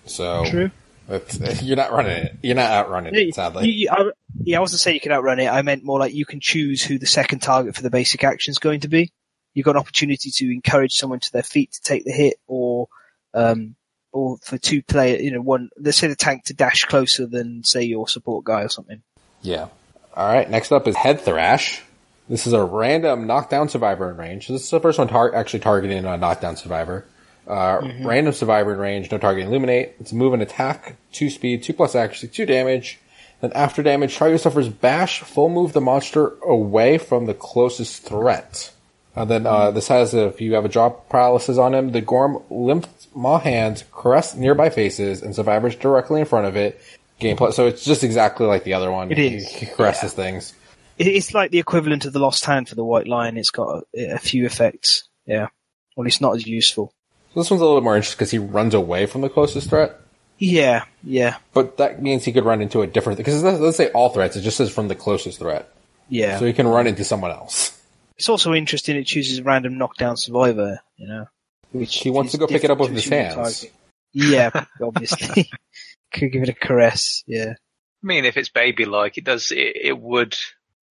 So 0.05 0.45
True. 0.45 0.71
it's, 1.09 1.61
you're 1.63 1.75
not 1.75 1.91
running 1.91 2.11
it. 2.17 2.35
You're 2.41 2.55
not 2.55 2.71
outrunning 2.71 3.13
it, 3.15 3.35
sadly. 3.35 3.67
You- 3.67 3.73
you- 3.73 3.89
I, 3.91 4.11
yeah, 4.43 4.57
I 4.57 4.61
wasn't 4.61 4.79
saying 4.81 4.95
you 4.95 5.01
can 5.01 5.11
outrun 5.11 5.39
it. 5.39 5.47
I 5.47 5.61
meant 5.63 5.83
more 5.83 5.99
like 5.99 6.13
you 6.13 6.25
can 6.25 6.39
choose 6.39 6.83
who 6.83 6.97
the 6.99 7.05
second 7.07 7.39
target 7.39 7.75
for 7.75 7.81
the 7.81 7.89
basic 7.89 8.23
action 8.23 8.51
is 8.51 8.59
going 8.59 8.81
to 8.81 8.87
be. 8.87 9.11
You've 9.53 9.65
got 9.65 9.71
an 9.71 9.81
opportunity 9.81 10.29
to 10.31 10.45
encourage 10.53 10.93
someone 10.93 11.19
to 11.19 11.31
their 11.31 11.43
feet 11.43 11.71
to 11.73 11.81
take 11.81 12.05
the 12.05 12.11
hit, 12.11 12.35
or 12.47 12.87
um, 13.33 13.75
or 14.11 14.37
for 14.43 14.57
two 14.57 14.81
player, 14.81 15.17
you 15.17 15.31
know, 15.31 15.41
one. 15.41 15.69
Let's 15.77 15.97
say 15.97 16.07
the 16.07 16.15
tank 16.15 16.45
to 16.45 16.53
dash 16.53 16.85
closer 16.85 17.25
than 17.25 17.63
say 17.63 17.83
your 17.83 18.07
support 18.07 18.45
guy 18.45 18.63
or 18.63 18.69
something. 18.69 19.01
Yeah. 19.41 19.67
All 20.15 20.27
right. 20.27 20.49
Next 20.49 20.71
up 20.71 20.87
is 20.87 20.95
Head 20.95 21.21
Thrash. 21.21 21.81
This 22.27 22.45
is 22.45 22.53
a 22.53 22.63
random 22.63 23.25
knockdown 23.25 23.69
survivor 23.69 24.11
in 24.11 24.17
range. 24.17 24.47
This 24.47 24.63
is 24.63 24.69
the 24.69 24.79
first 24.79 24.99
one 24.99 25.07
tar- 25.07 25.33
actually 25.33 25.61
targeting 25.61 26.05
a 26.05 26.17
knockdown 26.17 26.55
survivor. 26.55 27.05
Uh, 27.47 27.81
Random 28.01 28.31
survivor 28.31 28.73
in 28.73 28.79
range, 28.79 29.11
no 29.11 29.17
target 29.17 29.47
illuminate. 29.47 29.95
It's 29.99 30.13
move 30.13 30.33
and 30.33 30.41
attack, 30.43 30.95
two 31.11 31.31
speed, 31.31 31.63
two 31.63 31.73
plus 31.73 31.95
accuracy, 31.95 32.27
two 32.27 32.45
damage. 32.45 32.99
Then 33.41 33.51
after 33.53 33.81
damage, 33.81 34.15
target 34.15 34.41
suffers 34.41 34.69
bash, 34.69 35.21
full 35.21 35.49
move 35.49 35.73
the 35.73 35.81
monster 35.81 36.33
away 36.43 36.99
from 36.99 37.25
the 37.25 37.33
closest 37.33 38.03
threat. 38.03 38.71
And 39.15 39.31
then 39.31 39.47
uh, 39.47 39.71
this 39.71 39.87
has 39.87 40.13
if 40.13 40.39
you 40.39 40.53
have 40.53 40.65
a 40.65 40.69
drop 40.69 41.09
paralysis 41.09 41.57
on 41.57 41.73
him, 41.73 41.91
the 41.91 42.01
Gorm 42.01 42.43
limps 42.51 42.98
maw 43.15 43.39
hands, 43.39 43.83
caress 43.91 44.35
nearby 44.35 44.69
faces, 44.69 45.21
and 45.21 45.35
survivors 45.35 45.75
directly 45.75 46.19
in 46.21 46.25
front 46.25 46.47
of 46.47 46.55
it. 46.55 46.79
Gameplay. 47.19 47.51
So 47.53 47.67
it's 47.67 47.83
just 47.83 48.03
exactly 48.03 48.45
like 48.45 48.63
the 48.63 48.73
other 48.73 48.91
one. 48.91 49.11
It 49.11 49.19
is. 49.19 49.47
He 49.49 49.65
caresses 49.65 50.13
things. 50.13 50.53
It's 50.97 51.33
like 51.33 51.51
the 51.51 51.59
equivalent 51.59 52.05
of 52.05 52.13
the 52.13 52.19
lost 52.19 52.45
hand 52.45 52.69
for 52.69 52.75
the 52.75 52.83
white 52.83 53.07
lion. 53.07 53.37
It's 53.37 53.51
got 53.51 53.83
a, 53.95 54.13
a 54.13 54.17
few 54.17 54.45
effects. 54.45 55.07
Yeah. 55.25 55.47
Well, 55.95 56.07
it's 56.07 56.21
not 56.21 56.35
as 56.35 56.47
useful. 56.47 56.93
So 57.33 57.41
this 57.41 57.51
one's 57.51 57.61
a 57.61 57.65
little 57.65 57.79
bit 57.79 57.83
more 57.83 57.95
interesting 57.95 58.17
because 58.17 58.31
he 58.31 58.37
runs 58.39 58.73
away 58.73 59.05
from 59.05 59.21
the 59.21 59.29
closest 59.29 59.69
threat. 59.69 59.99
Yeah, 60.41 60.85
yeah, 61.03 61.35
But 61.53 61.75
that 61.77 62.01
means 62.01 62.23
he 62.23 62.31
could 62.31 62.45
run 62.45 62.61
into 62.61 62.81
a 62.81 62.87
different, 62.87 63.17
because 63.17 63.43
let's 63.43 63.59
let's 63.59 63.75
say 63.75 63.91
all 63.91 64.07
threats, 64.07 64.37
it 64.37 64.41
just 64.41 64.55
says 64.55 64.71
from 64.71 64.87
the 64.87 64.95
closest 64.95 65.37
threat. 65.39 65.69
yeah. 66.07 66.39
So 66.39 66.45
he 66.45 66.53
can 66.53 66.65
run 66.65 66.87
into 66.87 67.03
someone 67.03 67.31
else. 67.31 67.77
It's 68.17 68.29
also 68.29 68.53
interesting 68.53 68.95
it 68.95 69.03
chooses 69.03 69.39
a 69.39 69.43
random 69.43 69.77
knockdown 69.77 70.15
survivor, 70.15 70.79
you 70.95 71.09
know. 71.09 71.25
Which 71.71 71.95
He 71.97 72.09
wants 72.09 72.31
to 72.31 72.37
go 72.37 72.47
pick 72.47 72.63
it 72.63 72.71
up 72.71 72.79
with 72.79 72.91
his 72.91 73.07
hands. 73.07 73.65
Yeah, 74.13 74.49
obviously. 74.81 75.49
Could 76.13 76.31
give 76.31 76.43
it 76.43 76.49
a 76.49 76.53
caress, 76.53 77.23
yeah. 77.27 77.53
I 77.53 78.05
mean, 78.05 78.25
if 78.25 78.37
it's 78.37 78.49
baby 78.49 78.85
like, 78.85 79.17
it 79.17 79.23
does. 79.23 79.51
It, 79.51 79.75
it 79.75 79.99
would. 79.99 80.35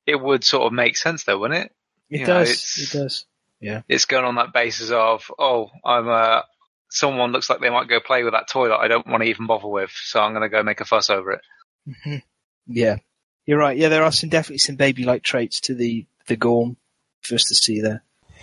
It 0.07 0.21
would 0.21 0.45
sort 0.45 0.67
of 0.67 0.73
make 0.73 0.97
sense, 0.97 1.25
though, 1.25 1.39
wouldn't 1.39 1.65
it? 1.67 1.73
It 2.11 2.21
You 2.21 2.27
does, 2.27 2.49
it's- 2.51 2.79
it 2.95 2.97
does. 2.99 3.25
Yeah. 3.61 3.83
It's 3.89 4.05
going 4.05 4.25
on 4.25 4.37
that 4.37 4.53
basis 4.53 4.91
of, 4.93 5.31
oh, 5.39 5.71
I'm 5.85 6.09
uh 6.09 6.43
Someone 6.91 7.33
looks 7.33 7.51
like 7.51 7.61
they 7.61 7.69
might 7.69 7.89
go 7.89 8.01
play 8.01 8.23
with 8.25 8.33
that 8.33 8.49
toy 8.49 8.69
that 8.69 8.79
I 8.79 8.89
don't 8.89 9.07
want 9.07 9.23
to 9.23 9.29
even 9.29 9.47
bother 9.47 9.67
with, 9.69 9.91
so 9.93 10.21
I'm 10.21 10.33
going 10.33 10.41
to 10.43 10.49
go 10.49 10.63
make 10.63 10.81
a 10.81 10.87
fuss 10.87 11.11
over 11.11 11.33
it. 11.33 11.41
Mhm. 11.87 12.23
Yeah. 12.67 12.97
You're 13.45 13.59
right, 13.59 13.77
yeah, 13.77 13.89
there 13.91 14.05
are 14.05 14.13
some 14.13 14.31
definitely 14.31 14.59
some 14.59 14.77
baby-like 14.77 15.23
traits 15.23 15.61
to 15.63 15.75
the, 15.75 16.07
the 16.29 16.37
Gorm 16.37 16.77
for 17.21 17.35
us 17.35 17.45
to 17.49 17.55
see 17.55 17.81
there. 17.83 18.03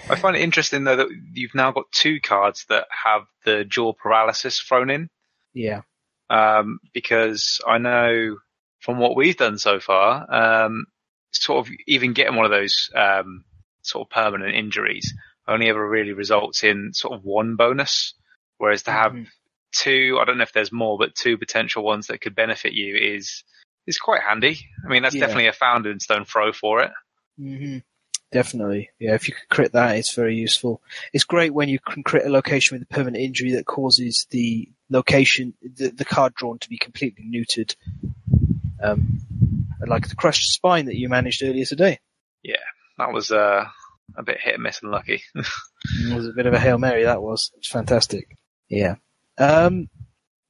I 0.09 0.15
find 0.15 0.35
it 0.35 0.41
interesting 0.41 0.83
though 0.83 0.97
that 0.97 1.07
you've 1.33 1.55
now 1.55 1.71
got 1.71 1.91
two 1.91 2.19
cards 2.21 2.65
that 2.69 2.87
have 2.91 3.23
the 3.43 3.63
jaw 3.65 3.93
paralysis 3.93 4.59
thrown 4.59 4.89
in. 4.89 5.09
Yeah. 5.53 5.81
um, 6.29 6.79
because 6.93 7.61
I 7.67 7.77
know 7.77 8.37
from 8.81 8.97
what 8.99 9.15
we've 9.15 9.37
done 9.37 9.57
so 9.57 9.79
far, 9.79 10.25
um, 10.65 10.85
sort 11.31 11.65
of 11.67 11.73
even 11.87 12.13
getting 12.13 12.35
one 12.35 12.45
of 12.45 12.51
those 12.51 12.89
um, 12.95 13.45
sort 13.83 14.05
of 14.07 14.11
permanent 14.11 14.55
injuries 14.55 15.13
only 15.47 15.69
ever 15.69 15.87
really 15.87 16.11
results 16.13 16.63
in 16.63 16.91
sort 16.93 17.13
of 17.13 17.23
one 17.23 17.55
bonus. 17.55 18.13
Whereas 18.57 18.83
to 18.83 18.91
have 18.91 19.11
Mhm. 19.13 19.27
two, 19.71 20.17
I 20.19 20.25
don't 20.25 20.37
know 20.37 20.43
if 20.43 20.53
there's 20.53 20.71
more, 20.71 20.97
but 20.97 21.15
two 21.15 21.37
potential 21.37 21.83
ones 21.83 22.07
that 22.07 22.21
could 22.21 22.35
benefit 22.35 22.73
you 22.73 22.95
is 22.97 23.43
is 23.87 23.99
quite 23.99 24.21
handy. 24.23 24.57
I 24.83 24.89
mean, 24.89 25.03
that's 25.03 25.13
Yeah. 25.15 25.21
definitely 25.21 25.47
a 25.47 25.53
founding 25.53 25.99
stone 25.99 26.25
throw 26.25 26.51
for 26.51 26.81
it. 26.81 26.91
hmm 27.37 27.77
Definitely. 28.31 28.89
Yeah, 28.99 29.13
if 29.13 29.27
you 29.27 29.33
can 29.33 29.45
crit 29.49 29.73
that, 29.73 29.95
it's 29.95 30.13
very 30.13 30.35
useful. 30.35 30.81
It's 31.13 31.23
great 31.23 31.53
when 31.53 31.69
you 31.69 31.79
can 31.79 32.03
crit 32.03 32.25
a 32.25 32.29
location 32.29 32.75
with 32.75 32.83
a 32.83 32.93
permanent 32.93 33.23
injury 33.23 33.53
that 33.53 33.65
causes 33.65 34.27
the 34.29 34.69
location, 34.89 35.53
the, 35.61 35.89
the 35.89 36.05
card 36.05 36.33
drawn 36.33 36.59
to 36.59 36.69
be 36.69 36.77
completely 36.77 37.23
neutered. 37.23 37.75
Um, 38.81 39.21
like 39.87 40.09
the 40.09 40.15
crushed 40.15 40.51
spine 40.51 40.85
that 40.85 40.97
you 40.97 41.09
managed 41.09 41.43
earlier 41.43 41.65
today. 41.65 41.99
Yeah, 42.43 42.55
that 42.97 43.13
was 43.13 43.31
uh, 43.31 43.65
a 44.15 44.23
bit 44.23 44.39
hit 44.41 44.55
and 44.55 44.63
miss 44.63 44.81
and 44.81 44.91
lucky. 44.91 45.23
It 46.01 46.15
was 46.15 46.27
a 46.27 46.31
bit 46.31 46.47
of 46.47 46.53
a 46.53 46.59
Hail 46.59 46.79
Mary, 46.79 47.03
that 47.03 47.21
was. 47.21 47.51
It's 47.57 47.69
fantastic. 47.69 48.35
Yeah. 48.67 48.95
Um, 49.37 49.87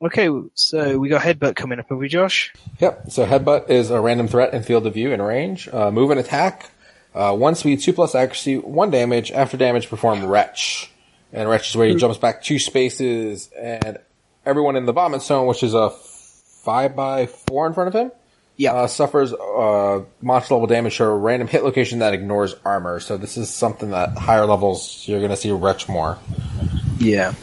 okay, 0.01 0.29
so 0.53 0.97
we 0.97 1.09
got 1.09 1.23
Headbutt 1.23 1.57
coming 1.57 1.77
up, 1.77 1.89
have 1.89 1.97
we, 1.97 2.07
Josh? 2.07 2.53
Yep. 2.79 3.11
So 3.11 3.25
headbutt 3.25 3.69
is 3.69 3.89
a 3.89 3.99
random 3.99 4.29
threat 4.29 4.53
in 4.53 4.63
field 4.63 4.87
of 4.87 4.93
view 4.93 5.11
and 5.11 5.21
range. 5.21 5.67
Uh, 5.67 5.91
move 5.91 6.11
and 6.11 6.21
attack. 6.21 6.69
Uh, 7.15 7.33
one 7.35 7.55
speed, 7.55 7.79
two 7.79 7.93
plus 7.93 8.13
accuracy, 8.13 8.57
one 8.57 8.91
damage. 8.91 9.31
After 9.31 9.55
damage, 9.57 9.89
perform 9.89 10.25
retch. 10.25 10.91
And 11.31 11.49
retch 11.49 11.69
is 11.69 11.75
where 11.77 11.87
he 11.87 11.95
jumps 11.95 12.17
back 12.17 12.43
two 12.43 12.59
spaces, 12.59 13.49
and 13.57 13.97
everyone 14.45 14.75
in 14.75 14.85
the 14.85 14.93
vomit 14.93 15.21
zone, 15.21 15.47
which 15.47 15.63
is 15.63 15.73
a 15.73 15.89
five 15.89 16.95
by 16.95 17.25
four 17.25 17.67
in 17.67 17.73
front 17.73 17.87
of 17.87 17.93
him, 17.95 18.11
Yeah. 18.57 18.73
uh, 18.73 18.87
suffers 18.87 19.33
uh, 19.33 20.03
monster 20.21 20.53
level 20.55 20.67
damage 20.67 20.97
to 20.97 21.05
a 21.05 21.13
random 21.15 21.47
hit 21.47 21.63
location 21.63 21.99
that 21.99 22.13
ignores 22.13 22.55
armor. 22.65 22.99
So 22.99 23.17
this 23.17 23.37
is 23.37 23.49
something 23.49 23.91
that 23.91 24.17
higher 24.17 24.45
levels 24.45 25.03
you're 25.07 25.19
going 25.19 25.31
to 25.31 25.37
see 25.37 25.51
retch 25.51 25.87
more. 25.89 26.17
Yeah. 26.99 27.33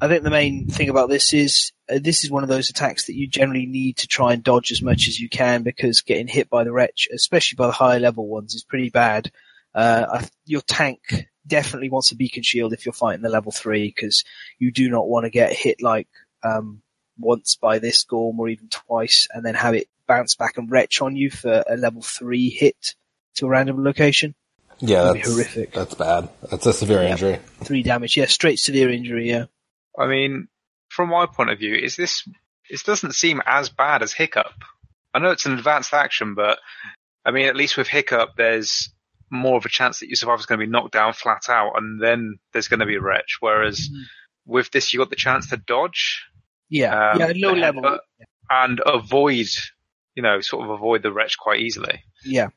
I 0.00 0.08
think 0.08 0.22
the 0.22 0.30
main 0.30 0.66
thing 0.66 0.88
about 0.88 1.08
this 1.10 1.32
is 1.34 1.72
this 1.98 2.24
is 2.24 2.30
one 2.30 2.42
of 2.42 2.48
those 2.48 2.70
attacks 2.70 3.06
that 3.06 3.14
you 3.16 3.26
generally 3.26 3.66
need 3.66 3.96
to 3.98 4.06
try 4.06 4.32
and 4.32 4.42
dodge 4.42 4.70
as 4.72 4.82
much 4.82 5.08
as 5.08 5.18
you 5.18 5.28
can 5.28 5.62
because 5.62 6.02
getting 6.02 6.28
hit 6.28 6.48
by 6.48 6.64
the 6.64 6.72
retch, 6.72 7.08
especially 7.12 7.56
by 7.56 7.66
the 7.66 7.72
higher 7.72 7.98
level 8.00 8.26
ones, 8.26 8.54
is 8.54 8.64
pretty 8.64 8.90
bad. 8.90 9.30
Uh, 9.74 10.06
I, 10.12 10.28
your 10.46 10.62
tank 10.62 11.00
definitely 11.46 11.90
wants 11.90 12.12
a 12.12 12.16
beacon 12.16 12.42
shield 12.42 12.72
if 12.72 12.84
you're 12.86 12.92
fighting 12.92 13.22
the 13.22 13.28
level 13.28 13.52
three 13.52 13.88
because 13.88 14.24
you 14.58 14.70
do 14.72 14.88
not 14.90 15.08
want 15.08 15.24
to 15.24 15.30
get 15.30 15.52
hit 15.52 15.82
like 15.82 16.08
um, 16.42 16.82
once 17.18 17.56
by 17.56 17.78
this 17.78 18.04
gorm 18.04 18.38
or 18.40 18.48
even 18.48 18.68
twice 18.68 19.26
and 19.32 19.44
then 19.44 19.54
have 19.54 19.74
it 19.74 19.88
bounce 20.06 20.34
back 20.34 20.56
and 20.58 20.70
retch 20.70 21.00
on 21.00 21.16
you 21.16 21.30
for 21.30 21.62
a 21.68 21.76
level 21.76 22.02
three 22.02 22.50
hit 22.50 22.94
to 23.36 23.46
a 23.46 23.48
random 23.48 23.82
location. 23.84 24.34
Yeah, 24.80 25.02
That'd 25.04 25.14
be 25.14 25.18
that's 25.20 25.32
horrific. 25.32 25.72
That's 25.72 25.94
bad. 25.94 26.28
That's 26.50 26.66
a 26.66 26.72
severe 26.72 27.02
Yeah. 27.02 27.10
injury. 27.12 27.38
Three 27.64 27.82
damage, 27.82 28.16
yeah, 28.16 28.26
straight 28.26 28.58
severe 28.58 28.90
injury, 28.90 29.28
yeah. 29.28 29.44
I 29.98 30.06
mean, 30.06 30.48
from 30.90 31.08
my 31.08 31.24
point 31.26 31.50
of 31.50 31.58
view, 31.58 31.74
is 31.74 31.96
this 31.96 32.28
it 32.68 32.82
doesn't 32.84 33.14
seem 33.14 33.40
as 33.46 33.68
bad 33.70 34.02
as 34.02 34.12
Hiccup. 34.12 34.52
I 35.14 35.18
know 35.18 35.30
it's 35.30 35.46
an 35.46 35.54
advanced 35.58 35.92
action, 35.94 36.34
but 36.34 36.58
I 37.24 37.30
mean, 37.32 37.46
at 37.46 37.56
least 37.56 37.76
with 37.76 37.88
Hiccup, 37.88 38.30
there's 38.36 38.92
more 39.30 39.56
of 39.56 39.64
a 39.64 39.68
chance 39.68 40.00
that 40.00 40.08
your 40.08 40.16
survivor's 40.16 40.46
going 40.46 40.60
to 40.60 40.66
be 40.66 40.70
knocked 40.70 40.92
down 40.92 41.12
flat 41.12 41.48
out, 41.48 41.72
and 41.76 42.00
then 42.02 42.38
there's 42.52 42.68
going 42.68 42.80
to 42.80 42.86
be 42.86 42.96
a 42.96 43.00
retch. 43.00 43.38
Whereas 43.40 43.88
with 44.46 44.70
this, 44.70 44.92
you 44.92 44.98
got 45.00 45.10
the 45.10 45.16
chance 45.16 45.48
to 45.50 45.56
dodge 45.56 46.22
Yeah, 46.68 47.10
Um, 47.12 47.20
yeah, 47.20 47.32
low 47.48 47.54
level. 47.54 47.98
and 48.48 48.80
avoid, 48.84 49.46
you 50.14 50.22
know, 50.22 50.40
sort 50.40 50.64
of 50.64 50.70
avoid 50.70 51.02
the 51.02 51.12
retch 51.12 51.38
quite 51.38 51.60
easily. 51.60 52.02
Yeah. 52.24 52.48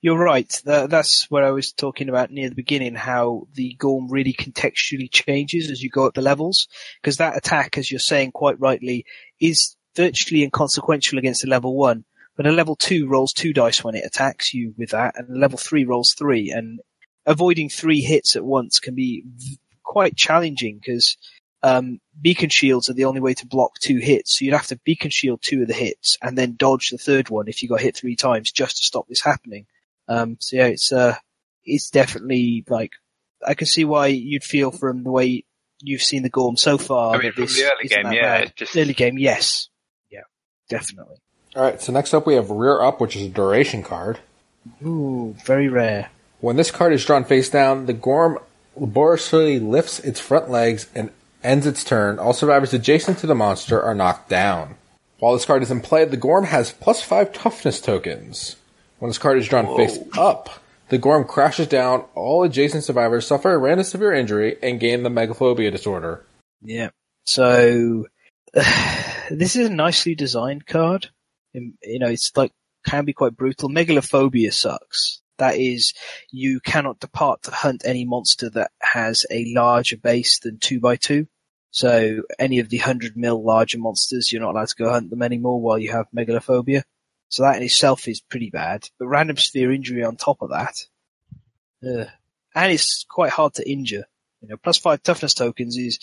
You're 0.00 0.18
right. 0.18 0.48
Tha- 0.64 0.86
That's 0.88 1.28
what 1.30 1.42
I 1.42 1.50
was 1.50 1.72
talking 1.72 2.08
about 2.08 2.30
near 2.30 2.48
the 2.48 2.54
beginning, 2.54 2.94
how 2.94 3.48
the 3.54 3.74
Gorm 3.74 4.08
really 4.08 4.32
contextually 4.32 5.10
changes 5.10 5.70
as 5.70 5.82
you 5.82 5.90
go 5.90 6.06
up 6.06 6.14
the 6.14 6.22
levels. 6.22 6.68
Because 7.02 7.16
that 7.16 7.36
attack, 7.36 7.76
as 7.76 7.90
you're 7.90 7.98
saying 7.98 8.32
quite 8.32 8.60
rightly, 8.60 9.04
is 9.40 9.76
virtually 9.96 10.44
inconsequential 10.44 11.18
against 11.18 11.44
a 11.44 11.48
level 11.48 11.76
one. 11.76 12.04
But 12.36 12.46
a 12.46 12.52
level 12.52 12.76
two 12.76 13.08
rolls 13.08 13.32
two 13.32 13.52
dice 13.52 13.82
when 13.82 13.96
it 13.96 14.04
attacks 14.04 14.54
you 14.54 14.72
with 14.78 14.90
that, 14.90 15.14
and 15.16 15.28
a 15.28 15.38
level 15.38 15.58
three 15.58 15.84
rolls 15.84 16.14
three. 16.16 16.50
And 16.50 16.78
avoiding 17.26 17.68
three 17.68 18.00
hits 18.00 18.36
at 18.36 18.44
once 18.44 18.78
can 18.78 18.94
be 18.94 19.24
quite 19.82 20.16
challenging 20.16 20.78
because 20.78 21.16
um, 21.64 21.98
beacon 22.20 22.50
shields 22.50 22.88
are 22.88 22.94
the 22.94 23.06
only 23.06 23.20
way 23.20 23.34
to 23.34 23.46
block 23.48 23.80
two 23.80 23.98
hits. 23.98 24.38
So 24.38 24.44
you'd 24.44 24.54
have 24.54 24.68
to 24.68 24.78
beacon 24.84 25.10
shield 25.10 25.40
two 25.42 25.62
of 25.62 25.68
the 25.68 25.74
hits 25.74 26.16
and 26.22 26.38
then 26.38 26.54
dodge 26.54 26.90
the 26.90 26.98
third 26.98 27.30
one 27.30 27.48
if 27.48 27.64
you 27.64 27.68
got 27.68 27.80
hit 27.80 27.96
three 27.96 28.14
times 28.14 28.52
just 28.52 28.76
to 28.76 28.84
stop 28.84 29.08
this 29.08 29.22
happening. 29.22 29.66
Um, 30.08 30.36
so 30.40 30.56
yeah, 30.56 30.66
it's 30.66 30.92
uh, 30.92 31.16
it's 31.64 31.90
definitely 31.90 32.64
like 32.68 32.92
I 33.46 33.54
can 33.54 33.66
see 33.66 33.84
why 33.84 34.08
you'd 34.08 34.44
feel 34.44 34.70
from 34.70 35.04
the 35.04 35.10
way 35.10 35.44
you've 35.80 36.02
seen 36.02 36.22
the 36.22 36.30
Gorm 36.30 36.56
so 36.56 36.78
far. 36.78 37.14
I 37.14 37.18
mean, 37.18 37.26
that 37.26 37.34
from 37.34 37.44
this 37.44 37.56
the 37.56 37.64
early 37.64 37.88
game, 37.88 38.12
yeah, 38.12 38.38
bad. 38.38 38.44
it 38.48 38.56
just 38.56 38.76
Early 38.76 38.94
game, 38.94 39.18
yes, 39.18 39.68
yeah, 40.10 40.22
definitely. 40.68 41.16
All 41.56 41.62
right. 41.62 41.80
So 41.80 41.92
next 41.92 42.14
up, 42.14 42.26
we 42.26 42.34
have 42.34 42.50
rear 42.50 42.80
up, 42.80 43.00
which 43.00 43.16
is 43.16 43.22
a 43.22 43.28
duration 43.28 43.82
card. 43.82 44.18
Ooh, 44.84 45.34
very 45.44 45.68
rare. 45.68 46.10
When 46.40 46.56
this 46.56 46.70
card 46.70 46.92
is 46.92 47.04
drawn 47.04 47.24
face 47.24 47.48
down, 47.48 47.86
the 47.86 47.92
Gorm 47.92 48.38
laboriously 48.76 49.58
lifts 49.58 49.98
its 50.00 50.20
front 50.20 50.50
legs 50.50 50.88
and 50.94 51.10
ends 51.42 51.66
its 51.66 51.82
turn. 51.82 52.18
All 52.18 52.32
survivors 52.32 52.72
adjacent 52.72 53.18
to 53.18 53.26
the 53.26 53.34
monster 53.34 53.82
are 53.82 53.94
knocked 53.94 54.28
down. 54.28 54.76
While 55.18 55.32
this 55.32 55.46
card 55.46 55.62
is 55.62 55.70
in 55.70 55.80
play, 55.80 56.04
the 56.04 56.16
Gorm 56.16 56.44
has 56.44 56.72
plus 56.72 57.02
five 57.02 57.32
toughness 57.32 57.80
tokens. 57.80 58.56
When 58.98 59.08
this 59.08 59.18
card 59.18 59.38
is 59.38 59.48
drawn 59.48 59.76
face 59.76 59.98
up, 60.16 60.50
the 60.88 60.98
Gorm 60.98 61.24
crashes 61.24 61.66
down. 61.66 62.04
All 62.14 62.42
adjacent 62.42 62.84
survivors 62.84 63.26
suffer 63.26 63.52
a 63.52 63.58
random 63.58 63.84
severe 63.84 64.12
injury 64.12 64.56
and 64.62 64.80
gain 64.80 65.02
the 65.02 65.10
Megalophobia 65.10 65.70
disorder. 65.70 66.24
Yeah. 66.62 66.90
So 67.24 68.06
this 69.30 69.56
is 69.56 69.68
a 69.68 69.72
nicely 69.72 70.14
designed 70.14 70.66
card. 70.66 71.10
You 71.52 71.98
know, 71.98 72.08
it's 72.08 72.36
like 72.36 72.52
can 72.86 73.04
be 73.04 73.12
quite 73.12 73.36
brutal. 73.36 73.68
Megalophobia 73.68 74.52
sucks. 74.52 75.20
That 75.38 75.56
is, 75.56 75.94
you 76.32 76.58
cannot 76.60 76.98
depart 76.98 77.44
to 77.44 77.52
hunt 77.52 77.82
any 77.84 78.04
monster 78.04 78.50
that 78.50 78.72
has 78.80 79.24
a 79.30 79.52
larger 79.54 79.96
base 79.96 80.40
than 80.40 80.58
two 80.58 80.80
by 80.80 80.96
two. 80.96 81.28
So 81.70 82.22
any 82.38 82.58
of 82.58 82.70
the 82.70 82.78
hundred 82.78 83.16
mil 83.16 83.44
larger 83.44 83.78
monsters, 83.78 84.32
you're 84.32 84.42
not 84.42 84.52
allowed 84.52 84.68
to 84.68 84.74
go 84.76 84.90
hunt 84.90 85.10
them 85.10 85.22
anymore 85.22 85.60
while 85.60 85.78
you 85.78 85.92
have 85.92 86.06
megalophobia. 86.16 86.82
So 87.28 87.42
that 87.42 87.56
in 87.56 87.62
itself 87.62 88.08
is 88.08 88.20
pretty 88.20 88.50
bad. 88.50 88.88
But 88.98 89.08
random 89.08 89.36
sphere 89.36 89.70
injury 89.72 90.02
on 90.04 90.16
top 90.16 90.40
of 90.42 90.50
that, 90.50 90.86
ugh. 91.86 92.08
and 92.54 92.72
it's 92.72 93.04
quite 93.08 93.30
hard 93.30 93.54
to 93.54 93.70
injure. 93.70 94.04
You 94.42 94.48
know, 94.48 94.56
plus 94.56 94.78
five 94.78 95.02
toughness 95.02 95.34
tokens 95.34 95.76
is 95.76 95.98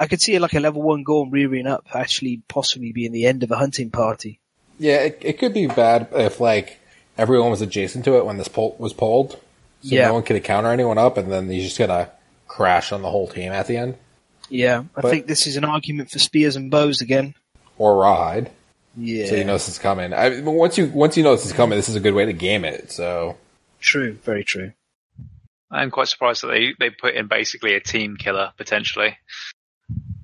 I 0.00 0.06
could 0.06 0.20
see 0.20 0.34
it 0.34 0.40
like 0.40 0.54
a 0.54 0.60
level 0.60 0.82
one 0.82 1.02
Gorm 1.02 1.30
rearing 1.30 1.66
up 1.66 1.86
actually 1.94 2.42
possibly 2.48 2.92
being 2.92 3.12
the 3.12 3.26
end 3.26 3.42
of 3.42 3.50
a 3.50 3.56
hunting 3.56 3.90
party. 3.90 4.40
Yeah, 4.78 4.98
it, 5.00 5.18
it 5.22 5.38
could 5.38 5.52
be 5.54 5.66
bad 5.66 6.08
if 6.12 6.40
like 6.40 6.78
everyone 7.16 7.50
was 7.50 7.60
adjacent 7.62 8.04
to 8.06 8.16
it 8.16 8.24
when 8.24 8.36
this 8.38 8.48
poll 8.48 8.76
was 8.78 8.92
pulled, 8.92 9.32
so 9.32 9.38
Yeah. 9.82 10.06
no 10.08 10.14
one 10.14 10.22
could 10.22 10.42
counter 10.44 10.70
anyone 10.70 10.98
up, 10.98 11.16
and 11.18 11.30
then 11.30 11.50
you 11.50 11.62
just 11.62 11.78
gonna 11.78 12.10
crash 12.46 12.92
on 12.92 13.02
the 13.02 13.10
whole 13.10 13.28
team 13.28 13.52
at 13.52 13.66
the 13.66 13.76
end 13.76 13.96
Yeah, 14.48 14.84
I 14.96 15.00
But- 15.02 15.10
think 15.10 15.26
this 15.26 15.46
is 15.46 15.56
an 15.56 15.64
argument 15.64 16.10
for 16.10 16.18
spears 16.18 16.56
and 16.56 16.70
bows 16.70 17.00
again. 17.00 17.34
or 17.76 17.96
rawhide. 18.00 18.50
Yeah, 18.98 19.26
So 19.26 19.36
you 19.36 19.44
know 19.44 19.52
this 19.52 19.68
is 19.68 19.78
coming. 19.78 20.12
I, 20.12 20.40
but 20.40 20.50
once 20.50 20.76
you 20.76 20.86
once 20.88 21.16
you 21.16 21.22
know 21.22 21.36
this 21.36 21.46
is 21.46 21.52
coming, 21.52 21.78
this 21.78 21.88
is 21.88 21.94
a 21.94 22.00
good 22.00 22.14
way 22.14 22.26
to 22.26 22.32
game 22.32 22.64
it. 22.64 22.90
So 22.90 23.36
true, 23.80 24.14
very 24.24 24.44
true. 24.44 24.72
I'm 25.70 25.90
quite 25.90 26.08
surprised 26.08 26.42
that 26.42 26.48
they, 26.48 26.74
they 26.78 26.90
put 26.90 27.14
in 27.14 27.28
basically 27.28 27.74
a 27.74 27.80
team 27.80 28.16
killer 28.16 28.52
potentially. 28.56 29.16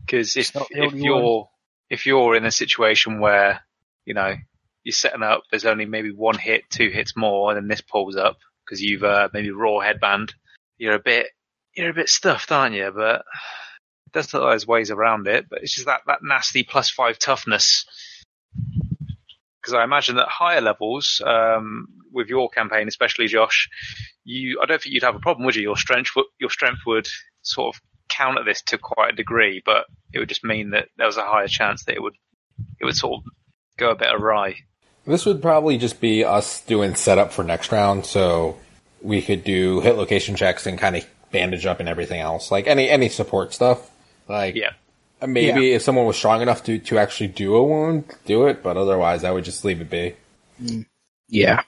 Because 0.04 0.36
if 0.36 0.54
not 0.54 0.66
if 0.70 0.92
you're 0.94 1.48
if 1.88 2.06
you're 2.06 2.34
in 2.34 2.44
a 2.44 2.50
situation 2.50 3.20
where 3.20 3.60
you 4.04 4.14
know 4.14 4.34
you're 4.82 4.92
setting 4.92 5.22
up, 5.22 5.44
there's 5.50 5.64
only 5.64 5.86
maybe 5.86 6.10
one 6.12 6.36
hit, 6.36 6.68
two 6.68 6.90
hits 6.90 7.16
more, 7.16 7.50
and 7.50 7.56
then 7.56 7.68
this 7.68 7.80
pulls 7.80 8.16
up 8.16 8.38
because 8.64 8.82
you've 8.82 9.04
uh, 9.04 9.28
maybe 9.32 9.50
raw 9.50 9.80
headband. 9.80 10.34
You're 10.78 10.94
a 10.94 10.98
bit 10.98 11.28
you're 11.74 11.90
a 11.90 11.94
bit 11.94 12.08
stuffed, 12.08 12.50
aren't 12.50 12.74
you? 12.74 12.90
But 12.94 13.24
there's 14.12 14.32
look 14.32 14.42
like 14.42 14.52
there's 14.52 14.66
ways 14.66 14.90
around 14.90 15.26
it. 15.26 15.46
But 15.48 15.62
it's 15.62 15.74
just 15.74 15.86
that 15.86 16.02
that 16.06 16.20
nasty 16.22 16.64
plus 16.64 16.90
five 16.90 17.18
toughness. 17.18 17.86
Because 19.60 19.74
I 19.74 19.84
imagine 19.84 20.16
that 20.16 20.28
higher 20.28 20.60
levels, 20.60 21.22
um, 21.24 21.86
with 22.12 22.28
your 22.28 22.48
campaign, 22.48 22.88
especially 22.88 23.26
Josh, 23.26 23.68
you 24.24 24.60
I 24.62 24.66
don't 24.66 24.80
think 24.80 24.94
you'd 24.94 25.02
have 25.02 25.16
a 25.16 25.20
problem, 25.20 25.44
would 25.44 25.56
you? 25.56 25.62
Your 25.62 25.76
strength 25.76 26.10
your 26.38 26.50
strength 26.50 26.80
would 26.86 27.08
sort 27.42 27.74
of 27.74 27.82
counter 28.08 28.44
this 28.44 28.62
to 28.62 28.78
quite 28.78 29.12
a 29.12 29.16
degree, 29.16 29.62
but 29.64 29.86
it 30.12 30.18
would 30.18 30.28
just 30.28 30.44
mean 30.44 30.70
that 30.70 30.88
there 30.96 31.06
was 31.06 31.16
a 31.16 31.24
higher 31.24 31.48
chance 31.48 31.84
that 31.84 31.94
it 31.94 32.02
would 32.02 32.14
it 32.80 32.84
would 32.84 32.96
sort 32.96 33.18
of 33.18 33.32
go 33.76 33.90
a 33.90 33.96
bit 33.96 34.08
awry. 34.12 34.54
this 35.06 35.26
would 35.26 35.42
probably 35.42 35.76
just 35.76 36.00
be 36.00 36.24
us 36.24 36.60
doing 36.62 36.94
setup 36.94 37.32
for 37.32 37.42
next 37.42 37.72
round. 37.72 38.06
So 38.06 38.56
we 39.02 39.20
could 39.20 39.44
do 39.44 39.80
hit 39.80 39.96
location 39.96 40.36
checks 40.36 40.66
and 40.66 40.78
kind 40.78 40.96
of 40.96 41.06
bandage 41.32 41.66
up 41.66 41.80
and 41.80 41.88
everything 41.88 42.20
else, 42.20 42.50
like 42.50 42.66
any 42.66 42.88
any 42.88 43.08
support 43.08 43.52
stuff. 43.52 43.90
Like 44.28 44.54
Yeah. 44.54 44.72
Uh, 45.24 45.26
maybe 45.26 45.72
if 45.72 45.82
someone 45.82 46.06
was 46.06 46.16
strong 46.16 46.42
enough 46.42 46.64
to 46.64 46.78
to 46.78 46.98
actually 46.98 47.28
do 47.28 47.54
a 47.54 47.64
wound, 47.64 48.04
do 48.26 48.46
it. 48.46 48.62
But 48.62 48.76
otherwise, 48.76 49.24
I 49.24 49.30
would 49.30 49.44
just 49.44 49.64
leave 49.64 49.80
it 49.80 49.90
be. 49.90 50.14
Yeah, 51.28 51.62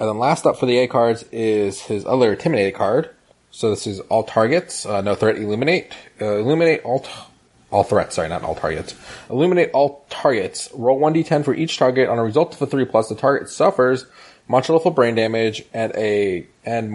And 0.00 0.08
then 0.08 0.18
last 0.18 0.46
up 0.46 0.58
for 0.58 0.66
the 0.66 0.78
A 0.78 0.88
cards 0.88 1.24
is 1.30 1.82
his 1.82 2.04
other 2.06 2.32
Intimidate 2.32 2.74
card. 2.74 3.10
So 3.50 3.70
this 3.70 3.86
is 3.86 4.00
all 4.00 4.24
targets, 4.24 4.84
uh, 4.84 5.00
no 5.00 5.14
threat, 5.14 5.36
illuminate. 5.36 5.92
Uh, 6.20 6.36
illuminate 6.38 6.82
all, 6.82 7.00
t- 7.00 7.10
all 7.70 7.84
threats, 7.84 8.16
sorry, 8.16 8.28
not 8.28 8.42
all 8.42 8.54
targets. 8.54 8.94
Illuminate 9.30 9.70
all 9.72 10.04
targets. 10.10 10.68
Roll 10.74 11.00
1d10 11.00 11.44
for 11.44 11.54
each 11.54 11.78
target. 11.78 12.08
On 12.08 12.18
a 12.18 12.24
result 12.24 12.54
of 12.54 12.60
a 12.60 12.66
3 12.66 12.84
plus, 12.84 13.08
the 13.08 13.14
target 13.14 13.48
suffers 13.48 14.04
level 14.48 14.90
brain 14.90 15.14
damage 15.14 15.64
and 15.72 15.92
a, 15.96 16.46
and 16.64 16.92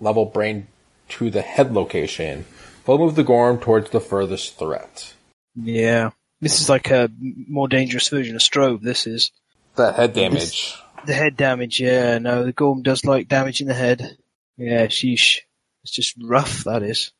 level 0.00 0.26
brain 0.26 0.68
to 1.08 1.30
the 1.30 1.42
head 1.42 1.72
location. 1.72 2.44
Full 2.84 2.98
move 2.98 3.14
the 3.14 3.24
Gorm 3.24 3.58
towards 3.58 3.90
the 3.90 4.00
furthest 4.00 4.58
threat. 4.58 5.14
Yeah. 5.54 6.10
This 6.40 6.60
is 6.60 6.68
like 6.68 6.90
a 6.90 7.08
more 7.48 7.68
dangerous 7.68 8.08
version 8.08 8.34
of 8.34 8.42
Strobe, 8.42 8.82
this 8.82 9.06
is. 9.06 9.30
That 9.76 9.94
head 9.94 10.14
damage. 10.14 10.40
This, 10.40 10.82
the 11.06 11.14
head 11.14 11.36
damage, 11.36 11.80
yeah. 11.80 12.18
No, 12.18 12.44
the 12.44 12.52
Gorm 12.52 12.82
does 12.82 13.04
like 13.04 13.28
damage 13.28 13.60
in 13.60 13.68
the 13.68 13.74
head. 13.74 14.16
Yeah, 14.56 14.86
sheesh. 14.86 15.38
It's 15.84 15.92
just 15.92 16.16
rough, 16.20 16.64
that 16.64 16.82
is. 16.82 17.12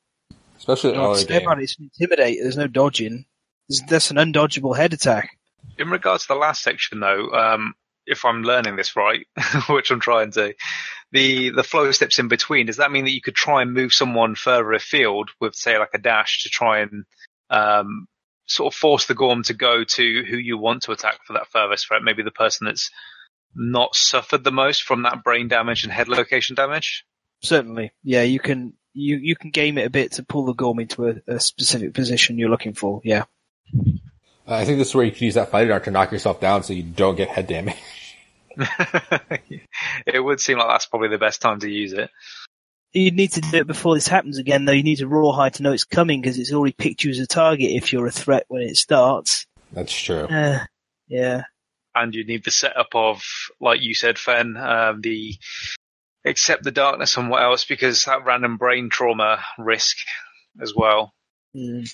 Especially 0.58 0.92
no, 0.92 1.12
early 1.12 1.24
game. 1.24 1.48
It's 1.58 1.76
intimidate. 1.78 2.38
There's 2.40 2.56
no 2.56 2.66
dodging. 2.66 3.24
that's 3.88 4.10
an 4.10 4.16
undodgeable 4.16 4.76
head 4.76 4.92
attack. 4.92 5.38
In 5.78 5.90
regards 5.90 6.24
to 6.24 6.34
the 6.34 6.38
last 6.38 6.62
section, 6.62 7.00
though, 7.00 7.30
um, 7.30 7.74
if 8.06 8.24
I'm 8.24 8.42
learning 8.42 8.76
this 8.76 8.96
right, 8.96 9.26
which 9.68 9.90
I'm 9.90 10.00
trying 10.00 10.32
to, 10.32 10.54
the 11.12 11.50
the 11.50 11.62
flow 11.62 11.90
steps 11.92 12.18
in 12.18 12.28
between. 12.28 12.66
Does 12.66 12.78
that 12.78 12.90
mean 12.90 13.04
that 13.04 13.12
you 13.12 13.20
could 13.20 13.34
try 13.34 13.62
and 13.62 13.72
move 13.72 13.92
someone 13.92 14.34
further 14.34 14.72
afield 14.72 15.30
with, 15.40 15.54
say, 15.54 15.78
like 15.78 15.94
a 15.94 15.98
dash 15.98 16.42
to 16.42 16.48
try 16.48 16.80
and 16.80 17.04
um, 17.50 18.06
sort 18.46 18.72
of 18.72 18.78
force 18.78 19.06
the 19.06 19.14
Gorm 19.14 19.42
to 19.44 19.54
go 19.54 19.84
to 19.84 20.24
who 20.24 20.36
you 20.36 20.58
want 20.58 20.82
to 20.84 20.92
attack 20.92 21.18
for 21.26 21.34
that 21.34 21.48
furthest 21.48 21.86
threat? 21.86 22.02
Maybe 22.02 22.22
the 22.22 22.30
person 22.30 22.66
that's 22.66 22.90
not 23.54 23.94
suffered 23.94 24.42
the 24.42 24.50
most 24.50 24.82
from 24.82 25.02
that 25.02 25.22
brain 25.22 25.48
damage 25.48 25.84
and 25.84 25.92
head 25.92 26.08
location 26.08 26.56
damage. 26.56 27.04
Certainly, 27.42 27.92
yeah. 28.02 28.22
You 28.22 28.40
can 28.40 28.72
you 28.94 29.18
you 29.18 29.36
can 29.36 29.50
game 29.50 29.76
it 29.76 29.86
a 29.86 29.90
bit 29.90 30.12
to 30.12 30.22
pull 30.22 30.46
the 30.46 30.54
Gorm 30.54 30.80
into 30.80 31.08
a, 31.08 31.34
a 31.34 31.40
specific 31.40 31.92
position 31.92 32.38
you're 32.38 32.48
looking 32.48 32.72
for. 32.72 33.02
Yeah. 33.04 33.24
Uh, 33.74 34.54
I 34.54 34.64
think 34.64 34.78
this 34.78 34.88
is 34.88 34.94
where 34.94 35.04
you 35.04 35.12
can 35.12 35.24
use 35.24 35.34
that 35.34 35.50
fighting 35.50 35.72
art 35.72 35.84
to 35.84 35.90
knock 35.90 36.10
yourself 36.10 36.40
down 36.40 36.62
so 36.62 36.72
you 36.72 36.82
don't 36.82 37.16
get 37.16 37.28
head 37.28 37.46
damage. 37.46 37.76
it 40.06 40.20
would 40.20 40.40
seem 40.40 40.58
like 40.58 40.68
that's 40.68 40.86
probably 40.86 41.08
the 41.08 41.18
best 41.18 41.40
time 41.40 41.60
to 41.60 41.68
use 41.68 41.92
it. 41.92 42.10
You'd 42.92 43.14
need 43.14 43.32
to 43.32 43.40
do 43.40 43.58
it 43.58 43.66
before 43.66 43.94
this 43.94 44.08
happens 44.08 44.38
again, 44.38 44.64
though. 44.66 44.72
You 44.72 44.82
need 44.82 44.98
to 44.98 45.06
rawhide 45.06 45.54
to 45.54 45.62
know 45.62 45.72
it's 45.72 45.84
coming 45.84 46.20
because 46.20 46.38
it's 46.38 46.52
already 46.52 46.74
picked 46.74 47.04
you 47.04 47.10
as 47.10 47.18
a 47.18 47.26
target 47.26 47.70
if 47.70 47.92
you're 47.92 48.06
a 48.06 48.10
threat 48.10 48.44
when 48.48 48.62
it 48.62 48.76
starts. 48.76 49.46
That's 49.72 49.92
true. 49.92 50.24
Uh, 50.24 50.58
yeah. 51.08 51.44
And 51.94 52.14
you 52.14 52.26
need 52.26 52.44
the 52.44 52.50
setup 52.50 52.88
of, 52.94 53.22
like 53.60 53.80
you 53.80 53.94
said, 53.94 54.18
Fen, 54.18 54.56
um, 54.58 55.00
the 55.00 55.36
accept 56.24 56.64
the 56.64 56.70
darkness 56.70 57.16
and 57.16 57.30
what 57.30 57.42
else 57.42 57.64
because 57.64 58.04
that 58.04 58.24
random 58.24 58.56
brain 58.56 58.90
trauma 58.90 59.42
risk 59.58 59.96
as 60.60 60.74
well. 60.74 61.12
Mm. 61.56 61.90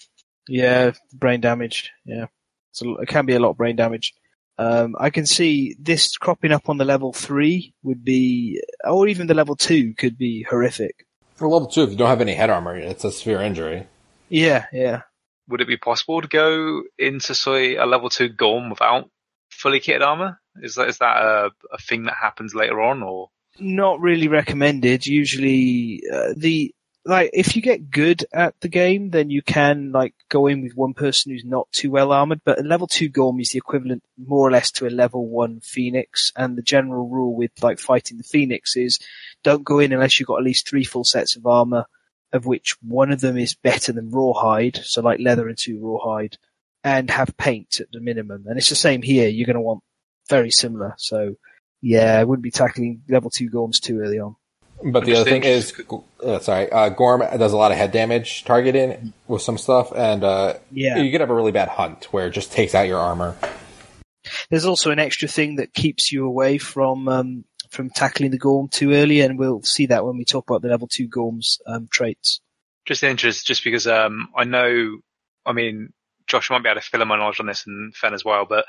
Yeah, 0.48 0.92
brain 1.12 1.40
damage. 1.40 1.90
Yeah, 2.04 2.26
so 2.72 2.96
it 2.98 3.08
can 3.08 3.26
be 3.26 3.34
a 3.34 3.38
lot 3.38 3.50
of 3.50 3.56
brain 3.56 3.76
damage. 3.76 4.14
Um, 4.58 4.96
I 4.98 5.10
can 5.10 5.24
see 5.24 5.76
this 5.78 6.16
cropping 6.16 6.50
up 6.50 6.68
on 6.68 6.78
the 6.78 6.84
level 6.84 7.12
three 7.12 7.74
would 7.84 8.04
be, 8.04 8.60
or 8.84 9.06
even 9.06 9.28
the 9.28 9.34
level 9.34 9.54
two 9.54 9.94
could 9.94 10.18
be 10.18 10.42
horrific. 10.42 11.06
For 11.36 11.48
level 11.48 11.68
two, 11.68 11.84
if 11.84 11.90
you 11.90 11.96
don't 11.96 12.08
have 12.08 12.20
any 12.20 12.34
head 12.34 12.50
armor, 12.50 12.76
it's 12.76 13.04
a 13.04 13.12
severe 13.12 13.40
injury. 13.40 13.86
Yeah, 14.28 14.66
yeah. 14.72 15.02
Would 15.48 15.60
it 15.60 15.68
be 15.68 15.76
possible 15.76 16.20
to 16.20 16.28
go 16.28 16.82
into 16.98 17.34
say 17.34 17.76
a 17.76 17.86
level 17.86 18.10
two 18.10 18.28
Gorm 18.28 18.68
without 18.70 19.08
fully 19.48 19.80
kitted 19.80 20.02
armor? 20.02 20.40
Is 20.60 20.74
that 20.74 20.88
is 20.88 20.98
that 20.98 21.16
a, 21.18 21.50
a 21.72 21.78
thing 21.78 22.04
that 22.04 22.16
happens 22.20 22.54
later 22.54 22.80
on, 22.82 23.04
or 23.04 23.28
not 23.60 24.00
really 24.00 24.26
recommended? 24.26 25.06
Usually, 25.06 26.02
uh, 26.12 26.34
the 26.36 26.74
like 27.08 27.30
if 27.32 27.56
you 27.56 27.62
get 27.62 27.90
good 27.90 28.26
at 28.34 28.54
the 28.60 28.68
game, 28.68 29.08
then 29.10 29.30
you 29.30 29.40
can 29.40 29.92
like 29.92 30.14
go 30.28 30.46
in 30.46 30.62
with 30.62 30.76
one 30.76 30.92
person 30.92 31.32
who's 31.32 31.44
not 31.44 31.66
too 31.72 31.90
well 31.90 32.12
armored. 32.12 32.42
But 32.44 32.60
a 32.60 32.62
level 32.62 32.86
two 32.86 33.08
Gorm 33.08 33.40
is 33.40 33.50
the 33.50 33.58
equivalent 33.58 34.02
more 34.18 34.46
or 34.46 34.50
less 34.50 34.70
to 34.72 34.86
a 34.86 34.90
level 34.90 35.26
one 35.26 35.60
Phoenix. 35.60 36.30
And 36.36 36.56
the 36.56 36.62
general 36.62 37.08
rule 37.08 37.34
with 37.34 37.50
like 37.62 37.78
fighting 37.78 38.18
the 38.18 38.24
Phoenix 38.24 38.76
is 38.76 38.98
don't 39.42 39.64
go 39.64 39.78
in 39.78 39.92
unless 39.92 40.20
you've 40.20 40.26
got 40.26 40.36
at 40.36 40.44
least 40.44 40.68
three 40.68 40.84
full 40.84 41.04
sets 41.04 41.34
of 41.34 41.46
armor, 41.46 41.86
of 42.34 42.44
which 42.44 42.76
one 42.82 43.10
of 43.10 43.22
them 43.22 43.38
is 43.38 43.54
better 43.54 43.90
than 43.90 44.10
rawhide, 44.10 44.76
so 44.84 45.00
like 45.00 45.18
leather 45.18 45.48
and 45.48 45.56
two 45.56 45.80
rawhide, 45.80 46.36
and 46.84 47.10
have 47.10 47.38
paint 47.38 47.80
at 47.80 47.90
the 47.90 48.00
minimum. 48.00 48.44
And 48.46 48.58
it's 48.58 48.68
the 48.68 48.76
same 48.76 49.00
here. 49.00 49.28
You're 49.28 49.46
going 49.46 49.54
to 49.54 49.62
want 49.62 49.82
very 50.28 50.50
similar. 50.50 50.94
So 50.98 51.36
yeah, 51.80 52.18
I 52.18 52.24
wouldn't 52.24 52.44
be 52.44 52.50
tackling 52.50 53.02
level 53.08 53.30
two 53.30 53.48
Gorms 53.48 53.80
too 53.80 54.00
early 54.00 54.18
on. 54.18 54.36
But 54.82 55.04
the 55.04 55.16
other 55.16 55.28
thing 55.28 55.44
is, 55.44 55.72
uh, 56.22 56.38
sorry, 56.38 56.70
uh, 56.70 56.90
Gorm 56.90 57.20
does 57.20 57.52
a 57.52 57.56
lot 57.56 57.72
of 57.72 57.78
head 57.78 57.90
damage 57.90 58.44
targeting 58.44 59.12
with 59.26 59.42
some 59.42 59.58
stuff, 59.58 59.92
and 59.94 60.22
uh, 60.22 60.54
yeah, 60.70 60.98
you 60.98 61.10
could 61.10 61.20
have 61.20 61.30
a 61.30 61.34
really 61.34 61.52
bad 61.52 61.68
hunt 61.68 62.04
where 62.12 62.28
it 62.28 62.30
just 62.30 62.52
takes 62.52 62.74
out 62.74 62.86
your 62.86 63.00
armor. 63.00 63.36
There's 64.50 64.64
also 64.64 64.90
an 64.90 64.98
extra 64.98 65.26
thing 65.26 65.56
that 65.56 65.74
keeps 65.74 66.12
you 66.12 66.26
away 66.26 66.58
from 66.58 67.08
um, 67.08 67.44
from 67.70 67.90
tackling 67.90 68.30
the 68.30 68.38
Gorm 68.38 68.68
too 68.68 68.92
early, 68.92 69.20
and 69.20 69.38
we'll 69.38 69.62
see 69.62 69.86
that 69.86 70.04
when 70.04 70.16
we 70.16 70.24
talk 70.24 70.48
about 70.48 70.62
the 70.62 70.68
level 70.68 70.88
two 70.88 71.08
Gorm's 71.08 71.58
um, 71.66 71.88
traits. 71.90 72.40
Just 72.86 73.02
interest, 73.02 73.46
just 73.46 73.64
because 73.64 73.86
um, 73.86 74.28
I 74.36 74.44
know, 74.44 74.98
I 75.44 75.52
mean, 75.52 75.92
Josh 76.26 76.50
might 76.50 76.62
be 76.62 76.68
able 76.68 76.80
to 76.80 76.86
fill 76.86 77.02
in 77.02 77.08
my 77.08 77.18
knowledge 77.18 77.40
on 77.40 77.46
this 77.46 77.66
and 77.66 77.94
Fen 77.94 78.14
as 78.14 78.24
well, 78.24 78.46
but 78.48 78.64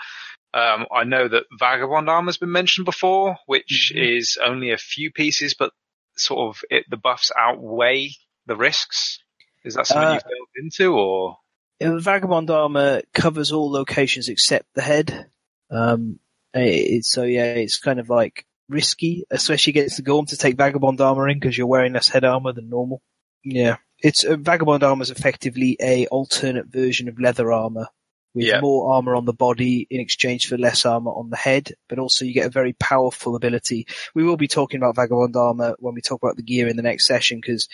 um, 0.53 0.88
I 0.91 1.03
know 1.03 1.27
that 1.27 1.44
Vagabond 1.57 2.10
armor 2.10 2.30
has 2.30 2.38
been 2.38 2.52
mentioned 2.52 2.86
before, 2.86 3.38
which 3.45 3.94
mm-hmm. 3.94 4.18
is 4.18 4.38
only 4.44 4.72
a 4.72 4.77
few 4.77 5.11
pieces, 5.11 5.53
but 5.53 5.72
sort 6.19 6.49
of 6.49 6.61
it, 6.69 6.85
the 6.89 6.97
buffs 6.97 7.31
outweigh 7.37 8.11
the 8.45 8.55
risks? 8.55 9.19
Is 9.63 9.75
that 9.75 9.87
something 9.87 10.07
uh, 10.07 10.13
you've 10.13 10.23
delved 10.23 10.57
into, 10.57 10.93
or? 10.93 11.37
Vagabond 11.81 12.49
armor 12.49 13.01
covers 13.13 13.51
all 13.51 13.71
locations 13.71 14.29
except 14.29 14.65
the 14.73 14.81
head. 14.81 15.29
Um, 15.71 16.19
it, 16.53 17.05
so 17.05 17.23
yeah, 17.23 17.45
it's 17.45 17.79
kind 17.79 17.99
of 17.99 18.09
like 18.09 18.45
risky, 18.67 19.25
especially 19.31 19.71
against 19.71 19.97
the 19.97 20.03
Gorm 20.03 20.25
to 20.27 20.37
take 20.37 20.57
Vagabond 20.57 20.99
armor 21.01 21.27
in 21.27 21.39
because 21.39 21.57
you're 21.57 21.67
wearing 21.67 21.93
less 21.93 22.09
head 22.09 22.23
armor 22.23 22.53
than 22.53 22.69
normal. 22.69 23.01
Yeah, 23.43 23.77
it's 23.99 24.23
uh, 24.23 24.35
Vagabond 24.37 24.83
armor 24.83 25.03
is 25.03 25.11
effectively 25.11 25.77
a 25.81 26.07
alternate 26.07 26.67
version 26.67 27.07
of 27.07 27.19
leather 27.19 27.51
armor 27.51 27.87
with 28.34 28.45
yeah. 28.45 28.61
more 28.61 28.93
armor 28.93 29.15
on 29.15 29.26
the 29.26 29.34
body 29.34 29.88
in 29.89 29.99
exchange 29.99 30.47
for 30.47 30.57
less 30.57 30.85
armor 30.85 31.11
on 31.11 31.30
the 31.30 31.38
head, 31.38 31.73
but 31.88 31.99
also 31.99 32.26
you 32.26 32.34
get 32.34 32.45
a 32.45 32.51
very 32.51 32.73
powerful 32.73 33.35
ability. 33.35 33.88
We 34.14 34.23
will 34.23 34.38
be 34.38 34.47
talking 34.47 34.80
about 34.80 34.95
Vagabond 34.95 35.35
armor 35.35 35.76
when 35.80 35.95
we 35.95 36.01
talk 36.01 36.22
about 36.22 36.35
the 36.35 36.43
gear 36.43 36.68
in 36.68 36.76
the 36.76 36.84
next 36.84 37.07
session 37.07 37.39
because 37.39 37.68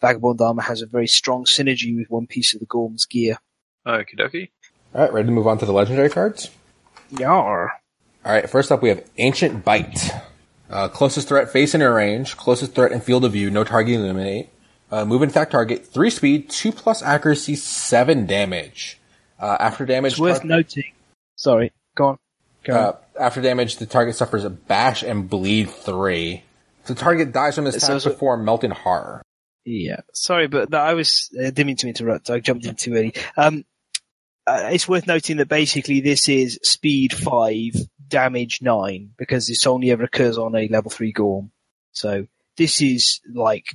Vagabond 0.00 0.40
armor 0.40 0.62
has 0.62 0.82
a 0.82 0.86
very 0.86 1.06
strong 1.06 1.44
synergy 1.44 1.96
with 1.96 2.10
one 2.10 2.26
piece 2.26 2.54
of 2.54 2.60
the 2.60 2.66
Gorm's 2.66 3.06
gear. 3.06 3.38
Okie 3.86 4.18
dokie. 4.18 4.50
Alright, 4.94 5.12
ready 5.12 5.26
to 5.26 5.32
move 5.32 5.46
on 5.46 5.58
to 5.58 5.66
the 5.66 5.72
legendary 5.72 6.10
cards? 6.10 6.50
Yar. 7.18 7.72
Alright, 8.24 8.50
first 8.50 8.70
up 8.70 8.82
we 8.82 8.90
have 8.90 9.04
Ancient 9.18 9.64
Bite. 9.64 10.10
Uh, 10.70 10.88
closest 10.88 11.28
threat 11.28 11.50
face 11.50 11.74
in 11.74 11.82
range, 11.82 12.36
closest 12.36 12.74
threat 12.74 12.92
in 12.92 13.00
field 13.00 13.24
of 13.24 13.32
view, 13.32 13.50
no 13.50 13.64
target 13.64 13.94
eliminate. 13.94 14.48
Uh, 14.90 15.06
move 15.06 15.22
fact, 15.32 15.52
target, 15.52 15.86
3 15.86 16.10
speed, 16.10 16.50
2 16.50 16.70
plus 16.70 17.02
accuracy, 17.02 17.56
7 17.56 18.26
damage. 18.26 19.00
Uh, 19.42 19.56
after 19.58 19.84
damage, 19.84 20.12
it's 20.12 20.20
worth 20.20 20.38
tar- 20.38 20.46
noting. 20.46 20.92
Sorry, 21.34 21.72
go 21.96 22.06
on. 22.06 22.18
Go 22.62 22.74
uh, 22.74 22.86
on. 22.86 22.94
After 23.20 23.42
damage, 23.42 23.78
the 23.78 23.86
target 23.86 24.14
suffers 24.14 24.44
a 24.44 24.50
bash 24.50 25.02
and 25.02 25.28
bleed 25.28 25.68
three. 25.68 26.44
The 26.86 26.94
target 26.94 27.32
dies 27.32 27.56
from 27.56 27.64
this 27.64 27.76
attack 27.76 28.02
so, 28.02 28.10
before 28.10 28.36
melting 28.36 28.70
horror. 28.70 29.20
Yeah, 29.64 30.00
sorry, 30.12 30.46
but 30.46 30.72
I 30.72 30.94
was 30.94 31.28
uh, 31.36 31.42
didn't 31.44 31.66
mean 31.66 31.76
to 31.76 31.88
interrupt. 31.88 32.30
I 32.30 32.38
jumped 32.38 32.66
in 32.66 32.76
too 32.76 32.94
early. 32.94 33.14
Um, 33.36 33.64
uh, 34.46 34.70
it's 34.72 34.88
worth 34.88 35.08
noting 35.08 35.38
that 35.38 35.48
basically 35.48 36.00
this 36.00 36.28
is 36.28 36.60
speed 36.62 37.12
five, 37.12 37.72
damage 38.06 38.62
nine, 38.62 39.10
because 39.18 39.48
this 39.48 39.66
only 39.66 39.90
ever 39.90 40.04
occurs 40.04 40.38
on 40.38 40.54
a 40.54 40.68
level 40.68 40.90
three 40.90 41.12
Gorm. 41.12 41.50
So 41.90 42.28
this 42.56 42.80
is 42.80 43.20
like 43.32 43.66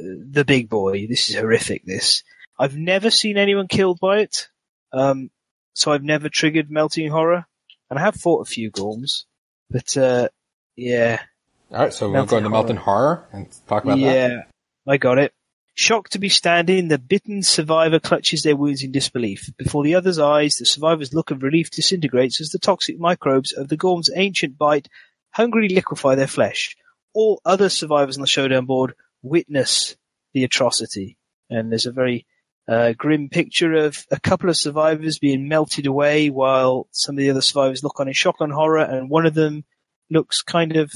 uh, 0.00 0.04
the 0.30 0.46
big 0.46 0.70
boy. 0.70 1.06
This 1.06 1.28
is 1.28 1.36
horrific. 1.36 1.84
This 1.84 2.22
I've 2.58 2.76
never 2.76 3.10
seen 3.10 3.36
anyone 3.36 3.68
killed 3.68 4.00
by 4.00 4.20
it. 4.20 4.48
Um, 4.92 5.30
so 5.74 5.92
I've 5.92 6.02
never 6.02 6.28
triggered 6.28 6.70
melting 6.70 7.10
horror, 7.10 7.46
and 7.88 7.98
I 7.98 8.02
have 8.02 8.16
fought 8.16 8.46
a 8.46 8.50
few 8.50 8.70
gorms, 8.70 9.24
but 9.70 9.96
uh, 9.96 10.28
yeah. 10.76 11.20
All 11.70 11.78
right, 11.78 11.92
so 11.92 12.10
we'll 12.10 12.26
go 12.26 12.38
into 12.38 12.50
melting 12.50 12.76
horror 12.76 13.28
and 13.32 13.48
talk 13.68 13.84
about 13.84 13.98
yeah, 13.98 14.12
that. 14.12 14.30
Yeah, 14.30 14.42
I 14.86 14.96
got 14.96 15.18
it. 15.18 15.32
Shocked 15.74 16.12
to 16.12 16.18
be 16.18 16.28
standing, 16.28 16.88
the 16.88 16.98
bitten 16.98 17.42
survivor 17.42 18.00
clutches 18.00 18.42
their 18.42 18.56
wounds 18.56 18.82
in 18.82 18.90
disbelief. 18.90 19.50
Before 19.56 19.84
the 19.84 19.94
other's 19.94 20.18
eyes, 20.18 20.56
the 20.56 20.66
survivor's 20.66 21.14
look 21.14 21.30
of 21.30 21.42
relief 21.42 21.70
disintegrates 21.70 22.40
as 22.40 22.50
the 22.50 22.58
toxic 22.58 22.98
microbes 22.98 23.52
of 23.52 23.68
the 23.68 23.76
Gorm's 23.76 24.10
ancient 24.14 24.58
bite 24.58 24.88
hungrily 25.30 25.68
liquefy 25.68 26.16
their 26.16 26.26
flesh. 26.26 26.76
All 27.14 27.40
other 27.44 27.68
survivors 27.68 28.16
on 28.16 28.20
the 28.20 28.26
showdown 28.26 28.66
board 28.66 28.94
witness 29.22 29.96
the 30.32 30.44
atrocity. 30.44 31.16
And 31.48 31.70
there's 31.70 31.86
a 31.86 31.92
very 31.92 32.26
a 32.70 32.94
grim 32.94 33.28
picture 33.28 33.74
of 33.74 34.06
a 34.12 34.20
couple 34.20 34.48
of 34.48 34.56
survivors 34.56 35.18
being 35.18 35.48
melted 35.48 35.86
away 35.86 36.30
while 36.30 36.86
some 36.92 37.16
of 37.16 37.18
the 37.18 37.30
other 37.30 37.40
survivors 37.40 37.82
look 37.82 37.98
on 37.98 38.06
in 38.06 38.14
shock 38.14 38.36
and 38.38 38.52
horror 38.52 38.84
and 38.84 39.10
one 39.10 39.26
of 39.26 39.34
them 39.34 39.64
looks 40.08 40.40
kind 40.40 40.76
of 40.76 40.92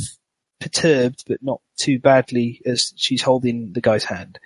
perturbed, 0.60 1.24
but 1.26 1.42
not 1.42 1.60
too 1.76 1.98
badly 1.98 2.62
as 2.64 2.92
she's 2.94 3.22
holding 3.22 3.72
the 3.72 3.80
guy's 3.80 4.04
hand. 4.04 4.38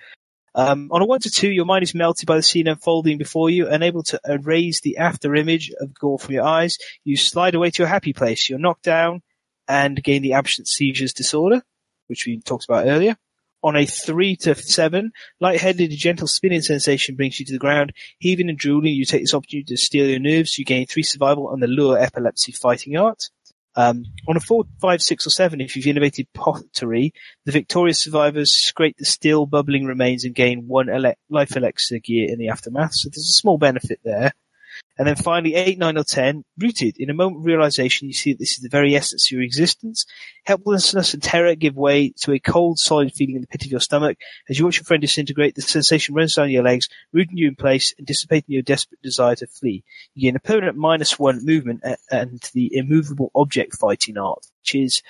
Um, 0.55 0.89
on 0.91 1.03
a 1.03 1.05
one 1.05 1.21
to 1.21 1.31
two, 1.31 1.51
your 1.51 1.67
mind 1.67 1.83
is 1.83 1.95
melted 1.95 2.27
by 2.27 2.37
the 2.37 2.43
scene 2.43 2.67
unfolding 2.67 3.19
before 3.19 3.51
you, 3.51 3.69
unable 3.69 4.03
to 4.05 4.21
erase 4.25 4.81
the 4.81 4.97
after 4.97 5.35
image 5.35 5.71
of 5.79 5.93
gore 5.93 6.19
from 6.19 6.35
your 6.35 6.45
eyes. 6.45 6.79
You 7.05 7.19
slide 7.19 7.55
away 7.55 7.71
to 7.73 7.83
a 7.83 7.89
happy 7.89 8.15
place. 8.15 8.49
You're 8.49 8.59
knocked 8.59 8.85
down 8.85 9.21
and 9.69 10.03
gain 10.03 10.23
the 10.23 10.33
absent 10.33 10.67
seizures 10.67 11.13
disorder, 11.13 11.63
which 12.07 12.25
we 12.27 12.41
talked 12.41 12.65
about 12.65 12.87
earlier. 12.87 13.17
On 13.62 13.76
a 13.76 13.86
three 13.86 14.36
to 14.36 14.55
seven, 14.55 15.10
lightheaded, 15.40 15.90
gentle 15.90 16.28
spinning 16.28 16.62
sensation 16.62 17.16
brings 17.16 17.40
you 17.40 17.47
to 17.47 17.52
the 17.52 17.59
ground. 17.59 17.93
Heaving 18.18 18.48
and 18.48 18.59
drooling, 18.59 18.94
you 18.94 19.05
take 19.05 19.22
this 19.22 19.35
opportunity 19.35 19.74
to 19.74 19.76
steal 19.76 20.06
your 20.06 20.20
nerves. 20.20 20.59
You 20.59 20.64
gain 20.64 20.86
three 20.86 21.02
survival 21.02 21.48
on 21.48 21.59
the 21.60 21.66
lure 21.66 21.98
epilepsy 21.98 22.52
fighting 22.52 22.97
art. 22.97 23.30
Um, 23.74 24.06
on 24.26 24.36
a 24.36 24.40
four, 24.40 24.64
five, 24.80 25.02
six, 25.02 25.26
or 25.26 25.30
seven, 25.30 25.60
if 25.60 25.76
you've 25.76 25.86
innovated 25.86 26.26
pottery, 26.35 27.12
the 27.44 27.52
victorious 27.52 28.01
survivors 28.01 28.51
scrape 28.51 28.97
the 28.97 29.05
still 29.05 29.47
bubbling 29.47 29.85
remains 29.85 30.24
and 30.24 30.35
gain 30.35 30.66
one 30.66 30.89
ele- 30.89 31.14
life 31.30 31.56
elixir 31.56 32.01
gear 32.01 32.28
in 32.28 32.39
the 32.39 32.48
aftermath. 32.48 32.94
So 32.94 33.09
there's 33.09 33.28
a 33.28 33.39
small 33.39 33.56
benefit 33.56 34.01
there. 34.02 34.32
And 34.99 35.07
then 35.07 35.15
finally, 35.15 35.55
8, 35.55 35.79
9 35.79 35.97
or 35.97 36.03
10, 36.03 36.45
rooted. 36.59 36.97
In 36.99 37.09
a 37.09 37.15
moment 37.15 37.39
of 37.39 37.47
realization, 37.47 38.09
you 38.09 38.15
see 38.15 38.33
that 38.33 38.41
this 38.41 38.53
is 38.53 38.59
the 38.59 38.69
very 38.69 38.97
essence 38.97 39.29
of 39.29 39.33
your 39.33 39.43
existence. 39.43 40.05
Helplessness 40.45 41.15
and 41.15 41.23
terror 41.23 41.55
give 41.55 41.77
way 41.77 42.13
to 42.23 42.33
a 42.33 42.41
cold, 42.41 42.81
solid 42.81 43.13
feeling 43.13 43.37
in 43.37 43.41
the 43.41 43.47
pit 43.47 43.65
of 43.65 43.71
your 43.71 43.81
stomach. 43.81 44.19
As 44.49 44.59
you 44.59 44.65
watch 44.65 44.79
your 44.79 44.85
friend 44.85 45.01
disintegrate, 45.01 45.55
the 45.55 45.63
sensation 45.63 46.17
runs 46.17 46.35
down 46.35 46.51
your 46.51 46.65
legs, 46.65 46.89
rooting 47.13 47.37
you 47.37 47.47
in 47.47 47.55
place 47.55 47.95
and 47.97 48.07
dissipating 48.07 48.53
your 48.53 48.63
desperate 48.63 49.01
desire 49.01 49.37
to 49.37 49.47
flee. 49.47 49.85
You 50.15 50.23
gain 50.23 50.37
a 50.37 50.41
permanent 50.41 50.77
minus 50.77 51.17
one 51.17 51.45
movement 51.45 51.85
and 52.11 52.41
the 52.53 52.75
immovable 52.77 53.31
object 53.37 53.77
fighting 53.77 54.19
art, 54.19 54.45
which 54.63 54.75
is, 54.75 55.03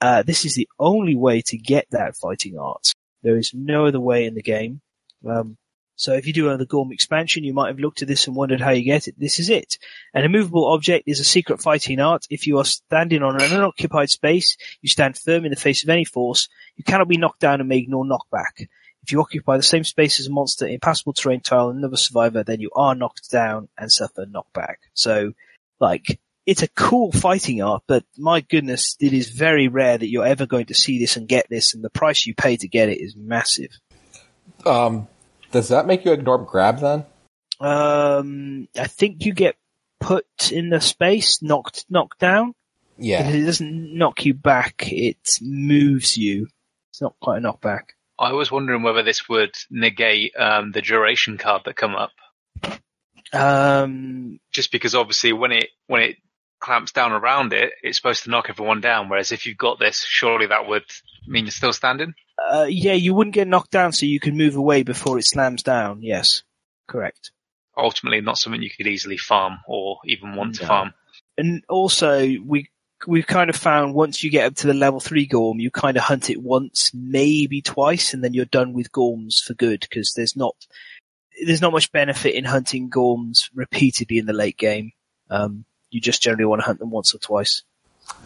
uh, 0.00 0.22
this 0.22 0.44
is 0.44 0.54
the 0.54 0.68
only 0.78 1.16
way 1.16 1.40
to 1.42 1.58
get 1.58 1.86
that 1.90 2.16
fighting 2.16 2.58
art. 2.58 2.92
There 3.24 3.36
is 3.36 3.52
no 3.52 3.86
other 3.86 3.98
way 3.98 4.24
in 4.24 4.34
the 4.34 4.42
game. 4.42 4.80
Um, 5.28 5.56
so 5.96 6.12
if 6.12 6.26
you 6.26 6.32
do 6.34 6.48
another 6.48 6.66
Gorm 6.66 6.92
expansion, 6.92 7.42
you 7.42 7.54
might 7.54 7.68
have 7.68 7.78
looked 7.78 8.02
at 8.02 8.08
this 8.08 8.26
and 8.26 8.36
wondered 8.36 8.60
how 8.60 8.70
you 8.70 8.84
get 8.84 9.08
it. 9.08 9.18
This 9.18 9.40
is 9.40 9.48
it. 9.48 9.78
An 10.12 10.24
immovable 10.24 10.72
object 10.72 11.08
is 11.08 11.20
a 11.20 11.24
secret 11.24 11.60
fighting 11.62 12.00
art. 12.00 12.26
If 12.28 12.46
you 12.46 12.58
are 12.58 12.64
standing 12.66 13.22
on 13.22 13.40
an 13.40 13.52
unoccupied 13.52 14.10
space, 14.10 14.58
you 14.82 14.90
stand 14.90 15.16
firm 15.16 15.46
in 15.46 15.50
the 15.50 15.56
face 15.56 15.82
of 15.82 15.88
any 15.88 16.04
force. 16.04 16.48
You 16.76 16.84
cannot 16.84 17.08
be 17.08 17.16
knocked 17.16 17.40
down 17.40 17.60
and 17.60 17.68
made 17.68 17.88
nor 17.88 18.04
knocked 18.04 18.30
back. 18.30 18.68
If 19.02 19.12
you 19.12 19.20
occupy 19.20 19.56
the 19.56 19.62
same 19.62 19.84
space 19.84 20.20
as 20.20 20.26
a 20.26 20.32
monster, 20.32 20.66
impassable 20.66 21.14
terrain 21.14 21.40
tile, 21.40 21.70
and 21.70 21.78
another 21.78 21.96
survivor, 21.96 22.44
then 22.44 22.60
you 22.60 22.70
are 22.74 22.94
knocked 22.94 23.30
down 23.30 23.68
and 23.78 23.90
suffer 23.90 24.26
knockback. 24.26 24.76
So, 24.94 25.32
like, 25.80 26.20
it's 26.44 26.62
a 26.62 26.68
cool 26.68 27.12
fighting 27.12 27.62
art, 27.62 27.84
but 27.86 28.04
my 28.18 28.40
goodness, 28.40 28.96
it 29.00 29.12
is 29.12 29.30
very 29.30 29.68
rare 29.68 29.96
that 29.96 30.08
you're 30.08 30.26
ever 30.26 30.44
going 30.44 30.66
to 30.66 30.74
see 30.74 30.98
this 30.98 31.16
and 31.16 31.28
get 31.28 31.48
this, 31.48 31.72
and 31.72 31.82
the 31.82 31.90
price 31.90 32.26
you 32.26 32.34
pay 32.34 32.56
to 32.56 32.68
get 32.68 32.88
it 32.88 33.00
is 33.00 33.16
massive. 33.16 33.70
Um, 34.64 35.08
does 35.56 35.68
that 35.68 35.86
make 35.86 36.04
you 36.04 36.12
ignore 36.12 36.36
grab 36.36 36.80
then? 36.80 37.06
Um, 37.60 38.68
I 38.78 38.86
think 38.88 39.24
you 39.24 39.32
get 39.32 39.56
put 40.00 40.52
in 40.52 40.68
the 40.68 40.82
space, 40.82 41.40
knocked, 41.40 41.86
knocked 41.88 42.18
down. 42.18 42.54
Yeah. 42.98 43.26
It 43.26 43.46
doesn't 43.46 43.96
knock 43.96 44.26
you 44.26 44.34
back, 44.34 44.92
it 44.92 45.38
moves 45.40 46.18
you. 46.18 46.48
It's 46.90 47.00
not 47.00 47.16
quite 47.22 47.38
a 47.38 47.40
knockback. 47.40 47.84
I 48.18 48.32
was 48.32 48.52
wondering 48.52 48.82
whether 48.82 49.02
this 49.02 49.30
would 49.30 49.54
negate 49.70 50.36
um, 50.36 50.72
the 50.72 50.82
duration 50.82 51.38
card 51.38 51.62
that 51.64 51.74
come 51.74 51.94
up. 51.94 52.12
Um, 53.32 54.38
Just 54.52 54.70
because 54.72 54.94
obviously 54.94 55.32
when 55.32 55.52
it 55.52 55.68
when 55.86 56.02
it 56.02 56.16
clamps 56.60 56.92
down 56.92 57.12
around 57.12 57.54
it, 57.54 57.72
it's 57.82 57.96
supposed 57.96 58.24
to 58.24 58.30
knock 58.30 58.50
everyone 58.50 58.82
down. 58.82 59.08
Whereas 59.08 59.32
if 59.32 59.46
you've 59.46 59.56
got 59.56 59.78
this, 59.78 60.04
surely 60.06 60.48
that 60.48 60.68
would 60.68 60.84
mean 61.26 61.46
you're 61.46 61.50
still 61.50 61.72
standing. 61.72 62.12
Uh, 62.38 62.66
yeah, 62.68 62.92
you 62.92 63.14
wouldn't 63.14 63.34
get 63.34 63.48
knocked 63.48 63.70
down, 63.70 63.92
so 63.92 64.06
you 64.06 64.20
can 64.20 64.36
move 64.36 64.56
away 64.56 64.82
before 64.82 65.18
it 65.18 65.24
slams 65.24 65.62
down. 65.62 66.02
Yes, 66.02 66.42
correct. 66.86 67.32
Ultimately, 67.76 68.20
not 68.20 68.38
something 68.38 68.62
you 68.62 68.70
could 68.70 68.86
easily 68.86 69.16
farm 69.16 69.58
or 69.66 69.98
even 70.04 70.34
want 70.34 70.56
to 70.56 70.66
farm. 70.66 70.94
And 71.36 71.62
also, 71.68 72.26
we 72.44 72.70
we've 73.06 73.26
kind 73.26 73.50
of 73.50 73.56
found 73.56 73.94
once 73.94 74.22
you 74.22 74.30
get 74.30 74.46
up 74.46 74.54
to 74.56 74.66
the 74.66 74.74
level 74.74 75.00
three 75.00 75.26
Gorm, 75.26 75.60
you 75.60 75.70
kind 75.70 75.96
of 75.96 76.02
hunt 76.02 76.30
it 76.30 76.40
once, 76.40 76.92
maybe 76.94 77.60
twice, 77.60 78.14
and 78.14 78.24
then 78.24 78.32
you're 78.32 78.46
done 78.46 78.72
with 78.72 78.92
Gorms 78.92 79.42
for 79.42 79.54
good 79.54 79.80
because 79.80 80.12
there's 80.14 80.36
not 80.36 80.54
there's 81.44 81.60
not 81.60 81.72
much 81.72 81.92
benefit 81.92 82.34
in 82.34 82.44
hunting 82.44 82.88
Gorms 82.90 83.50
repeatedly 83.54 84.18
in 84.18 84.26
the 84.26 84.32
late 84.32 84.56
game. 84.56 84.92
Um, 85.28 85.64
you 85.90 86.00
just 86.00 86.22
generally 86.22 86.46
want 86.46 86.60
to 86.60 86.66
hunt 86.66 86.78
them 86.78 86.90
once 86.90 87.14
or 87.14 87.18
twice. 87.18 87.62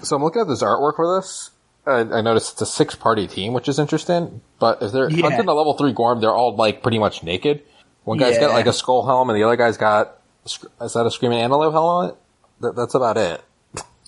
So 0.02 0.16
I'm 0.16 0.22
looking 0.22 0.42
at 0.42 0.48
this 0.48 0.62
artwork 0.62 0.96
for 0.96 1.20
this. 1.20 1.50
And 1.86 2.15
I 2.15 2.20
noticed 2.20 2.52
it's 2.52 2.62
a 2.62 2.66
six 2.66 2.94
party 2.94 3.27
team, 3.27 3.52
which 3.52 3.69
is 3.69 3.78
interesting. 3.78 4.40
But 4.59 4.82
if 4.82 4.93
they're 4.93 5.11
Yeah. 5.11 5.23
hunting 5.23 5.48
a 5.48 5.55
level 5.55 5.74
three 5.74 5.93
Gorm, 5.93 6.20
they're 6.20 6.35
all 6.35 6.55
like 6.55 6.82
pretty 6.82 6.98
much 6.98 7.23
naked. 7.23 7.62
One 8.05 8.19
guy's 8.19 8.39
got 8.39 8.52
like 8.52 8.66
a 8.66 8.73
skull 8.73 9.07
helm 9.07 9.31
and 9.31 9.39
the 9.39 9.44
other 9.44 9.57
guy's 9.57 9.77
got, 9.77 10.19
is 10.44 10.93
that 10.94 11.07
a 11.07 11.11
screaming 11.11 11.40
antelope 11.40 11.73
helmet? 11.73 12.16
That, 12.61 12.77
that's 12.77 12.94
about 12.94 13.16
it. 13.16 13.40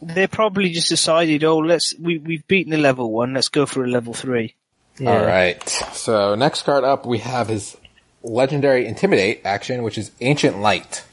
They 0.03 0.27
probably 0.27 0.71
just 0.71 0.89
decided, 0.89 1.45
oh, 1.45 1.59
let's 1.59 1.95
we 1.99 2.19
we've 2.19 2.47
beaten 2.49 2.73
the 2.73 2.79
level 2.79 3.13
one, 3.13 3.35
let's 3.35 3.49
go 3.49 3.67
for 3.67 3.85
a 3.85 3.89
level 3.89 4.13
three. 4.13 4.55
All 5.01 5.25
right. 5.25 5.67
So 5.93 6.35
next 6.35 6.63
card 6.63 6.85
up, 6.85 7.07
we 7.07 7.19
have 7.19 7.49
his 7.49 7.77
legendary 8.23 8.87
intimidate 8.87 9.43
action, 9.45 9.83
which 9.83 9.97
is 9.99 10.11
ancient 10.21 10.59
light. 10.59 11.05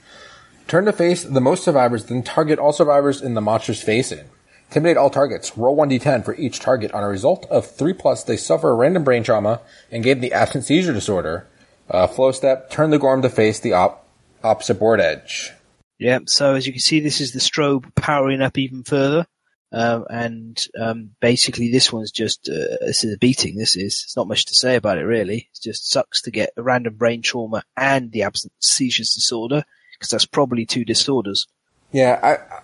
Turn 0.68 0.86
to 0.86 0.94
face 0.94 1.24
the 1.24 1.42
most 1.42 1.64
survivors, 1.64 2.06
then 2.06 2.24
target 2.24 2.60
all 2.60 2.74
survivors 2.74 3.22
in 3.22 3.34
the 3.36 3.42
monster's 3.42 3.82
facing. 3.82 4.26
Intimidate 4.70 4.98
all 4.98 5.10
targets. 5.10 5.58
Roll 5.58 5.76
1d10 5.76 6.24
for 6.24 6.36
each 6.36 6.60
target. 6.60 6.92
On 6.92 7.04
a 7.04 7.08
result 7.08 7.46
of 7.50 7.70
3 7.70 7.94
plus, 7.94 8.24
they 8.24 8.38
suffer 8.38 8.70
a 8.70 8.76
random 8.76 9.04
brain 9.04 9.24
trauma 9.24 9.62
and 9.92 10.04
gain 10.04 10.20
the 10.22 10.32
absent 10.32 10.64
seizure 10.64 10.94
disorder. 10.94 11.48
Uh, 11.90 12.06
flow 12.06 12.32
step, 12.32 12.70
turn 12.70 12.92
the 12.92 13.00
Gorm 13.00 13.24
to 13.24 13.30
face 13.30 13.60
the 13.60 13.74
op- 13.74 14.08
opposite 14.44 14.76
board 14.76 15.00
edge. 15.02 15.52
Yeah, 15.98 16.20
so 16.28 16.54
as 16.54 16.68
you 16.68 16.72
can 16.72 16.80
see, 16.82 17.00
this 17.00 17.20
is 17.20 17.32
the 17.34 17.40
strobe 17.40 17.94
powering 17.96 18.42
up 18.44 18.60
even 18.60 18.84
further. 18.84 19.26
Um, 19.72 20.06
and 20.10 20.66
um, 20.80 21.12
basically, 21.20 21.72
this 21.72 21.92
one's 21.92 22.12
just 22.12 22.48
uh, 22.48 22.78
this 22.86 23.04
is 23.04 23.14
a 23.14 23.18
beating. 23.18 23.58
This 23.58 23.76
is 23.76 24.04
it's 24.06 24.16
not 24.16 24.28
much 24.28 24.46
to 24.46 24.56
say 24.56 24.76
about 24.76 24.98
it 24.98 25.04
really. 25.04 25.50
It 25.54 25.60
just 25.62 25.90
sucks 25.90 26.22
to 26.24 26.32
get 26.32 26.52
a 26.58 26.64
random 26.64 26.96
brain 26.96 27.22
trauma 27.22 27.64
and 27.76 28.12
the 28.12 28.24
absent 28.24 28.54
seizures 28.60 29.14
disorder 29.14 29.64
because 29.94 30.10
that's 30.10 30.26
probably 30.26 30.66
two 30.66 30.86
disorders. 30.86 31.48
Yeah, 31.92 32.20
I, 32.22 32.34
I- 32.56 32.62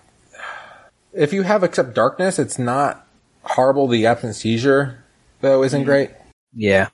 if 1.15 1.33
you 1.33 1.43
have 1.43 1.63
accept 1.63 1.93
darkness, 1.93 2.39
it's 2.39 2.59
not 2.59 3.07
horrible. 3.43 3.87
The 3.87 4.05
absent 4.05 4.35
seizure, 4.35 5.03
though, 5.41 5.63
isn't 5.63 5.83
great. 5.83 6.11
Yeah, 6.53 6.89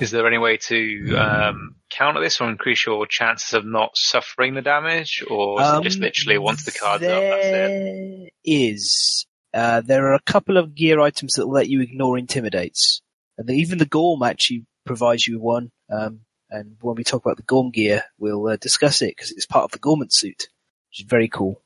Is 0.00 0.10
there 0.10 0.26
any 0.26 0.38
way 0.38 0.56
to 0.56 1.14
um, 1.16 1.76
counter 1.90 2.20
this 2.20 2.40
or 2.40 2.48
increase 2.48 2.86
your 2.86 3.06
chances 3.06 3.52
of 3.54 3.64
not 3.64 3.96
suffering 3.96 4.54
the 4.54 4.62
damage, 4.62 5.24
or 5.30 5.60
is 5.60 5.68
it 5.78 5.82
just 5.82 5.96
Um, 5.98 6.02
literally 6.02 6.38
once 6.38 6.64
the 6.64 6.72
card's 6.72 7.04
up, 7.04 7.20
that's 7.22 7.46
it? 7.46 7.50
There 7.50 8.28
is. 8.44 9.26
Uh, 9.54 9.80
there 9.80 10.06
are 10.06 10.14
a 10.14 10.22
couple 10.22 10.56
of 10.56 10.74
gear 10.74 10.98
items 11.00 11.34
that 11.34 11.46
will 11.46 11.54
let 11.54 11.68
you 11.68 11.82
ignore 11.82 12.18
intimidates. 12.18 13.02
And 13.38 13.46
the, 13.46 13.54
even 13.54 13.78
the 13.78 13.86
Gorm 13.86 14.22
actually 14.22 14.66
provides 14.84 15.26
you 15.26 15.34
with 15.34 15.42
one. 15.42 15.70
Um, 15.90 16.20
and 16.50 16.76
when 16.80 16.96
we 16.96 17.04
talk 17.04 17.24
about 17.24 17.36
the 17.36 17.42
Gorm 17.42 17.70
gear, 17.70 18.04
we'll 18.18 18.48
uh, 18.48 18.56
discuss 18.56 19.02
it 19.02 19.14
because 19.16 19.30
it's 19.30 19.46
part 19.46 19.64
of 19.64 19.70
the 19.72 19.78
Gormant 19.78 20.12
suit, 20.12 20.48
which 20.90 21.00
is 21.00 21.06
very 21.06 21.28
cool. 21.28 21.60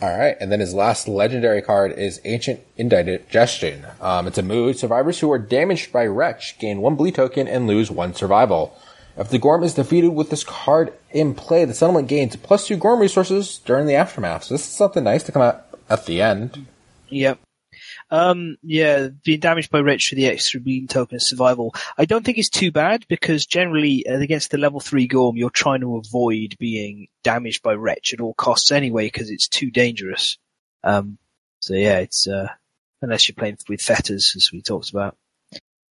All 0.00 0.16
right, 0.16 0.36
and 0.40 0.52
then 0.52 0.60
his 0.60 0.74
last 0.74 1.08
legendary 1.08 1.60
card 1.60 1.90
is 1.90 2.20
Ancient 2.24 2.60
Indigestion. 2.76 3.84
Um, 4.00 4.28
it's 4.28 4.38
a 4.38 4.42
move. 4.42 4.76
Survivors 4.76 5.18
who 5.18 5.32
are 5.32 5.40
damaged 5.40 5.92
by 5.92 6.06
Retch 6.06 6.56
gain 6.60 6.80
one 6.80 6.94
bleed 6.94 7.16
token 7.16 7.48
and 7.48 7.66
lose 7.66 7.90
one 7.90 8.14
survival. 8.14 8.78
If 9.16 9.30
the 9.30 9.40
Gorm 9.40 9.64
is 9.64 9.74
defeated 9.74 10.10
with 10.10 10.30
this 10.30 10.44
card 10.44 10.92
in 11.10 11.34
play, 11.34 11.64
the 11.64 11.74
settlement 11.74 12.06
gains 12.06 12.36
plus 12.36 12.68
two 12.68 12.76
Gorm 12.76 13.00
resources 13.00 13.58
during 13.58 13.86
the 13.86 13.96
aftermath. 13.96 14.44
So 14.44 14.54
this 14.54 14.68
is 14.68 14.72
something 14.72 15.02
nice 15.02 15.24
to 15.24 15.32
come 15.32 15.42
out 15.42 15.66
at 15.90 16.06
the 16.06 16.22
end. 16.22 16.66
Yep. 17.08 17.40
Um, 18.10 18.56
yeah, 18.62 19.08
being 19.24 19.40
damaged 19.40 19.70
by 19.70 19.80
Retch 19.80 20.08
for 20.08 20.14
the 20.14 20.26
extra 20.26 20.60
bleeding 20.60 20.88
token 20.88 21.20
survival. 21.20 21.74
I 21.98 22.06
don't 22.06 22.24
think 22.24 22.38
it's 22.38 22.48
too 22.48 22.72
bad 22.72 23.06
because 23.08 23.44
generally 23.44 24.06
uh, 24.06 24.18
against 24.18 24.50
the 24.50 24.58
level 24.58 24.80
three 24.80 25.06
Gorm, 25.06 25.36
you're 25.36 25.50
trying 25.50 25.80
to 25.80 25.96
avoid 25.96 26.56
being 26.58 27.08
damaged 27.22 27.62
by 27.62 27.74
Retch 27.74 28.14
at 28.14 28.20
all 28.20 28.34
costs 28.34 28.72
anyway 28.72 29.06
because 29.06 29.30
it's 29.30 29.48
too 29.48 29.70
dangerous. 29.70 30.38
Um, 30.82 31.18
so 31.60 31.74
yeah, 31.74 31.98
it's, 31.98 32.26
uh, 32.26 32.48
unless 33.02 33.28
you're 33.28 33.34
playing 33.34 33.58
with 33.68 33.82
fetters 33.82 34.32
as 34.36 34.50
we 34.52 34.62
talked 34.62 34.90
about. 34.90 35.16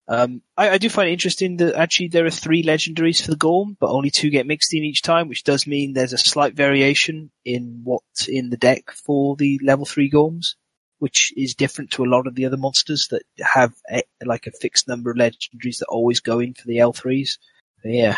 Um, 0.08 0.42
I, 0.56 0.70
I 0.70 0.78
do 0.78 0.88
find 0.88 1.08
it 1.08 1.12
interesting 1.12 1.58
that 1.58 1.76
actually 1.76 2.08
there 2.08 2.26
are 2.26 2.30
three 2.30 2.64
legendaries 2.64 3.22
for 3.22 3.30
the 3.30 3.36
Gorm, 3.36 3.76
but 3.78 3.90
only 3.90 4.10
two 4.10 4.30
get 4.30 4.48
mixed 4.48 4.74
in 4.74 4.82
each 4.82 5.02
time, 5.02 5.28
which 5.28 5.44
does 5.44 5.68
mean 5.68 5.92
there's 5.92 6.12
a 6.12 6.18
slight 6.18 6.54
variation 6.54 7.30
in 7.44 7.82
what's 7.84 8.26
in 8.26 8.50
the 8.50 8.56
deck 8.56 8.90
for 8.90 9.36
the 9.36 9.60
level 9.62 9.84
three 9.84 10.10
Gorms 10.10 10.56
which 11.01 11.32
is 11.36 11.55
different 11.55 11.90
to 11.90 12.05
a 12.05 12.06
lot 12.06 12.27
of 12.27 12.35
the 12.35 12.47
other 12.47 12.56
monsters 12.56 13.09
that 13.10 13.22
have 13.40 13.74
a, 13.90 14.02
like 14.24 14.47
a 14.47 14.52
fixed 14.52 14.86
number 14.86 15.10
of 15.10 15.16
legendaries 15.16 15.78
that 15.78 15.86
always 15.89 16.20
go 16.20 16.39
in 16.39 16.55
for 16.55 16.66
the 16.66 16.77
L3s. 16.77 17.39
But 17.82 17.93
yeah. 17.93 18.16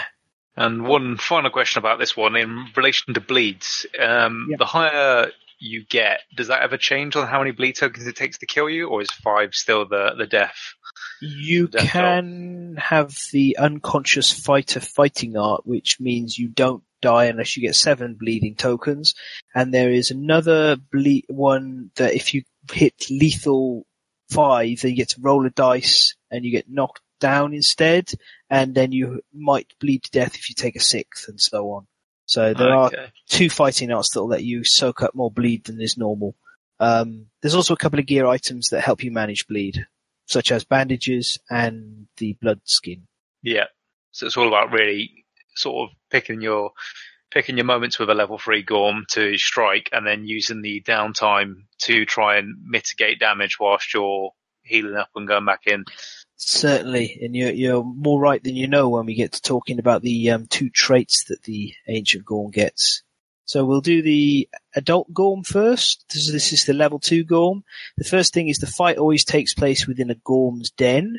And 0.56 0.86
one 0.86 1.16
final 1.16 1.50
question 1.50 1.78
about 1.78 1.98
this 1.98 2.14
one 2.16 2.36
in 2.36 2.66
relation 2.76 3.14
to 3.14 3.20
bleeds. 3.20 3.86
Um. 3.98 4.48
The 4.58 4.66
higher 4.66 5.30
you 5.58 5.84
get, 5.88 6.20
does 6.36 6.48
that 6.48 6.62
ever 6.62 6.76
change 6.76 7.14
on 7.14 7.28
how 7.28 7.38
many 7.38 7.52
bleed 7.52 7.76
tokens 7.76 8.06
it 8.06 8.16
takes 8.16 8.38
to 8.38 8.46
kill 8.46 8.68
you, 8.68 8.88
or 8.88 9.00
is 9.00 9.10
five 9.10 9.54
still 9.54 9.86
the 9.86 10.14
the 10.18 10.26
death? 10.26 10.74
You 11.20 11.68
Death 11.68 11.88
can 11.88 12.76
have 12.78 13.16
the 13.32 13.56
unconscious 13.58 14.30
fighter 14.30 14.80
fighting 14.80 15.36
art, 15.36 15.64
which 15.64 16.00
means 16.00 16.36
you 16.36 16.48
don't 16.48 16.82
die 17.00 17.26
unless 17.26 17.56
you 17.56 17.62
get 17.62 17.76
seven 17.76 18.16
bleeding 18.18 18.56
tokens. 18.56 19.14
And 19.54 19.72
there 19.72 19.90
is 19.90 20.10
another 20.10 20.76
ble- 20.76 21.22
one 21.28 21.90
that 21.96 22.14
if 22.14 22.34
you 22.34 22.42
hit 22.70 23.06
lethal 23.10 23.86
five, 24.30 24.80
then 24.80 24.92
you 24.92 24.96
get 24.96 25.10
to 25.10 25.20
roll 25.20 25.46
a 25.46 25.50
dice 25.50 26.14
and 26.30 26.44
you 26.44 26.50
get 26.50 26.70
knocked 26.70 27.00
down 27.20 27.54
instead. 27.54 28.10
And 28.50 28.74
then 28.74 28.92
you 28.92 29.22
might 29.32 29.72
bleed 29.80 30.04
to 30.04 30.10
death 30.10 30.34
if 30.34 30.48
you 30.48 30.54
take 30.54 30.76
a 30.76 30.80
sixth 30.80 31.28
and 31.28 31.40
so 31.40 31.70
on. 31.72 31.86
So 32.26 32.54
there 32.54 32.72
are 32.72 32.90
two 33.28 33.50
fighting 33.50 33.90
arts 33.90 34.10
that 34.10 34.20
will 34.20 34.28
let 34.28 34.44
you 34.44 34.64
soak 34.64 35.02
up 35.02 35.14
more 35.14 35.30
bleed 35.30 35.64
than 35.64 35.80
is 35.80 35.98
normal. 35.98 36.34
Um, 36.80 37.26
there's 37.40 37.54
also 37.54 37.74
a 37.74 37.78
couple 37.78 37.98
of 37.98 38.06
gear 38.06 38.26
items 38.26 38.68
that 38.70 38.80
help 38.80 39.04
you 39.04 39.12
manage 39.12 39.46
bleed, 39.46 39.86
such 40.26 40.50
as 40.50 40.64
bandages 40.64 41.38
and 41.50 42.06
the 42.16 42.32
blood 42.40 42.60
skin. 42.64 43.06
Yeah. 43.42 43.66
So 44.12 44.26
it's 44.26 44.36
all 44.36 44.48
about 44.48 44.72
really 44.72 45.24
sort 45.54 45.90
of 45.90 45.96
picking 46.10 46.40
your 46.40 46.72
picking 47.32 47.56
your 47.56 47.64
moments 47.64 47.98
with 47.98 48.10
a 48.10 48.14
level 48.14 48.38
three 48.38 48.62
Gorm 48.62 49.06
to 49.10 49.36
strike 49.38 49.88
and 49.92 50.06
then 50.06 50.26
using 50.26 50.62
the 50.62 50.82
downtime 50.82 51.64
to 51.78 52.04
try 52.04 52.36
and 52.36 52.56
mitigate 52.64 53.18
damage 53.18 53.58
whilst 53.58 53.92
you're 53.94 54.30
healing 54.62 54.96
up 54.96 55.08
and 55.16 55.28
going 55.28 55.44
back 55.44 55.62
in. 55.66 55.84
Certainly, 56.36 57.20
and 57.22 57.36
you're, 57.36 57.52
you're 57.52 57.84
more 57.84 58.20
right 58.20 58.42
than 58.42 58.56
you 58.56 58.66
know 58.66 58.88
when 58.88 59.06
we 59.06 59.14
get 59.14 59.32
to 59.32 59.42
talking 59.42 59.78
about 59.78 60.02
the 60.02 60.30
um, 60.30 60.46
two 60.46 60.70
traits 60.70 61.24
that 61.24 61.42
the 61.44 61.72
ancient 61.86 62.24
Gorm 62.24 62.50
gets. 62.50 63.02
So 63.44 63.64
we'll 63.64 63.80
do 63.80 64.02
the 64.02 64.48
adult 64.74 65.12
Gorm 65.12 65.42
first. 65.42 66.04
This 66.08 66.26
is, 66.26 66.32
this 66.32 66.52
is 66.52 66.64
the 66.64 66.72
level 66.72 66.98
two 66.98 67.24
Gorm. 67.24 67.64
The 67.96 68.04
first 68.04 68.32
thing 68.32 68.48
is 68.48 68.58
the 68.58 68.66
fight 68.66 68.98
always 68.98 69.24
takes 69.24 69.54
place 69.54 69.86
within 69.86 70.10
a 70.10 70.14
Gorm's 70.14 70.70
den. 70.70 71.18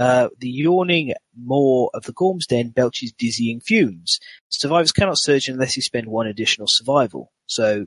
Uh, 0.00 0.30
the 0.38 0.48
yawning 0.48 1.12
maw 1.36 1.88
of 1.92 2.04
the 2.04 2.12
Gorm's 2.12 2.46
den 2.46 2.70
belches 2.70 3.12
dizzying 3.12 3.60
fumes. 3.60 4.18
Survivors 4.48 4.92
cannot 4.92 5.18
surge 5.18 5.46
unless 5.46 5.76
you 5.76 5.82
spend 5.82 6.06
one 6.06 6.26
additional 6.26 6.66
survival. 6.66 7.30
So 7.44 7.84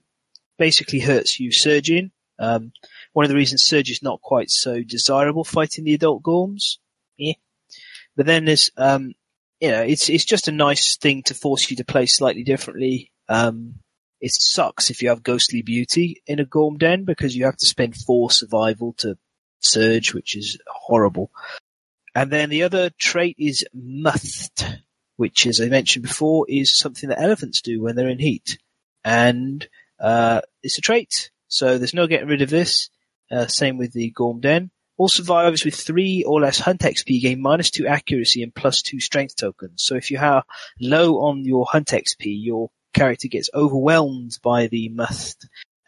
basically 0.60 1.00
hurts 1.00 1.40
you 1.40 1.52
surging. 1.52 2.12
Um, 2.38 2.72
one 3.14 3.26
of 3.26 3.30
the 3.30 3.36
reasons 3.36 3.64
Surge 3.64 3.90
is 3.90 4.04
not 4.04 4.22
quite 4.22 4.52
so 4.52 4.84
desirable 4.84 5.44
fighting 5.44 5.86
the 5.86 5.96
adult 5.96 6.22
Gorms. 6.22 6.78
Yeah. 7.18 7.34
But 8.16 8.28
then 8.28 8.46
there's, 8.46 8.70
um, 8.78 9.14
you 9.60 9.72
know, 9.72 9.82
it's, 9.82 10.08
it's 10.08 10.26
just 10.26 10.48
a 10.48 10.52
nice 10.52 10.98
thing 10.98 11.24
to 11.24 11.34
force 11.34 11.72
you 11.72 11.78
to 11.78 11.86
play 11.86 12.06
slightly 12.06 12.44
differently. 12.44 13.12
Um, 13.28 13.76
it 14.22 14.34
sucks 14.34 14.92
if 14.92 15.02
you 15.02 15.10
have 15.10 15.24
Ghostly 15.24 15.64
Beauty 15.64 16.22
in 16.28 16.40
a 16.40 16.46
Gorm 16.46 16.78
Den 16.78 17.06
because 17.06 17.36
you 17.36 17.46
have 17.46 17.58
to 17.58 17.66
spend 17.66 17.96
four 17.96 18.30
survival 18.30 18.94
to 19.00 19.18
Surge, 19.62 20.14
which 20.14 20.36
is 20.36 20.60
horrible. 20.68 21.32
And 22.16 22.32
then 22.32 22.50
the 22.50 22.64
other 22.64 22.92
trait 22.92 23.36
is 23.40 23.66
Musth, 23.74 24.64
which 25.18 25.48
as 25.48 25.60
I 25.60 25.68
mentioned 25.68 26.04
before 26.04 26.46
is 26.48 26.78
something 26.78 27.10
that 27.10 27.22
elephants 27.22 27.62
do 27.62 27.82
when 27.82 27.96
they're 27.96 28.10
in 28.10 28.20
heat. 28.20 28.58
And, 29.04 29.68
uh, 30.00 30.42
it's 30.62 30.78
a 30.78 30.82
trait. 30.82 31.32
So 31.48 31.78
there's 31.78 31.94
no 31.94 32.08
getting 32.08 32.28
rid 32.28 32.42
of 32.42 32.50
this. 32.50 32.90
Uh, 33.32 33.48
same 33.48 33.78
with 33.78 33.94
the 33.94 34.12
Gorm 34.12 34.42
Den. 34.42 34.70
All 34.98 35.08
survivors 35.08 35.66
with 35.66 35.76
three 35.76 36.24
or 36.24 36.40
less 36.40 36.60
hunt 36.60 36.82
XP 36.82 37.22
gain 37.22 37.42
minus 37.42 37.72
two 37.72 37.88
accuracy 37.88 38.44
and 38.44 38.54
plus 38.54 38.84
two 38.84 39.00
strength 39.00 39.36
tokens. 39.36 39.84
So 39.84 39.96
if 39.96 40.12
you 40.12 40.20
are 40.20 40.44
low 40.80 41.16
on 41.22 41.44
your 41.44 41.66
hunt 41.66 41.88
XP, 41.88 42.26
your 42.26 42.70
character 42.94 43.28
gets 43.28 43.50
overwhelmed 43.56 44.38
by 44.44 44.68
the 44.68 44.90
musth 44.90 45.38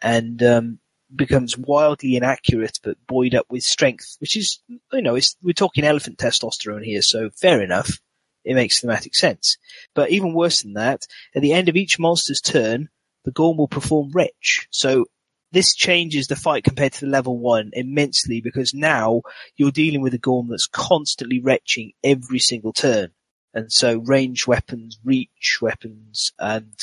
and 0.02 0.42
um, 0.42 0.78
becomes 1.14 1.56
wildly 1.56 2.16
inaccurate 2.16 2.80
but 2.82 2.96
buoyed 3.06 3.34
up 3.34 3.46
with 3.48 3.62
strength, 3.62 4.16
which 4.18 4.36
is, 4.36 4.60
you 4.68 5.02
know, 5.02 5.18
we're 5.42 5.52
talking 5.52 5.84
elephant 5.84 6.18
testosterone 6.18 6.84
here, 6.84 7.02
so 7.02 7.30
fair 7.30 7.62
enough. 7.62 8.00
It 8.44 8.54
makes 8.54 8.80
thematic 8.80 9.14
sense. 9.14 9.58
But 9.94 10.10
even 10.10 10.32
worse 10.32 10.62
than 10.62 10.74
that, 10.74 11.06
at 11.34 11.42
the 11.42 11.52
end 11.52 11.68
of 11.68 11.76
each 11.76 11.98
monster's 11.98 12.40
turn, 12.40 12.88
the 13.24 13.32
Gorm 13.32 13.56
will 13.56 13.68
perform 13.68 14.12
Retch. 14.12 14.68
So 14.70 15.06
this 15.52 15.74
changes 15.74 16.28
the 16.28 16.36
fight 16.36 16.64
compared 16.64 16.92
to 16.92 17.00
the 17.00 17.10
level 17.10 17.38
one 17.38 17.70
immensely 17.72 18.40
because 18.40 18.72
now 18.72 19.22
you're 19.56 19.72
dealing 19.72 20.00
with 20.00 20.14
a 20.14 20.18
Gorm 20.18 20.48
that's 20.48 20.66
constantly 20.66 21.40
retching 21.40 21.92
every 22.04 22.38
single 22.38 22.72
turn. 22.72 23.10
And 23.52 23.72
so 23.72 23.98
ranged 23.98 24.46
weapons, 24.46 24.98
reach 25.02 25.58
weapons, 25.60 26.32
and 26.38 26.74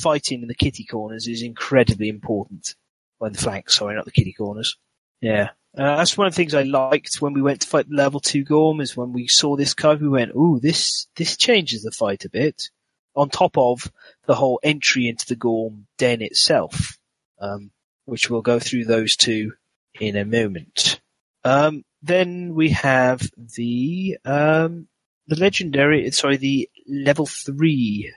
fighting 0.00 0.42
in 0.42 0.48
the 0.48 0.54
kitty 0.54 0.84
corners 0.84 1.26
is 1.26 1.42
incredibly 1.42 2.08
important. 2.08 2.76
Well, 3.20 3.30
the 3.30 3.38
flanks, 3.38 3.76
sorry, 3.76 3.94
not 3.94 4.06
the 4.06 4.10
kitty 4.10 4.32
corners. 4.32 4.76
Yeah. 5.20 5.50
Uh, 5.76 5.96
that's 5.96 6.18
one 6.18 6.26
of 6.26 6.32
the 6.32 6.36
things 6.36 6.54
I 6.54 6.62
liked 6.62 7.16
when 7.20 7.32
we 7.32 7.42
went 7.42 7.60
to 7.60 7.68
fight 7.68 7.86
level 7.90 8.18
two 8.18 8.42
Gorm 8.42 8.80
is 8.80 8.96
when 8.96 9.12
we 9.12 9.28
saw 9.28 9.56
this 9.56 9.74
card, 9.74 10.00
we 10.00 10.08
went, 10.08 10.32
ooh, 10.34 10.58
this, 10.60 11.06
this 11.14 11.36
changes 11.36 11.82
the 11.82 11.92
fight 11.92 12.24
a 12.24 12.30
bit. 12.30 12.70
On 13.14 13.28
top 13.28 13.58
of 13.58 13.92
the 14.26 14.34
whole 14.34 14.58
entry 14.62 15.08
into 15.08 15.26
the 15.26 15.36
Gorm 15.36 15.86
den 15.98 16.22
itself. 16.22 16.96
Um, 17.38 17.70
which 18.10 18.28
we'll 18.28 18.42
go 18.42 18.58
through 18.58 18.84
those 18.84 19.16
two 19.16 19.52
in 19.98 20.16
a 20.16 20.24
moment. 20.24 21.00
Um, 21.44 21.84
then 22.02 22.54
we 22.54 22.70
have 22.70 23.22
the 23.36 24.18
um, 24.24 24.88
the 25.26 25.36
legendary, 25.36 26.10
sorry, 26.10 26.36
the 26.36 26.68
level 26.88 27.26
three 27.26 28.12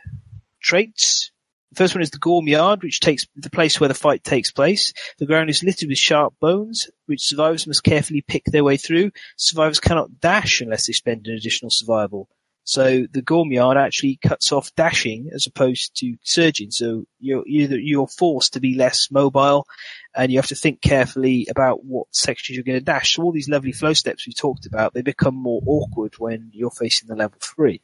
traits. 0.61 1.31
First 1.75 1.95
one 1.95 2.01
is 2.01 2.11
the 2.11 2.17
Gorm 2.17 2.47
Yard, 2.47 2.83
which 2.83 2.99
takes 2.99 3.25
the 3.35 3.49
place 3.49 3.79
where 3.79 3.87
the 3.87 3.93
fight 3.93 4.23
takes 4.23 4.51
place. 4.51 4.93
The 5.17 5.25
ground 5.25 5.49
is 5.49 5.63
littered 5.63 5.89
with 5.89 5.97
sharp 5.97 6.35
bones, 6.39 6.89
which 7.05 7.27
survivors 7.27 7.67
must 7.67 7.83
carefully 7.83 8.21
pick 8.21 8.45
their 8.45 8.63
way 8.63 8.77
through. 8.77 9.11
Survivors 9.37 9.79
cannot 9.79 10.19
dash 10.19 10.61
unless 10.61 10.87
they 10.87 10.93
spend 10.93 11.27
an 11.27 11.35
additional 11.35 11.71
survival. 11.71 12.29
So 12.65 13.05
the 13.11 13.21
Gorm 13.21 13.51
Yard 13.51 13.77
actually 13.77 14.17
cuts 14.25 14.51
off 14.51 14.73
dashing 14.75 15.29
as 15.33 15.47
opposed 15.47 15.97
to 15.97 16.15
surging. 16.23 16.71
So 16.71 17.05
you're 17.19 17.43
you're, 17.45 17.77
you're 17.77 18.07
forced 18.07 18.53
to 18.53 18.61
be 18.61 18.75
less 18.75 19.11
mobile, 19.11 19.67
and 20.15 20.31
you 20.31 20.37
have 20.37 20.47
to 20.47 20.55
think 20.55 20.81
carefully 20.81 21.47
about 21.49 21.83
what 21.83 22.07
sections 22.11 22.55
you're 22.55 22.63
going 22.63 22.79
to 22.79 22.85
dash. 22.85 23.15
So 23.15 23.23
all 23.23 23.33
these 23.33 23.49
lovely 23.49 23.73
flow 23.73 23.93
steps 23.93 24.25
we 24.25 24.33
talked 24.33 24.65
about, 24.65 24.93
they 24.93 25.01
become 25.01 25.35
more 25.35 25.61
awkward 25.65 26.13
when 26.19 26.51
you're 26.53 26.71
facing 26.71 27.09
the 27.09 27.15
level 27.15 27.37
three. 27.41 27.81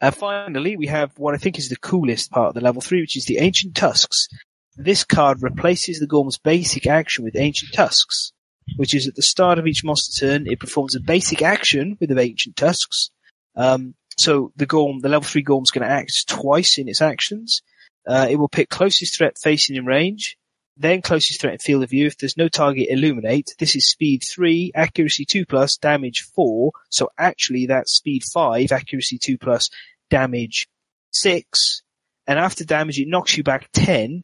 And 0.00 0.14
finally, 0.14 0.76
we 0.76 0.86
have 0.86 1.18
what 1.18 1.34
I 1.34 1.38
think 1.38 1.58
is 1.58 1.68
the 1.68 1.76
coolest 1.76 2.30
part 2.30 2.48
of 2.48 2.54
the 2.54 2.60
level 2.60 2.80
three, 2.80 3.00
which 3.00 3.16
is 3.16 3.24
the 3.24 3.38
Ancient 3.38 3.74
Tusks. 3.74 4.28
This 4.76 5.02
card 5.02 5.42
replaces 5.42 5.98
the 5.98 6.06
Gorm's 6.06 6.38
basic 6.38 6.86
action 6.86 7.24
with 7.24 7.34
Ancient 7.36 7.72
Tusks, 7.72 8.32
which 8.76 8.94
is 8.94 9.08
at 9.08 9.16
the 9.16 9.22
start 9.22 9.58
of 9.58 9.66
each 9.66 9.82
monster 9.82 10.26
turn, 10.26 10.46
it 10.46 10.60
performs 10.60 10.94
a 10.94 11.00
basic 11.00 11.42
action 11.42 11.96
with 12.00 12.10
the 12.10 12.20
Ancient 12.20 12.54
Tusks. 12.54 13.10
Um, 13.56 13.94
so 14.16 14.52
the 14.56 14.66
Gorm, 14.66 15.00
the 15.00 15.08
level 15.08 15.26
three 15.26 15.42
Gorm's 15.42 15.72
going 15.72 15.86
to 15.86 15.92
act 15.92 16.28
twice 16.28 16.78
in 16.78 16.88
its 16.88 17.02
actions. 17.02 17.62
Uh, 18.06 18.28
it 18.30 18.36
will 18.36 18.48
pick 18.48 18.68
closest 18.68 19.16
threat 19.16 19.36
facing 19.36 19.76
in 19.76 19.84
range, 19.84 20.36
then 20.78 21.02
closest 21.02 21.40
threat 21.40 21.54
in 21.54 21.58
field 21.58 21.82
of 21.82 21.90
view. 21.90 22.06
If 22.06 22.18
there's 22.18 22.36
no 22.36 22.48
target, 22.48 22.88
illuminate. 22.88 23.54
This 23.58 23.74
is 23.74 23.90
speed 23.90 24.22
three, 24.22 24.70
accuracy 24.74 25.24
two 25.24 25.44
plus, 25.44 25.76
damage 25.76 26.22
four. 26.34 26.72
So 26.88 27.10
actually 27.18 27.66
that's 27.66 27.92
speed 27.92 28.22
five, 28.24 28.70
accuracy 28.70 29.18
two 29.18 29.38
plus, 29.38 29.70
damage 30.08 30.68
six. 31.10 31.82
And 32.26 32.38
after 32.38 32.64
damage, 32.64 33.00
it 33.00 33.08
knocks 33.08 33.36
you 33.36 33.42
back 33.42 33.68
ten, 33.72 34.22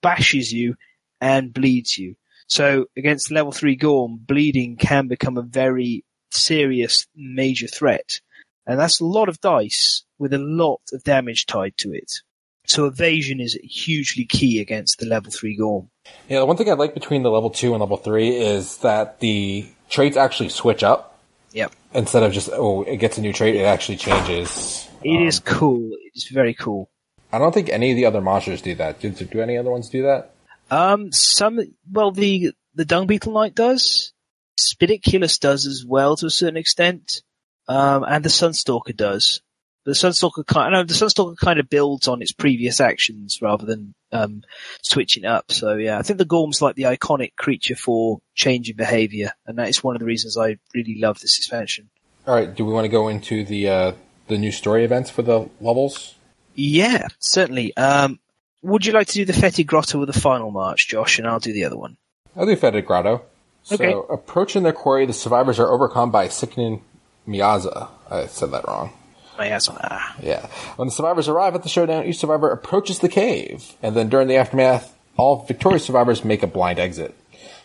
bashes 0.00 0.52
you, 0.52 0.76
and 1.20 1.52
bleeds 1.52 1.98
you. 1.98 2.16
So 2.46 2.86
against 2.96 3.30
level 3.30 3.52
three 3.52 3.76
Gorm, 3.76 4.18
bleeding 4.18 4.76
can 4.76 5.08
become 5.08 5.36
a 5.36 5.42
very 5.42 6.04
serious 6.30 7.06
major 7.14 7.66
threat. 7.66 8.20
And 8.66 8.78
that's 8.78 9.00
a 9.00 9.04
lot 9.04 9.28
of 9.28 9.40
dice 9.40 10.04
with 10.18 10.32
a 10.32 10.38
lot 10.38 10.80
of 10.92 11.02
damage 11.02 11.46
tied 11.46 11.76
to 11.78 11.92
it. 11.92 12.22
So 12.66 12.86
evasion 12.86 13.40
is 13.40 13.54
hugely 13.62 14.24
key 14.24 14.60
against 14.60 14.98
the 14.98 15.06
level 15.06 15.32
three 15.32 15.56
Gorm. 15.56 15.90
Yeah, 16.28 16.40
the 16.40 16.46
one 16.46 16.56
thing 16.56 16.70
I 16.70 16.74
like 16.74 16.94
between 16.94 17.22
the 17.22 17.30
level 17.30 17.50
two 17.50 17.72
and 17.72 17.80
level 17.80 17.96
three 17.96 18.36
is 18.36 18.78
that 18.78 19.20
the 19.20 19.66
traits 19.90 20.16
actually 20.16 20.48
switch 20.48 20.82
up 20.82 21.20
Yep. 21.52 21.72
instead 21.92 22.22
of 22.22 22.32
just 22.32 22.48
oh 22.52 22.82
it 22.82 22.96
gets 22.96 23.18
a 23.18 23.20
new 23.20 23.32
trait, 23.32 23.56
it 23.56 23.64
actually 23.64 23.96
changes. 23.96 24.88
It 25.04 25.20
is 25.22 25.40
cool. 25.40 25.90
It's 26.14 26.28
very 26.28 26.54
cool. 26.54 26.88
I 27.32 27.38
don't 27.38 27.52
think 27.52 27.70
any 27.70 27.90
of 27.90 27.96
the 27.96 28.06
other 28.06 28.20
monsters 28.20 28.62
do 28.62 28.74
that. 28.76 29.00
Do, 29.00 29.10
do 29.10 29.40
any 29.40 29.56
other 29.56 29.70
ones 29.70 29.88
do 29.88 30.02
that? 30.02 30.34
Um, 30.70 31.12
some, 31.12 31.60
well, 31.90 32.12
the, 32.12 32.52
the 32.74 32.84
Dung 32.84 33.06
Beetle 33.06 33.32
Knight 33.32 33.54
does. 33.54 34.12
Spidicules 34.58 35.38
does 35.38 35.66
as 35.66 35.84
well 35.86 36.16
to 36.16 36.26
a 36.26 36.30
certain 36.30 36.58
extent. 36.58 37.22
Um, 37.68 38.04
and 38.04 38.22
the 38.24 38.28
Sunstalker 38.28 38.94
does. 38.94 39.40
The 39.84 39.92
Sunstalker 39.92 40.46
kind, 40.46 40.72
no, 40.72 40.84
the 40.84 40.94
Sunstalker 40.94 41.36
kind 41.36 41.58
of 41.58 41.68
builds 41.68 42.06
on 42.06 42.22
its 42.22 42.32
previous 42.32 42.80
actions 42.80 43.38
rather 43.42 43.66
than, 43.66 43.94
um, 44.12 44.42
switching 44.82 45.24
up. 45.24 45.50
So 45.50 45.74
yeah, 45.74 45.98
I 45.98 46.02
think 46.02 46.18
the 46.18 46.24
Gorm's 46.24 46.62
like 46.62 46.76
the 46.76 46.84
iconic 46.84 47.34
creature 47.36 47.74
for 47.74 48.20
changing 48.34 48.76
behavior. 48.76 49.32
And 49.46 49.58
that 49.58 49.68
is 49.68 49.82
one 49.82 49.96
of 49.96 50.00
the 50.00 50.06
reasons 50.06 50.38
I 50.38 50.58
really 50.74 50.98
love 51.00 51.20
this 51.20 51.36
expansion. 51.36 51.90
All 52.26 52.34
right, 52.34 52.54
do 52.54 52.64
we 52.64 52.72
want 52.72 52.84
to 52.84 52.88
go 52.88 53.08
into 53.08 53.44
the 53.44 53.68
uh, 53.68 53.92
the 54.28 54.38
new 54.38 54.52
story 54.52 54.84
events 54.84 55.10
for 55.10 55.22
the 55.22 55.48
levels? 55.60 56.14
Yeah, 56.54 57.08
certainly. 57.18 57.76
Um, 57.76 58.20
would 58.62 58.86
you 58.86 58.92
like 58.92 59.08
to 59.08 59.14
do 59.14 59.24
the 59.24 59.32
Fetid 59.32 59.66
Grotto 59.66 60.00
or 60.00 60.06
the 60.06 60.12
final 60.12 60.52
march, 60.52 60.88
Josh? 60.88 61.18
And 61.18 61.26
I'll 61.26 61.40
do 61.40 61.52
the 61.52 61.64
other 61.64 61.76
one. 61.76 61.96
I'll 62.36 62.46
do 62.46 62.54
Fetid 62.54 62.86
Grotto. 62.86 63.22
Okay. 63.70 63.90
So, 63.90 64.02
approaching 64.02 64.62
their 64.62 64.72
quarry, 64.72 65.06
the 65.06 65.12
survivors 65.12 65.58
are 65.58 65.68
overcome 65.68 66.10
by 66.10 66.24
a 66.24 66.30
sickening 66.30 66.82
miaza. 67.26 67.88
I 68.10 68.26
said 68.26 68.50
that 68.52 68.66
wrong. 68.66 68.92
Oh, 69.38 69.42
yes. 69.42 69.68
Ah. 69.70 70.16
Yeah. 70.20 70.46
When 70.76 70.88
the 70.88 70.92
survivors 70.92 71.28
arrive 71.28 71.54
at 71.54 71.62
the 71.62 71.68
showdown, 71.68 72.04
each 72.04 72.18
survivor 72.18 72.50
approaches 72.50 72.98
the 72.98 73.08
cave, 73.08 73.74
and 73.82 73.96
then 73.96 74.08
during 74.08 74.28
the 74.28 74.36
aftermath, 74.36 74.94
all 75.16 75.44
victorious 75.44 75.84
survivors 75.84 76.24
make 76.24 76.42
a 76.42 76.46
blind 76.46 76.78
exit. 76.78 77.14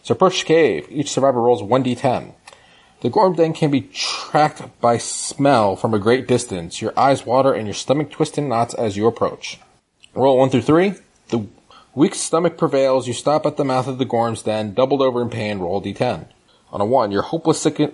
So 0.03 0.14
approach 0.14 0.39
the 0.39 0.45
cave. 0.45 0.88
Each 0.89 1.11
survivor 1.11 1.41
rolls 1.41 1.61
1d10. 1.61 2.34
The 3.02 3.10
Gorm 3.10 3.35
Den 3.35 3.53
can 3.53 3.69
be 3.69 3.81
tracked 3.81 4.81
by 4.81 4.98
smell 4.98 5.76
from 5.76 5.94
a 5.94 5.99
great 5.99 6.27
distance. 6.27 6.81
Your 6.81 6.98
eyes 6.98 7.26
water 7.26 7.53
and 7.53 7.68
your 7.68 7.76
stomach 7.76 8.10
twists 8.10 8.38
in 8.38 8.49
knots 8.49 8.73
as 8.73 8.98
you 8.98 9.06
approach. 9.06 9.60
Roll 10.15 10.38
1 10.38 10.49
through 10.49 10.64
3. 10.64 10.94
The 11.30 11.45
weak 11.94 12.15
stomach 12.15 12.57
prevails. 12.57 13.07
You 13.07 13.14
stop 13.14 13.45
at 13.45 13.57
the 13.57 13.65
mouth 13.65 13.88
of 13.88 13.99
the 13.99 14.06
Gorm's 14.06 14.41
Den, 14.41 14.73
doubled 14.73 15.02
over 15.02 15.22
in 15.22 15.30
pain, 15.30 15.60
roll 15.60 15.81
d10. 15.81 16.26
On 16.72 16.81
a 16.81 16.85
1, 16.85 17.11
you're 17.11 17.22
hopeless 17.22 17.61
sickened, 17.61 17.94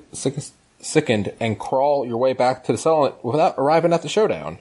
sickened 0.83 1.33
and 1.39 1.59
crawl 1.59 2.05
your 2.05 2.17
way 2.17 2.33
back 2.33 2.63
to 2.65 2.71
the 2.71 2.77
settlement 2.77 3.23
without 3.23 3.55
arriving 3.57 3.93
at 3.93 4.01
the 4.01 4.09
showdown. 4.09 4.59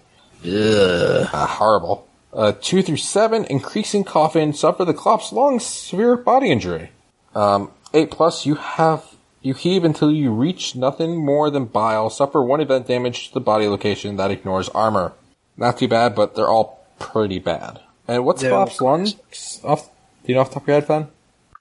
Ah, 1.32 1.56
horrible. 1.58 2.06
Uh, 2.32 2.52
2 2.60 2.82
through 2.82 2.96
7, 2.96 3.44
increasing 3.44 4.04
coffin, 4.04 4.52
suffer 4.52 4.84
the 4.84 4.94
collapsed 4.94 5.32
lung 5.32 5.60
severe 5.60 6.16
body 6.16 6.50
injury. 6.50 6.90
Um, 7.34 7.70
8 7.92 8.10
plus, 8.10 8.46
you 8.46 8.54
have, 8.54 9.14
you 9.42 9.54
heave 9.54 9.84
until 9.84 10.10
you 10.10 10.32
reach 10.32 10.74
nothing 10.74 11.16
more 11.16 11.50
than 11.50 11.66
bile, 11.66 12.08
suffer 12.08 12.42
one 12.42 12.60
event 12.60 12.86
damage 12.86 13.28
to 13.28 13.34
the 13.34 13.40
body 13.40 13.68
location 13.68 14.16
that 14.16 14.30
ignores 14.30 14.70
armor. 14.70 15.12
Not 15.56 15.78
too 15.78 15.88
bad, 15.88 16.14
but 16.14 16.34
they're 16.34 16.48
all 16.48 16.86
pretty 16.98 17.38
bad. 17.38 17.80
And 18.08 18.24
what's 18.24 18.42
They're 18.42 18.52
lungs? 18.80 19.16
Off, 19.62 19.90
do 20.24 20.32
you 20.32 20.34
know 20.34 20.40
off 20.40 20.48
the 20.48 20.54
top 20.54 20.62
of 20.62 20.68
your 20.68 20.74
head, 20.76 20.86
Fen? 20.86 21.08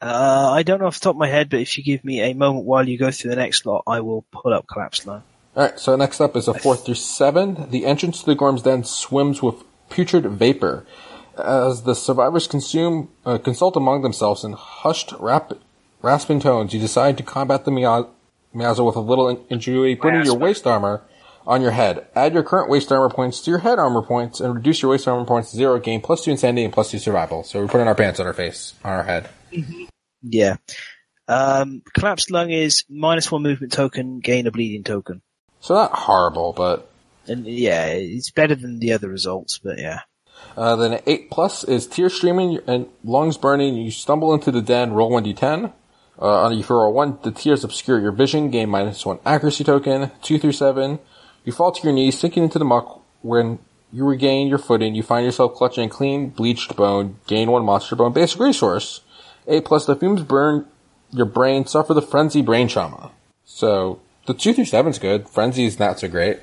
Uh, 0.02 0.52
I 0.52 0.64
don't 0.64 0.80
know 0.80 0.88
off 0.88 0.96
the 0.96 1.04
top 1.04 1.16
of 1.16 1.20
my 1.20 1.28
head, 1.28 1.50
but 1.50 1.60
if 1.60 1.78
you 1.78 1.84
give 1.84 2.04
me 2.04 2.22
a 2.22 2.34
moment 2.34 2.66
while 2.66 2.88
you 2.88 2.98
go 2.98 3.12
through 3.12 3.30
the 3.32 3.36
next 3.36 3.66
lot, 3.66 3.84
I 3.86 4.02
will 4.02 4.24
pull 4.32 4.54
up 4.54 4.66
Collapsed 4.68 5.06
Lung. 5.06 5.24
Alright, 5.56 5.80
so 5.80 5.96
next 5.96 6.22
up 6.22 6.36
is 6.36 6.48
a 6.48 6.54
4 6.54 6.78
through 6.78 6.96
7. 6.96 7.70
The 7.70 7.86
entrance 7.86 8.22
to 8.22 8.26
the 8.26 8.36
Gorm's 8.36 8.64
Den 8.64 8.84
swims 8.84 9.44
with 9.44 9.56
putrid 9.90 10.26
vapor. 10.26 10.86
As 11.38 11.84
the 11.84 11.94
survivors 11.94 12.48
consume, 12.48 13.10
uh, 13.26 13.38
consult 13.38 13.76
among 13.76 14.02
themselves 14.02 14.44
in 14.44 14.54
hushed, 14.54 15.14
rap, 15.20 15.54
rasping 16.02 16.40
tones, 16.40 16.74
you 16.74 16.80
decide 16.80 17.18
to 17.18 17.24
combat 17.24 17.66
the 17.66 17.72
Mia- 17.72 18.08
Miaza 18.56 18.86
with 18.86 18.96
a 18.96 19.02
little 19.02 19.30
in- 19.30 19.40
ingenuity, 19.50 19.96
putting 19.96 20.26
your 20.26 20.38
waist 20.38 20.66
armor 20.66 21.02
on 21.46 21.62
your 21.62 21.72
head. 21.72 22.08
Add 22.16 22.34
your 22.34 22.44
current 22.44 22.70
waist 22.70 22.92
armor 22.92 23.10
points 23.10 23.42
to 23.42 23.52
your 23.52 23.60
head 23.60 23.78
armor 23.78 24.02
points, 24.02 24.40
and 24.40 24.56
reduce 24.56 24.82
your 24.82 24.92
waist 24.92 25.08
armor 25.08 25.26
points 25.26 25.52
to 25.52 25.58
zero, 25.58 25.80
gain 25.80 26.02
plus 26.02 26.24
2 26.24 26.32
insanity 26.32 26.64
and 26.64 26.74
plus 26.74 26.92
2 26.92 27.00
survival. 27.00 27.44
So 27.44 27.60
we're 27.60 27.68
putting 27.68 27.88
our 27.88 27.96
pants 27.96 28.20
on 28.20 28.26
our 28.28 28.34
face, 28.34 28.74
on 28.84 28.92
our 28.92 29.04
head. 29.04 29.30
Yeah. 30.22 30.58
Um, 31.28 31.82
Collapsed 31.94 32.32
Lung 32.32 32.50
is 32.50 32.84
minus 32.90 33.32
one 33.32 33.44
movement 33.44 33.72
token, 33.72 34.20
gain 34.20 34.48
a 34.48 34.52
bleeding 34.52 34.84
token. 34.84 35.22
So 35.60 35.76
not 35.76 35.94
horrible, 35.94 36.54
but 36.54 36.92
And 37.28 37.46
yeah, 37.46 37.88
it's 37.88 38.32
better 38.32 38.56
than 38.56 38.80
the 38.80 38.94
other 38.94 39.08
results, 39.10 39.60
but 39.60 39.78
yeah. 39.80 40.02
Uh, 40.58 40.76
then 40.76 41.00
8 41.06 41.30
plus 41.32 41.64
is 41.64 41.88
tear 41.88 42.10
streaming 42.10 42.60
and 42.68 42.88
lungs 43.04 43.38
burning. 43.38 43.76
You 43.76 43.92
stumble 43.92 44.34
into 44.34 44.52
the 44.52 44.62
den, 44.62 44.92
roll 44.92 45.12
1d10. 45.12 45.72
Uh, 46.20 46.44
on 46.44 46.58
you 46.58 46.64
roll 46.68 46.94
1, 46.94 47.20
the 47.24 47.32
tears 47.32 47.64
obscure 47.64 48.00
your 48.00 48.12
vision, 48.12 48.50
gain 48.50 48.70
minus 48.70 49.06
1 49.06 49.20
accuracy 49.26 49.64
token. 49.64 50.12
2 50.24 50.40
through 50.40 50.52
7, 50.52 51.00
you 51.46 51.52
fall 51.52 51.72
to 51.72 51.84
your 51.84 51.94
knees, 51.94 52.20
sinking 52.20 52.44
into 52.44 52.60
the 52.60 52.66
muck. 52.66 53.02
When 53.22 53.60
you 53.92 54.06
regain 54.06 54.48
your 54.48 54.58
footing, 54.58 54.96
you 54.96 55.04
find 55.04 55.26
yourself 55.26 55.56
clutching 55.56 55.86
a 55.86 55.90
clean, 55.90 56.30
bleached 56.30 56.76
bone, 56.76 57.18
gain 57.28 57.50
1 57.52 57.64
monster 57.64 57.96
bone 57.96 58.14
basic 58.14 58.40
resource. 58.40 59.02
8 59.48 59.66
plus, 59.66 59.86
the 59.86 59.96
fumes 59.96 60.24
burn 60.24 60.66
your 61.12 61.26
brain, 61.26 61.66
suffer 61.66 61.94
the 61.94 62.02
frenzy 62.02 62.42
brain 62.42 62.68
trauma. 62.68 63.12
So, 63.46 64.00
the 64.28 64.34
2 64.34 64.54
through 64.54 64.66
7's 64.66 65.00
good. 65.00 65.28
Frenzy 65.28 65.66
is 65.66 65.80
not 65.80 66.00
so 66.00 66.08
great. 66.08 66.40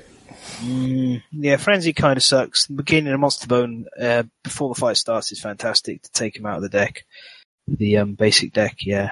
Yeah, 1.31 1.57
Frenzy 1.57 1.93
kind 1.93 2.17
of 2.17 2.23
sucks. 2.23 2.67
Beginning 2.67 3.13
of 3.13 3.19
Monster 3.19 3.47
Bone, 3.47 3.85
uh, 3.99 4.23
before 4.43 4.73
the 4.73 4.79
fight 4.79 4.97
starts 4.97 5.31
is 5.31 5.39
fantastic 5.39 6.01
to 6.03 6.11
take 6.11 6.35
him 6.37 6.45
out 6.45 6.57
of 6.57 6.61
the 6.63 6.69
deck. 6.69 7.05
The, 7.67 7.97
um, 7.97 8.13
basic 8.13 8.53
deck, 8.53 8.77
yeah. 8.81 9.11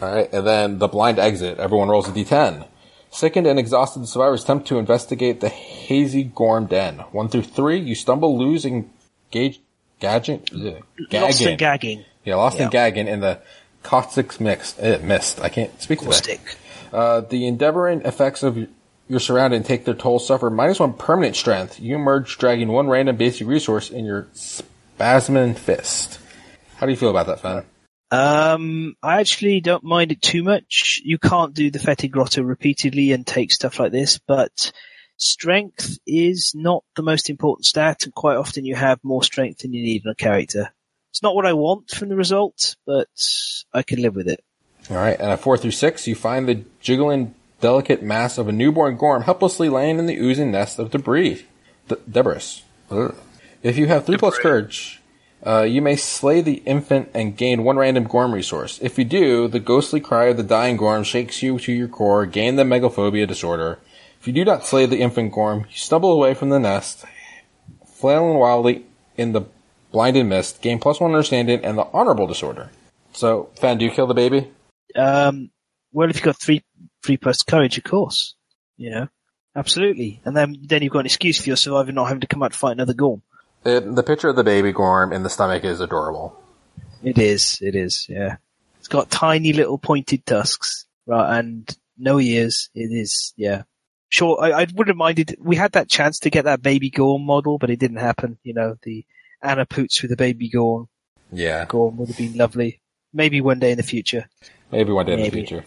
Alright, 0.00 0.32
and 0.32 0.46
then 0.46 0.78
the 0.78 0.88
blind 0.88 1.18
exit. 1.18 1.58
Everyone 1.58 1.88
rolls 1.88 2.08
a 2.08 2.12
d10. 2.12 2.66
Sickened 3.10 3.46
and 3.46 3.58
exhausted, 3.58 4.00
the 4.00 4.06
survivors 4.06 4.44
attempt 4.44 4.68
to 4.68 4.78
investigate 4.78 5.40
the 5.40 5.48
hazy 5.48 6.24
Gorm 6.24 6.66
Den. 6.66 6.98
One 7.12 7.28
through 7.28 7.42
three, 7.42 7.78
you 7.78 7.94
stumble, 7.94 8.38
lose, 8.38 8.64
engage, 8.64 9.60
gagging, 9.98 10.42
ugh, 10.54 10.82
Lost 11.12 11.38
gagging. 11.40 11.48
and 11.48 11.58
gagging. 11.58 12.04
Yeah, 12.28 12.36
lost 12.36 12.58
Yeah. 12.58 12.86
in 12.86 13.20
the 13.20 13.40
caustic 13.82 14.40
mix, 14.40 14.78
It 14.78 15.02
missed. 15.02 15.40
I 15.40 15.48
can't 15.48 15.80
speak 15.80 16.00
today. 16.00 16.10
Caustic. 16.10 16.40
Uh, 16.92 17.20
the 17.20 17.46
endeavoring 17.46 18.02
effects 18.02 18.42
of 18.42 18.68
your 19.08 19.20
surrounding 19.20 19.62
take 19.62 19.84
their 19.84 19.94
toll, 19.94 20.18
suffer 20.18 20.50
minus 20.50 20.80
one 20.80 20.92
permanent 20.92 21.36
strength. 21.36 21.80
You 21.80 21.96
emerge 21.96 22.38
dragging 22.38 22.68
one 22.68 22.88
random 22.88 23.16
basic 23.16 23.46
resource 23.46 23.90
in 23.90 24.04
your 24.04 24.28
spasmin 24.34 25.54
fist. 25.54 26.18
How 26.76 26.86
do 26.86 26.92
you 26.92 26.98
feel 26.98 27.10
about 27.10 27.26
that, 27.26 27.40
Fen? 27.40 27.64
Um, 28.10 28.94
I 29.02 29.20
actually 29.20 29.60
don't 29.60 29.84
mind 29.84 30.12
it 30.12 30.22
too 30.22 30.42
much. 30.42 31.00
You 31.04 31.18
can't 31.18 31.54
do 31.54 31.70
the 31.70 31.78
Fetid 31.78 32.10
Grotto 32.10 32.42
repeatedly 32.42 33.12
and 33.12 33.26
take 33.26 33.52
stuff 33.52 33.78
like 33.78 33.92
this, 33.92 34.18
but 34.18 34.72
strength 35.16 35.98
is 36.06 36.52
not 36.54 36.84
the 36.96 37.02
most 37.02 37.28
important 37.28 37.66
stat, 37.66 38.04
and 38.04 38.14
quite 38.14 38.36
often 38.36 38.64
you 38.64 38.76
have 38.76 38.98
more 39.02 39.22
strength 39.22 39.60
than 39.60 39.72
you 39.74 39.82
need 39.82 40.04
in 40.04 40.10
a 40.10 40.14
character. 40.14 40.72
It's 41.10 41.22
not 41.22 41.34
what 41.34 41.46
I 41.46 41.52
want 41.54 41.90
from 41.90 42.08
the 42.08 42.16
result, 42.16 42.76
but 42.86 43.08
I 43.72 43.82
can 43.82 44.02
live 44.02 44.14
with 44.14 44.28
it. 44.28 44.44
Alright, 44.90 45.20
and 45.20 45.30
at 45.30 45.40
four 45.40 45.58
through 45.58 45.72
six, 45.72 46.06
you 46.06 46.14
find 46.14 46.48
the 46.48 46.64
jiggling, 46.80 47.34
delicate 47.60 48.02
mass 48.02 48.38
of 48.38 48.48
a 48.48 48.52
newborn 48.52 48.96
gorm 48.96 49.22
helplessly 49.22 49.68
laying 49.68 49.98
in 49.98 50.06
the 50.06 50.16
oozing 50.18 50.50
nest 50.50 50.78
of 50.78 50.90
debris. 50.90 51.46
D- 51.88 51.96
debris. 52.10 52.62
If 53.62 53.76
you 53.76 53.86
have 53.86 54.06
three 54.06 54.16
plus 54.16 54.38
courage, 54.38 55.00
uh, 55.44 55.62
you 55.62 55.82
may 55.82 55.96
slay 55.96 56.40
the 56.40 56.62
infant 56.64 57.10
and 57.14 57.36
gain 57.36 57.64
one 57.64 57.76
random 57.76 58.04
gorm 58.04 58.32
resource. 58.32 58.78
If 58.80 58.98
you 58.98 59.04
do, 59.04 59.48
the 59.48 59.60
ghostly 59.60 60.00
cry 60.00 60.26
of 60.26 60.36
the 60.36 60.42
dying 60.42 60.76
gorm 60.76 61.04
shakes 61.04 61.42
you 61.42 61.58
to 61.60 61.72
your 61.72 61.88
core, 61.88 62.26
gain 62.26 62.56
the 62.56 62.64
megalophobia 62.64 63.26
disorder. 63.26 63.78
If 64.20 64.26
you 64.26 64.32
do 64.32 64.44
not 64.44 64.64
slay 64.64 64.86
the 64.86 65.00
infant 65.00 65.32
gorm, 65.32 65.60
you 65.60 65.76
stumble 65.76 66.12
away 66.12 66.34
from 66.34 66.48
the 66.48 66.58
nest, 66.58 67.04
flailing 67.86 68.38
wildly 68.38 68.84
in 69.16 69.32
the 69.32 69.42
blinded 69.90 70.26
mist, 70.26 70.62
gain 70.62 70.78
plus 70.78 71.00
one 71.00 71.10
understanding 71.10 71.64
and 71.64 71.78
the 71.78 71.86
honorable 71.92 72.26
disorder. 72.26 72.70
So, 73.12 73.50
Fan, 73.60 73.78
do 73.78 73.84
you 73.84 73.90
kill 73.90 74.06
the 74.06 74.14
baby? 74.14 74.50
Um, 74.94 75.50
well, 75.92 76.10
if 76.10 76.16
you've 76.16 76.24
got 76.24 76.40
three, 76.40 76.64
three 77.02 77.16
plus 77.16 77.42
courage, 77.42 77.78
of 77.78 77.84
course. 77.84 78.34
You 78.76 78.90
know? 78.90 79.08
Absolutely. 79.56 80.20
And 80.24 80.36
then, 80.36 80.56
then 80.62 80.82
you've 80.82 80.92
got 80.92 81.00
an 81.00 81.06
excuse 81.06 81.40
for 81.40 81.48
your 81.48 81.56
survivor 81.56 81.90
not 81.90 82.06
having 82.06 82.20
to 82.20 82.26
come 82.26 82.42
out 82.42 82.52
to 82.52 82.58
fight 82.58 82.72
another 82.72 82.94
Gorm. 82.94 83.22
It, 83.64 83.94
the 83.94 84.04
picture 84.04 84.28
of 84.28 84.36
the 84.36 84.44
baby 84.44 84.72
Gorm 84.72 85.12
in 85.12 85.24
the 85.24 85.30
stomach 85.30 85.64
is 85.64 85.80
adorable. 85.80 86.40
It 87.02 87.18
is, 87.18 87.58
it 87.60 87.74
is, 87.74 88.06
yeah. 88.08 88.36
It's 88.78 88.88
got 88.88 89.10
tiny 89.10 89.52
little 89.52 89.78
pointed 89.78 90.24
tusks, 90.24 90.86
right, 91.06 91.38
and 91.38 91.68
no 91.96 92.20
ears. 92.20 92.70
It 92.74 92.92
is, 92.92 93.32
yeah. 93.36 93.62
Sure, 94.10 94.38
I, 94.40 94.52
I 94.52 94.60
wouldn't 94.60 94.88
have 94.88 94.96
minded, 94.96 95.36
we 95.40 95.56
had 95.56 95.72
that 95.72 95.88
chance 95.88 96.20
to 96.20 96.30
get 96.30 96.44
that 96.44 96.62
baby 96.62 96.90
Gorm 96.90 97.22
model, 97.22 97.58
but 97.58 97.70
it 97.70 97.78
didn't 97.78 97.98
happen, 97.98 98.38
you 98.42 98.54
know, 98.54 98.76
the 98.82 99.04
Anna 99.42 99.66
Poots 99.66 100.02
with 100.02 100.12
a 100.12 100.16
baby 100.16 100.48
Gorm, 100.48 100.88
Yeah, 101.32 101.64
Gorm 101.66 101.96
would 101.96 102.08
have 102.08 102.16
been 102.18 102.36
lovely. 102.36 102.80
Maybe 103.12 103.40
one 103.40 103.58
day 103.58 103.70
in 103.72 103.76
the 103.76 103.82
future. 103.82 104.28
maybe 104.70 104.92
one 104.92 105.06
day 105.06 105.14
in 105.14 105.20
the 105.22 105.30
future. 105.30 105.64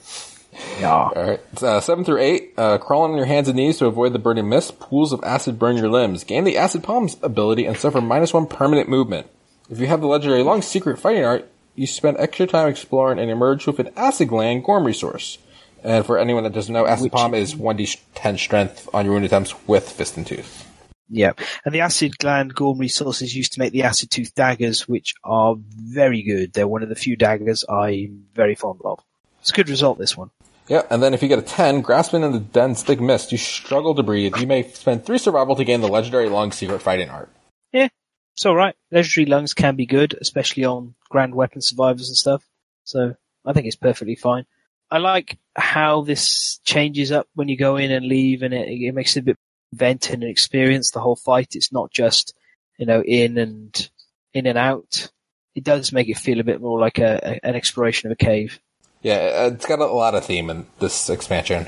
Yeah. 0.79 0.91
All 0.93 1.13
right, 1.15 1.63
uh, 1.63 1.79
seven 1.79 2.03
through 2.03 2.19
eight. 2.19 2.53
Uh, 2.57 2.77
crawling 2.77 3.11
on 3.11 3.17
your 3.17 3.25
hands 3.25 3.47
and 3.47 3.55
knees 3.55 3.77
to 3.77 3.85
avoid 3.85 4.11
the 4.13 4.19
burning 4.19 4.49
mist. 4.49 4.79
Pools 4.79 5.13
of 5.13 5.23
acid 5.23 5.57
burn 5.57 5.77
your 5.77 5.89
limbs. 5.89 6.23
Gain 6.25 6.43
the 6.43 6.57
acid 6.57 6.83
palms 6.83 7.15
ability 7.23 7.65
and 7.65 7.77
suffer 7.77 8.01
minus 8.01 8.33
one 8.33 8.47
permanent 8.47 8.89
movement. 8.89 9.27
If 9.69 9.79
you 9.79 9.87
have 9.87 10.01
the 10.01 10.07
legendary 10.07 10.43
long 10.43 10.61
secret 10.61 10.99
fighting 10.99 11.23
art, 11.23 11.49
you 11.75 11.87
spend 11.87 12.17
extra 12.19 12.47
time 12.47 12.67
exploring 12.67 13.17
and 13.17 13.31
emerge 13.31 13.65
with 13.65 13.79
an 13.79 13.91
acid 13.95 14.27
gland 14.27 14.65
gorm 14.65 14.83
resource. 14.83 15.37
And 15.83 16.05
for 16.05 16.19
anyone 16.19 16.43
that 16.43 16.53
doesn't 16.53 16.73
know, 16.73 16.85
acid 16.85 17.05
Which- 17.05 17.13
palm 17.13 17.33
is 17.33 17.55
one 17.55 17.77
d 17.77 17.87
ten 18.13 18.37
strength 18.37 18.89
on 18.93 19.05
your 19.05 19.13
wound 19.13 19.25
attempts 19.25 19.55
with 19.67 19.89
fist 19.89 20.17
and 20.17 20.27
tooth. 20.27 20.67
Yeah. 21.13 21.33
And 21.65 21.75
the 21.75 21.81
acid 21.81 22.17
gland 22.17 22.55
Gorm 22.55 22.77
resources 22.77 23.35
used 23.35 23.53
to 23.53 23.59
make 23.59 23.73
the 23.73 23.83
acid 23.83 24.09
tooth 24.09 24.33
daggers, 24.33 24.87
which 24.87 25.13
are 25.23 25.55
very 25.57 26.23
good. 26.23 26.53
They're 26.53 26.67
one 26.67 26.83
of 26.83 26.89
the 26.89 26.95
few 26.95 27.17
daggers 27.17 27.65
I'm 27.67 28.27
very 28.33 28.55
fond 28.55 28.79
of. 28.85 29.03
It's 29.41 29.49
a 29.49 29.53
good 29.53 29.69
result, 29.69 29.97
this 29.97 30.15
one. 30.15 30.31
Yeah, 30.67 30.83
and 30.89 31.03
then 31.03 31.13
if 31.13 31.21
you 31.21 31.27
get 31.27 31.39
a 31.39 31.41
10, 31.41 31.81
grasping 31.81 32.23
in 32.23 32.31
the 32.31 32.39
dense 32.39 32.81
thick 32.81 33.01
mist, 33.01 33.33
you 33.33 33.37
struggle 33.37 33.93
to 33.95 34.03
breathe. 34.03 34.37
You 34.37 34.47
may 34.47 34.63
spend 34.63 35.05
3 35.05 35.17
survival 35.17 35.57
to 35.57 35.65
gain 35.65 35.81
the 35.81 35.89
legendary 35.89 36.29
long 36.29 36.53
secret 36.53 36.81
fighting 36.81 37.09
art. 37.09 37.29
Yeah, 37.73 37.89
it's 38.33 38.45
alright. 38.45 38.75
Legendary 38.89 39.25
lungs 39.25 39.53
can 39.53 39.75
be 39.75 39.85
good, 39.85 40.17
especially 40.21 40.63
on 40.63 40.95
grand 41.09 41.35
weapon 41.35 41.61
survivors 41.61 42.07
and 42.07 42.15
stuff. 42.15 42.45
So 42.85 43.15
I 43.45 43.51
think 43.51 43.67
it's 43.67 43.75
perfectly 43.75 44.15
fine. 44.15 44.45
I 44.89 44.99
like 44.99 45.39
how 45.55 46.01
this 46.01 46.59
changes 46.63 47.11
up 47.11 47.27
when 47.33 47.49
you 47.49 47.57
go 47.57 47.75
in 47.75 47.91
and 47.91 48.05
leave 48.05 48.41
and 48.41 48.53
it, 48.53 48.69
it 48.69 48.93
makes 48.93 49.17
it 49.17 49.21
a 49.21 49.23
bit 49.23 49.37
vent 49.73 50.09
and 50.09 50.23
experience 50.23 50.91
the 50.91 50.99
whole 50.99 51.15
fight. 51.15 51.55
It's 51.55 51.71
not 51.71 51.91
just, 51.91 52.33
you 52.77 52.85
know, 52.85 53.01
in 53.01 53.37
and 53.37 53.89
in 54.33 54.45
and 54.45 54.57
out. 54.57 55.09
It 55.55 55.63
does 55.63 55.91
make 55.91 56.09
it 56.09 56.17
feel 56.17 56.39
a 56.39 56.45
bit 56.45 56.61
more 56.61 56.79
like 56.79 56.99
a, 56.99 57.19
a 57.23 57.47
an 57.47 57.55
exploration 57.55 58.07
of 58.09 58.13
a 58.13 58.23
cave. 58.23 58.59
Yeah, 59.01 59.47
it's 59.47 59.65
got 59.65 59.79
a 59.79 59.85
lot 59.85 60.15
of 60.15 60.25
theme 60.25 60.49
in 60.49 60.67
this 60.79 61.09
expansion. 61.09 61.67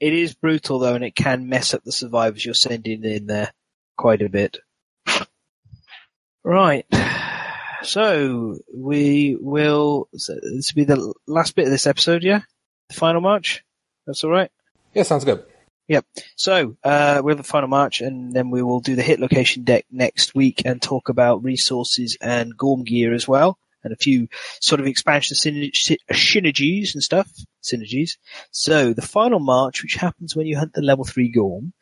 It 0.00 0.12
is 0.12 0.34
brutal 0.34 0.78
though, 0.78 0.94
and 0.94 1.04
it 1.04 1.16
can 1.16 1.48
mess 1.48 1.74
up 1.74 1.82
the 1.82 1.92
survivors 1.92 2.44
you're 2.44 2.54
sending 2.54 3.04
in 3.04 3.26
there 3.26 3.52
quite 3.96 4.22
a 4.22 4.28
bit. 4.28 4.58
Right. 6.44 6.86
So 7.82 8.58
we 8.74 9.36
will. 9.40 10.08
So 10.16 10.34
this 10.34 10.72
will 10.72 10.80
be 10.80 10.84
the 10.84 11.14
last 11.26 11.54
bit 11.54 11.66
of 11.66 11.70
this 11.70 11.86
episode, 11.86 12.22
yeah. 12.22 12.40
The 12.88 12.94
final 12.94 13.20
march. 13.20 13.64
That's 14.06 14.24
all 14.24 14.30
right. 14.30 14.50
Yeah, 14.94 15.02
sounds 15.02 15.24
good. 15.24 15.44
So 16.36 16.76
uh, 16.84 17.22
we 17.24 17.32
have 17.32 17.38
the 17.38 17.44
final 17.44 17.68
march, 17.68 18.00
and 18.02 18.32
then 18.32 18.50
we 18.50 18.62
will 18.62 18.80
do 18.80 18.94
the 18.94 19.02
hit 19.02 19.20
location 19.20 19.64
deck 19.64 19.86
next 19.90 20.34
week 20.34 20.62
and 20.64 20.80
talk 20.80 21.08
about 21.08 21.42
resources 21.42 22.16
and 22.20 22.56
Gorm 22.56 22.84
gear 22.84 23.14
as 23.14 23.26
well, 23.26 23.58
and 23.82 23.92
a 23.92 23.96
few 23.96 24.28
sort 24.60 24.80
of 24.80 24.86
expansion 24.86 25.34
syner- 25.34 25.98
synergies 26.12 26.94
and 26.94 27.02
stuff. 27.02 27.30
Synergies. 27.62 28.18
So 28.50 28.92
the 28.92 29.02
final 29.02 29.40
march, 29.40 29.82
which 29.82 29.94
happens 29.94 30.36
when 30.36 30.46
you 30.46 30.58
hunt 30.58 30.74
the 30.74 30.82
level 30.82 31.04
three 31.04 31.30
Gorm, 31.30 31.72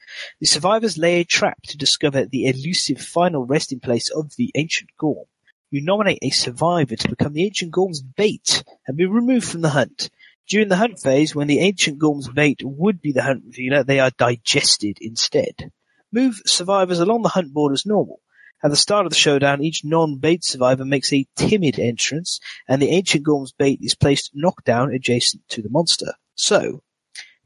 the 0.41 0.47
survivors 0.47 0.97
lay 0.97 1.21
a 1.21 1.25
trap 1.25 1.59
to 1.69 1.77
discover 1.77 2.25
the 2.25 2.47
elusive 2.47 3.01
final 3.01 3.45
resting 3.45 3.81
place 3.81 4.09
of 4.09 4.35
the 4.37 4.53
ancient 4.55 4.91
Gorm. 4.99 5.27
You 5.71 5.83
nominate 5.83 6.21
a 6.23 6.31
survivor 6.31 6.95
to 6.95 7.09
become 7.09 7.33
the 7.33 7.45
ancient 7.45 7.73
Gorm's 7.73 8.01
bait 8.01 8.63
and 8.87 8.97
be 8.97 9.07
removed 9.07 9.49
from 9.49 9.63
the 9.63 9.71
hunt. 9.71 10.11
During 10.49 10.69
the 10.69 10.77
hunt 10.77 11.01
phase, 11.01 11.35
when 11.35 11.49
the 11.49 11.59
ancient 11.59 11.99
Gorm's 11.99 12.29
bait 12.29 12.61
would 12.63 13.01
be 13.01 13.13
the 13.13 13.23
hunt 13.23 13.45
revealer, 13.47 13.83
they 13.83 13.99
are 13.99 14.13
digested 14.17 14.99
instead. 15.01 15.73
Move 16.13 16.41
survivors 16.47 17.01
along 17.01 17.23
the 17.23 17.31
hunt 17.31 17.53
board 17.53 17.73
as 17.73 17.85
normal. 17.85 18.21
At 18.63 18.71
the 18.71 18.77
start 18.77 19.07
of 19.07 19.11
the 19.11 19.19
showdown, 19.19 19.63
each 19.63 19.85
non-bait 19.85 20.45
survivor 20.45 20.85
makes 20.85 21.13
a 21.13 21.27
timid 21.37 21.79
entrance, 21.79 22.41
and 22.69 22.81
the 22.81 22.91
ancient 22.91 23.25
Gorm's 23.25 23.53
bait 23.53 23.81
is 23.83 23.95
placed 23.95 24.31
knockdown 24.35 24.95
adjacent 24.95 25.47
to 25.51 25.63
the 25.63 25.69
monster. 25.69 26.15
So, 26.37 26.83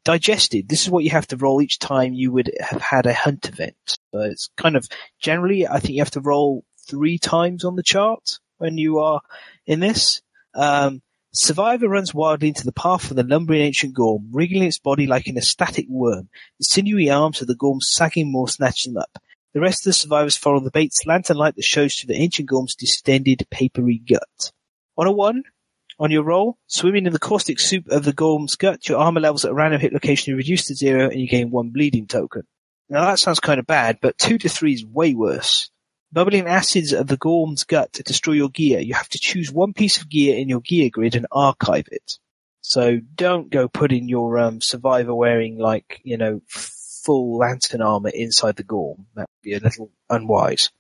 digested, 0.05 0.69
this 0.69 0.83
is 0.83 0.91
what 0.91 1.05
you 1.05 1.11
have 1.11 1.27
to 1.29 1.37
roll 1.37 1.63
each 1.63 1.79
time 1.79 2.13
you 2.13 2.33
would 2.33 2.53
have 2.61 2.83
had 2.83 3.07
a 3.07 3.15
hunt 3.15 3.49
event. 3.49 3.77
So 3.87 4.21
it's 4.21 4.51
kind 4.57 4.77
of, 4.77 4.87
generally, 5.19 5.67
I 5.67 5.81
think 5.81 5.95
you 5.95 6.01
have 6.01 6.13
to 6.13 6.21
roll 6.21 6.65
three 6.89 7.19
times 7.19 7.65
on 7.65 7.77
the 7.77 7.83
chart 7.83 8.39
when 8.59 8.79
you 8.79 8.99
are 8.99 9.21
in 9.67 9.81
this. 9.81 10.23
Um, 10.55 11.03
Survivor 11.33 11.89
runs 11.89 12.13
wildly 12.13 12.49
into 12.49 12.65
the 12.65 12.73
path 12.73 13.09
of 13.11 13.17
the 13.17 13.23
lumbering 13.23 13.61
ancient 13.61 13.95
Gorm, 13.95 14.29
wriggling 14.33 14.65
its 14.65 14.79
body 14.79 15.07
like 15.07 15.29
an 15.29 15.37
ecstatic 15.37 15.87
worm. 15.89 16.29
The 16.59 16.65
sinewy 16.65 17.09
arms 17.09 17.41
of 17.41 17.47
the 17.47 17.55
Gorm 17.55 17.81
sagging 17.81 18.33
more 18.33 18.49
snatch 18.49 18.85
them 18.85 18.97
up. 18.97 19.17
The 19.55 19.61
rest 19.61 19.87
of 19.87 19.91
the 19.91 19.93
survivors 19.93 20.37
follow 20.37 20.59
the 20.59 20.73
bait's 20.73 21.07
lantern 21.07 21.37
light 21.37 21.55
that 21.55 21.63
shows 21.63 21.95
through 21.95 22.13
the 22.13 22.21
ancient 22.21 22.49
Gorm's 22.49 22.75
distended, 22.75 23.47
papery 23.49 23.99
gut. 23.99 24.51
On 24.97 25.07
a 25.07 25.13
one, 25.13 25.45
on 26.01 26.11
your 26.11 26.25
roll, 26.25 26.59
swimming 26.67 27.07
in 27.07 27.13
the 27.13 27.19
caustic 27.21 27.61
soup 27.61 27.87
of 27.91 28.05
the 28.05 28.13
Gorm's 28.13 28.57
gut, 28.57 28.89
your 28.89 28.99
armor 28.99 29.21
levels 29.21 29.45
at 29.45 29.53
a 29.53 29.55
random 29.55 29.81
hit 29.81 29.93
location 29.93 30.35
are 30.35 30.37
reduced 30.37 30.67
to 30.67 30.75
zero 30.75 31.11
and 31.11 31.21
you 31.21 31.29
gain 31.29 31.53
one 31.53 31.71
bleeding 31.71 32.09
token. 32.09 32.43
Now 32.89 33.05
that 33.05 33.21
sounds 33.21 33.39
kind 33.39 33.61
of 33.61 33.67
bad, 33.67 33.99
but 34.03 34.19
two 34.19 34.37
to 34.39 34.49
three 34.49 34.73
is 34.73 34.85
way 34.85 35.15
worse. 35.15 35.70
Bubbling 36.13 36.47
acids 36.47 36.93
of 36.93 37.07
the 37.07 37.17
Gorm's 37.17 37.65
gut 37.65 37.93
to 37.95 38.03
destroy 38.03 38.35
your 38.35 38.49
gear. 38.49 38.81
You 38.81 38.95
have 38.95 39.09
to 39.11 39.19
choose 39.19 39.53
one 39.53 39.73
piece 39.73 40.01
of 40.01 40.09
gear 40.09 40.37
in 40.37 40.49
your 40.49 40.61
gear 40.61 40.91
grid 40.91 41.15
and 41.15 41.27
archive 41.31 41.87
it. 41.93 42.19
So 42.63 42.99
don't 43.15 43.51
go 43.51 43.69
putting 43.69 44.09
your 44.09 44.39
um, 44.39 44.61
survivor 44.61 45.15
wearing 45.15 45.59
like, 45.59 46.01
you 46.03 46.17
know, 46.17 46.43
full 46.49 47.39
lantern 47.39 47.81
armor 47.81 48.11
inside 48.11 48.57
the 48.57 48.63
Gorm. 48.63 49.07
That 49.15 49.29
would 49.31 49.43
be 49.43 49.55
a 49.55 49.61
little 49.61 49.91
unwise. 50.09 50.71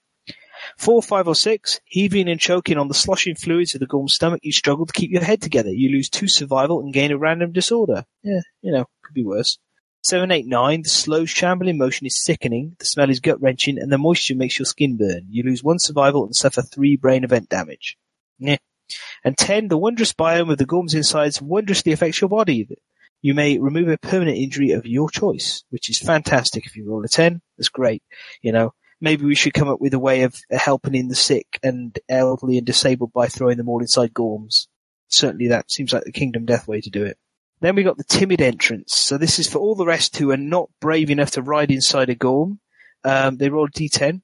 Four, 0.77 1.02
five, 1.02 1.27
or 1.27 1.35
six, 1.35 1.81
heaving 1.85 2.28
and 2.28 2.39
choking 2.39 2.77
on 2.77 2.89
the 2.89 2.94
sloshing 2.94 3.35
fluids 3.35 3.74
of 3.74 3.81
the 3.81 3.86
Gorm's 3.86 4.15
stomach, 4.15 4.40
you 4.43 4.52
struggle 4.52 4.85
to 4.85 4.93
keep 4.93 5.11
your 5.11 5.23
head 5.23 5.40
together. 5.40 5.70
You 5.70 5.90
lose 5.90 6.11
two 6.11 6.28
survival 6.28 6.81
and 6.81 6.93
gain 6.93 7.12
a 7.12 7.19
random 7.19 7.52
disorder. 7.52 8.05
Yeah, 8.23 8.40
you 8.61 8.73
know, 8.73 8.85
could 9.02 9.15
be 9.15 9.24
worse. 9.24 9.59
Seven, 10.02 10.31
eight, 10.31 10.47
nine, 10.47 10.82
the 10.82 10.89
slow 10.89 11.27
shambling 11.27 11.77
motion 11.77 12.06
is 12.06 12.24
sickening, 12.24 12.74
the 12.78 12.86
smell 12.86 13.10
is 13.10 13.20
gut 13.20 13.40
wrenching, 13.40 13.78
and 13.78 13.93
the 13.93 13.98
moisture 13.98 14.35
makes 14.35 14.59
your 14.59 14.66
skin 14.66 14.97
burn. 14.97 15.27
You 15.28 15.43
lose 15.43 15.62
one 15.62 15.78
survival 15.78 16.24
and 16.24 16.35
suffer 16.35 16.62
three 16.62 16.97
brain 16.97 17.22
event 17.22 17.51
damage. 17.51 17.98
Yeah. 18.39 18.56
And 19.22 19.36
ten, 19.36 19.68
the 19.68 19.77
wondrous 19.77 20.14
biome 20.14 20.51
of 20.51 20.59
the 20.59 20.64
Gorm's 20.64 20.94
insides 20.94 21.43
wondrously 21.43 21.93
affects 21.93 22.20
your 22.20 22.31
body. 22.31 22.66
You 23.20 23.35
may 23.35 23.59
remove 23.59 23.89
a 23.89 23.98
permanent 23.98 24.39
injury 24.39 24.70
of 24.70 24.86
your 24.86 25.10
choice, 25.10 25.64
which 25.68 25.90
is 25.90 25.98
fantastic. 25.98 26.64
If 26.64 26.77
you 26.77 26.89
roll 26.89 27.05
a 27.05 27.09
10, 27.09 27.43
that's 27.59 27.68
great. 27.68 28.02
You 28.40 28.52
know, 28.52 28.72
maybe 29.01 29.27
we 29.27 29.35
should 29.35 29.52
come 29.52 29.68
up 29.68 29.81
with 29.81 29.93
a 29.93 29.98
way 29.98 30.22
of 30.22 30.35
helping 30.51 30.94
in 30.94 31.09
the 31.09 31.14
sick 31.14 31.59
and 31.62 31.97
elderly 32.09 32.56
and 32.56 32.66
disabled 32.66 33.12
by 33.12 33.27
throwing 33.27 33.59
them 33.59 33.68
all 33.68 33.82
inside 33.82 34.14
Gorms. 34.14 34.66
Certainly 35.09 35.48
that 35.48 35.70
seems 35.70 35.93
like 35.93 36.05
the 36.05 36.12
Kingdom 36.12 36.47
Death 36.47 36.66
way 36.66 36.81
to 36.81 36.90
do 36.90 37.05
it. 37.05 37.18
Then 37.61 37.77
we 37.77 37.82
got 37.82 37.99
the 37.99 38.05
timid 38.05 38.41
entrance. 38.41 38.95
So 38.95 39.19
this 39.19 39.39
is 39.39 39.49
for 39.49 39.59
all 39.59 39.74
the 39.74 39.85
rest 39.87 40.16
who 40.16 40.31
are 40.31 40.37
not 40.37 40.70
brave 40.81 41.11
enough 41.11 41.32
to 41.32 41.43
ride 41.43 41.70
inside 41.70 42.09
a 42.09 42.15
Gorm. 42.15 42.59
Um, 43.05 43.37
they 43.37 43.51
roll 43.51 43.66
a 43.66 43.70
d10. 43.70 44.23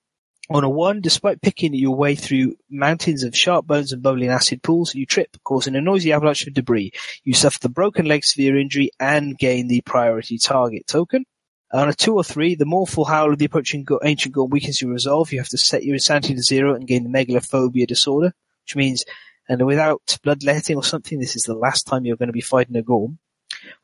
On 0.48 0.62
a 0.62 0.70
one, 0.70 1.00
despite 1.00 1.42
picking 1.42 1.74
your 1.74 1.96
way 1.96 2.14
through 2.14 2.54
mountains 2.70 3.24
of 3.24 3.36
sharp 3.36 3.66
bones 3.66 3.92
and 3.92 4.02
bubbling 4.02 4.30
acid 4.30 4.62
pools, 4.62 4.94
you 4.94 5.04
trip, 5.04 5.36
causing 5.42 5.74
a 5.74 5.80
noisy 5.80 6.12
avalanche 6.12 6.46
of 6.46 6.54
debris. 6.54 6.92
You 7.24 7.34
suffer 7.34 7.58
the 7.58 7.68
broken 7.68 8.06
leg 8.06 8.24
severe 8.24 8.56
injury 8.56 8.90
and 9.00 9.36
gain 9.36 9.66
the 9.66 9.80
priority 9.80 10.38
target 10.38 10.86
token. 10.86 11.24
On 11.72 11.88
a 11.88 11.92
two 11.92 12.14
or 12.14 12.22
three, 12.22 12.54
the 12.54 12.64
mournful 12.64 13.06
howl 13.06 13.32
of 13.32 13.38
the 13.38 13.46
approaching 13.46 13.82
go- 13.82 14.00
ancient 14.04 14.36
Gorm 14.36 14.50
weakens 14.50 14.80
your 14.80 14.92
resolve. 14.92 15.32
You 15.32 15.40
have 15.40 15.48
to 15.48 15.58
set 15.58 15.84
your 15.84 15.94
insanity 15.94 16.34
to 16.36 16.42
zero 16.42 16.74
and 16.76 16.86
gain 16.86 17.02
the 17.02 17.10
megalophobia 17.10 17.88
disorder, 17.88 18.32
which 18.62 18.76
means, 18.76 19.04
and 19.48 19.66
without 19.66 20.16
bloodletting 20.22 20.76
or 20.76 20.84
something, 20.84 21.18
this 21.18 21.34
is 21.34 21.42
the 21.42 21.54
last 21.54 21.88
time 21.88 22.04
you're 22.04 22.16
going 22.16 22.28
to 22.28 22.32
be 22.32 22.40
fighting 22.40 22.76
a 22.76 22.82
Gorm. 22.82 23.18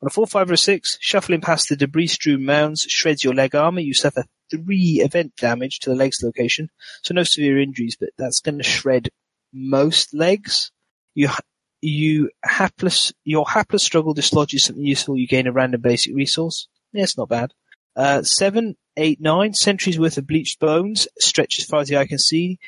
On 0.01 0.07
a 0.07 0.11
four, 0.11 0.27
five, 0.27 0.51
or 0.51 0.57
six, 0.57 0.99
shuffling 1.01 1.41
past 1.41 1.69
the 1.69 1.77
debris-strewn 1.77 2.45
mounds 2.45 2.83
shreds 2.83 3.25
your 3.25 3.35
leg 3.35 3.55
armor. 3.55 3.81
You 3.81 3.95
suffer 3.95 4.25
three 4.51 5.01
event 5.03 5.35
damage 5.37 5.81
to 5.81 5.91
the 5.91 5.97
legs 5.97 6.23
location, 6.23 6.71
so 7.03 7.15
no 7.15 7.25
severe 7.25 7.61
injuries, 7.61 7.97
but 7.99 8.11
that's 8.19 8.41
going 8.41 8.59
to 8.59 8.65
shred 8.65 9.11
most 9.53 10.15
legs. 10.15 10.71
You 11.15 11.29
you 11.81 12.31
hapless 12.45 13.13
your 13.25 13.49
hapless 13.49 13.83
struggle 13.83 14.15
dislodges 14.15 14.65
something 14.65 14.85
useful. 14.85 15.17
You 15.17 15.27
gain 15.27 15.47
a 15.47 15.53
random 15.53 15.81
basic 15.81 16.15
resource. 16.15 16.69
Yeah, 16.93 17.03
it's 17.03 17.19
not 17.19 17.29
bad. 17.29 17.53
Uh, 17.95 18.23
seven, 18.23 18.77
eight, 18.97 19.21
nine 19.21 19.53
centuries 19.53 19.99
worth 19.99 20.17
of 20.17 20.27
bleached 20.27 20.61
bones 20.61 21.09
stretch 21.19 21.59
as 21.59 21.65
far 21.67 21.81
as 21.81 21.89
the 21.89 21.97
eye 21.97 22.07
can 22.07 22.19
see. 22.19 22.59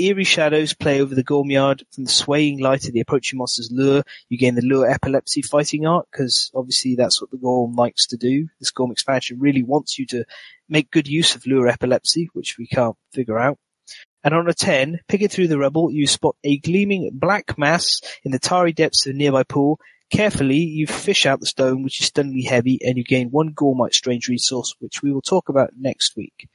Eerie 0.00 0.24
shadows 0.24 0.74
play 0.74 1.00
over 1.00 1.14
the 1.14 1.22
Gormyard 1.22 1.82
from 1.92 2.04
the 2.04 2.10
swaying 2.10 2.60
light 2.60 2.86
of 2.86 2.92
the 2.92 3.00
approaching 3.00 3.38
monster's 3.38 3.70
lure. 3.70 4.02
You 4.28 4.38
gain 4.38 4.54
the 4.54 4.62
lure 4.62 4.90
epilepsy 4.90 5.42
fighting 5.42 5.86
art 5.86 6.06
because 6.10 6.50
obviously 6.54 6.94
that's 6.94 7.20
what 7.20 7.30
the 7.30 7.36
Gorm 7.36 7.74
likes 7.74 8.06
to 8.08 8.16
do. 8.16 8.48
This 8.58 8.70
Gorm 8.70 8.90
expansion 8.90 9.38
really 9.38 9.62
wants 9.62 9.98
you 9.98 10.06
to 10.06 10.24
make 10.68 10.90
good 10.90 11.08
use 11.08 11.34
of 11.34 11.46
lure 11.46 11.68
epilepsy, 11.68 12.30
which 12.32 12.56
we 12.58 12.66
can't 12.66 12.96
figure 13.12 13.38
out. 13.38 13.58
And 14.22 14.34
on 14.34 14.48
a 14.48 14.54
10, 14.54 15.00
picking 15.08 15.28
through 15.28 15.48
the 15.48 15.58
rubble, 15.58 15.90
you 15.90 16.06
spot 16.06 16.36
a 16.44 16.58
gleaming 16.58 17.10
black 17.12 17.56
mass 17.58 18.00
in 18.24 18.32
the 18.32 18.38
tarry 18.38 18.72
depths 18.72 19.06
of 19.06 19.14
a 19.14 19.16
nearby 19.16 19.44
pool. 19.44 19.80
Carefully, 20.10 20.58
you 20.58 20.86
fish 20.86 21.24
out 21.24 21.38
the 21.38 21.46
stone, 21.46 21.84
which 21.84 22.00
is 22.00 22.08
stunningly 22.08 22.42
heavy, 22.42 22.80
and 22.84 22.98
you 22.98 23.04
gain 23.04 23.30
one 23.30 23.54
Gormite 23.54 23.94
strange 23.94 24.28
resource, 24.28 24.74
which 24.80 25.02
we 25.02 25.12
will 25.12 25.22
talk 25.22 25.48
about 25.48 25.70
next 25.78 26.16
week. 26.16 26.48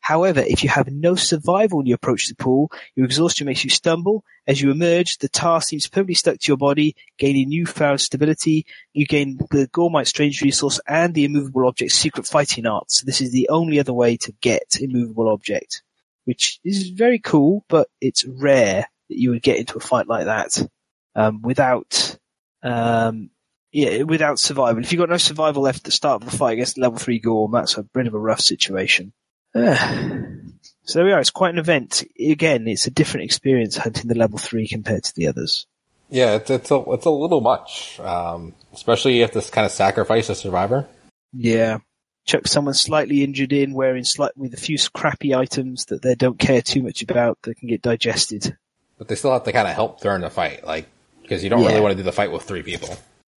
However, 0.00 0.40
if 0.40 0.64
you 0.64 0.70
have 0.70 0.90
no 0.90 1.14
survival 1.14 1.78
when 1.78 1.86
you 1.86 1.94
approach 1.94 2.28
the 2.28 2.34
pool, 2.34 2.72
your 2.96 3.06
exhaustion 3.06 3.46
makes 3.46 3.62
you 3.64 3.70
stumble. 3.70 4.24
As 4.46 4.60
you 4.60 4.70
emerge, 4.70 5.18
the 5.18 5.28
tar 5.28 5.60
seems 5.60 5.86
permanently 5.86 6.14
stuck 6.14 6.38
to 6.38 6.48
your 6.48 6.56
body, 6.56 6.96
gaining 7.18 7.50
newfound 7.50 8.00
stability. 8.00 8.66
You 8.92 9.06
gain 9.06 9.36
the 9.50 9.68
Gormite 9.68 10.06
strange 10.06 10.42
resource 10.42 10.80
and 10.88 11.14
the 11.14 11.24
immovable 11.24 11.68
object 11.68 11.92
secret 11.92 12.26
fighting 12.26 12.66
art. 12.66 12.90
So 12.90 13.04
this 13.04 13.20
is 13.20 13.30
the 13.30 13.48
only 13.50 13.78
other 13.78 13.92
way 13.92 14.16
to 14.16 14.32
get 14.40 14.78
immovable 14.80 15.28
object, 15.28 15.82
which 16.24 16.58
is 16.64 16.88
very 16.88 17.18
cool, 17.18 17.64
but 17.68 17.88
it's 18.00 18.24
rare 18.24 18.86
that 19.10 19.18
you 19.18 19.30
would 19.30 19.42
get 19.42 19.58
into 19.58 19.76
a 19.76 19.80
fight 19.80 20.08
like 20.08 20.24
that 20.24 20.66
um, 21.14 21.42
without 21.42 22.18
um, 22.62 23.30
yeah, 23.72 24.02
without 24.02 24.38
survival. 24.38 24.82
If 24.82 24.92
you've 24.92 24.98
got 24.98 25.10
no 25.10 25.16
survival 25.16 25.62
left 25.62 25.78
at 25.78 25.84
the 25.84 25.92
start 25.92 26.22
of 26.22 26.30
the 26.30 26.36
fight 26.36 26.54
against 26.54 26.78
level 26.78 26.98
three 26.98 27.20
Gorm, 27.20 27.52
that's 27.52 27.76
a 27.76 27.82
bit 27.82 28.06
of 28.06 28.14
a 28.14 28.18
rough 28.18 28.40
situation. 28.40 29.12
So 29.54 30.94
there 30.94 31.04
we 31.04 31.12
are. 31.12 31.20
It's 31.20 31.30
quite 31.30 31.52
an 31.52 31.58
event. 31.58 32.04
Again, 32.18 32.66
it's 32.68 32.86
a 32.86 32.90
different 32.90 33.24
experience 33.24 33.76
hunting 33.76 34.08
the 34.08 34.14
level 34.14 34.38
three 34.38 34.68
compared 34.68 35.04
to 35.04 35.14
the 35.14 35.26
others. 35.28 35.66
Yeah, 36.08 36.36
it's 36.36 36.50
it's 36.50 36.70
a 36.70 36.82
it's 36.88 37.06
a 37.06 37.10
little 37.10 37.40
much, 37.40 38.00
um, 38.00 38.54
especially 38.72 39.22
if 39.22 39.32
this 39.32 39.50
kind 39.50 39.64
of 39.64 39.70
sacrifice 39.72 40.28
a 40.28 40.34
survivor. 40.34 40.86
Yeah, 41.32 41.78
chuck 42.26 42.48
someone 42.48 42.74
slightly 42.74 43.22
injured 43.22 43.52
in, 43.52 43.74
wearing 43.74 44.02
slight 44.04 44.36
with 44.36 44.52
a 44.54 44.56
few 44.56 44.76
crappy 44.92 45.34
items 45.34 45.84
that 45.86 46.02
they 46.02 46.16
don't 46.16 46.38
care 46.38 46.62
too 46.62 46.82
much 46.82 47.02
about 47.02 47.38
that 47.42 47.56
can 47.58 47.68
get 47.68 47.82
digested. 47.82 48.56
But 48.98 49.06
they 49.06 49.14
still 49.14 49.32
have 49.32 49.44
to 49.44 49.52
kind 49.52 49.68
of 49.68 49.74
help 49.74 50.00
during 50.00 50.22
the 50.22 50.30
fight, 50.30 50.66
like 50.66 50.88
because 51.22 51.44
you 51.44 51.50
don't 51.50 51.60
Yeah. 51.62 51.68
really 51.68 51.80
want 51.80 51.92
to 51.92 51.96
do 51.96 52.02
the 52.02 52.12
fight 52.12 52.32
with 52.32 52.42
three 52.42 52.62
people. 52.64 52.88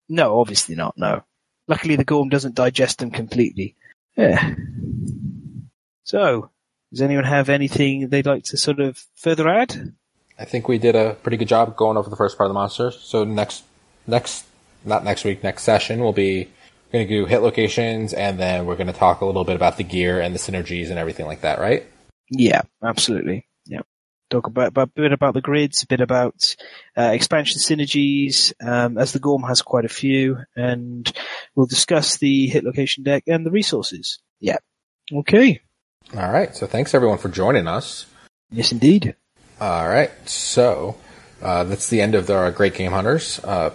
No, 0.10 0.40
obviously 0.40 0.74
not. 0.76 0.98
No. 0.98 1.24
Luckily, 1.68 1.96
the 1.96 2.04
Gorm 2.04 2.30
doesn't 2.30 2.56
digest 2.56 2.98
them 3.00 3.12
completely. 3.12 3.76
Yeah. 4.18 4.56
So, 6.04 6.50
does 6.92 7.02
anyone 7.02 7.24
have 7.24 7.50
anything 7.50 8.10
they'd 8.10 8.26
like 8.26 8.44
to 8.46 8.58
sort 8.58 8.80
of 8.80 9.04
further 9.16 9.48
add? 9.48 9.94
I 10.38 10.46
think 10.46 10.68
we 10.68 10.78
did 10.78 10.96
a 10.96 11.16
pretty 11.16 11.38
good 11.38 11.48
job 11.48 11.76
going 11.76 11.98
over 11.98 12.10
the 12.10 12.16
first 12.16 12.38
part 12.38 12.48
of 12.48 12.50
the 12.50 12.60
monsters. 12.60 13.00
So 13.02 13.24
next, 13.24 13.64
next, 14.08 14.46
not 14.84 15.04
next 15.04 15.24
week, 15.24 15.44
next 15.44 15.64
session—we'll 15.64 16.14
be 16.14 16.50
going 16.92 17.08
to 17.08 17.14
do 17.14 17.26
hit 17.26 17.42
locations, 17.42 18.14
and 18.14 18.40
then 18.40 18.66
we're 18.66 18.76
going 18.76 18.88
to 18.88 18.94
talk 18.94 19.22
a 19.22 19.26
little 19.26 19.44
bit 19.44 19.56
about 19.56 19.78
the 19.78 19.84
gear 19.84 20.22
and 20.22 20.34
the 20.34 20.40
synergies 20.40 20.90
and 20.90 21.00
everything 21.00 21.26
like 21.26 21.42
that, 21.42 21.60
right? 21.60 21.86
Yeah, 22.30 22.62
absolutely. 22.84 23.48
Yeah. 23.66 23.82
Talk 24.30 24.48
about, 24.48 24.70
about 24.70 24.90
a 24.90 25.02
bit 25.02 25.12
about 25.12 25.34
the 25.34 25.42
grids, 25.42 25.84
a 25.84 25.88
bit 25.88 26.02
about 26.02 26.56
uh, 26.98 27.12
expansion 27.14 27.60
synergies, 27.60 28.54
um, 28.62 28.98
as 28.98 29.12
the 29.12 29.20
Gorm 29.20 29.44
has 29.44 29.62
quite 29.62 29.86
a 29.86 29.90
few, 29.90 30.38
and 30.56 31.12
we'll 31.56 31.66
discuss 31.66 32.18
the 32.18 32.48
hit 32.48 32.64
location 32.64 33.04
deck 33.04 33.24
and 33.28 33.46
the 33.46 33.52
resources. 33.52 34.20
Yeah. 34.40 34.58
Okay. 35.12 35.62
All 36.16 36.32
right. 36.32 36.56
So 36.56 36.68
thanks 36.68 36.94
everyone 36.94 37.18
for 37.18 37.30
joining 37.30 37.68
us. 37.68 38.06
Yes, 38.52 38.72
indeed. 38.72 39.16
All 39.60 39.88
right. 39.88 40.12
So 40.30 40.98
uh, 41.42 41.64
that's 41.64 41.90
the 41.90 42.02
end 42.02 42.16
of 42.16 42.30
our 42.30 42.52
Great 42.52 42.76
Game 42.76 42.92
Hunters. 42.92 43.40
Uh, 43.44 43.72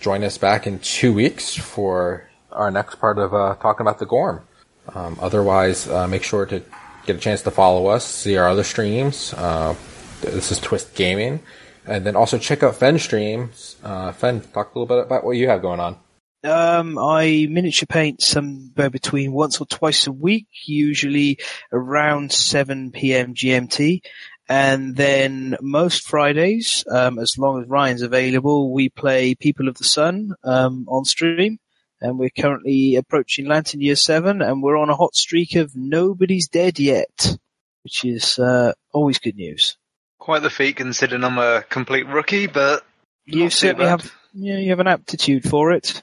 join 0.00 0.24
us 0.24 0.38
back 0.38 0.66
in 0.66 0.78
two 0.78 1.12
weeks 1.12 1.54
for 1.54 2.28
our 2.50 2.70
next 2.70 2.96
part 2.96 3.18
of 3.18 3.34
uh, 3.34 3.56
talking 3.56 3.84
about 3.84 3.98
the 3.98 4.06
Gorm. 4.06 4.46
Um, 4.94 5.18
otherwise, 5.20 5.88
uh, 5.88 6.06
make 6.06 6.22
sure 6.22 6.46
to 6.46 6.62
get 7.06 7.16
a 7.16 7.18
chance 7.18 7.42
to 7.42 7.50
follow 7.50 7.86
us, 7.86 8.06
see 8.06 8.36
our 8.36 8.48
other 8.48 8.64
streams. 8.64 9.34
Uh, 9.34 9.74
this 10.20 10.50
is 10.50 10.58
Twist 10.58 10.94
Gaming. 10.94 11.40
And 11.86 12.06
then 12.06 12.14
also 12.14 12.38
check 12.38 12.62
out 12.62 12.76
Fen 12.76 12.98
streams. 12.98 13.76
Uh, 13.82 14.12
Fen, 14.12 14.40
talk 14.40 14.74
a 14.74 14.78
little 14.78 14.86
bit 14.86 15.06
about 15.06 15.24
what 15.24 15.32
you 15.32 15.48
have 15.48 15.62
going 15.62 15.80
on. 15.80 15.96
Um, 16.44 16.98
I 16.98 17.46
miniature 17.48 17.86
paint 17.86 18.20
somewhere 18.20 18.90
between 18.90 19.32
once 19.32 19.60
or 19.60 19.66
twice 19.66 20.06
a 20.06 20.12
week, 20.12 20.46
usually 20.64 21.38
around 21.72 22.32
7 22.32 22.90
p.m. 22.90 23.34
GMT. 23.34 24.02
And 24.48 24.96
then 24.96 25.56
most 25.60 26.06
Fridays, 26.06 26.84
um, 26.90 27.18
as 27.18 27.38
long 27.38 27.62
as 27.62 27.68
Ryan's 27.68 28.02
available, 28.02 28.72
we 28.72 28.88
play 28.88 29.34
People 29.34 29.68
of 29.68 29.78
the 29.78 29.84
Sun 29.84 30.34
um, 30.42 30.86
on 30.88 31.04
stream. 31.04 31.58
And 32.00 32.18
we're 32.18 32.30
currently 32.36 32.96
approaching 32.96 33.46
Lantern 33.46 33.80
Year 33.80 33.94
7, 33.94 34.42
and 34.42 34.60
we're 34.60 34.76
on 34.76 34.90
a 34.90 34.96
hot 34.96 35.14
streak 35.14 35.54
of 35.54 35.76
Nobody's 35.76 36.48
Dead 36.48 36.80
Yet, 36.80 37.36
which 37.84 38.04
is 38.04 38.40
uh, 38.40 38.72
always 38.92 39.20
good 39.20 39.36
news. 39.36 39.76
Quite 40.18 40.42
the 40.42 40.50
feat 40.50 40.76
considering 40.76 41.22
I'm 41.22 41.38
a 41.38 41.62
complete 41.62 42.08
rookie, 42.08 42.48
but 42.48 42.84
You 43.24 43.50
certainly 43.50 43.86
have, 43.86 44.12
yeah, 44.34 44.58
you 44.58 44.70
have 44.70 44.80
an 44.80 44.88
aptitude 44.88 45.48
for 45.48 45.70
it. 45.70 46.02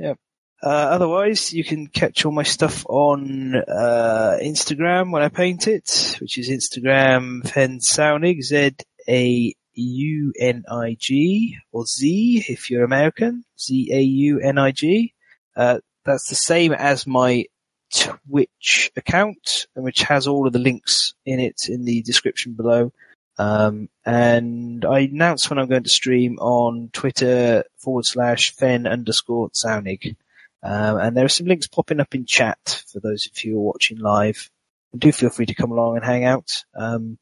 Yeah. 0.00 0.14
Uh, 0.62 0.66
otherwise, 0.66 1.52
you 1.52 1.64
can 1.64 1.86
catch 1.86 2.24
all 2.24 2.32
my 2.32 2.42
stuff 2.42 2.84
on 2.88 3.54
uh, 3.54 4.38
Instagram 4.42 5.10
when 5.10 5.22
I 5.22 5.28
paint 5.28 5.68
it, 5.68 6.16
which 6.20 6.38
is 6.38 6.50
Instagram 6.50 7.42
Fenzaunig, 7.42 8.42
Z 8.42 8.76
A 9.08 9.54
U 9.74 10.32
N 10.38 10.64
I 10.70 10.96
G, 10.98 11.56
or 11.72 11.86
Z 11.86 12.44
if 12.48 12.70
you're 12.70 12.84
American, 12.84 13.44
Z 13.58 13.90
A 13.92 14.00
U 14.00 14.40
N 14.40 14.58
I 14.58 14.72
G. 14.72 15.14
Uh, 15.56 15.78
that's 16.04 16.28
the 16.28 16.34
same 16.34 16.72
as 16.72 17.06
my 17.06 17.44
Twitch 17.92 18.90
account, 18.96 19.66
which 19.74 20.02
has 20.02 20.26
all 20.26 20.46
of 20.46 20.52
the 20.52 20.58
links 20.58 21.14
in 21.26 21.40
it 21.40 21.68
in 21.68 21.84
the 21.84 22.02
description 22.02 22.52
below. 22.52 22.92
Um, 23.38 23.88
and 24.04 24.84
I 24.84 25.00
announce 25.00 25.48
when 25.48 25.58
I'm 25.58 25.68
going 25.68 25.84
to 25.84 25.90
stream 25.90 26.38
on 26.38 26.90
Twitter 26.92 27.64
forward 27.78 28.04
slash 28.04 28.54
fen 28.54 28.86
underscore 28.86 29.50
Zaunig. 29.50 30.16
Um, 30.62 30.98
and 30.98 31.16
there 31.16 31.24
are 31.24 31.28
some 31.30 31.46
links 31.46 31.66
popping 31.66 32.00
up 32.00 32.14
in 32.14 32.26
chat 32.26 32.82
for 32.92 33.00
those 33.00 33.26
of 33.26 33.42
you 33.42 33.52
who 33.52 33.58
are 33.58 33.62
watching 33.62 33.98
live. 33.98 34.50
Do 34.96 35.10
feel 35.12 35.30
free 35.30 35.46
to 35.46 35.54
come 35.54 35.70
along 35.72 35.96
and 35.96 36.04
hang 36.04 36.24
out. 36.24 36.64
Um, 36.74 37.18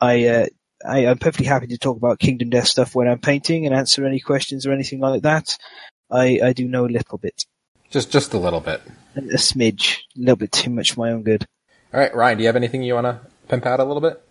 I, 0.00 0.26
uh, 0.26 0.46
I, 0.86 1.06
I'm 1.06 1.18
perfectly 1.18 1.46
happy 1.46 1.66
to 1.68 1.78
talk 1.78 1.96
about 1.96 2.20
Kingdom 2.20 2.50
Death 2.50 2.68
stuff 2.68 2.94
when 2.94 3.08
I'm 3.08 3.18
painting 3.18 3.66
and 3.66 3.74
answer 3.74 4.06
any 4.06 4.20
questions 4.20 4.64
or 4.64 4.72
anything 4.72 5.00
like 5.00 5.22
that. 5.22 5.58
I, 6.10 6.40
I 6.42 6.52
do 6.52 6.68
know 6.68 6.86
a 6.86 6.88
little 6.88 7.18
bit, 7.18 7.46
Just, 7.90 8.12
just 8.12 8.32
a 8.32 8.38
little 8.38 8.60
bit. 8.60 8.80
a 9.16 9.20
smidge, 9.20 9.96
a 10.16 10.20
little 10.20 10.36
bit 10.36 10.52
too 10.52 10.70
much 10.70 10.92
for 10.92 11.00
my 11.00 11.10
own 11.10 11.22
good. 11.24 11.46
All 11.92 11.98
right, 11.98 12.14
Ryan, 12.14 12.38
do 12.38 12.42
you 12.42 12.48
have 12.48 12.56
anything 12.56 12.82
you 12.82 12.94
want 12.94 13.06
to 13.06 13.20
pimp 13.48 13.66
out 13.66 13.80
a 13.80 13.84
little 13.84 14.00
bit? 14.00 14.22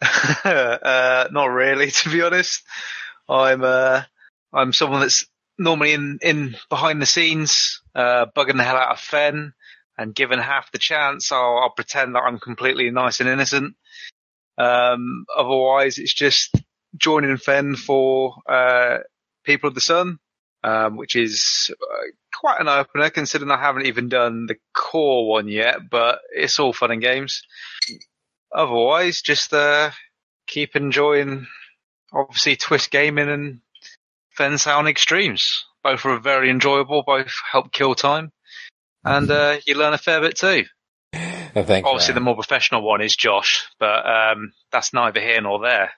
uh, 0.44 1.28
not 1.30 1.46
really, 1.46 1.90
to 1.90 2.10
be 2.10 2.22
honest. 2.22 2.62
I'm 3.28 3.62
uh, 3.62 4.02
I'm 4.52 4.72
someone 4.72 5.00
that's 5.00 5.26
normally 5.58 5.92
in, 5.92 6.18
in 6.22 6.56
behind 6.68 7.00
the 7.00 7.06
scenes, 7.06 7.82
uh, 7.94 8.26
bugging 8.36 8.56
the 8.56 8.64
hell 8.64 8.76
out 8.76 8.92
of 8.92 9.00
Fen, 9.00 9.52
and 9.96 10.14
given 10.14 10.38
half 10.38 10.72
the 10.72 10.78
chance, 10.78 11.30
I'll, 11.30 11.58
I'll 11.58 11.70
pretend 11.70 12.14
that 12.14 12.20
I'm 12.20 12.38
completely 12.38 12.90
nice 12.90 13.20
and 13.20 13.28
innocent. 13.28 13.76
Um, 14.58 15.26
otherwise, 15.36 15.98
it's 15.98 16.14
just 16.14 16.56
joining 16.96 17.36
Fen 17.36 17.76
for 17.76 18.36
uh, 18.48 18.98
People 19.44 19.68
of 19.68 19.74
the 19.74 19.80
Sun, 19.80 20.18
um, 20.64 20.96
which 20.96 21.16
is 21.16 21.70
uh, 21.70 22.06
quite 22.34 22.60
an 22.60 22.68
opener 22.68 23.10
considering 23.10 23.50
I 23.50 23.60
haven't 23.60 23.86
even 23.86 24.08
done 24.08 24.46
the 24.46 24.56
core 24.74 25.28
one 25.28 25.48
yet, 25.48 25.76
but 25.90 26.20
it's 26.34 26.58
all 26.58 26.72
fun 26.72 26.90
and 26.90 27.02
games. 27.02 27.42
Otherwise, 28.52 29.22
just 29.22 29.52
uh, 29.52 29.90
keep 30.46 30.76
enjoying, 30.76 31.46
obviously, 32.12 32.56
Twist 32.56 32.90
Gaming 32.90 33.28
and 33.28 33.60
Fen 34.30 34.58
Sound 34.58 34.88
Extremes. 34.88 35.64
Both 35.82 36.04
are 36.04 36.18
very 36.18 36.50
enjoyable, 36.50 37.02
both 37.06 37.32
help 37.50 37.72
kill 37.72 37.94
time, 37.94 38.32
and 39.04 39.30
uh, 39.30 39.56
you 39.66 39.76
learn 39.76 39.94
a 39.94 39.98
fair 39.98 40.20
bit 40.20 40.36
too. 40.36 40.64
Thanks. 41.12 41.88
Obviously, 41.88 42.14
the 42.14 42.20
more 42.20 42.34
professional 42.34 42.82
one 42.82 43.00
is 43.00 43.16
Josh, 43.16 43.66
but 43.78 44.06
um, 44.06 44.52
that's 44.70 44.92
neither 44.92 45.20
here 45.20 45.40
nor 45.40 45.60
there. 45.60 45.90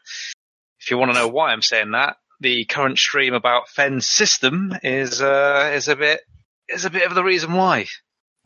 If 0.81 0.91
you 0.91 0.99
want 0.99 1.13
to 1.13 1.19
know 1.19 1.29
why 1.29 1.53
I'm 1.53 1.63
saying 1.63 1.93
that, 1.93 2.17
the 2.41 2.65
current 2.65 2.99
stream 2.99 3.35
about 3.35 3.69
Fen's 3.69 4.07
system 4.07 4.75
is 4.83 5.21
uh, 5.21 5.73
is 5.75 5.89
a 5.89 5.97
bit 5.97 6.21
is 6.69 6.85
a 6.85 6.91
bit 6.91 7.07
of 7.07 7.15
the 7.15 7.25
reason 7.25 7.53
why. 7.53 7.87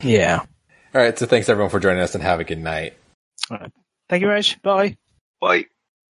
Yeah. 0.01 0.39
All 0.93 1.01
right, 1.01 1.17
so 1.17 1.25
thanks 1.25 1.49
everyone 1.49 1.69
for 1.69 1.79
joining 1.79 2.01
us 2.01 2.15
and 2.15 2.23
have 2.23 2.39
a 2.39 2.43
good 2.43 2.59
night. 2.59 2.93
Thank 4.09 4.21
you, 4.21 4.29
Raj. 4.29 4.61
Bye. 4.61 4.97
Bye. 5.39 5.65